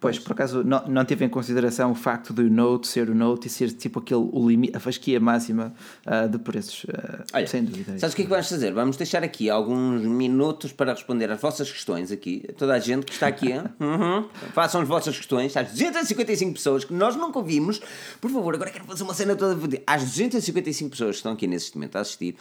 Pois, 0.00 0.18
por 0.18 0.32
acaso, 0.32 0.62
não, 0.62 0.86
não 0.86 1.04
teve 1.04 1.24
em 1.24 1.28
consideração 1.28 1.90
o 1.90 1.94
facto 1.94 2.32
do 2.32 2.48
Note 2.48 2.86
ser 2.86 3.10
o 3.10 3.14
Note 3.14 3.48
e 3.48 3.50
ser 3.50 3.72
tipo 3.72 3.98
aquele, 3.98 4.28
o 4.32 4.48
limi, 4.48 4.70
a 4.72 4.78
fasquia 4.78 5.18
máxima 5.18 5.74
ah, 6.06 6.26
de 6.26 6.38
preços. 6.38 6.86
ah, 6.94 7.24
Olha, 7.34 7.46
sem 7.48 7.64
dúvida. 7.64 7.98
Sabes 7.98 8.12
o 8.12 8.16
que 8.16 8.22
é 8.22 8.24
que 8.24 8.30
vamos 8.30 8.48
fazer? 8.48 8.72
Vamos 8.72 8.96
deixar 8.96 9.24
aqui 9.24 9.50
alguns 9.50 10.02
minutos 10.02 10.70
para 10.70 10.92
responder 10.92 11.28
às 11.30 11.40
vossas 11.40 11.70
questões 11.70 12.12
aqui. 12.12 12.44
Toda 12.56 12.74
a 12.74 12.78
gente 12.78 13.06
que 13.06 13.12
está 13.12 13.26
aqui. 13.26 13.48
Uhum. 13.80 14.28
Façam 14.52 14.80
as 14.80 14.88
vossas 14.88 15.16
questões. 15.16 15.56
Às 15.56 15.70
255 15.70 16.52
pessoas 16.52 16.84
que 16.84 16.92
nós 16.92 17.16
nunca 17.16 17.38
ouvimos. 17.38 17.80
Por 18.20 18.30
favor, 18.30 18.54
agora 18.54 18.70
quero 18.70 18.84
fazer 18.84 19.02
uma 19.02 19.14
cena 19.14 19.34
toda. 19.34 19.56
Às 19.86 20.04
255 20.04 20.90
pessoas 20.90 21.10
que 21.10 21.16
estão 21.16 21.32
aqui 21.32 21.46
nesse 21.46 21.74
momento 21.74 21.96
a 21.96 22.00
assistir. 22.00 22.36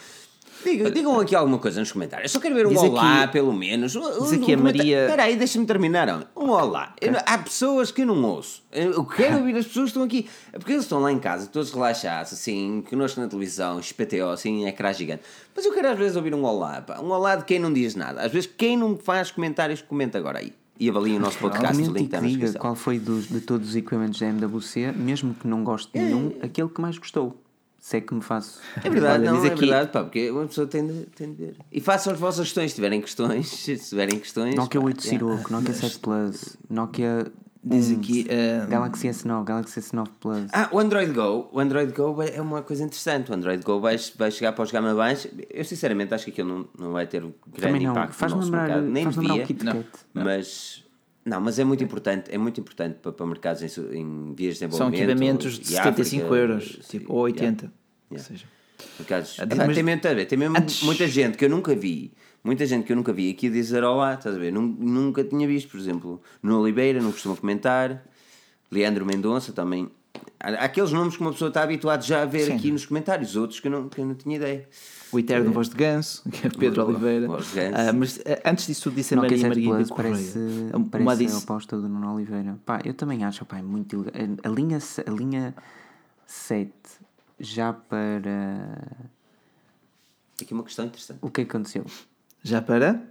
Digam, 0.64 0.92
digam 0.92 1.20
aqui 1.20 1.36
alguma 1.36 1.58
coisa 1.60 1.80
nos 1.80 1.92
comentários. 1.92 2.32
Eu 2.32 2.40
só 2.40 2.42
quero 2.42 2.56
ver 2.56 2.66
um 2.68 2.70
Diz 2.70 2.82
olá, 2.82 3.24
aqui- 3.24 3.34
pelo 3.34 3.54
menos. 3.54 3.96
Um, 3.96 4.02
diz 4.24 4.34
aqui 4.34 4.54
a 4.54 4.58
Maria- 4.58 5.02
Espera 5.06 5.24
aí, 5.24 5.36
deixa-me 5.36 5.66
terminar. 5.66 6.30
Um 6.36 6.50
olá. 6.50 6.94
Eu 7.02 7.14
Há 7.26 7.38
pessoas 7.38 7.92
que 7.92 8.02
eu 8.02 8.06
não 8.06 8.24
ouço. 8.24 8.64
Eu 8.72 9.06
quero 9.06 9.38
ouvir 9.40 9.56
as 9.56 9.66
pessoas 9.66 9.86
que 9.86 9.90
estão 10.00 10.04
aqui. 10.04 10.28
É 10.54 10.58
porque 10.58 10.74
eles 10.74 10.84
estão 10.84 11.00
lá 11.00 11.12
em 11.12 11.20
casa, 11.20 11.48
todos 11.48 11.72
relaxados, 11.72 12.34
assim, 12.34 12.84
connosco 12.90 13.20
na 13.20 13.28
televisão, 13.28 13.82
XPTO, 13.82 14.30
assim, 14.30 14.64
em 14.64 14.68
ecrã 14.68 14.92
gigante. 14.94 15.24
Mas 15.56 15.66
eu 15.66 15.74
quero 15.74 15.90
às 15.90 15.98
vezes 15.98 16.16
ouvir 16.16 16.34
um 16.34 16.44
olá. 16.44 16.82
pá. 16.82 17.00
Um 17.00 17.10
olá 17.12 17.36
de 17.36 17.46
quem 17.46 17.60
não 17.60 17.72
diz 17.72 17.96
nada. 17.96 18.22
Às 18.22 18.32
vezes, 18.32 18.50
quem 18.58 18.76
não 18.78 18.98
faz 18.98 19.32
comentários, 19.32 19.82
comenta 19.82 20.18
agora 20.18 20.40
aí. 20.40 20.54
E 20.80 20.88
avaliem 20.90 21.18
o 21.18 21.20
nosso 21.20 21.40
podcast. 21.40 21.76
O 21.76 21.92
link 21.92 22.16
diga 22.20 22.54
qual 22.60 22.76
foi 22.76 23.00
dos, 23.00 23.28
de 23.28 23.42
todos 23.42 23.70
os 23.70 23.76
equipamentos 23.76 24.20
da 24.20 24.28
MWC, 24.28 24.92
mesmo 24.96 25.34
que 25.34 25.48
não 25.48 25.64
goste 25.64 25.92
de 25.92 26.00
nenhum, 26.00 26.34
aquele 26.42 26.70
que 26.70 26.80
mais 26.80 27.00
gostou. 27.00 27.36
Se 27.88 27.96
é 27.96 28.02
que 28.02 28.14
me 28.14 28.22
faço. 28.22 28.60
É 28.84 28.90
verdade, 28.90 29.22
Olha, 29.24 29.32
não, 29.32 29.38
diz 29.40 29.50
é 29.50 29.54
aqui- 29.54 29.62
verdade, 29.62 29.92
pá, 29.92 30.04
porque 30.04 30.30
uma 30.30 30.46
pessoa 30.46 30.68
tem 30.68 30.86
de, 30.86 31.06
tem 31.16 31.32
de 31.32 31.36
ver. 31.38 31.56
E 31.72 31.80
façam 31.80 32.12
as 32.12 32.20
vossas 32.20 32.48
questões, 32.48 32.72
se 32.72 32.76
tiverem 32.76 33.00
questões, 33.00 33.48
se 33.48 33.78
tiverem 33.78 34.20
questões. 34.20 34.56
Nokia 34.56 34.82
pá, 34.82 34.88
8 34.88 35.06
yeah. 35.06 35.26
Siroco, 35.26 35.54
Nokia 35.54 35.74
7 35.74 36.00
Plus, 36.00 36.58
Nokia 36.70 37.32
Diz 37.64 37.90
aqui. 37.90 38.26
eh, 38.28 38.66
Galaxy 38.70 39.08
S9, 39.08 39.46
Galaxy 39.46 39.80
S9 39.80 40.06
Plus. 40.20 40.48
Ah, 40.52 40.68
o 40.74 40.80
Android 40.80 41.14
Go. 41.14 41.48
O 41.54 41.60
Android 41.62 41.94
Go 41.94 42.22
é 42.22 42.42
uma 42.42 42.62
coisa 42.62 42.84
interessante. 42.84 43.32
O 43.32 43.34
Android 43.34 43.64
Go 43.64 43.80
vai, 43.80 43.96
vai 44.18 44.32
chegar 44.32 44.52
para 44.52 44.64
os 44.66 44.72
gama 44.72 44.94
baixos. 44.94 45.32
Eu 45.50 45.64
sinceramente 45.64 46.14
acho 46.14 46.26
que 46.26 46.32
aquilo 46.32 46.50
não, 46.50 46.68
não 46.88 46.92
vai 46.92 47.08
ter 47.08 47.24
um 47.24 47.32
grande 47.48 47.62
Também 47.62 47.84
não. 47.84 47.92
impacto 47.92 48.14
Faz 48.16 48.34
no 48.34 48.40
nosso 48.40 48.52
lembrar, 48.52 48.68
mercado. 48.68 48.86
Nem 48.90 49.04
faz 49.06 49.16
lembrar 49.16 49.34
devia. 49.34 49.44
o 49.44 49.48
KitKat. 49.48 49.86
Mas 50.14 50.84
não, 51.28 51.42
mas 51.42 51.60
é 51.60 51.64
muito 51.64 51.84
importante, 51.84 52.30
é 52.34 52.38
muito 52.38 52.60
importante 52.60 53.00
para, 53.02 53.12
para 53.12 53.26
mercados 53.26 53.62
em, 53.62 53.98
em 54.00 54.34
vias 54.34 54.54
de 54.56 54.60
são 54.60 54.68
desenvolvimento. 54.70 55.02
equipamentos 55.10 55.54
de 55.60 55.62
e 55.74 55.76
75 55.76 56.26
África, 56.26 56.42
euros, 56.42 56.80
tipo, 56.90 57.14
ou 57.14 57.20
80. 57.22 57.66
yeah, 57.66 57.74
Ou 58.10 58.16
yeah. 58.18 58.28
seja, 58.30 58.46
Mercados, 59.00 59.38
mas- 59.40 59.76
tem 59.76 59.84
mesmo, 59.84 60.02
tá 60.02 60.26
tem 60.26 60.38
mesmo 60.38 60.58
Antes- 60.58 60.84
muita 60.84 61.08
gente 61.08 61.38
que 61.38 61.46
eu 61.46 61.50
nunca 61.50 61.76
vi, 61.76 62.14
muita 62.44 62.66
gente 62.66 62.86
que 62.86 62.92
eu 62.92 62.96
nunca 62.96 63.12
vi 63.12 63.30
aqui 63.32 63.50
dizer 63.50 63.84
olá, 63.84 64.14
estás 64.14 64.36
a 64.36 64.40
ver? 64.40 64.52
Nun- 64.54 64.76
Nunca 64.80 65.24
tinha 65.24 65.48
visto, 65.48 65.70
por 65.70 65.80
exemplo, 65.80 66.22
no 66.42 66.60
Oliveira, 66.62 67.02
não 67.02 67.12
costuma 67.12 67.36
comentar, 67.36 68.06
Leandro 68.72 69.06
Mendonça 69.06 69.52
também. 69.52 69.90
Há 70.40 70.50
há 70.52 70.64
aqueles 70.66 70.92
nomes 70.92 71.16
que 71.16 71.22
uma 71.22 71.32
pessoa 71.32 71.50
está 71.50 71.64
habituada 71.64 72.02
já 72.04 72.22
a 72.22 72.26
ver 72.26 72.46
Sim. 72.46 72.54
aqui 72.56 72.72
nos 72.72 72.86
comentários, 72.86 73.36
outros 73.36 73.60
que 73.60 73.68
eu 73.68 73.72
não, 73.72 73.90
que 73.90 74.00
eu 74.00 74.06
não 74.06 74.16
tinha 74.16 74.36
ideia. 74.36 74.68
O 75.12 75.20
eterno 75.20 75.52
voz 75.52 75.70
de 75.70 75.76
ganso, 75.76 76.24
que 76.30 76.48
é 76.48 76.50
Pedro 76.50 76.84
O- 76.84 76.88
Oliveira. 76.90 77.28
voz 77.28 77.48
de 77.50 77.56
ganso. 77.56 77.76
Ah, 77.90 77.94
mas 77.94 78.20
eh, 78.26 78.42
antes 78.46 78.68
disso 78.68 78.84
tudo 78.84 78.96
disse 78.96 79.14
a 79.14 79.18
Maria 79.18 79.38
7 79.38 79.48
Margarida 79.48 79.76
Plus 79.76 79.90
Correia. 79.90 80.14
parece, 80.14 80.40
Uma 80.74 80.86
parece 80.90 81.10
a 81.12 81.16
disse, 81.28 81.44
oposta 81.44 81.78
do 81.78 81.88
Nuno 81.90 82.14
Oliveira. 82.16 82.58
Pá, 82.66 82.82
eu 82.84 82.94
também 82.94 83.24
acho, 83.24 83.46
pá, 83.46 83.58
é 83.60 83.62
muito 83.62 83.96
elegante. 83.96 84.42
A 84.46 84.50
linha, 84.50 84.80
a 85.06 85.12
linha 85.12 85.56
7 86.26 86.72
já 87.40 87.74
para. 87.74 88.82
Aqui 90.42 90.54
uma 90.54 90.64
questão 90.64 90.86
interessante. 90.86 91.20
O 91.22 91.30
que 91.30 91.42
é 91.42 91.46
que 91.46 91.52
aconteceu? 91.52 91.86
já 92.44 92.62
para? 92.62 93.02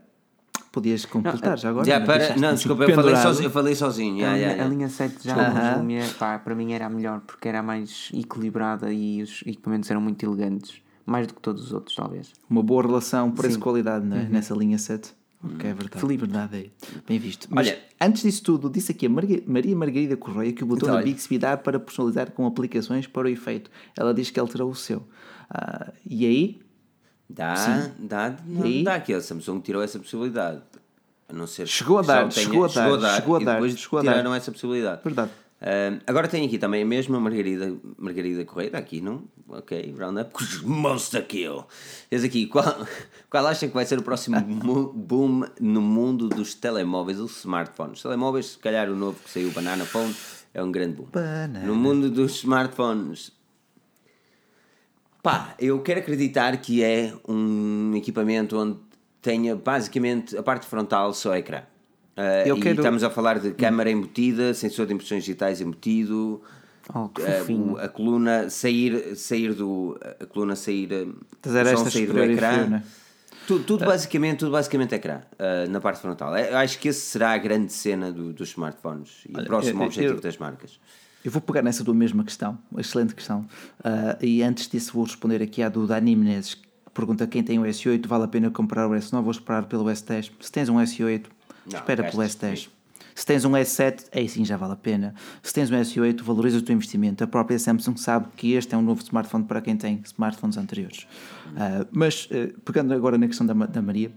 Podias 0.73 1.05
completar 1.06 1.59
já 1.59 1.70
agora? 1.70 1.86
já 1.86 1.98
não 1.98 2.06
para, 2.06 2.36
não, 2.36 2.55
desculpa, 2.55 2.85
eu 2.85 2.94
falei, 2.94 3.16
sozinho, 3.16 3.47
eu 3.47 3.51
falei 3.51 3.74
sozinho. 3.74 4.27
a, 4.27 4.35
linha, 4.35 4.51
já, 4.51 4.56
já. 4.56 4.64
a 4.64 4.68
linha 4.68 4.89
7 4.90 5.14
já 5.27 5.36
na 5.52 5.77
Lumia, 5.77 6.02
pá, 6.18 6.39
para 6.39 6.55
mim 6.55 6.73
era 6.74 6.85
a 6.86 6.90
melhor 6.90 7.20
porque 7.20 7.48
era 7.48 7.60
a 7.60 7.62
mais 7.62 8.10
equilibrada 8.12 8.93
e 8.93 9.23
os 9.23 9.40
equipamentos 9.47 9.90
eram 9.90 10.02
muito 10.02 10.23
elegantes. 10.24 10.81
Mais 11.06 11.26
do 11.26 11.34
que 11.34 11.40
todos 11.40 11.62
os 11.64 11.72
outros, 11.72 11.94
talvez. 11.94 12.32
Uma 12.50 12.62
boa 12.62 12.82
relação 12.82 13.30
preço-qualidade, 13.30 14.04
é? 14.12 14.24
Nessa 14.28 14.54
linha 14.54 14.76
7. 14.76 15.14
Ok, 15.44 15.70
é 15.70 15.72
verdade. 15.74 15.94
Uhum. 15.94 16.00
Filipe. 16.00 16.24
Verdade 16.26 16.56
aí. 16.56 16.72
Bem 17.06 17.18
visto. 17.20 17.46
Mas 17.50 17.68
Olha- 17.68 17.78
antes 18.00 18.22
disso 18.22 18.42
tudo, 18.42 18.68
disse 18.68 18.90
aqui 18.90 19.06
a 19.06 19.08
Maria 19.10 19.76
Margarida 19.76 20.16
Correia 20.16 20.52
que 20.52 20.64
o 20.64 20.66
botão 20.66 20.88
Então, 20.88 20.98
da. 20.98 21.04
Bixby 21.04 21.38
dá 21.38 21.56
para 21.56 21.78
personalizar 21.78 22.32
com 22.32 22.44
aplicações 22.46 23.06
para 23.06 23.26
o 23.26 23.30
efeito. 23.30 23.70
Ela 23.96 24.12
diz 24.12 24.30
que 24.30 24.40
alterou 24.40 24.70
o 24.70 24.74
seu. 24.74 25.06
Ah, 25.48 25.92
e 26.04 26.26
aí, 26.26 26.60
Dá, 27.28 27.90
dá, 27.98 28.36
não 28.46 28.62
aí? 28.62 28.82
dá 28.84 29.00
que 29.00 29.12
a 29.12 29.20
Samsung 29.20 29.60
tirou 29.60 29.82
essa 29.82 29.98
possibilidade. 29.98 30.62
A 31.28 31.32
não 31.32 31.46
ser 31.46 31.66
Chegou 31.66 31.98
a 31.98 32.00
que 32.02 32.06
só 32.06 32.12
dar, 32.24 32.30
chegou 32.32 32.64
a 32.64 32.68
dar, 32.68 32.72
chegou 32.72 32.94
a 32.94 32.96
dar, 33.40 33.62
chegou 33.68 33.98
a 33.98 34.02
dar. 34.02 34.10
tiraram 34.12 34.34
essa 34.34 34.52
possibilidade. 34.52 35.00
Verdade. 35.04 35.30
Agora 36.06 36.28
tem 36.28 36.46
aqui 36.46 36.58
também 36.58 36.82
a 36.82 36.86
mesma 36.86 37.18
Margarida, 37.18 37.76
Margarida 37.98 38.44
Correia, 38.44 38.76
aqui, 38.76 39.00
não? 39.00 39.24
Ok, 39.48 39.94
roundup. 39.98 40.32
Monster 40.64 41.26
Kill. 41.26 41.64
Diz 42.10 42.24
aqui, 42.24 42.46
qual, 42.46 42.86
qual 43.30 43.46
acha 43.46 43.66
que 43.66 43.74
vai 43.74 43.86
ser 43.86 43.98
o 43.98 44.02
próximo 44.02 44.38
boom 44.40 45.44
no 45.60 45.80
mundo 45.80 46.28
dos 46.28 46.54
telemóveis, 46.54 47.18
dos 47.18 47.38
smartphones? 47.38 48.02
Telemóveis, 48.02 48.46
se 48.46 48.58
calhar 48.58 48.90
o 48.90 48.94
novo 48.94 49.18
que 49.22 49.30
saiu, 49.30 49.48
o 49.48 49.52
Banana 49.52 49.84
Phone, 49.84 50.14
é 50.52 50.62
um 50.62 50.70
grande 50.70 50.96
boom. 50.96 51.06
Banana. 51.12 51.60
No 51.60 51.74
mundo 51.74 52.10
dos 52.10 52.36
smartphones, 52.36 53.32
Pá, 55.26 55.56
eu 55.58 55.82
quero 55.82 55.98
acreditar 55.98 56.56
que 56.58 56.84
é 56.84 57.12
um 57.26 57.96
equipamento 57.96 58.56
onde 58.56 58.78
tenha 59.20 59.56
basicamente 59.56 60.36
a 60.36 60.42
parte 60.42 60.66
frontal 60.66 61.12
só 61.12 61.34
ecrã. 61.34 61.62
Ah, 62.16 62.47
Eu 62.47 62.59
quero- 62.59 62.76
estamos 62.80 63.02
a 63.05 63.10
falar 63.10 63.38
de 63.38 63.51
câmara 63.52 63.90
embutida, 63.90 64.55
sensor 64.55 64.86
de 64.86 64.94
impressões 64.94 65.22
digitais 65.24 65.60
embutido, 65.60 66.40
Oh, 66.94 67.10
o- 67.52 67.76
a 67.78 67.88
coluna 67.88 68.48
sair, 68.48 69.16
sair 69.16 69.52
do. 69.52 69.98
A 70.20 70.24
coluna 70.26 70.55
sair. 70.56 70.88
ah, 70.93 71.24
Estás 71.44 71.93
sair 71.93 72.06
do 72.06 72.18
ecrã. 72.22 72.32
inferior, 72.52 72.70
não 72.70 72.76
é? 72.78 72.82
Tudo, 73.47 73.64
tudo 73.64 73.84
basicamente, 73.84 74.38
tudo 74.38 74.51
basicamente 74.52 74.94
ecrã, 74.94 75.20
ah, 75.38 75.66
na 75.68 75.80
parte 75.80 76.01
frontal. 76.01 76.36
Eu 76.36 76.56
acho 76.56 76.78
que 76.78 76.88
esse 76.88 77.01
será 77.01 77.32
a 77.32 77.38
grande 77.38 77.72
cena 77.72 78.10
do- 78.12 78.32
dos 78.32 78.48
smartphones 78.51 79.24
e 79.28 79.32
o 79.40 79.44
próximo 79.44 79.82
eu- 79.82 79.86
objetivo 79.86 80.14
eu- 80.14 80.20
das 80.20 80.36
marcas. 80.38 80.80
Eu 81.24 81.30
vou 81.30 81.43
pegar 81.43 81.60
nessa 81.62 81.84
tua 81.84 81.94
mesma 81.94 82.22
questão, 82.24 82.56
excelente 82.78 83.14
questão. 83.14 83.44
E 84.22 84.43
antes 84.43 84.68
disso, 84.68 84.93
vou 84.94 85.05
responder 85.05 85.43
aqui 85.43 85.60
à 85.62 85.68
do 85.68 85.84
Dani 85.86 86.14
Menezes, 86.14 86.55
que 86.55 86.62
pergunta 86.94 87.26
quem 87.26 87.43
tem 87.43 87.59
o 87.59 87.64
S8, 87.66 88.06
vale 88.06 88.24
a 88.24 88.28
pena 88.28 88.48
comprar 88.51 88.86
o 88.88 88.94
S9 88.94 89.24
ou 89.24 89.30
esperar 89.32 89.64
pelo 89.66 89.84
S10? 89.90 90.30
Se 90.40 90.52
tens 90.52 90.68
um 90.68 90.76
S8, 90.80 91.26
Não, 91.70 91.78
espera 91.78 92.05
pelo 92.05 92.22
gastas 92.22 92.60
S10. 92.60 92.68
Se 93.14 93.24
tens 93.24 93.47
um 93.47 93.52
S7, 93.52 94.09
aí 94.14 94.28
sim 94.28 94.44
já 94.44 94.59
vale 94.59 94.74
a 94.74 94.76
pena. 94.76 95.14
Se 95.43 95.52
tens 95.52 95.70
um 95.70 95.74
S8, 95.74 96.22
valoriza 96.22 96.59
o 96.59 96.62
teu 96.62 96.74
investimento. 96.74 97.24
A 97.24 97.26
própria 97.26 97.59
Samsung 97.59 97.97
sabe 97.97 98.26
que 98.36 98.52
este 98.52 98.74
é 98.74 98.78
um 98.78 98.82
novo 98.82 99.02
smartphone 99.02 99.44
para 99.44 99.62
quem 99.62 99.74
tem 99.74 100.02
smartphones 100.05 100.59
anteriores. 100.59 101.06
Ah, 101.56 101.86
mas, 101.90 102.28
eh, 102.30 102.52
pegando 102.62 102.93
agora 102.93 103.16
na 103.16 103.26
questão 103.26 103.47
da, 103.47 103.55
da 103.55 103.80
Maria, 103.80 104.12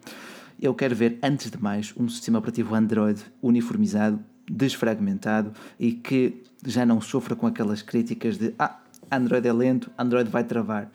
eu 0.62 0.74
quero 0.74 0.94
ver, 0.94 1.18
antes 1.24 1.50
de 1.50 1.58
mais, 1.58 1.94
um 1.96 2.10
sistema 2.10 2.40
operativo 2.40 2.76
Android 2.76 3.24
uniformizado, 3.42 4.20
desfragmentado 4.52 5.54
e 5.80 5.94
que 5.94 6.44
já 6.66 6.86
não 6.86 7.00
sofra 7.00 7.38
com 7.38 7.48
aquelas 7.48 7.82
críticas 7.82 8.38
de 8.38 8.54
ah, 8.60 8.80
Android 9.10 9.48
é 9.48 9.54
lento, 9.54 9.90
Android 9.98 10.30
vai 10.30 10.44
travar. 10.44 10.92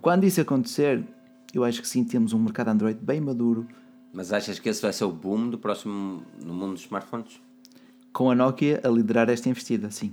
Quando 0.00 0.22
isso 0.22 0.40
acontecer, 0.40 1.02
eu 1.52 1.64
acho 1.64 1.82
que 1.82 1.88
sim, 1.88 2.04
temos 2.04 2.32
um 2.32 2.38
mercado 2.38 2.68
Android 2.68 2.98
bem 3.02 3.20
maduro, 3.20 3.66
Mas 4.12 4.32
achas 4.32 4.58
que 4.58 4.68
esse 4.68 4.82
vai 4.82 4.92
ser 4.92 5.04
o 5.04 5.12
boom 5.12 5.50
do 5.50 5.58
próximo 5.58 6.24
no 6.42 6.52
mundo 6.54 6.72
dos 6.74 6.82
smartphones? 6.82 7.40
com 8.12 8.28
a 8.28 8.34
Nokia 8.34 8.80
a 8.82 8.88
liderar 8.88 9.30
esta 9.30 9.48
investida, 9.48 9.88
sim. 9.90 10.12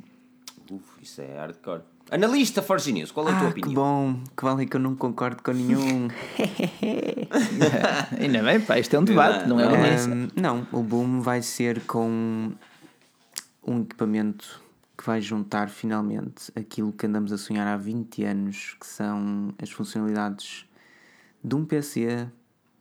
Uf, 0.72 0.84
isso 1.02 1.20
é 1.20 1.36
hardcore. 1.40 1.82
Analista 2.12 2.62
Forge 2.62 2.92
News, 2.94 3.12
qual 3.12 3.28
é 3.28 3.32
a 3.32 3.40
tua 3.40 3.48
Ah, 3.50 3.54
que 3.54 3.60
opinião? 3.62 3.74
bom. 3.74 4.20
Que 4.38 4.44
vale 4.44 4.66
que 4.68 4.76
eu 4.76 4.80
não 4.80 4.96
concordo 4.96 5.42
com 5.42 5.52
nenhum. 5.52 6.08
Ainda 8.20 8.44
bem, 8.44 8.60
pá, 8.62 8.78
isto 8.80 8.96
é 8.96 9.00
um 9.00 9.04
debate, 9.04 9.48
não 9.50 9.60
é 9.60 9.68
uma 9.68 9.78
mesa. 9.78 10.12
Ahm, 10.12 10.28
não, 10.36 10.68
o 10.72 10.82
boom 10.84 11.22
vai 11.22 11.42
ser 11.42 11.82
com 11.82 12.52
um 13.66 13.82
equipamento 13.82 14.62
que 14.98 15.06
vai 15.06 15.22
juntar 15.22 15.70
finalmente 15.70 16.52
aquilo 16.56 16.92
que 16.92 17.06
andamos 17.06 17.32
a 17.32 17.38
sonhar 17.38 17.68
há 17.68 17.78
20 17.78 18.24
anos, 18.24 18.76
que 18.80 18.88
são 18.88 19.54
as 19.62 19.70
funcionalidades 19.72 20.66
de 21.44 21.56
um 21.56 21.66
PC 21.66 22.28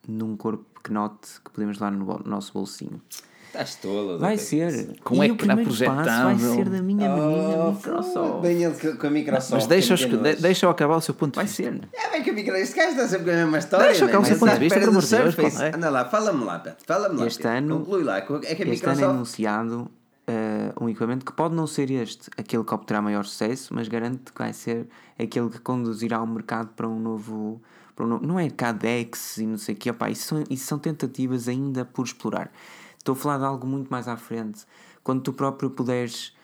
num 0.07 0.37
corpo 0.37 0.65
pequenote 0.74 1.41
que 1.45 1.51
podemos 1.51 1.78
levar 1.78 1.91
no 1.93 2.20
nosso 2.24 2.53
bolsinho. 2.53 3.01
Estás 3.47 3.77
tola. 3.77 4.19
Vai 4.19 4.37
ser. 4.37 4.99
Com 5.03 5.15
e 5.15 5.31
o 5.31 5.35
ecrã 5.35 5.55
primeiro 5.57 5.70
passo 5.70 5.85
vai 5.85 5.95
projetável. 6.35 6.55
ser 6.55 6.69
da 6.69 6.83
minha 6.83 7.09
menina 7.09 7.70
Microsoft. 7.73 8.43
Bem 8.43 8.62
ele 8.65 8.74
com- 8.97 9.07
a 9.07 9.11
Microsoft. 9.11 9.53
Mas 9.53 9.66
deixa-o 9.66 9.97
que 9.97 10.05
escu- 10.05 10.16
nojo. 10.16 10.37
de- 10.37 10.43
deixa-o 10.43 10.70
acabar 10.70 10.97
o 10.97 11.01
seu 11.01 11.15
ponto 11.15 11.33
de 11.33 11.37
Vai 11.37 11.47
vista. 11.47 11.62
ser. 11.62 11.89
É 11.95 12.11
bem 12.11 12.23
que 12.23 12.31
a 12.31 12.33
Microsoft. 12.35 12.62
Este 12.65 12.77
gajo 12.77 12.91
está 12.91 13.09
sempre 13.09 13.24
com 13.24 13.31
a 13.31 13.35
mesma 13.35 13.59
história. 13.59 13.87
Deixa 13.87 14.09
cá 14.09 14.19
o 14.19 14.20
man. 14.23 14.28
seu 14.28 14.39
ponto 14.39 14.53
de 14.53 14.59
vista, 14.59 14.78
pelo 14.78 14.91
amor 14.91 15.03
de 15.03 15.09
Deus, 15.16 15.61
é. 15.61 15.74
Anda 15.74 15.91
lá, 15.91 16.05
fala-me 16.05 16.45
lá, 16.45 16.59
Pet. 16.59 16.77
Fala-me 16.87 17.16
lá. 17.19 17.27
Este 17.27 17.47
ano- 17.49 17.78
Conclui 17.78 18.03
lá. 18.05 18.19
É 18.19 18.20
que 18.20 18.33
a 18.35 18.37
Este 18.37 18.53
ano 18.53 18.62
é 18.62 18.74
Microsoft. 18.74 19.03
anunciado 19.05 19.91
eh, 20.28 20.73
um 20.81 20.89
equipamento 20.89 21.24
que 21.24 21.33
pode 21.33 21.55
não 21.55 21.66
ser 21.69 21.89
este, 21.91 22.28
aquele 22.37 22.65
que 22.65 22.74
obterá 22.74 23.01
maior 23.01 23.24
sucesso, 23.24 23.73
mas 23.73 23.87
garanto 23.89 24.33
que 24.33 24.39
vai 24.39 24.53
ser 24.53 24.87
aquele 25.19 25.49
que 25.49 25.61
conduzirá 25.61 26.20
o 26.20 26.27
mercado 26.27 26.70
para 26.77 26.89
um 26.89 26.99
novo. 26.99 27.62
Não 27.98 28.39
é 28.39 28.51
Cadex 28.51 29.39
e 29.39 29.47
não 29.47 29.56
sei 29.59 29.74
o 29.74 29.78
que, 29.78 29.90
opá, 29.90 30.10
isso, 30.10 30.27
são, 30.28 30.44
isso 30.51 30.66
são 30.66 30.78
tentativas 30.78 31.48
ainda 31.48 31.85
por 31.85 32.05
explorar. 32.05 32.51
Estou 32.98 33.14
a 33.14 33.16
falar 33.16 33.39
de 33.39 33.44
algo 33.44 33.66
muito 33.66 33.89
mais 33.89 34.06
à 34.09 34.16
frente. 34.16 34.64
Quando 35.02 35.23
tu 35.23 35.32
próprio 35.32 35.70
puderes 35.70 36.35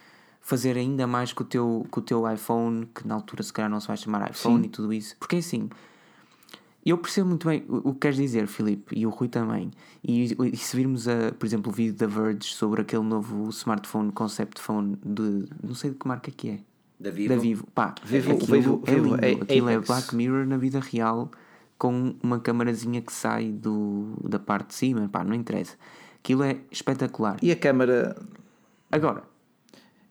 fazer 0.40 0.76
ainda 0.76 1.06
mais 1.06 1.32
com 1.32 1.42
o 1.42 1.46
teu, 1.46 1.86
com 1.90 2.00
o 2.00 2.02
teu 2.02 2.30
iPhone, 2.32 2.86
que 2.94 3.06
na 3.06 3.14
altura 3.14 3.42
se 3.42 3.52
calhar 3.52 3.70
não 3.70 3.80
se 3.80 3.88
vai 3.88 3.96
chamar 3.96 4.30
iPhone 4.30 4.66
e 4.66 4.68
tudo 4.70 4.92
isso. 4.92 5.16
Porque 5.18 5.36
é 5.36 5.38
assim, 5.40 5.68
eu 6.84 6.98
percebo 6.98 7.28
muito 7.28 7.46
bem 7.46 7.64
o 7.68 7.92
que 7.92 8.00
queres 8.00 8.16
dizer, 8.16 8.46
Filipe, 8.48 8.96
e 8.98 9.06
o 9.06 9.10
Rui 9.10 9.28
também. 9.28 9.70
E, 10.02 10.34
e 10.52 10.56
se 10.56 10.76
virmos, 10.76 11.06
a, 11.06 11.32
por 11.38 11.46
exemplo, 11.46 11.70
o 11.70 11.74
vídeo 11.74 11.94
da 11.94 12.06
Verge 12.08 12.54
sobre 12.54 12.80
aquele 12.82 13.04
novo 13.04 13.48
smartphone, 13.50 14.10
concept 14.10 14.60
phone 14.60 14.96
de. 15.04 15.44
não 15.62 15.74
sei 15.74 15.90
de 15.90 15.96
que 15.96 16.08
marca 16.08 16.30
que 16.30 16.48
é. 16.50 16.58
Da 16.98 17.10
Vivo. 17.10 17.28
Da 17.34 17.40
Vivo. 17.40 17.66
Pá, 17.74 17.94
Vivo- 18.04 18.32
aquilo 18.32 18.46
Vivo- 18.52 18.82
é 18.86 18.94
Vivo 18.94 19.04
lindo. 19.16 19.24
A- 19.40 19.42
aquilo 19.44 19.68
é 19.68 19.74
Apex. 19.74 19.88
Black 19.88 20.14
Mirror 20.16 20.46
na 20.46 20.56
vida 20.56 20.80
real 20.80 21.30
com 21.82 22.14
uma 22.22 22.38
camarazinha 22.38 23.00
que 23.02 23.12
sai 23.12 23.50
do, 23.50 24.12
da 24.22 24.38
parte 24.38 24.68
de 24.68 24.74
cima. 24.74 25.08
Pá, 25.08 25.24
não 25.24 25.34
interessa. 25.34 25.74
Aquilo 26.22 26.44
é 26.44 26.58
espetacular. 26.70 27.36
E 27.42 27.50
a 27.50 27.56
câmara, 27.56 28.16
Agora, 28.88 29.24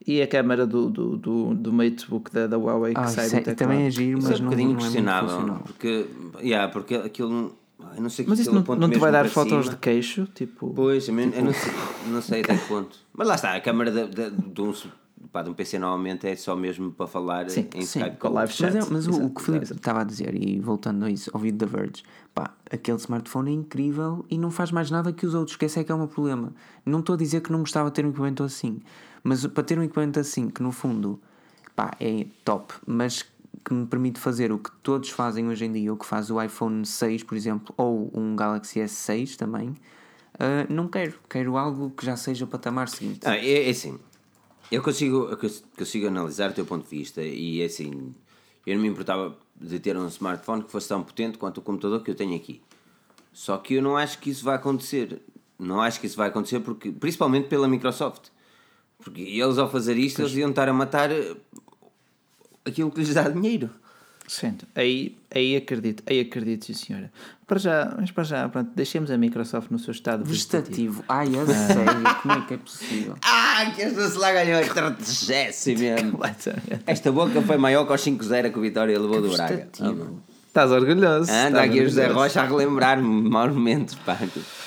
e 0.06 0.20
a 0.20 0.26
câmara 0.26 0.66
do, 0.66 0.90
do, 0.90 1.16
do, 1.16 1.54
do 1.54 1.72
Matebook 1.72 2.30
da, 2.30 2.46
da 2.46 2.58
Huawei 2.58 2.92
que 2.92 3.00
ah, 3.00 3.06
sai 3.06 3.24
isso 3.24 3.36
do 3.36 3.38
é- 3.38 3.40
teclado. 3.40 3.56
também 3.56 3.86
é 3.86 3.90
giro, 3.90 4.18
Isso 4.18 4.28
mas 4.28 4.38
é 4.38 4.42
um 4.42 4.44
não, 4.44 4.50
bocadinho 4.50 4.76
é 4.76 4.80
questionável. 4.82 5.28
funcional. 5.30 5.62
porque, 5.64 6.06
yeah, 6.42 6.70
porque 6.70 6.94
aquilo. 6.96 7.30
não- 7.30 7.52
Eu 7.96 8.02
não 8.02 8.10
sei 8.10 8.24
que 8.26 8.30
Mas 8.30 8.38
isso 8.40 8.52
não, 8.52 8.76
não 8.76 8.90
te 8.90 8.98
vai 8.98 9.10
dar 9.10 9.26
fotos 9.30 9.64
cima. 9.64 9.70
de 9.74 9.76
queixo? 9.80 10.28
Tipo, 10.34 10.74
Pois, 10.74 11.08
eu, 11.08 11.18
eu 11.18 11.44
não, 11.44 11.52
sei, 11.54 11.72
não 12.08 12.20
sei 12.20 12.40
até 12.42 12.54
que 12.58 12.68
ponto. 12.68 12.98
Mas 13.14 13.26
lá 13.28 13.34
está, 13.34 13.54
a 13.56 13.60
câmara 13.62 13.90
de, 13.90 14.08
de, 14.08 14.30
de 14.30 14.60
um, 14.60 14.74
pá, 15.30 15.42
de 15.42 15.50
um 15.50 15.54
PC 15.54 15.78
normalmente 15.78 16.26
é 16.26 16.34
só 16.36 16.56
mesmo 16.56 16.90
para 16.92 17.06
falar 17.06 17.48
Sim, 17.50 17.68
em 17.74 17.82
Sim, 17.82 18.00
Skype. 18.00 18.16
com 18.18 18.28
live 18.30 18.52
chat. 18.52 18.74
Mas, 18.74 18.86
é- 18.86 18.90
mas 18.92 19.06
o- 19.06 19.10
o, 19.10 19.14
Exato, 19.14 19.30
que 19.34 19.40
o 19.40 19.44
Filipe 19.44 19.64
exato. 19.64 19.78
estava 19.80 20.00
a 20.00 20.04
dizer, 20.04 20.34
e 20.34 20.58
voltando 20.60 21.04
a 21.04 21.10
isso, 21.10 21.30
ouvido 21.34 21.58
da 21.58 21.66
Verge, 21.66 22.02
pá, 22.34 22.50
aquele 22.70 22.96
smartphone 22.98 23.50
é 23.50 23.54
incrível 23.54 24.24
e 24.30 24.38
não 24.38 24.50
faz 24.50 24.70
mais 24.72 24.90
nada 24.90 25.12
que 25.12 25.26
os 25.26 25.34
outros, 25.34 25.56
que 25.56 25.64
esse 25.64 25.78
é 25.80 25.84
que 25.84 25.92
é 25.92 25.94
o 25.94 25.98
meu 25.98 26.08
problema. 26.08 26.52
Não 26.84 27.00
estou 27.00 27.14
a 27.14 27.18
dizer 27.18 27.40
que 27.42 27.52
não 27.52 27.60
gostava 27.60 27.88
de 27.90 27.94
ter 27.94 28.04
um 28.06 28.08
equipamento 28.08 28.42
assim, 28.42 28.80
mas 29.22 29.46
para 29.46 29.62
ter 29.62 29.78
um 29.78 29.82
equipamento 29.82 30.18
assim, 30.18 30.48
que 30.48 30.62
no 30.62 30.72
fundo, 30.72 31.20
pá, 31.76 31.90
é 32.00 32.26
top, 32.44 32.72
mas 32.86 33.24
que 33.64 33.72
me 33.72 33.86
permite 33.86 34.18
fazer 34.18 34.50
o 34.50 34.58
que 34.58 34.70
todos 34.82 35.10
fazem 35.10 35.46
hoje 35.48 35.64
em 35.64 35.72
dia, 35.72 35.92
o 35.92 35.96
que 35.96 36.04
faz 36.04 36.30
o 36.30 36.42
iPhone 36.42 36.84
6, 36.84 37.22
por 37.22 37.36
exemplo, 37.36 37.72
ou 37.76 38.10
um 38.12 38.34
Galaxy 38.34 38.80
S6 38.80 39.36
também, 39.36 39.74
ah, 40.38 40.66
não 40.68 40.88
quero. 40.88 41.14
Quero 41.28 41.56
algo 41.56 41.90
que 41.90 42.04
já 42.04 42.16
seja 42.16 42.44
o 42.44 42.48
patamar 42.48 42.88
seguinte. 42.88 43.20
Ah, 43.24 43.36
é, 43.36 43.68
é 43.68 43.70
assim, 43.70 43.98
eu 44.72 44.82
consigo, 44.82 45.28
eu 45.30 45.36
cons- 45.36 45.62
consigo 45.76 46.06
analisar 46.08 46.50
o 46.50 46.54
teu 46.54 46.64
ponto 46.66 46.82
de 46.88 46.96
vista 46.96 47.22
e 47.22 47.60
é 47.62 47.66
assim, 47.66 48.14
eu 48.66 48.74
não 48.74 48.82
me 48.82 48.88
importava 48.88 49.36
de 49.60 49.78
ter 49.78 49.96
um 49.96 50.08
smartphone 50.08 50.64
que 50.64 50.70
fosse 50.70 50.88
tão 50.88 51.02
potente 51.02 51.38
quanto 51.38 51.58
o 51.58 51.62
computador 51.62 52.02
que 52.02 52.10
eu 52.10 52.14
tenho 52.14 52.34
aqui. 52.34 52.60
Só 53.32 53.56
que 53.58 53.74
eu 53.74 53.82
não 53.82 53.96
acho 53.96 54.18
que 54.18 54.30
isso 54.30 54.44
vai 54.44 54.56
acontecer. 54.56 55.20
Não 55.58 55.80
acho 55.80 56.00
que 56.00 56.06
isso 56.06 56.16
vai 56.16 56.28
acontecer 56.28 56.60
porque, 56.60 56.90
principalmente 56.90 57.48
pela 57.48 57.68
Microsoft. 57.68 58.28
Porque 58.98 59.22
eles 59.22 59.58
ao 59.58 59.70
fazer 59.70 59.96
isto, 59.96 60.22
eles 60.22 60.34
iam 60.34 60.50
estar 60.50 60.68
a 60.68 60.72
matar 60.72 61.10
eh, 61.10 61.36
aquilo 62.64 62.90
que 62.90 63.00
lhes 63.00 63.14
dá 63.14 63.28
dinheiro. 63.28 63.70
Sento. 64.26 64.66
Aí, 64.74 65.16
aí 65.34 65.56
acredito, 65.56 66.02
aí 66.06 66.20
acredito, 66.20 66.64
sim 66.64 66.74
senhora. 66.74 67.12
Para 67.46 67.58
já, 67.58 67.94
mas 67.98 68.10
para 68.10 68.24
já, 68.24 68.48
pronto, 68.48 68.70
deixemos 68.74 69.10
a 69.10 69.18
Microsoft 69.18 69.70
no 69.70 69.78
seu 69.78 69.90
estado 69.92 70.24
vegetativo. 70.24 71.02
Vegetativo. 71.02 71.04
Ai, 71.08 71.28
a 71.38 71.46
sério, 71.46 72.22
como 72.22 72.34
é 72.34 72.40
que 72.46 72.54
é 72.54 72.56
possível? 72.56 73.16
Ah, 73.54 73.70
que 73.76 73.82
esta 73.82 74.08
se 74.08 74.16
lá 74.16 74.32
ganhou 74.32 74.58
a 74.60 74.64
30 74.64 74.96
mesmo. 75.78 76.18
Esta 76.86 77.12
boca 77.12 77.42
foi 77.42 77.58
maior 77.58 77.84
que 77.84 77.92
aos 77.92 78.00
5-0 78.02 78.50
que 78.50 78.58
o 78.58 78.62
Vitória 78.62 78.98
levou 78.98 79.20
do 79.20 79.30
Braga. 79.30 79.68
Estás 80.48 80.70
orgulhoso. 80.70 81.30
Anda 81.30 81.62
aqui 81.62 81.80
o 81.80 81.84
José. 81.84 82.06
Rocha 82.08 82.40
a 82.40 82.46
relembrar-me 82.46 83.28
maus 83.28 83.52
momentos, 83.52 83.94
pá. 83.96 84.18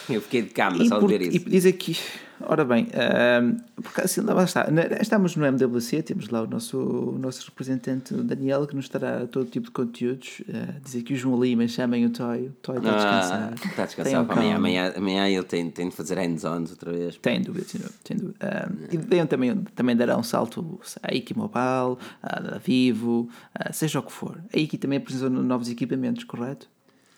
Eu 0.10 0.22
fiquei 0.22 0.44
de 0.44 0.50
cama 0.50 0.84
E, 0.84 0.88
só 0.88 1.00
de 1.00 1.08
ver 1.08 1.22
e 1.24 1.38
isso. 1.38 1.50
diz 1.50 1.66
aqui, 1.66 1.98
ora 2.42 2.66
bem, 2.66 2.88
ahm, 2.94 3.58
porque 3.76 4.02
assim, 4.02 4.22
lá 4.22 4.44
está, 4.44 4.68
estamos 5.02 5.36
no 5.36 5.46
MWC, 5.46 6.04
temos 6.04 6.30
lá 6.30 6.42
o 6.42 6.48
nosso, 6.48 6.78
o 6.80 7.18
nosso 7.18 7.46
representante 7.48 8.14
o 8.14 8.24
Daniel 8.24 8.66
que 8.68 8.76
nos 8.76 8.90
trará 8.90 9.26
todo 9.28 9.46
tipo 9.50 9.68
de 9.68 9.72
conteúdos. 9.72 10.42
ah, 10.54 10.80
diz 10.84 10.96
aqui 10.96 11.14
o 11.14 11.16
João 11.16 11.42
Lima, 11.42 11.68
chamem 11.68 12.06
o 12.06 12.10
Toy, 12.10 12.48
o 12.48 12.52
Toy 12.62 12.78
está 12.78 12.90
a 12.92 12.96
descansar. 12.96 13.54
Ah, 13.54 13.54
está 13.56 13.68
a 13.68 13.72
Tenham 13.74 13.86
descansar 13.88 14.26
para 14.26 14.36
amanhã. 14.36 14.56
amanhã. 14.56 14.94
Amanhã 14.96 15.28
ele 15.30 15.44
tem, 15.44 15.70
tem 15.70 15.90
de 15.90 15.96
fazer 15.96 16.18
hands-ons 16.18 16.72
outra 16.72 16.92
vez. 16.92 17.18
Tem 17.18 17.42
dúvida, 17.42 17.66
sem 17.68 17.80
dúvida. 17.82 17.96
Sem 18.06 18.18
dúvida. 18.18 18.38
Ah, 18.42 18.70
e 18.92 18.98
deem 18.98 19.26
também, 19.28 19.56
também 19.76 19.96
dará 19.96 20.18
um 20.18 20.24
salto 20.24 20.80
à 21.04 21.14
Iki 21.14 21.38
Mobile, 21.38 21.98
à 22.22 22.58
Vivo, 22.64 23.30
ah, 23.54 23.72
seja 23.72 24.00
o 24.00 24.04
que 24.04 24.12
for. 24.12 24.38
A 24.54 24.58
Iki 24.58 24.78
também 24.78 24.98
apresentou 24.98 25.30
novos 25.30 25.70
equipamentos, 25.70 26.24
correto? 26.24 26.68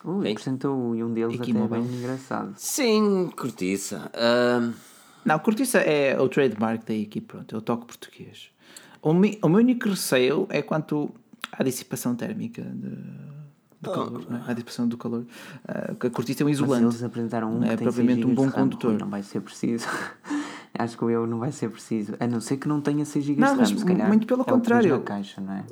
Ui, 0.05 0.23
Bem. 0.23 0.31
apresentou 0.33 0.95
e 0.95 1.03
um 1.03 1.11
deles 1.11 1.39
Aqui 1.39 1.51
até 1.51 1.59
é 1.59 1.61
mobile. 1.61 1.81
bem 1.81 1.97
engraçado. 1.97 2.53
Sim, 2.55 3.29
cortiça. 3.35 4.09
Ah, 4.13 4.69
Não, 5.27 5.39
cortiça 5.39 5.79
é 5.79 6.19
o 6.19 6.29
trademark 6.29 6.85
da 6.85 6.93
Iki, 6.93 7.21
pronto, 7.21 7.53
é 7.53 7.57
o 7.57 7.61
toque 7.61 7.85
português. 7.85 8.49
O, 9.01 9.13
mi- 9.13 9.37
o 9.43 9.49
meu 9.49 9.59
único 9.59 9.89
receio 9.89 10.47
é 10.49 10.61
quanto 10.61 11.09
à 11.51 11.63
dissipação 11.63 12.15
térmica 12.15 12.61
de, 12.61 12.89
do 13.81 13.91
calor, 13.91 14.25
não 14.29 14.37
é? 14.37 14.41
à 14.47 14.53
dissipação 14.53 14.87
do 14.87 14.97
calor. 14.97 15.25
Ah, 15.67 15.93
que 15.99 16.07
a 16.07 16.09
cortiça 16.09 16.43
é 16.43 16.45
um 16.45 16.49
Mas 16.49 16.57
isolante. 16.59 16.83
eles 16.85 17.03
apresentaram 17.03 17.51
um 17.53 17.59
não 17.59 17.67
é 17.67 17.71
que 17.71 17.77
tem 17.77 17.85
propriamente 17.87 18.21
6 18.21 18.31
um 18.31 18.35
bom 18.35 18.49
condutor. 18.49 18.97
Não 18.99 19.09
vai 19.09 19.21
ser 19.21 19.41
preciso. 19.41 19.85
Acho 20.79 20.97
que 20.97 21.03
o 21.05 21.09
eu 21.09 21.25
não 21.27 21.39
vai 21.39 21.51
ser 21.51 21.69
preciso. 21.71 22.13
A 22.19 22.27
não 22.27 22.39
ser 22.39 22.57
que 22.57 22.67
não 22.67 22.79
tenha 22.79 23.03
6 23.03 23.25
GB 23.25 23.41
Não, 23.41 23.47
de 23.47 23.53
RAM. 23.53 23.69
mas 23.69 23.79
se 23.79 23.85
calhar 23.85 24.07
muito 24.07 24.27
pelo 24.27 24.41
é 24.41 24.45
contrário. 24.45 24.97
na 24.97 25.03
caixa, 25.03 25.41
não 25.41 25.53
é? 25.53 25.63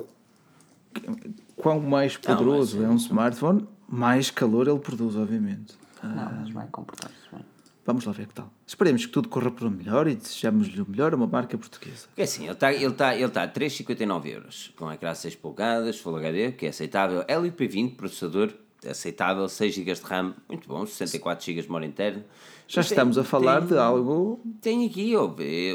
Quão 1.56 1.80
mais 1.80 2.16
poderoso 2.16 2.76
mas- 2.78 2.86
é 2.86 2.90
um 2.90 2.96
smartphone, 2.96 3.66
mais 3.88 4.30
calor 4.30 4.68
ele 4.68 4.78
produz, 4.78 5.16
obviamente. 5.16 5.74
Ah, 6.02 6.08
Não, 6.08 6.40
mas 6.40 6.50
vai 6.50 6.66
comportar-se 6.68 7.16
bem. 7.32 7.44
Vamos 7.84 8.04
lá 8.04 8.12
ver 8.12 8.26
que 8.26 8.34
tal. 8.34 8.50
Esperemos 8.66 9.06
que 9.06 9.12
tudo 9.12 9.28
corra 9.28 9.50
para 9.50 9.66
o 9.68 9.70
melhor 9.70 10.08
e 10.08 10.16
desejamos-lhe 10.16 10.80
o 10.82 10.86
melhor 10.88 11.12
a 11.12 11.16
uma 11.16 11.26
marca 11.26 11.56
portuguesa. 11.56 12.08
é 12.16 12.22
assim, 12.24 12.44
ele 12.44 12.52
está 12.52 12.72
ele 12.72 12.92
tá, 12.92 13.14
ele 13.14 13.28
tá 13.28 13.44
a 13.44 13.48
3,59 13.48 14.26
euros. 14.26 14.72
Com 14.76 14.90
ecrã 14.92 15.14
6 15.14 15.36
polegadas, 15.36 15.98
Full 16.00 16.16
HD, 16.16 16.52
que 16.52 16.66
é 16.66 16.70
aceitável. 16.70 17.22
LP20, 17.24 17.94
processador 17.94 18.52
aceitável, 18.84 19.48
6 19.48 19.72
GB 19.74 19.94
de 19.94 20.00
RAM, 20.02 20.34
muito 20.48 20.68
bom, 20.68 20.84
64 20.84 21.44
GB 21.46 21.60
de 21.62 21.68
memória 21.68 21.86
interna. 21.86 22.24
Já 22.66 22.80
Mas 22.80 22.88
tem- 22.88 22.96
estamos 22.96 23.18
a 23.18 23.22
falar 23.24 23.60
tem- 23.60 23.68
de 23.68 23.78
algo. 23.78 24.40
Tem 24.60 24.84
aqui, 24.84 25.14
ó, 25.14 25.26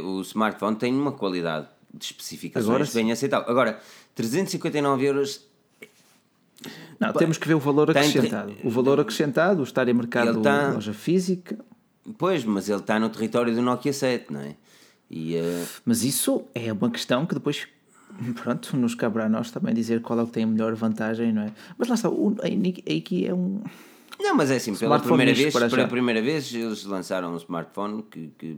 o 0.04 0.22
smartphone 0.22 0.76
tem 0.76 0.94
uma 0.94 1.14
qualidade 1.14 1.68
de 1.94 2.04
especificações 2.06 2.70
Agora 2.70 2.86
bem 2.94 3.12
aceitável. 3.14 3.50
Agora, 3.50 3.80
359 4.16 5.06
euros, 5.06 5.48
Não, 7.00 7.12
temos 7.14 7.38
que 7.38 7.48
ver 7.48 7.54
o 7.56 7.60
valor 7.60 7.92
Tem- 7.94 8.02
acrescentado. 8.02 8.54
O 8.64 8.70
valor 8.70 9.00
acrescentado, 9.00 9.62
o 9.62 9.64
estar 9.64 9.88
em 9.88 9.94
mercado 9.94 10.42
tá- 10.42 10.72
loja 10.74 10.94
física. 10.94 11.58
Pois, 12.18 12.44
mas 12.44 12.70
ele 12.70 12.80
está 12.80 13.00
no 13.00 13.10
território 13.10 13.54
do 13.54 13.62
Nokia 13.62 13.94
7, 13.94 14.32
não 14.32 14.42
é? 14.42 14.56
E, 15.10 15.36
eh, 15.36 15.66
Mas 15.86 16.04
isso 16.04 16.44
é 16.56 16.72
uma 16.72 16.90
questão 16.90 17.26
que 17.26 17.34
depois, 17.34 17.68
pronto, 18.42 18.76
nos 18.78 18.96
caberá 18.96 19.26
a 19.26 19.30
nós 19.30 19.52
também 19.52 19.74
dizer 19.74 20.02
qual 20.02 20.20
é 20.20 20.24
o 20.24 20.26
que 20.28 20.32
tem 20.34 20.44
a 20.44 20.48
melhor 20.48 20.74
vantagem, 20.76 21.34
não 21.34 21.42
é? 21.44 21.52
Mas 21.78 21.88
lá 21.90 21.96
está, 21.96 22.10
o, 22.10 22.36
a 22.42 22.48
Nik- 22.48 22.84
a 22.90 22.94
Iki 22.94 23.28
é 23.28 23.34
um. 23.34 23.62
não, 24.20 24.36
mas 24.36 24.50
é 24.52 24.56
assim, 24.56 24.74
pela 24.76 25.00
primeira 25.00 25.34
vez, 25.34 25.54
pela 25.54 25.68
já. 25.70 25.88
primeira 25.88 26.22
vez 26.22 26.54
eles 26.54 26.86
lançaram 26.86 27.34
um 27.34 27.38
smartphone 27.38 28.04
que, 28.04 28.32
que- 28.38 28.58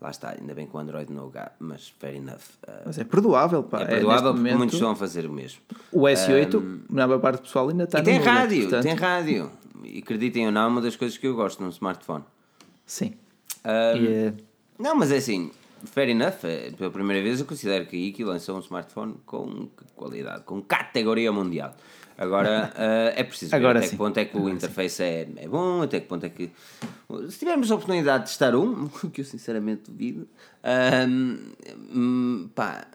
lá 0.00 0.10
está, 0.10 0.36
ainda 0.38 0.54
bem 0.54 0.66
que 0.66 0.76
o 0.76 0.78
Android 0.78 1.12
não 1.12 1.28
gá, 1.30 1.50
mas 1.58 1.88
fair 1.98 2.16
enough. 2.16 2.36
Eh, 2.66 2.82
Mas 2.86 2.98
é 2.98 3.04
perdoável, 3.04 3.62
pá. 3.64 3.78
é 3.78 3.80
neste 3.80 3.94
perdoável 3.96 4.22
porque 4.32 4.36
momento, 4.38 4.58
muitos 4.58 4.74
estão 4.74 4.90
a 4.90 4.96
fazer 4.96 5.26
o 5.26 5.32
mesmo. 5.32 5.60
O 5.90 6.02
S8, 6.02 6.80
na 6.90 7.06
maior 7.08 7.20
parte 7.20 7.38
do 7.38 7.42
pessoal, 7.44 7.68
ainda 7.70 7.84
está 7.84 7.98
E 7.98 8.02
tem 8.02 8.18
rádio, 8.20 8.60
portanto, 8.62 8.82
tem 8.84 8.94
rádio. 8.94 9.50
E 9.84 9.98
acreditem 9.98 10.46
ou 10.46 10.52
não, 10.52 10.62
é 10.62 10.66
uma 10.66 10.80
das 10.80 10.96
coisas 10.96 11.16
que 11.18 11.26
eu 11.26 11.34
gosto 11.34 11.62
num 11.62 11.68
smartphone. 11.70 12.24
Sim. 12.86 13.14
Ah, 13.64 13.92
E, 13.96 14.32
Não, 14.78 14.94
mas 14.94 15.10
é 15.12 15.16
assim, 15.16 15.50
fair 15.84 16.08
enough. 16.10 16.44
é, 16.44 16.70
Pela 16.70 16.90
primeira 16.90 17.22
vez 17.22 17.40
eu 17.40 17.46
considero 17.46 17.86
que 17.86 17.96
a 17.96 17.98
IKI 17.98 18.24
lançou 18.24 18.56
um 18.56 18.60
smartphone 18.60 19.16
com 19.26 19.68
qualidade, 19.96 20.42
com 20.44 20.62
categoria 20.62 21.32
mundial. 21.32 21.74
Agora 22.16 22.72
ah, 22.76 23.12
é 23.14 23.22
preciso 23.22 23.50
ver 23.50 23.56
Agora 23.56 23.78
até 23.78 23.86
sim. 23.88 23.92
que 23.92 23.98
ponto 23.98 24.18
é 24.18 24.24
que 24.24 24.36
o 24.36 24.48
interface 24.48 25.02
é, 25.02 25.28
é 25.36 25.48
bom, 25.48 25.82
até 25.82 26.00
que 26.00 26.06
ponto 26.06 26.24
é 26.26 26.28
que. 26.28 26.50
Se 27.30 27.38
tivermos 27.38 27.70
a 27.70 27.74
oportunidade 27.74 28.24
de 28.24 28.30
testar 28.30 28.54
um, 28.56 28.88
que 29.12 29.20
eu 29.20 29.24
sinceramente 29.24 29.90
duvido, 29.90 30.28
hum, 31.94 32.48
pá, 32.54 32.86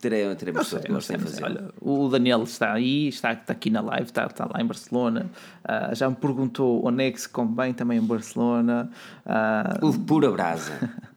teremos 0.00 0.68
Sei, 0.68 0.80
não 0.88 0.94
gosto 0.94 1.06
sei, 1.08 1.16
não 1.16 1.26
fazer. 1.26 1.44
Olha, 1.44 1.70
o 1.80 2.08
Daniel 2.08 2.42
está 2.42 2.72
aí, 2.72 3.08
está, 3.08 3.32
está 3.32 3.52
aqui 3.52 3.70
na 3.70 3.80
live, 3.80 4.06
está, 4.06 4.26
está 4.26 4.44
lá 4.44 4.60
em 4.60 4.66
Barcelona. 4.66 5.26
Ah, 5.64 5.94
já 5.94 6.08
me 6.08 6.16
perguntou 6.16 6.86
onde 6.86 7.04
é 7.04 7.10
que 7.10 7.20
se 7.20 7.28
bem 7.48 7.74
também 7.74 7.98
em 7.98 8.02
Barcelona. 8.02 8.90
Uf, 9.82 9.98
pura 10.00 10.30
brasa. 10.30 10.72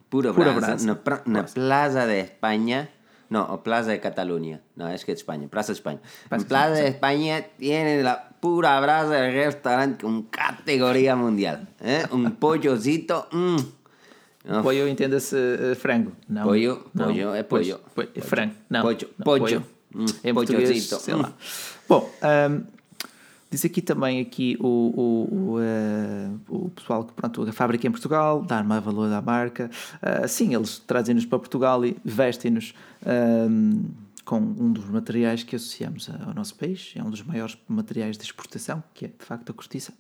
Pura, 0.10 0.34
Pura 0.34 0.52
brasa. 0.52 0.86
Na, 0.86 1.22
na 1.26 1.44
Plaza 1.44 2.06
de 2.06 2.20
España. 2.20 2.90
No, 3.30 3.44
o 3.44 3.60
Plaza 3.60 3.91
de 3.91 3.99
Cataluña. 4.02 4.60
No, 4.76 4.90
es 4.90 5.06
que 5.06 5.14
es 5.14 5.20
España. 5.20 5.48
Plaza 5.48 5.72
de 5.72 5.78
España. 5.78 5.99
En 6.30 6.44
Plaza 6.44 6.82
de 6.82 6.88
España 6.90 7.45
tiene 7.58 8.03
la 8.03 8.28
pura 8.41 8.78
brasa 8.82 9.12
del 9.12 9.34
restaurante 9.34 10.03
con 10.03 10.24
categoría 10.24 11.16
mundial. 11.16 11.70
¿eh? 11.80 12.03
Un 12.12 12.30
pollocito. 12.32 13.30
No, 14.46 14.64
Pollo 14.64 14.88
entenda-se 14.88 15.36
eh, 15.36 15.76
frango. 15.76 16.14
Não, 16.28 16.44
Pollo, 16.44 16.90
não. 16.94 17.06
pollo, 17.08 17.36
é 17.36 17.44
pollo. 17.44 17.80
é 18.16 18.22
frango. 18.22 18.54
Não, 18.70 18.82
Pollo, 18.82 18.98
não, 19.18 19.24
pollo. 19.24 19.64
Hum, 19.96 20.06
em 20.24 20.34
português, 20.34 20.84
sei 20.88 21.14
lá. 21.14 21.34
Bom, 21.88 22.10
ahm, 22.22 22.62
diz 23.52 23.66
aqui 23.66 23.82
também 23.82 24.22
aqui 24.22 24.58
o, 24.60 24.66
o, 24.66 25.52
o, 25.54 25.60
eh, 25.60 26.30
o 26.50 26.70
pessoal 26.70 27.04
que 27.04 27.14
pronto, 27.14 27.44
a 27.44 27.52
fábrica 27.52 27.86
em 27.88 27.92
Portugal, 27.92 28.42
dar 28.42 28.64
mais 28.64 28.84
valor 28.84 29.12
à 29.12 29.22
marca. 29.22 29.70
Ah, 30.02 30.28
sim, 30.28 30.56
eles 30.56 30.80
trazem-nos 30.80 31.26
para 31.26 31.38
Portugal 31.38 31.86
e 31.86 31.98
vestem-nos 32.04 32.74
ahm, 33.06 33.84
com 34.32 34.38
um 34.40 34.72
dos 34.72 34.86
materiais 34.86 35.44
que 35.44 35.58
associamos 35.58 36.10
ao 36.26 36.34
nosso 36.34 36.56
país. 36.56 36.94
É 36.95 37.03
um 37.03 37.10
dos 37.10 37.22
maiores 37.22 37.58
materiais 37.68 38.18
de 38.18 38.24
exportação, 38.24 38.82
que 38.94 39.03
é 39.03 39.08
de 39.10 39.26
facto 39.26 39.49
a 39.49 39.53
cortiça. 39.53 39.91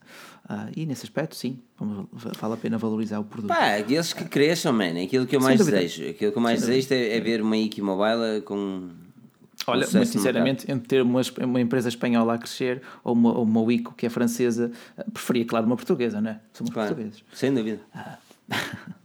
Ah, 0.47 0.69
e 0.73 0.85
nesse 0.85 1.03
aspecto, 1.03 1.35
sim, 1.35 1.59
vamos- 1.77 2.07
vale 2.39 2.53
a 2.53 2.55
pena 2.55 2.77
valorizar 2.77 3.19
o 3.19 3.25
produto. 3.25 3.49
Pá, 3.49 3.75
aqueles 3.75 4.13
que 4.13 4.23
cresçam, 4.23 4.71
man. 4.71 5.03
Aquilo 5.03 5.27
que 5.27 5.35
eu 5.35 5.41
mais 5.41 5.57
dúvida. 5.59 5.79
desejo. 5.81 6.09
Aquilo 6.11 6.31
que 6.31 6.37
eu 6.37 6.41
mais 6.41 6.61
desejo 6.61 6.93
é, 6.93 7.17
é 7.17 7.19
ver 7.19 7.41
uma 7.41 7.57
Iki 7.57 7.81
Mobile 7.81 8.41
com. 8.45 8.91
Olha, 9.67 9.85
muito 9.91 10.05
sinceramente, 10.07 10.71
entre 10.71 10.87
ter 10.87 11.01
uma, 11.01 11.19
uma 11.43 11.59
empresa 11.59 11.89
espanhola 11.89 12.35
a 12.35 12.37
crescer 12.37 12.81
ou 13.03 13.11
uma, 13.13 13.37
ou 13.37 13.43
uma 13.43 13.59
Wico 13.61 13.93
que 13.93 14.05
é 14.05 14.09
francesa, 14.09 14.71
eh, 14.97 15.03
preferia, 15.11 15.43
claro, 15.45 15.65
uma 15.65 15.75
portuguesa, 15.75 16.21
não 16.21 16.31
é? 16.31 16.39
Somos 16.53 16.71
Claro, 16.73 16.95
portugueses. 16.95 17.21
sem 17.33 17.53
dúvida. 17.53 17.81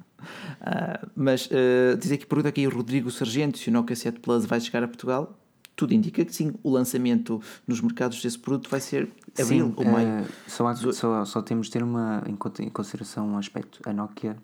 Ah, 0.60 1.06
mas 1.14 1.46
uh, 1.46 1.96
diz 1.98 2.12
aqui, 2.12 2.26
pergunta 2.26 2.48
aqui 2.48 2.66
o 2.66 2.70
Rodrigo 2.70 3.10
Sargento 3.10 3.58
se 3.58 3.68
o 3.68 3.72
Nokia 3.72 3.96
7 3.96 4.20
Plus 4.20 4.44
vai 4.44 4.60
chegar 4.60 4.82
a 4.82 4.88
Portugal. 4.88 5.38
Tudo 5.74 5.92
indica 5.92 6.24
que 6.24 6.34
sim, 6.34 6.54
o 6.62 6.70
lançamento 6.70 7.40
nos 7.66 7.82
mercados 7.82 8.22
desse 8.22 8.38
produto 8.38 8.70
vai 8.70 8.80
ser 8.80 9.10
abril 9.38 9.66
Sim, 9.66 9.74
ou 9.76 9.84
maio. 9.84 10.08
eh, 10.08 10.24
só, 10.46 10.66
há- 10.68 10.74
só, 10.74 11.24
só 11.26 11.42
temos 11.42 11.66
de 11.66 11.72
ter 11.72 11.82
uma, 11.82 12.22
em 12.26 12.34
consideração 12.70 13.28
um 13.28 13.36
aspecto. 13.36 13.80
A 13.84 13.92
Nokia 13.92 14.36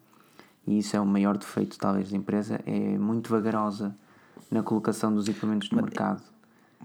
e 0.67 0.79
isso 0.79 0.95
é 0.95 1.01
o 1.01 1.07
maior 1.07 1.37
defeito 1.39 1.79
talvez 1.79 2.11
da 2.11 2.17
empresa, 2.17 2.61
é 2.67 2.99
muito 2.99 3.31
vagarosa 3.31 3.97
na 4.51 4.63
colocação 4.63 5.13
dos 5.13 5.27
equipamentos 5.27 5.71
no 5.71 5.81
mercado. 5.81 6.23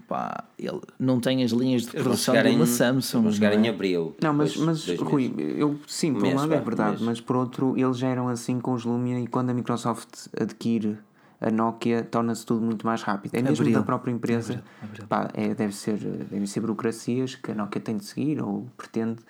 Pá, 0.06 0.44
ele 0.58 0.80
não 0.98 1.20
tem 1.20 1.42
as 1.42 1.50
linhas 1.50 1.82
de 1.82 1.90
produção 1.90 2.34
de 2.34 2.48
uma 2.48 2.64
em- 2.64 2.66
Samsung. 2.66 3.22
Vão 3.22 3.32
chegar 3.32 3.54
não 3.54 3.62
é? 3.62 3.66
em 3.66 3.68
abril. 3.68 4.16
Não, 4.22 4.32
mas, 4.32 4.56
mas 4.56 4.86
Rui, 4.98 5.34
eu, 5.36 5.78
sim, 5.86 6.14
por 6.14 6.24
um 6.24 6.34
lado 6.34 6.54
é 6.54 6.60
verdade, 6.60 6.90
mês. 6.92 7.02
mas 7.02 7.20
por 7.20 7.36
outro, 7.36 7.74
eles 7.76 7.98
já 7.98 8.08
eram 8.08 8.28
assim 8.28 8.58
com 8.60 8.72
os 8.72 8.84
Lumia 8.84 9.20
e 9.20 9.26
quando 9.26 9.50
a 9.50 9.54
Microsoft 9.54 10.28
adquire 10.40 10.96
a 11.40 11.50
Nokia, 11.50 12.02
torna-se 12.02 12.44
tudo 12.46 12.62
muito 12.64 12.84
mais 12.86 13.02
rápido. 13.02 13.34
É 13.34 13.42
mesmo 13.42 13.62
Abril. 13.64 13.78
da 13.78 13.84
própria 13.84 14.10
empresa, 14.10 14.62
pá, 15.08 15.28
é, 15.34 15.54
deve 15.54 15.74
ser, 15.74 15.96
devem 15.98 16.46
ser 16.46 16.60
burocracias 16.60 17.34
que 17.34 17.52
a 17.52 17.54
Nokia 17.54 17.80
tem 17.80 17.96
de 17.96 18.04
seguir 18.04 18.42
ou 18.42 18.66
pretende 18.76 19.20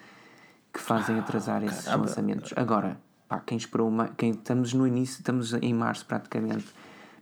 que 0.72 0.80
fazem 0.80 1.18
atrasar 1.18 1.62
esses 1.64 1.86
lançamentos. 1.86 2.52
Agora, 2.56 2.98
pá, 3.28 3.40
quem 3.40 3.58
esperou, 3.58 3.90
ma- 3.90 4.08
quem 4.16 4.30
estamos 4.30 4.72
no 4.72 4.86
início, 4.86 5.18
estamos 5.18 5.52
em 5.54 5.74
março 5.74 6.06
praticamente, 6.06 6.66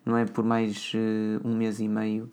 não 0.04 0.16
é 0.16 0.24
por 0.24 0.44
mais 0.44 0.92
eh, 0.94 1.40
um 1.44 1.56
mês 1.56 1.80
e 1.80 1.88
meio 1.88 2.30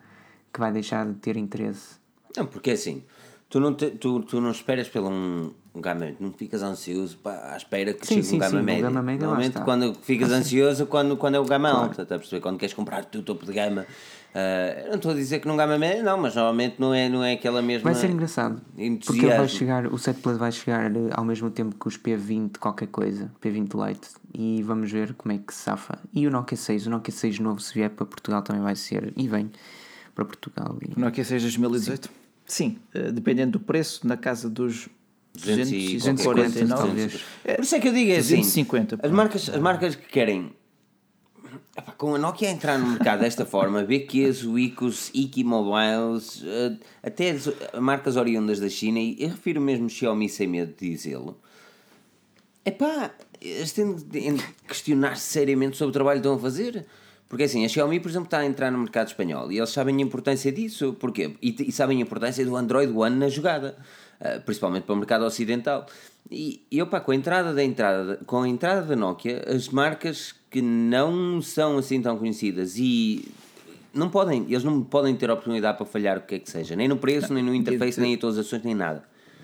que 0.53 0.59
vai 0.59 0.71
deixar 0.71 1.05
de 1.05 1.13
ter 1.15 1.35
interesse. 1.37 1.95
Não, 2.37 2.45
porque 2.45 2.69
é 2.71 2.73
assim, 2.73 3.03
tu 3.49 3.59
não, 3.59 3.73
te- 3.73 3.91
tu, 3.91 4.21
tu 4.21 4.39
não 4.39 4.51
esperas 4.51 4.87
pelo 4.87 5.09
um, 5.09 5.51
um 5.75 5.81
gama 5.81 6.01
médio, 6.01 6.17
não 6.19 6.31
ficas 6.31 6.61
ansioso 6.63 7.17
pá, 7.17 7.51
à 7.53 7.57
espera 7.57 7.93
que 7.93 8.05
Sim, 8.05 8.15
chegue 8.15 8.27
sim, 8.27 8.35
um 8.35 8.39
gama 8.39 8.59
sim, 8.59 8.65
médio. 8.65 8.83
gama 8.83 9.01
médio 9.01 9.25
Normalmente 9.25 9.59
quando 9.61 9.93
ficas 10.01 10.31
ansioso 10.31 10.85
quando, 10.87 11.17
quando 11.17 11.35
é 11.35 11.39
o 11.39 11.45
gama 11.45 11.69
alto, 11.69 11.91
estás 11.91 12.11
a 12.11 12.17
perceber? 12.17 12.41
Quando 12.41 12.57
queres 12.57 12.73
comprar 12.73 13.03
o 13.03 13.21
topo 13.21 13.45
de 13.45 13.53
gama. 13.53 13.85
eu 14.83 14.87
não 14.89 14.95
estou 14.95 15.11
a 15.11 15.13
dizer 15.13 15.39
que 15.39 15.47
num 15.47 15.55
gama 15.55 15.77
médio, 15.77 16.03
não, 16.03 16.17
mas 16.17 16.33
normalmente 16.35 16.75
não 16.79 16.91
é, 16.93 17.07
não 17.07 17.23
é 17.23 17.33
aquela 17.33 17.61
mesma. 17.61 17.91
Vai 17.91 17.99
ser 17.99 18.09
engraçado. 18.09 18.59
Porque 18.71 18.83
entusiasmo. 18.83 19.37
vai 19.37 19.47
chegar, 19.47 19.85
o 19.87 19.97
7 19.99 20.19
Plus 20.21 20.37
vai 20.37 20.51
chegar 20.51 20.91
ao 21.11 21.23
mesmo 21.23 21.51
tempo 21.51 21.75
que 21.79 21.87
os 21.87 21.97
P20 21.97 22.57
qualquer 22.57 22.87
coisa, 22.87 23.31
P20 23.39 23.87
Lite, 23.87 24.07
e 24.33 24.63
vamos 24.63 24.91
ver 24.91 25.13
como 25.13 25.31
é 25.33 25.37
que 25.37 25.53
se 25.53 25.61
safa. 25.61 25.99
E 26.11 26.25
o 26.25 26.31
Nokia 26.31 26.57
6, 26.57 26.87
o 26.87 26.89
Nokia 26.89 27.13
6 27.13 27.37
novo 27.39 27.59
se 27.59 27.73
vier 27.75 27.91
para 27.91 28.07
Portugal 28.07 28.41
também 28.41 28.63
vai 28.63 28.75
ser, 28.75 29.13
e 29.15 29.27
vem 29.27 29.51
para 30.13 30.25
Portugal. 30.25 30.77
E, 30.81 30.99
Não 30.99 31.07
é 31.07 31.11
que 31.11 31.23
seja 31.23 31.45
2018? 31.45 32.09
Sim, 32.45 32.77
eh, 32.93 33.11
dependendo 33.11 33.53
do 33.53 33.59
preço, 33.59 34.05
na 34.07 34.17
casa 34.17 34.49
dos 34.49 34.87
200 35.33 35.71
e 35.71 35.97
249. 35.97 36.67
talvez. 36.67 37.21
É, 37.43 37.55
Por 37.55 37.63
isso 37.63 37.75
é 37.75 37.79
que 37.79 37.87
eu 37.87 37.93
digo 37.93 38.11
é 38.11 38.17
assim, 38.17 38.37
250, 38.37 38.95
as 38.95 39.01
pronto. 39.01 39.15
marcas, 39.15 39.49
as 39.49 39.59
marcas 39.61 39.95
que 39.95 40.07
querem 40.07 40.51
epá, 41.75 41.91
com 41.93 42.15
a 42.15 42.17
Nokia 42.17 42.49
a 42.49 42.51
entrar 42.51 42.77
no 42.77 42.87
mercado 42.87 43.21
desta 43.21 43.45
forma, 43.45 43.83
BQs, 43.83 44.43
Wicos, 44.45 45.09
Iki 45.13 45.43
Mobiles, 45.43 46.43
eh, 46.45 46.77
até 47.01 47.31
as 47.31 47.49
marcas 47.79 48.15
oriundas 48.15 48.59
da 48.59 48.69
China, 48.69 48.99
e 48.99 49.15
eu 49.19 49.29
refiro 49.29 49.61
mesmo 49.61 49.89
Xiaomi 49.89 50.29
sem 50.29 50.47
medo 50.47 50.73
de 50.77 50.89
dizê-lo, 50.89 51.39
epá, 52.65 53.11
eles 53.41 53.71
têm 53.71 53.95
de 53.95 54.43
questionar 54.67 55.17
seriamente 55.17 55.77
sobre 55.77 55.89
o 55.89 55.93
trabalho 55.93 56.21
que 56.21 56.27
estão 56.27 56.35
a 56.37 56.39
fazer. 56.39 56.85
Porque 57.29 57.43
assim, 57.43 57.65
a 57.65 57.67
Xiaomi, 57.67 57.99
por 57.99 58.09
exemplo, 58.09 58.25
está 58.27 58.39
a 58.39 58.45
entrar 58.45 58.71
no 58.71 58.77
mercado 58.77 59.07
espanhol 59.07 59.51
e 59.51 59.57
eles 59.57 59.69
sabem 59.71 59.97
a 59.97 60.01
importância 60.01 60.51
disso. 60.51 60.93
Porquê? 60.99 61.35
E, 61.41 61.55
e 61.67 61.71
sabem 61.71 61.97
a 61.97 62.01
importância 62.01 62.45
do 62.45 62.55
Android 62.55 62.91
One 62.93 63.15
na 63.15 63.27
jogada, 63.27 63.75
eh, 64.19 64.39
principalmente 64.39 64.83
para 64.83 64.93
o 64.93 64.97
mercado 64.97 65.25
ocidental. 65.25 65.87
E, 66.29 66.61
e 66.71 66.81
opa, 66.81 66.99
com 67.01 67.11
a 67.11 67.15
entrada 67.15 67.53
da 67.53 67.63
entrada, 67.63 68.19
com 68.25 68.41
a 68.43 68.47
entrada 68.47 68.83
da 68.83 68.95
Nokia, 68.95 69.43
as 69.47 69.69
marcas 69.69 70.35
que 70.49 70.61
não 70.61 71.41
são 71.41 71.77
assim 71.79 72.01
tão 72.01 72.17
conhecidas 72.17 72.77
e 72.77 73.27
não 73.93 74.09
podem, 74.09 74.45
eles 74.47 74.63
não 74.63 74.81
podem 74.83 75.15
ter 75.15 75.29
oportunidade 75.29 75.77
para 75.77 75.85
falhar 75.85 76.17
o 76.17 76.21
que 76.21 76.35
é 76.35 76.39
que 76.39 76.49
seja, 76.49 76.75
nem 76.75 76.87
no 76.87 76.97
preço, 76.97 77.33
nem 77.33 77.43
no 77.43 77.53
interface, 77.53 77.99
nem 77.99 78.13
em 78.13 78.15
atualizações, 78.15 78.63
nem 78.63 78.73
nada. 78.75 79.03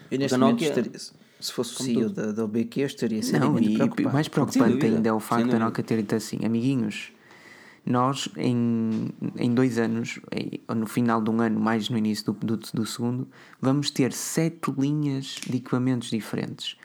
Eu 0.09 0.17
neste 0.19 0.37
Nokia- 0.37 0.69
estaria, 0.69 0.91
se 1.39 1.51
fosse 1.53 1.73
o 1.75 1.83
CEO 1.83 2.09
da, 2.09 2.31
da 2.31 2.43
OBQ, 2.45 2.81
eu 2.81 2.85
estaria 2.87 3.21
Não, 3.39 3.59
e 3.59 3.75
preocupado. 3.75 4.13
mais 4.13 4.27
preocupante 4.27 4.69
dúvida, 4.73 4.95
ainda 4.95 5.09
é 5.09 5.13
o 5.13 5.19
facto 5.19 5.47
da. 5.47 5.59
Nokia 5.59 5.83
ter 5.83 5.97
dito 5.97 6.15
assim, 6.15 6.39
amiguinhos, 6.43 7.11
nós 7.89 8.29
em, 8.37 9.09
em 9.35 9.53
dois 9.53 9.77
anos, 9.77 10.19
em- 10.31 10.61
no 10.73 10.85
final 10.85 11.21
de 11.21 11.29
um 11.29 11.41
ano, 11.41 11.59
mais 11.59 11.89
no 11.89 11.97
início 11.97 12.31
do, 12.31 12.45
do, 12.45 12.57
do 12.57 12.85
segundo, 12.85 13.27
vamos 13.59 13.89
ter 13.89 14.13
sete 14.13 14.71
linhas 14.77 15.37
de 15.47 15.57
equipamentos 15.57 16.09
diferentes. 16.09 16.77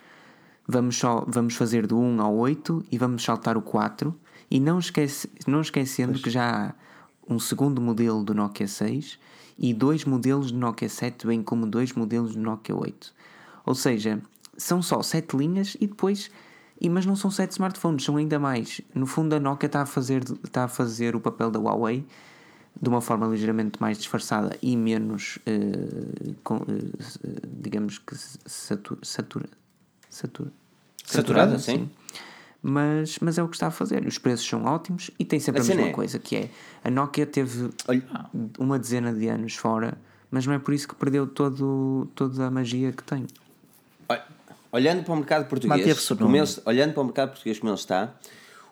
Vamos, 0.66 0.96
só, 0.96 1.24
vamos 1.28 1.54
fazer 1.56 1.86
do 1.86 1.98
1 1.98 2.22
ao 2.22 2.34
8 2.34 2.86
e 2.90 2.96
vamos 2.96 3.22
saltar 3.22 3.56
o 3.56 3.62
4 3.62 4.14
e 4.50 4.58
não, 4.58 4.78
esquece, 4.78 5.28
não 5.46 5.60
esquecendo 5.60 6.18
que 6.18 6.30
já 6.30 6.68
há 6.68 6.74
um 7.28 7.38
segundo 7.38 7.80
modelo 7.82 8.24
do 8.24 8.34
Nokia 8.34 8.66
6 8.66 9.18
e 9.58 9.74
dois 9.74 10.04
modelos 10.04 10.50
do 10.50 10.58
Nokia 10.58 10.88
7, 10.88 11.26
bem 11.26 11.42
como 11.42 11.66
dois 11.66 11.92
modelos 11.92 12.34
do 12.34 12.40
Nokia 12.40 12.74
8. 12.74 13.14
Ou 13.66 13.74
seja, 13.74 14.20
são 14.56 14.80
só 14.82 15.02
sete 15.02 15.36
linhas 15.36 15.76
e 15.80 15.86
depois. 15.86 16.30
E, 16.84 16.88
mas 16.90 17.06
não 17.06 17.16
são 17.16 17.30
sete 17.30 17.52
smartphones, 17.52 18.04
são 18.04 18.16
ainda 18.18 18.38
mais. 18.38 18.80
No 18.94 19.06
fundo, 19.06 19.34
a 19.34 19.40
Nokia 19.40 19.66
está 19.66 19.80
a 19.82 19.86
fazer, 19.86 20.22
está 20.44 20.64
a 20.64 20.68
fazer 20.68 21.16
o 21.16 21.20
papel 21.20 21.50
da 21.50 21.58
Huawei 21.58 22.04
de 22.80 22.88
uma 22.88 23.00
forma 23.00 23.26
ligeiramente 23.26 23.80
mais 23.80 23.96
disfarçada 23.96 24.54
e 24.60 24.76
menos, 24.76 25.38
eh, 25.46 26.34
com, 26.42 26.56
eh, 26.56 27.40
digamos 27.62 27.98
que 27.98 28.14
satura, 28.44 29.00
satura, 29.02 29.48
satura, 30.10 30.52
Saturada, 31.06 31.58
sim. 31.58 31.88
Mas, 32.62 33.18
mas 33.20 33.38
é 33.38 33.42
o 33.42 33.48
que 33.48 33.56
está 33.56 33.68
a 33.68 33.70
fazer. 33.70 34.06
Os 34.06 34.18
preços 34.18 34.46
são 34.46 34.64
ótimos 34.64 35.10
e 35.18 35.24
tem 35.24 35.38
sempre 35.38 35.60
A 35.60 35.64
a, 35.64 35.66
mesma 35.68 35.86
é- 35.88 35.92
coisa, 35.92 36.18
que 36.18 36.34
é 36.36 36.50
a 36.82 36.90
Nokia 36.90 37.26
teve 37.26 37.70
Olha- 37.88 38.04
uma 38.58 38.78
dezena 38.78 39.12
de 39.12 39.28
anos 39.28 39.54
fora, 39.54 39.96
mas 40.30 40.46
não 40.46 40.52
é 40.54 40.58
por 40.58 40.74
isso 40.74 40.88
que 40.88 40.94
perdeu 40.94 41.26
todo, 41.26 42.08
toda 42.14 42.46
a 42.46 42.50
magia 42.50 42.90
que 42.92 43.02
tem. 43.04 43.26
Olha, 44.74 44.90
Olhando 44.90 45.04
para 45.04 45.12
o 45.12 45.16
mercado 45.16 45.48
português, 45.48 46.08
como 46.08 46.36
ele- 46.36 46.48
olhando 46.66 46.92
para 46.94 47.00
o 47.00 47.04
mercado 47.04 47.28
português 47.30 47.58
como 47.58 47.70
ele 47.70 47.78
está, 47.78 48.14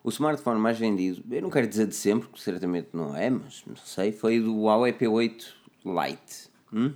o 0.02 0.08
smartphone 0.10 0.60
mais 0.60 0.78
vendido, 0.78 1.22
eu 1.30 1.42
não 1.42 1.50
quero 1.50 1.66
dizer 1.68 1.86
de 1.86 1.94
sempre, 1.94 2.28
porque 2.28 2.42
certamente 2.42 2.88
não 2.92 3.16
é, 3.16 3.30
mas 3.30 3.62
não 3.66 3.76
sei, 3.76 4.10
foi 4.12 4.40
do 4.40 4.62
Huawei 4.62 4.92
P8 4.92 5.44
Lite. 5.84 6.50
hum? 6.72 6.92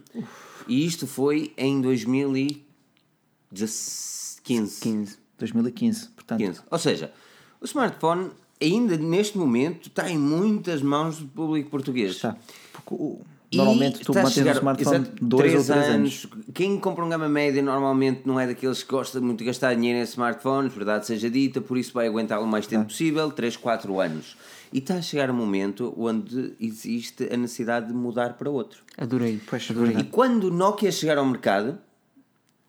E 0.66 0.84
isto 0.84 1.06
foi 1.06 1.52
em 1.56 1.80
2015. 1.80 4.40
15. 4.42 5.18
2015, 5.38 6.08
portanto. 6.08 6.38
15. 6.38 6.60
Ou 6.70 6.78
seja, 6.78 7.12
o 7.60 7.64
smartphone 7.64 8.30
ainda 8.60 8.96
neste 8.96 9.36
momento 9.38 9.88
está 9.88 10.10
em 10.10 10.18
muitas 10.18 10.82
mãos 10.82 11.18
do 11.18 11.26
público 11.28 11.70
português. 11.70 12.12
Está. 12.12 12.36
Porque 12.72 12.94
o- 12.94 13.20
normalmente 13.54 14.00
tu 14.00 14.12
a 14.12 14.14
mantens 14.16 14.34
chegar- 14.34 14.54
o 14.54 14.58
smartphone 14.58 14.96
exato, 14.96 15.24
dois 15.24 15.32
ou 15.32 15.38
três 15.64 15.66
três 15.66 15.88
anos. 15.88 16.26
Quem 16.52 16.78
compra 16.78 17.04
um 17.04 17.08
gama 17.08 17.28
média 17.28 17.62
normalmente 17.62 18.22
não 18.24 18.38
é 18.40 18.46
daqueles 18.46 18.82
que 18.82 18.90
gosta 18.90 19.20
muito 19.20 19.38
de 19.40 19.44
gastar 19.44 19.74
dinheiro 19.74 19.98
em 19.98 20.02
smartphones, 20.02 20.72
verdade 20.74 21.06
seja 21.06 21.30
dita, 21.30 21.60
por 21.60 21.78
isso 21.78 21.92
vai 21.92 22.06
aguentá-lo 22.08 22.44
o 22.44 22.48
mais 22.48 22.66
tempo 22.66 22.86
possível 22.86 23.30
3, 23.30 23.56
4 23.56 24.00
anos. 24.00 24.36
E 24.72 24.78
está 24.78 24.94
a 24.94 25.02
chegar 25.02 25.30
um 25.30 25.34
momento 25.34 25.94
onde 25.96 26.54
existe 26.60 27.28
a 27.32 27.36
necessidade 27.36 27.86
de 27.86 27.92
mudar 27.94 28.34
para 28.34 28.50
outro. 28.50 28.80
Adorei. 28.98 29.40
Pois, 29.48 29.66
adorei. 29.70 29.96
E 29.98 30.04
quando 30.04 30.44
o 30.44 30.50
Nokia 30.50 30.90
chegar 30.90 31.18
ao 31.18 31.24
mercado, 31.24 31.78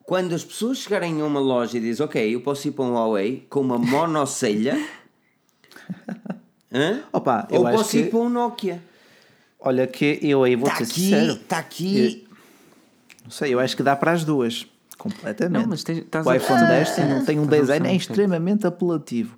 quando 0.06 0.34
as 0.36 0.44
pessoas 0.46 0.78
chegarem 0.78 1.20
a 1.22 1.26
uma 1.26 1.40
loja 1.40 1.78
e 1.78 1.82
dizem, 1.82 2.06
ok, 2.06 2.36
eu 2.36 2.42
posso 2.42 2.68
ir 2.68 2.72
para 2.72 2.86
um 2.86 2.94
Huawei 2.94 3.46
com 3.50 3.62
uma 3.62 3.80
monocelha? 3.80 4.78
Opa, 7.12 7.48
eu 7.50 7.62
ou 7.62 7.72
posso 7.72 7.92
que- 7.92 7.98
ir 8.00 8.10
para 8.10 8.20
um 8.20 8.30
Nokia. 8.30 8.82
Olha 9.60 9.88
que 9.88 10.20
eu 10.22 10.44
aí 10.44 10.56
vou 10.56 10.68
Está 10.70 10.78
ser 10.78 10.84
aqui, 10.92 11.02
sincero. 11.02 11.34
está 11.34 11.58
aqui. 11.58 12.28
Não 13.24 13.32
sei, 13.32 13.54
eu 13.54 13.60
acho 13.60 13.76
que 13.76 13.84
dá 13.84 13.96
para 13.96 14.12
as 14.12 14.24
duas. 14.24 14.68
Completamente. 14.98 15.62
Não, 15.64 15.70
mas 15.70 15.84
tens- 15.84 16.00
estás 16.00 16.26
o 16.26 16.30
a- 16.30 16.38
iPhone 16.38 16.62
Ah, 16.64 16.66
10 16.68 16.96
tem, 16.96 17.06
um- 17.06 17.26
tem 17.26 17.40
um 17.40 17.44
estás 17.44 17.60
a 17.60 17.62
design 17.64 17.88
é 17.90 17.96
extremamente 17.96 18.66
apelativo. 18.68 19.36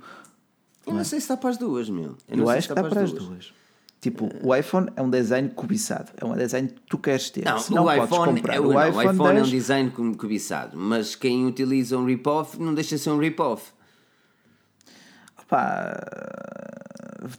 Eu 0.85 0.93
não 0.93 1.03
sei 1.03 1.19
se 1.19 1.25
está 1.25 1.37
para 1.37 1.49
as 1.51 1.57
duas, 1.57 1.89
meu. 1.89 2.15
Eu, 2.27 2.37
não 2.37 2.45
sei 2.47 2.53
acho 2.57 2.61
se 2.63 2.67
que 2.67 2.71
está 2.73 2.81
dá 2.81 2.89
para 2.89 3.01
as 3.01 3.11
duas. 3.11 3.53
Tipo, 4.01 4.29
o 4.41 4.55
iPhone 4.55 4.87
é 4.95 5.01
um 5.01 5.09
design 5.09 5.49
cobiçado. 5.49 6.09
É 6.17 6.23
um 6.25 6.33
design 6.33 6.69
que 6.69 6.79
tu 6.89 6.97
queres 6.97 7.29
ter. 7.29 7.43
Não, 7.43 7.59
Se 7.59 7.73
não 7.73 7.83
o, 7.83 7.85
podes 7.87 8.05
iPhone 8.05 8.35
comprar 8.35 8.53
é, 8.55 8.59
o 8.59 8.63
não, 8.73 8.87
iPhone, 8.87 8.95
o 9.07 9.11
iPhone 9.11 9.19
é 9.19 9.31
um 9.31 9.35
10, 9.35 9.47
design 9.49 9.89
co- 9.91 10.15
cobiçado, 10.15 10.77
mas 10.77 11.15
quem 11.15 11.45
utiliza 11.45 11.97
um 11.97 12.05
rip-off 12.05 12.57
não 12.59 12.73
deixa 12.73 12.95
de 12.95 13.01
ser 13.01 13.09
um 13.09 13.17
rip-off. 13.19 13.71
Pá, 15.49 15.91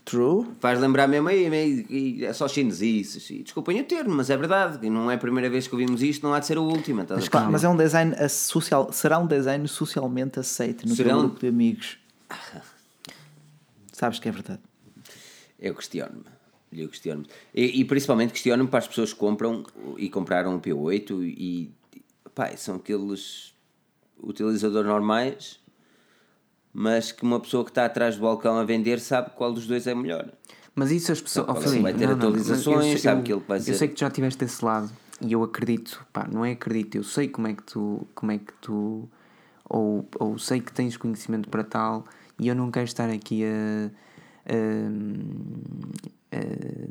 true. 0.05 0.47
Faz 0.61 0.79
lembrar 0.81 1.07
mesmo 1.07 1.29
aí, 1.29 1.87
e 1.89 2.25
é 2.25 2.33
só 2.33 2.49
chinesices. 2.49 3.31
E 3.31 3.43
Desculpem 3.43 3.81
o 3.81 3.85
termo, 3.85 4.15
mas 4.15 4.29
é 4.31 4.37
verdade. 4.37 4.89
Não 4.91 5.11
é 5.11 5.15
a 5.15 5.19
primeira 5.19 5.49
vez 5.49 5.67
que 5.67 5.75
ouvimos 5.75 6.03
isto, 6.03 6.27
não 6.27 6.35
há 6.35 6.41
de 6.41 6.47
ser 6.47 6.59
a 6.59 6.61
última. 6.61 7.07
Mas, 7.09 7.29
mas 7.51 7.65
é 7.65 7.69
um 7.69 7.77
design 7.77 8.15
social, 8.29 8.93
será 8.93 9.19
um 9.19 9.27
design 9.27 9.67
socialmente 9.69 10.39
aceito 10.39 10.87
no 10.87 10.95
Será 10.95 11.11
teu 11.11 11.19
grupo 11.21 11.41
de 11.41 11.49
amigos. 11.49 11.99
Sabes 13.93 14.19
que 14.19 14.29
é 14.29 14.33
verdade. 14.33 14.61
Eu 15.59 15.75
questiono-me. 15.75 16.25
Eu 16.73 16.89
questiono-me. 16.89 17.27
E, 17.55 17.81
e 17.81 17.85
principalmente 17.85 18.33
questiono-me 18.33 18.69
para 18.69 18.79
as 18.79 18.89
pessoas 18.89 19.13
que 19.13 19.19
compram 19.19 19.65
e 19.97 20.09
compraram 20.09 20.55
um 20.55 20.61
P8 20.61 21.23
e 21.23 21.71
pá, 22.35 22.57
são 22.57 22.77
aqueles 22.77 23.53
utilizadores 24.23 24.89
normais, 24.89 25.61
mas 26.73 27.13
que 27.13 27.23
uma 27.23 27.41
pessoa 27.41 27.65
que 27.65 27.71
está 27.71 27.85
atrás 27.85 28.17
do 28.17 28.23
balcão 28.23 28.57
a 28.59 28.65
vender 28.65 29.01
sabe 29.01 29.31
qual 29.37 29.53
dos 29.53 29.67
dois 29.67 29.87
é 29.87 29.95
melhor. 29.95 30.31
Mas 30.75 30.91
isso 30.91 31.11
as 31.13 31.21
pessoas. 31.21 31.47
Não, 31.49 31.55
oh, 31.57 31.61
Filipe, 31.61 31.83
vai 31.83 31.93
ter 31.95 32.07
não, 32.07 32.17
não, 32.17 32.29
atualizações, 32.29 32.77
mas 32.77 32.87
eu 32.87 32.93
sei- 32.93 32.99
sabe 32.99 33.21
eu- 33.21 33.25
que 33.25 33.33
ele 33.33 33.43
vai 33.49 33.59
Eu 33.59 33.63
ser- 33.63 33.75
sei 33.75 33.89
que 33.89 33.95
tu 33.95 34.01
já 34.01 34.07
estiveste 34.09 34.39
desse 34.45 34.65
lado 34.65 34.91
e 35.21 35.33
eu 35.33 35.43
acredito, 35.43 36.07
pá, 36.13 36.29
não 36.31 36.45
é 36.45 36.53
acredito, 36.53 36.95
eu 36.95 37.03
sei 37.03 37.29
como 37.29 37.49
é 37.49 37.55
que 37.55 37.63
tu. 37.65 38.07
Como 38.15 38.31
é 38.33 38.39
que 38.39 38.53
tu 38.61 39.09
ou, 39.69 40.09
ou 40.19 40.39
sei 40.39 40.61
que 40.61 40.73
tens 40.73 40.97
conhecimento 40.97 41.49
para 41.49 41.63
tal 41.65 42.05
e 42.39 42.49
eu 42.49 42.55
não 42.55 42.71
quero 42.71 42.85
estar 42.87 43.11
aqui 43.11 43.45
a, 43.45 43.91
a- 46.33 46.37
a 46.37 46.41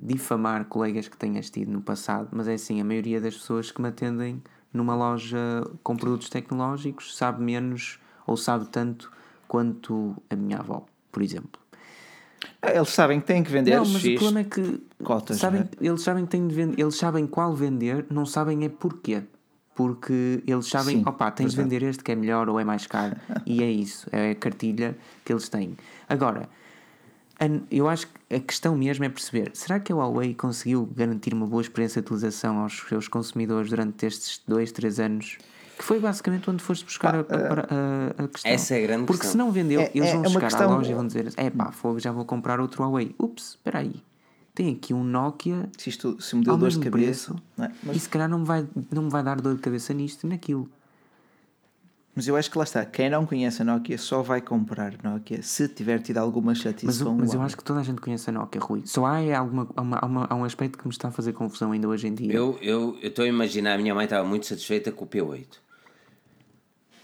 difamar 0.02 0.66
colegas 0.66 1.08
que 1.08 1.18
tenhas 1.18 1.50
tido 1.50 1.72
no 1.72 1.82
passado, 1.82 2.30
mas 2.32 2.48
é 2.48 2.54
assim, 2.54 2.82
a 2.82 2.84
maioria 2.84 3.20
das 3.22 3.36
pessoas 3.36 3.72
que 3.72 3.82
me 3.82 3.88
atendem 3.88 4.42
numa 4.74 4.96
loja 4.96 5.38
com 5.84 5.96
produtos 5.96 6.30
tecnológicos 6.30 7.16
sabe 7.16 7.42
menos 7.44 8.00
ou 8.28 8.38
sabe 8.38 8.68
tanto 8.70 9.12
quanto 9.50 10.16
a 10.30 10.36
minha 10.38 10.60
avó, 10.60 10.86
por 11.12 11.22
exemplo. 11.22 11.60
Ah, 12.62 12.72
Eles 12.72 12.90
sabem 12.90 13.20
que 13.20 13.26
têm 13.28 13.44
que 13.44 13.52
vender 13.52 13.76
Não, 13.76 13.86
mas 13.86 14.04
o 14.06 14.14
problema 14.16 14.40
é 14.40 14.44
que 14.46 14.82
cotas, 15.04 15.38
sabem, 15.38 15.62
não 15.62 15.70
eles 15.92 16.02
sabem 16.02 16.24
que 16.26 16.32
têm 16.32 16.48
de 16.48 16.56
vender, 16.56 16.80
eles 16.82 16.96
sabem 16.96 17.28
qual 17.28 17.54
vender, 17.54 18.06
não 18.10 18.26
sabem 18.26 18.64
é 18.64 18.70
porquê. 18.70 19.24
Porque 19.76 20.44
eles 20.46 20.68
sabem, 20.68 20.98
Sim, 20.98 21.04
opá, 21.08 21.32
tens 21.32 21.52
de 21.52 21.56
verdade. 21.56 21.76
vender 21.80 21.90
este 21.90 22.04
que 22.04 22.12
é 22.12 22.16
melhor 22.16 22.50
ou 22.50 22.60
é 22.60 22.66
mais 22.66 22.86
caro. 22.86 23.16
e 23.46 23.64
é 23.64 23.72
isso, 23.72 24.08
é 24.12 24.32
a 24.32 24.36
cartilha 24.36 24.98
que 25.24 25.32
eles 25.34 25.48
têm. 25.50 25.76
Agora, 26.08 26.50
eu 27.72 27.88
acho 27.88 28.08
que 28.08 28.36
a 28.36 28.40
questão 28.42 28.76
mesmo 28.76 29.06
é 29.06 29.10
perceber: 29.10 29.52
será 29.54 29.80
que 29.80 29.94
a 29.94 29.96
Huawei 29.96 30.34
conseguiu 30.34 30.86
garantir 30.94 31.34
uma 31.34 31.48
boa 31.48 31.62
experiência 31.62 32.02
de 32.02 32.06
utilização 32.08 32.60
aos 32.60 32.78
seus 32.90 33.08
consumidores 33.08 33.70
durante 33.70 34.06
estes 34.06 34.42
dois, 34.46 34.72
três 34.74 35.00
anos? 35.00 35.38
Que 35.80 35.86
foi 35.86 35.98
basicamente 36.00 36.50
onde 36.50 36.62
foste 36.62 36.84
buscar 36.84 37.16
a, 37.16 37.20
a- 37.20 37.24
a- 37.24 38.24
a 38.26 38.28
questão. 38.28 38.52
Essa 38.52 38.76
é 38.76 38.84
a 38.84 38.88
grande 38.88 39.06
Porque 39.06 39.22
questão. 39.22 39.32
se 39.32 39.38
não 39.38 39.50
vendeu, 39.50 39.80
É- 39.80 39.92
eles 39.96 40.10
é 40.10 40.12
vão 40.12 40.22
uma 40.24 40.30
chegar 40.30 40.48
questão- 40.50 40.72
à 40.74 40.76
loja 40.76 40.92
e 40.92 40.94
vão 40.94 41.08
dizer: 41.08 41.34
é 41.38 41.50
pá, 41.50 41.72
fogo, 41.72 42.00
já 42.00 42.12
vou 42.12 42.26
comprar 42.26 42.60
outro 42.60 42.84
Huawei. 42.84 43.16
Ups, 43.18 43.52
espera 43.52 43.80
aí. 43.80 43.96
Tem 44.54 44.74
aqui 44.76 44.94
um 44.94 45.06
Nokia 45.06 45.70
Se, 45.78 45.90
isto, 45.90 46.22
se 46.22 46.36
me 46.36 46.44
deu 46.44 46.52
ao 46.54 46.60
dor 46.60 46.70
de 46.70 46.78
mesmo 46.80 46.92
cabeça. 46.92 47.34
preço 47.34 47.44
não 47.58 47.66
é? 47.66 47.72
Mas, 47.82 47.96
e 47.96 48.00
se 48.02 48.10
calhar 48.10 48.28
não 48.28 48.40
me, 48.40 48.46
vai, 48.46 48.68
não 48.92 49.04
me 49.04 49.10
vai 49.10 49.24
dar 49.24 49.40
dor 49.40 49.56
de 49.56 49.62
cabeça 49.62 49.94
nisto 49.94 50.26
e 50.26 50.30
naquilo. 50.30 50.70
mas 52.14 52.28
eu 52.28 52.36
acho 52.36 52.52
que 52.52 52.58
lá 52.58 52.66
está. 52.66 52.84
Quem 52.84 53.10
não 53.10 53.26
conhece 53.26 53.62
a 53.62 53.66
Nokia 53.66 53.98
só 53.98 54.22
vai 54.22 54.42
comprar 54.42 54.96
Nokia 55.02 55.42
se 55.42 55.70
tiver 55.70 56.00
tido 56.02 56.18
alguma 56.18 56.54
chatice 56.54 56.86
Mas, 56.88 57.02
com 57.02 57.14
mas 57.16 57.34
eu 57.34 57.42
acho 57.42 57.56
que 57.56 57.64
toda 57.64 57.80
a 57.80 57.84
gente 57.84 58.02
conhece 58.02 58.30
a 58.30 58.34
Nokia, 58.34 58.60
Rui. 58.60 58.82
Só 58.86 59.06
há, 59.06 59.22
é 59.22 59.34
alguma, 59.34 59.66
há 59.74 59.82
uma, 59.82 59.98
há 60.02 60.06
uma- 60.06 60.28
há 60.30 60.36
um 60.36 60.44
aspecto 60.44 60.78
que 60.78 60.86
me 60.86 60.92
está 60.92 61.08
a 61.08 61.12
fazer 61.12 61.32
confusão 61.32 61.72
ainda 61.72 61.88
hoje 61.88 62.08
em 62.08 62.14
dia. 62.14 62.34
Eu 62.34 62.58
eu 62.62 62.98
eu 63.02 63.08
estou 63.08 63.24
a 63.24 63.28
imaginar, 63.30 63.76
a 63.76 63.78
minha 63.78 63.96
mãe 63.96 64.04
estava 64.04 64.28
muito 64.28 64.46
satisfeita 64.46 64.92
com 64.92 65.06
o 65.06 65.08
P8. 65.08 65.48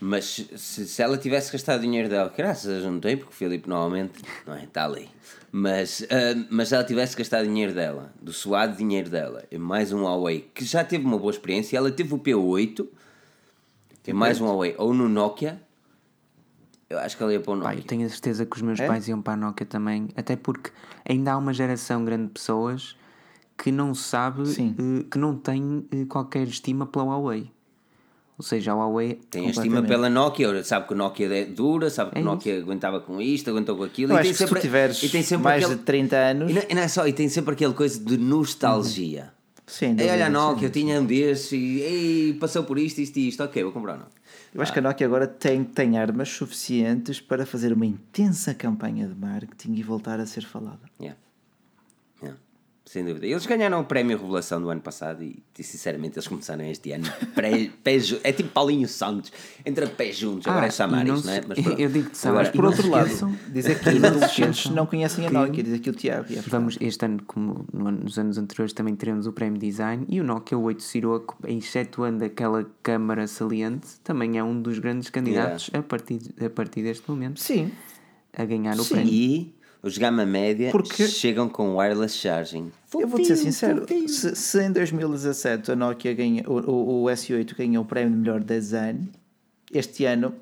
Mas 0.08 0.46
se, 0.56 0.88
se 0.88 1.02
ela 1.02 1.18
tivesse 1.18 1.52
gastado 1.52 1.80
o 1.80 1.82
dinheiro 1.82 2.08
dela, 2.08 2.32
graças 2.38 2.86
a 2.86 2.92
não 2.92 3.00
tem, 3.00 3.18
porque 3.18 3.32
o 3.32 3.36
Filipe 3.36 3.68
normalmente 3.68 4.22
não 4.46 4.54
é, 4.54 4.64
está 4.64 4.86
ali. 4.86 5.10
Mas, 5.52 6.06
ah, 6.12 6.46
mas 6.52 6.68
se 6.70 6.76
ela 6.76 6.84
tivesse 6.84 7.18
gastado 7.18 7.42
o 7.44 7.48
dinheiro 7.48 7.74
dela, 7.74 8.14
do 8.22 8.32
suado 8.32 8.78
dinheiro 8.78 9.10
dela, 9.10 9.44
em 9.52 9.58
mais 9.58 9.92
um 9.92 10.04
Huawei, 10.04 10.48
que 10.54 10.64
já 10.64 10.84
teve 10.84 11.04
uma 11.04 11.18
boa 11.18 11.32
experiência, 11.32 11.76
ela 11.76 11.90
teve 11.92 12.14
o 12.14 12.20
P8, 12.20 12.88
e 14.06 14.14
mais 14.14 14.40
um 14.40 14.46
Huawei, 14.46 14.76
ou 14.78 14.94
no 14.94 15.10
Nokia, 15.10 15.60
eu 16.88 17.00
acho 17.00 17.18
que 17.18 17.24
ela 17.24 17.34
ia 17.34 17.40
para 17.40 17.54
o 17.54 17.56
Nokia. 17.56 17.80
eu 17.80 17.84
tenho 17.84 18.06
a 18.06 18.10
certeza 18.10 18.46
que 18.46 18.56
os 18.56 18.62
meus 18.62 18.80
É? 18.80 18.86
pais 18.86 19.08
iam 19.08 19.20
para 19.24 19.34
a 19.34 19.38
Nokia 19.38 19.66
também, 19.66 20.10
até 20.16 20.36
porque 20.36 20.70
ainda 21.10 21.34
há 21.34 21.38
uma 21.38 21.52
geração 21.52 22.06
grande 22.06 22.28
de 22.28 22.34
pessoas 22.34 22.96
que 23.58 23.72
não 23.72 23.96
sabe, 23.96 24.46
Sim. 24.46 24.76
eh, 24.78 25.06
que 25.10 25.18
não 25.18 25.36
tem 25.36 25.84
eh, 25.92 26.06
qualquer 26.06 26.48
estima 26.48 26.86
pela 26.86 27.06
Huawei. 27.06 27.55
Ou 28.38 28.44
seja, 28.44 28.72
a 28.72 28.76
Huawei 28.76 29.20
Tem 29.30 29.48
a 29.48 29.50
estima 29.50 29.82
pela 29.82 30.10
Nokia, 30.10 30.62
sabe 30.64 30.88
que 30.88 30.94
o 30.94 30.98
Nokia 30.98 31.28
é 31.34 31.46
dura, 31.46 31.90
sabe 31.90 32.12
que 32.12 32.18
É 32.18 32.22
o 32.22 32.26
Nokia 32.26 32.58
aguentava 32.60 33.00
com 33.00 33.22
isto, 33.22 33.50
aguentou 33.50 33.78
com 33.78 33.84
aquilo. 33.84 34.12
Eu 34.12 34.18
e 34.18 34.20
acho 34.20 34.24
tem 34.24 34.32
que 34.34 34.38
se 34.38 34.44
tu 34.44 34.48
sempre, 34.50 34.62
tiveres 34.62 35.04
e 35.04 35.10
tem 35.10 35.24
sempre 35.24 35.44
mais 35.46 35.64
aquele- 35.64 35.80
de 35.80 35.86
30 35.86 36.16
anos. 36.18 36.52
E 36.52 36.54
não, 36.54 36.62
e 36.70 36.76
não 36.76 36.82
é 36.82 36.88
só, 36.90 37.08
e 37.08 37.14
tem 37.14 37.30
sempre 37.30 37.54
aquele 37.54 37.74
coisa 37.74 37.98
de 38.00 38.18
nostalgia. 38.18 39.32
Sim, 39.68 39.96
Ei, 39.98 40.10
olha 40.10 40.26
a 40.26 40.28
sim, 40.28 40.34
Nokia, 40.34 40.68
eu 40.68 40.72
tinha 40.72 41.02
um 41.02 41.06
desses 41.06 41.52
e 41.54 41.80
ei, 41.80 42.34
passou 42.40 42.64
por 42.64 42.78
isto, 42.78 43.00
isto 43.02 43.18
e 43.18 43.30
isto, 43.30 43.42
ok, 43.44 43.64
vou 43.64 43.72
comprar 43.72 43.94
Nokia. 43.98 44.14
Eu 44.54 44.62
acho 44.62 44.72
que 44.72 44.80
a 44.80 44.82
Nokia 44.82 45.08
agora 45.08 45.26
tem, 45.28 45.64
tem 45.64 45.98
armas 45.98 46.30
suficientes 46.30 47.20
para 47.20 47.46
fazer 47.46 47.74
uma 47.74 47.86
intensa 47.86 48.54
campanha 48.54 49.08
de 49.08 49.16
marketing 49.16 49.74
e 49.74 49.82
voltar 49.84 50.20
a 50.20 50.26
ser 50.26 50.44
falada. 50.46 50.80
Yeah. 51.02 51.18
Yeah. 52.86 52.92
Sem 52.96 53.04
dúvida. 53.04 53.26
Eles 53.26 53.46
ganharam 53.48 53.80
o 53.82 53.84
prémio 53.84 54.18
Revelação 54.18 54.62
do 54.62 54.70
ano 54.70 54.80
passado 54.80 55.24
e, 55.24 55.44
e, 55.58 55.64
sinceramente 55.64 56.18
eles 56.18 56.28
começaram 56.28 56.64
este 56.66 56.92
ano 56.92 57.06
pré, 57.34 57.70
pé 57.84 57.98
É 58.24 58.32
tipo 58.32 58.50
Paulinho 58.50 58.88
Santos, 58.88 59.32
entra 59.66 59.88
pés 59.88 60.16
juntos, 60.18 60.48
agora 60.48 60.66
Ah, 60.66 60.68
é 60.68 60.72
chamar 60.72 61.04
e 61.04 61.08
não 61.10 61.16
isto, 61.16 61.26
não 61.26 61.34
é? 61.34 61.42
Mas 61.48 61.60
pronto. 61.60 61.82
eu 61.82 61.90
digo-te, 61.90 62.18
sabe, 62.18 62.38
Agora, 62.38 62.50
e 62.50 62.52
Por 62.56 62.66
outro 62.66 62.90
lado, 62.90 63.38
dizer 63.52 63.80
que 63.80 63.90
os 63.90 64.04
adolescentes 64.04 64.70
não 64.72 64.86
conhecem 64.86 65.26
a 65.26 65.30
que- 65.30 65.34
Nokia, 65.34 65.64
diz 65.64 65.74
aqui 65.74 65.90
o 65.90 65.94
Tiago. 65.94 66.32
é 66.32 66.36
Vamos, 66.42 66.78
este 66.80 67.06
ano, 67.06 67.24
como 67.26 67.66
nos 67.74 68.20
anos 68.20 68.38
anteriores, 68.38 68.72
também 68.72 68.96
teremos 68.96 69.26
o 69.26 69.34
prémio 69.34 69.60
Design 69.60 70.06
e 70.08 70.22
o 70.22 70.24
Nokia 70.24 70.56
8 70.58 70.84
Siroco, 70.84 71.38
excetuando 71.48 72.24
aquela 72.24 72.70
câmara 72.84 73.26
saliente, 73.28 73.88
também 74.04 74.38
é 74.38 74.44
um 74.44 74.62
dos 74.62 74.78
grandes 74.78 75.10
candidatos 75.10 75.72
a, 75.74 75.82
partir, 75.82 76.20
a 76.40 76.50
partir 76.52 76.84
deste 76.84 77.10
momento 77.10 77.40
Sim, 77.40 77.72
a 78.32 78.46
ganhar 78.46 78.76
o 78.76 78.84
Sim. 78.84 78.94
prémio. 78.94 79.12
E 79.14 79.55
os 79.86 79.98
gama 79.98 80.26
média 80.26 80.72
Porque- 80.72 81.08
chegam 81.08 81.48
com 81.48 81.76
wireless 81.78 82.18
charging. 82.18 82.72
eu 82.94 83.08
vou-te 83.08 83.28
ser 83.28 83.36
sincero. 83.36 83.86
Se, 84.08 84.36
se 84.36 84.64
em 84.64 84.72
2017 84.72 85.72
a 85.72 85.76
Nokia 85.76 86.14
ganha, 86.14 86.44
o, 86.48 86.54
o, 86.72 87.04
o 87.04 87.06
S8 87.06 87.56
ganhou 87.56 87.84
o 87.84 87.88
prémio 87.88 88.12
de 88.12 88.18
melhor 88.18 88.42
design, 88.44 89.10
este 89.72 90.06
ano 90.06 90.34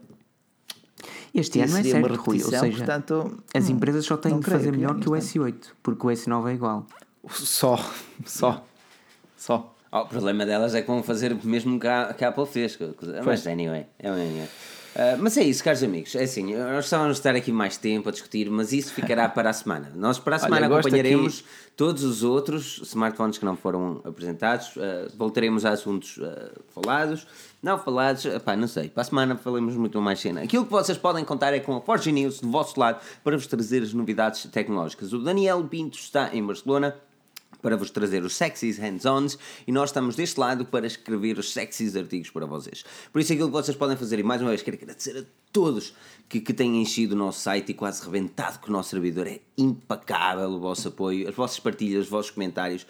Este 1.34 1.60
ano 1.60 1.78
é 1.78 1.84
seria 1.84 1.98
uma 1.98 2.08
certo, 2.10 2.22
Rui, 2.22 2.44
ou 2.44 2.50
seja, 2.50 2.78
portanto, 2.78 3.44
as 3.54 3.68
hum, 3.68 3.74
empresas 3.74 4.06
só 4.06 4.16
têm 4.18 4.38
de 4.38 4.46
creio 4.46 4.60
fazer 4.60 4.72
que 4.72 4.78
melhor 4.78 5.00
que 5.00 5.10
o 5.10 5.16
este 5.16 5.40
ano. 5.40 5.48
S8, 5.50 5.56
porque 5.82 6.08
o 6.08 6.10
S9 6.10 6.50
é 6.50 6.54
igual. 6.54 6.88
Só, 7.30 7.78
só, 8.26 8.66
só. 9.36 9.76
Oh, 9.92 10.00
o 10.00 10.06
problema 10.08 10.46
delas 10.46 10.74
é 10.74 10.82
que 10.82 10.88
vão 10.88 11.04
fazer 11.04 11.34
o 11.34 11.40
mesmo 11.46 11.80
que 11.80 11.88
a, 11.88 12.14
que 12.14 12.24
a 12.26 12.30
Apple 12.30 12.46
fez. 12.48 12.76
que- 12.76 12.88
que- 12.88 13.06
Mas 13.24 13.46
anyway, 13.46 13.86
é 14.00 14.10
anyway. 14.10 14.48
Ah, 14.96 15.18
mas 15.20 15.38
é 15.38 15.44
isso, 15.44 15.64
caros 15.64 15.84
amigos. 15.84 16.16
É 16.16 16.24
assim, 16.24 16.56
nós 16.56 16.76
gostávamos 16.76 17.16
de 17.16 17.20
estar 17.20 17.36
aqui 17.36 17.52
mais 17.52 17.78
tempo 17.78 18.10
a 18.10 18.12
discutir, 18.12 18.50
mas 18.50 18.72
isso 18.72 18.94
ficará 18.94 19.28
para 19.28 19.50
a 19.50 19.54
semana. 19.54 19.92
Nós 19.96 20.20
para 20.20 20.36
a 20.36 20.40
Olha, 20.40 20.46
semana 20.46 20.68
gosto 20.68 20.88
acompanharemos 20.88 21.44
todos 21.76 22.04
os 22.04 22.24
outros 22.24 22.80
smartphones 22.84 23.38
que 23.38 23.46
não 23.46 23.56
foram 23.56 24.02
apresentados. 24.04 24.72
ah, 24.78 25.12
voltaremos 25.18 25.66
a 25.66 25.72
assuntos 25.72 26.20
ah, 26.22 26.52
falados, 26.70 27.26
não 27.62 27.78
falados, 27.78 28.26
pá, 28.44 28.56
não 28.56 28.68
sei. 28.68 28.90
Para 28.90 29.02
a 29.02 29.06
semana 29.06 29.36
falamos 29.36 29.76
muito 29.76 30.00
mais 30.02 30.20
cena. 30.20 30.42
Aquilo 30.42 30.66
que 30.66 30.72
vocês 30.72 30.98
podem 30.98 31.26
contar 31.26 31.54
é 31.54 31.60
com 31.60 31.76
a 31.76 31.82
Forge 31.82 32.12
News 32.12 32.40
do 32.40 32.52
vosso 32.52 32.80
lado 32.80 33.02
para 33.24 33.36
vos 33.36 33.48
trazer 33.48 33.82
as 33.82 33.94
novidades 33.94 34.44
tecnológicas. 34.46 35.14
O 35.14 35.20
Daniel 35.20 35.64
Pinto 35.64 35.98
está 35.98 36.30
em 36.34 36.46
Barcelona 36.46 36.96
para 37.64 37.78
vos 37.78 37.90
trazer 37.90 38.22
os 38.24 38.36
sexys 38.36 38.78
hands-ons 38.78 39.40
e 39.66 39.72
nós 39.72 39.90
estamos 39.90 40.16
deste 40.18 40.38
lado 40.40 40.66
para 40.66 40.86
escrever 40.86 41.40
os 41.40 41.52
sexys 41.54 41.96
artigos 41.96 42.30
para 42.30 42.46
vocês. 42.46 42.84
Por 43.12 43.22
isso, 43.22 43.32
aquilo 43.32 43.48
que 43.48 43.54
vocês 43.54 43.76
podem 43.76 43.96
fazer, 43.98 44.20
e 44.20 44.24
mais 44.24 44.42
uma 44.42 44.50
vez 44.50 44.62
quero 44.62 44.76
agradecer 44.78 45.18
a 45.18 45.24
todos 45.52 45.94
que, 46.28 46.42
que 46.42 46.54
têm 46.54 46.82
enchido 46.82 47.16
o 47.16 47.18
nosso 47.18 47.40
site 47.40 47.70
e 47.70 47.74
quase 47.74 48.04
rebentado 48.04 48.60
com 48.60 48.68
o 48.68 48.72
nosso 48.74 48.90
servidor. 48.90 49.28
É 49.28 49.40
impecável 49.58 50.50
o 50.50 50.60
vosso 50.60 50.90
apoio, 50.90 51.28
as 51.30 51.34
vossas 51.34 51.60
partilhas, 51.60 52.04
os 52.04 52.10
vossos 52.10 52.32
comentários. 52.32 52.86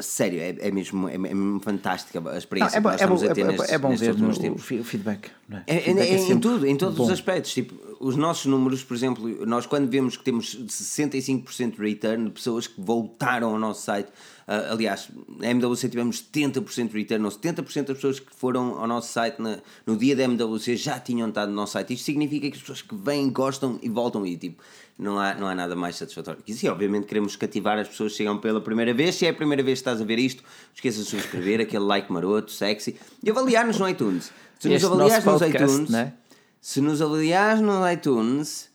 Sério, 0.00 0.38
é, 0.40 0.54
é, 0.60 0.70
mesmo, 0.70 1.08
é, 1.08 1.18
mesmo 1.18 1.58
fantástica 1.60 2.20
a 2.20 2.22
Não, 2.22 2.36
experiência 2.36 2.76
é, 2.76 2.80
bom, 2.80 2.90
que 2.90 2.92
nós 2.92 3.02
é, 3.02 3.06
bom, 3.08 3.14
estamos 3.16 3.32
a 3.32 3.34
ter 3.34 3.40
é, 3.40 3.44
bom- 3.44 3.88
nestes, 3.88 4.08
é 4.08 4.12
bom 4.12 4.56
ver 4.56 4.80
o 4.80 4.84
feedback. 4.84 5.30
Não 5.48 5.58
é? 5.58 5.64
É, 5.66 5.76
é- 5.76 5.80
Feedback 5.80 6.12
é 6.12 6.18
sempre 6.18 6.32
em 6.34 6.38
tudo, 6.40 6.66
em 6.66 6.76
todos 6.76 6.94
bom. 6.96 7.04
os 7.04 7.10
aspectos. 7.10 7.52
Tipo, 7.52 7.89
os 8.00 8.16
nossos 8.16 8.46
números, 8.46 8.82
por 8.82 8.94
exemplo, 8.96 9.46
nós 9.46 9.66
quando 9.66 9.86
vemos 9.90 10.16
que 10.16 10.24
temos 10.24 10.56
65% 10.66 11.76
de 11.76 11.82
return 11.82 12.24
de 12.24 12.30
pessoas 12.30 12.66
que 12.66 12.80
voltaram 12.80 13.50
ao 13.50 13.58
nosso 13.58 13.82
site, 13.82 14.08
ah, 14.48 14.68
aliás, 14.72 15.08
na 15.38 15.48
MWC 15.50 15.88
tivemos 15.90 16.22
70% 16.34 16.88
de 16.92 16.98
return, 16.98 17.22
ou 17.24 17.30
70% 17.30 17.88
das 17.88 17.96
pessoas 17.98 18.18
que 18.18 18.34
foram 18.34 18.78
ao 18.80 18.86
nosso 18.86 19.12
site 19.12 19.40
na- 19.40 19.58
no 19.86 19.96
dia 19.98 20.16
da 20.16 20.22
MWC 20.24 20.76
já 20.76 20.98
tinham 20.98 21.28
estado 21.28 21.50
no 21.50 21.54
nosso 21.56 21.74
site. 21.74 21.92
Isto 21.92 22.06
significa 22.06 22.48
que 22.48 22.54
as 22.56 22.60
pessoas 22.62 22.80
que 22.82 22.94
vêm, 22.94 23.30
gostam 23.30 23.78
e 23.82 23.88
voltam 23.90 24.26
e 24.26 24.34
tipo, 24.36 24.62
não 24.98 25.18
há, 25.18 25.34
não 25.34 25.46
há 25.46 25.54
nada 25.54 25.76
mais 25.76 25.96
satisfatório 25.96 26.42
que 26.42 26.52
isso. 26.52 26.64
E 26.64 26.68
obviamente 26.70 27.06
queremos 27.06 27.36
cativar 27.36 27.78
as 27.78 27.86
pessoas 27.88 28.12
que 28.12 28.18
chegam 28.18 28.38
pela 28.38 28.60
primeira 28.62 28.94
vez. 28.94 29.14
Se 29.16 29.26
é 29.26 29.28
a 29.28 29.34
primeira 29.34 29.62
vez 29.62 29.78
que 29.78 29.82
estás 29.82 30.00
a 30.00 30.04
ver 30.04 30.18
isto, 30.18 30.42
não 30.42 30.50
esqueças 30.74 31.04
de 31.04 31.10
subscrever, 31.10 31.60
aquele 31.62 31.84
like 31.84 32.10
maroto, 32.10 32.50
sexy, 32.50 32.96
e 33.22 33.28
avaliar-nos 33.30 33.78
no 33.78 33.86
iTunes. 33.88 34.32
Se 34.58 34.68
nos 34.68 34.84
avaliares 34.84 35.24
nos 35.24 35.38
podcast, 35.38 35.72
iTunes, 35.74 35.90
né? 35.90 36.14
Se 36.60 36.80
nos 36.80 37.00
avaliares 37.00 37.60
no 37.60 37.88
iTunes, 37.90 38.68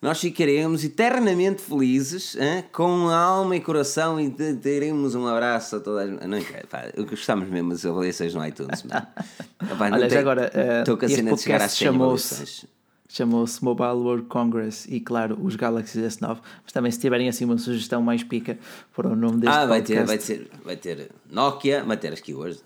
nós 0.00 0.20
ficaremos 0.20 0.84
eternamente 0.84 1.62
felizes, 1.62 2.36
hein? 2.36 2.64
com 2.72 3.08
alma 3.08 3.56
e 3.56 3.60
coração, 3.60 4.20
e 4.20 4.30
teremos 4.30 5.14
um 5.14 5.26
abraço 5.26 5.76
a 5.76 5.80
toda 5.80 6.02
a 6.02 6.06
gente. 6.06 6.24
Não 6.26 6.40
quero, 6.40 6.66
pá, 6.68 6.84
gostamos 7.08 7.48
mesmo 7.48 7.70
das 7.70 7.84
avaliações 7.84 8.34
no 8.34 8.46
iTunes. 8.46 8.82
mano. 8.84 9.06
Não 9.68 9.80
Olha, 9.96 10.08
tem- 10.08 10.18
agora, 10.18 10.52
estou 10.80 10.96
com 10.96 11.06
a 11.06 11.08
cena 11.08 11.34
de 11.34 11.40
chegar 11.40 11.56
às 11.56 11.62
podcast 11.62 11.78
100 11.78 11.86
chamou-se 11.86 12.68
chamou-se 13.08 13.64
Mobile 13.64 13.92
World 13.94 14.26
Congress 14.26 14.86
e, 14.92 15.00
claro, 15.00 15.38
os 15.42 15.56
Galaxy 15.56 15.98
S9. 16.00 16.38
Mas 16.62 16.72
também, 16.72 16.92
se 16.92 16.98
tiverem 17.00 17.28
assim 17.28 17.44
uma 17.46 17.56
sugestão 17.56 18.02
mais 18.02 18.22
pica 18.22 18.58
para 18.94 19.08
o 19.08 19.16
nome 19.16 19.40
deste 19.40 19.56
Ah, 19.56 19.64
vai 19.64 19.80
ter, 19.80 20.04
podcast. 20.04 20.34
vai, 20.34 20.38
ter, 20.38 20.50
vai 20.64 20.76
ter 20.76 21.10
Nokia, 21.30 21.82
vai 21.84 21.96
ter 21.96 22.12
as 22.12 22.20
keywords. 22.26 22.62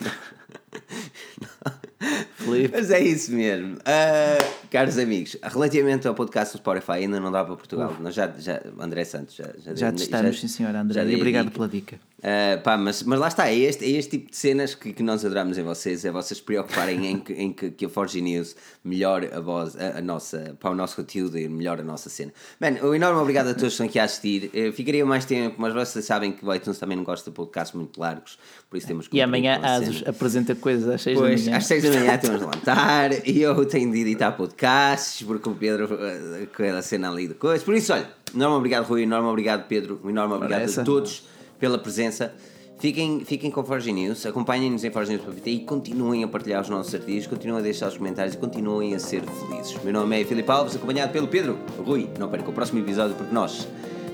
Mas 2.72 2.90
é 2.90 3.00
isso 3.00 3.32
mesmo. 3.32 3.76
Ah, 3.84 4.38
Caros 4.70 4.98
amigos, 4.98 5.36
relativamente 5.42 6.06
ao 6.08 6.14
podcast 6.14 6.54
do 6.54 6.58
Spotify, 6.58 6.92
ainda 6.92 7.20
não 7.20 7.30
dá 7.32 7.44
para 7.44 7.56
Portugal. 7.56 7.96
Nós 8.00 8.14
já, 8.14 8.32
já, 8.38 8.60
André 8.80 9.04
Santos, 9.04 9.34
já, 9.36 9.44
já, 9.64 9.74
Já 9.74 9.90
dei- 9.90 9.98
testamos, 10.00 10.40
sim 10.40 10.48
senhor, 10.48 10.74
André. 10.74 10.94
já 10.94 11.04
E 11.10 11.14
obrigado 11.16 11.50
pela 11.50 11.68
dica. 11.68 11.98
Uh, 12.18 12.60
pá, 12.62 12.76
mas, 12.78 13.02
mas 13.02 13.20
lá 13.20 13.28
está, 13.28 13.48
é 13.48 13.54
este, 13.56 13.84
é 13.84 13.90
este 13.90 14.18
tipo 14.18 14.30
de 14.30 14.36
cenas 14.36 14.74
que, 14.74 14.92
que 14.92 15.02
nós 15.02 15.24
adoramos 15.24 15.58
em 15.58 15.62
vocês, 15.62 16.04
é 16.04 16.10
vocês 16.10 16.40
preocuparem 16.40 17.06
em, 17.06 17.18
que, 17.20 17.32
em 17.34 17.52
que, 17.52 17.70
que 17.70 17.84
a 17.84 17.88
Forge 17.88 18.20
News 18.22 18.56
melhore 18.82 19.28
a, 19.32 19.38
voz, 19.38 19.76
a, 19.76 19.98
a 19.98 20.00
nossa, 20.02 20.56
para 20.58 20.70
o 20.70 20.74
nosso 20.74 20.96
conteúdo 20.96 21.38
e 21.38 21.46
melhore 21.48 21.82
a 21.82 21.84
nossa 21.84 22.08
cena. 22.08 22.32
Mano, 22.58 22.88
um 22.88 22.94
enorme 22.94 23.20
obrigado 23.20 23.48
a 23.48 23.54
todos 23.54 23.62
que 23.62 23.66
estão 23.68 23.86
aqui 23.86 23.98
a 23.98 24.04
assistir. 24.04 24.50
Eu 24.54 24.72
ficaria 24.72 25.04
mais 25.06 25.24
tempo, 25.26 25.56
mas 25.58 25.72
vocês 25.74 26.04
sabem 26.04 26.32
que 26.32 26.44
o 26.44 26.52
iTunes 26.52 26.78
também 26.78 26.96
não 26.96 27.04
gosta 27.04 27.30
de 27.30 27.36
podcasts 27.36 27.76
muito 27.76 28.00
largos, 28.00 28.38
por 28.68 28.76
isso 28.78 28.86
temos 28.88 29.06
que 29.06 29.16
E 29.16 29.20
amanhã 29.20 29.60
a 29.62 29.76
Asus 29.76 30.02
apresenta 30.06 30.54
coisas 30.54 30.88
às 30.88 31.02
6 31.02 31.18
da 31.20 31.22
manhã. 31.22 31.56
às 31.56 31.66
6 31.66 31.82
da 31.82 31.90
manhã 31.90 32.18
temos 32.18 32.35
de 32.38 32.46
levantar 32.46 33.26
e 33.26 33.42
eu 33.42 33.64
tenho 33.66 33.90
de 33.92 34.00
editar 34.00 34.32
podcasts 34.32 35.26
porque 35.26 35.48
o 35.48 35.54
Pedro 35.54 35.88
eh, 36.00 36.46
com 36.54 36.62
a 36.62 36.82
cena 36.82 37.10
ali 37.10 37.28
de 37.28 37.34
coisas. 37.34 37.62
Por 37.62 37.74
isso, 37.74 37.92
olha, 37.92 38.08
enorme 38.34 38.56
obrigado, 38.56 38.84
Rui, 38.86 39.02
enorme 39.02 39.28
obrigado, 39.28 39.66
Pedro, 39.66 40.00
enorme 40.04 40.34
obrigado 40.34 40.62
essa. 40.62 40.82
a 40.82 40.84
todos 40.84 41.24
pela 41.58 41.78
presença. 41.78 42.34
Fiquem, 42.78 43.24
fiquem 43.24 43.50
com 43.50 43.64
Forge 43.64 43.90
News, 43.90 44.26
acompanhem-nos 44.26 44.84
em 44.84 44.90
Forge 44.90 45.10
News.pt 45.12 45.50
e 45.50 45.60
continuem 45.60 46.22
a 46.22 46.28
partilhar 46.28 46.60
os 46.60 46.68
nossos 46.68 46.94
artigos, 46.94 47.26
continuem 47.26 47.60
a 47.60 47.62
deixar 47.62 47.88
os 47.88 47.96
comentários 47.96 48.34
e 48.34 48.38
continuem 48.38 48.94
a 48.94 48.98
ser 48.98 49.22
felizes. 49.22 49.82
Meu 49.82 49.94
nome 49.94 50.20
é 50.20 50.24
Filipe 50.24 50.50
Alves, 50.50 50.76
acompanhado 50.76 51.10
pelo 51.10 51.26
Pedro. 51.26 51.58
Rui, 51.78 52.10
não 52.18 52.28
perca 52.28 52.50
o 52.50 52.52
próximo 52.52 52.80
episódio 52.80 53.16
porque 53.16 53.34
nós 53.34 53.66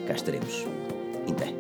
cá 0.07 0.15
estaremos. 0.15 0.65
Em 1.27 1.35
pé. 1.35 1.53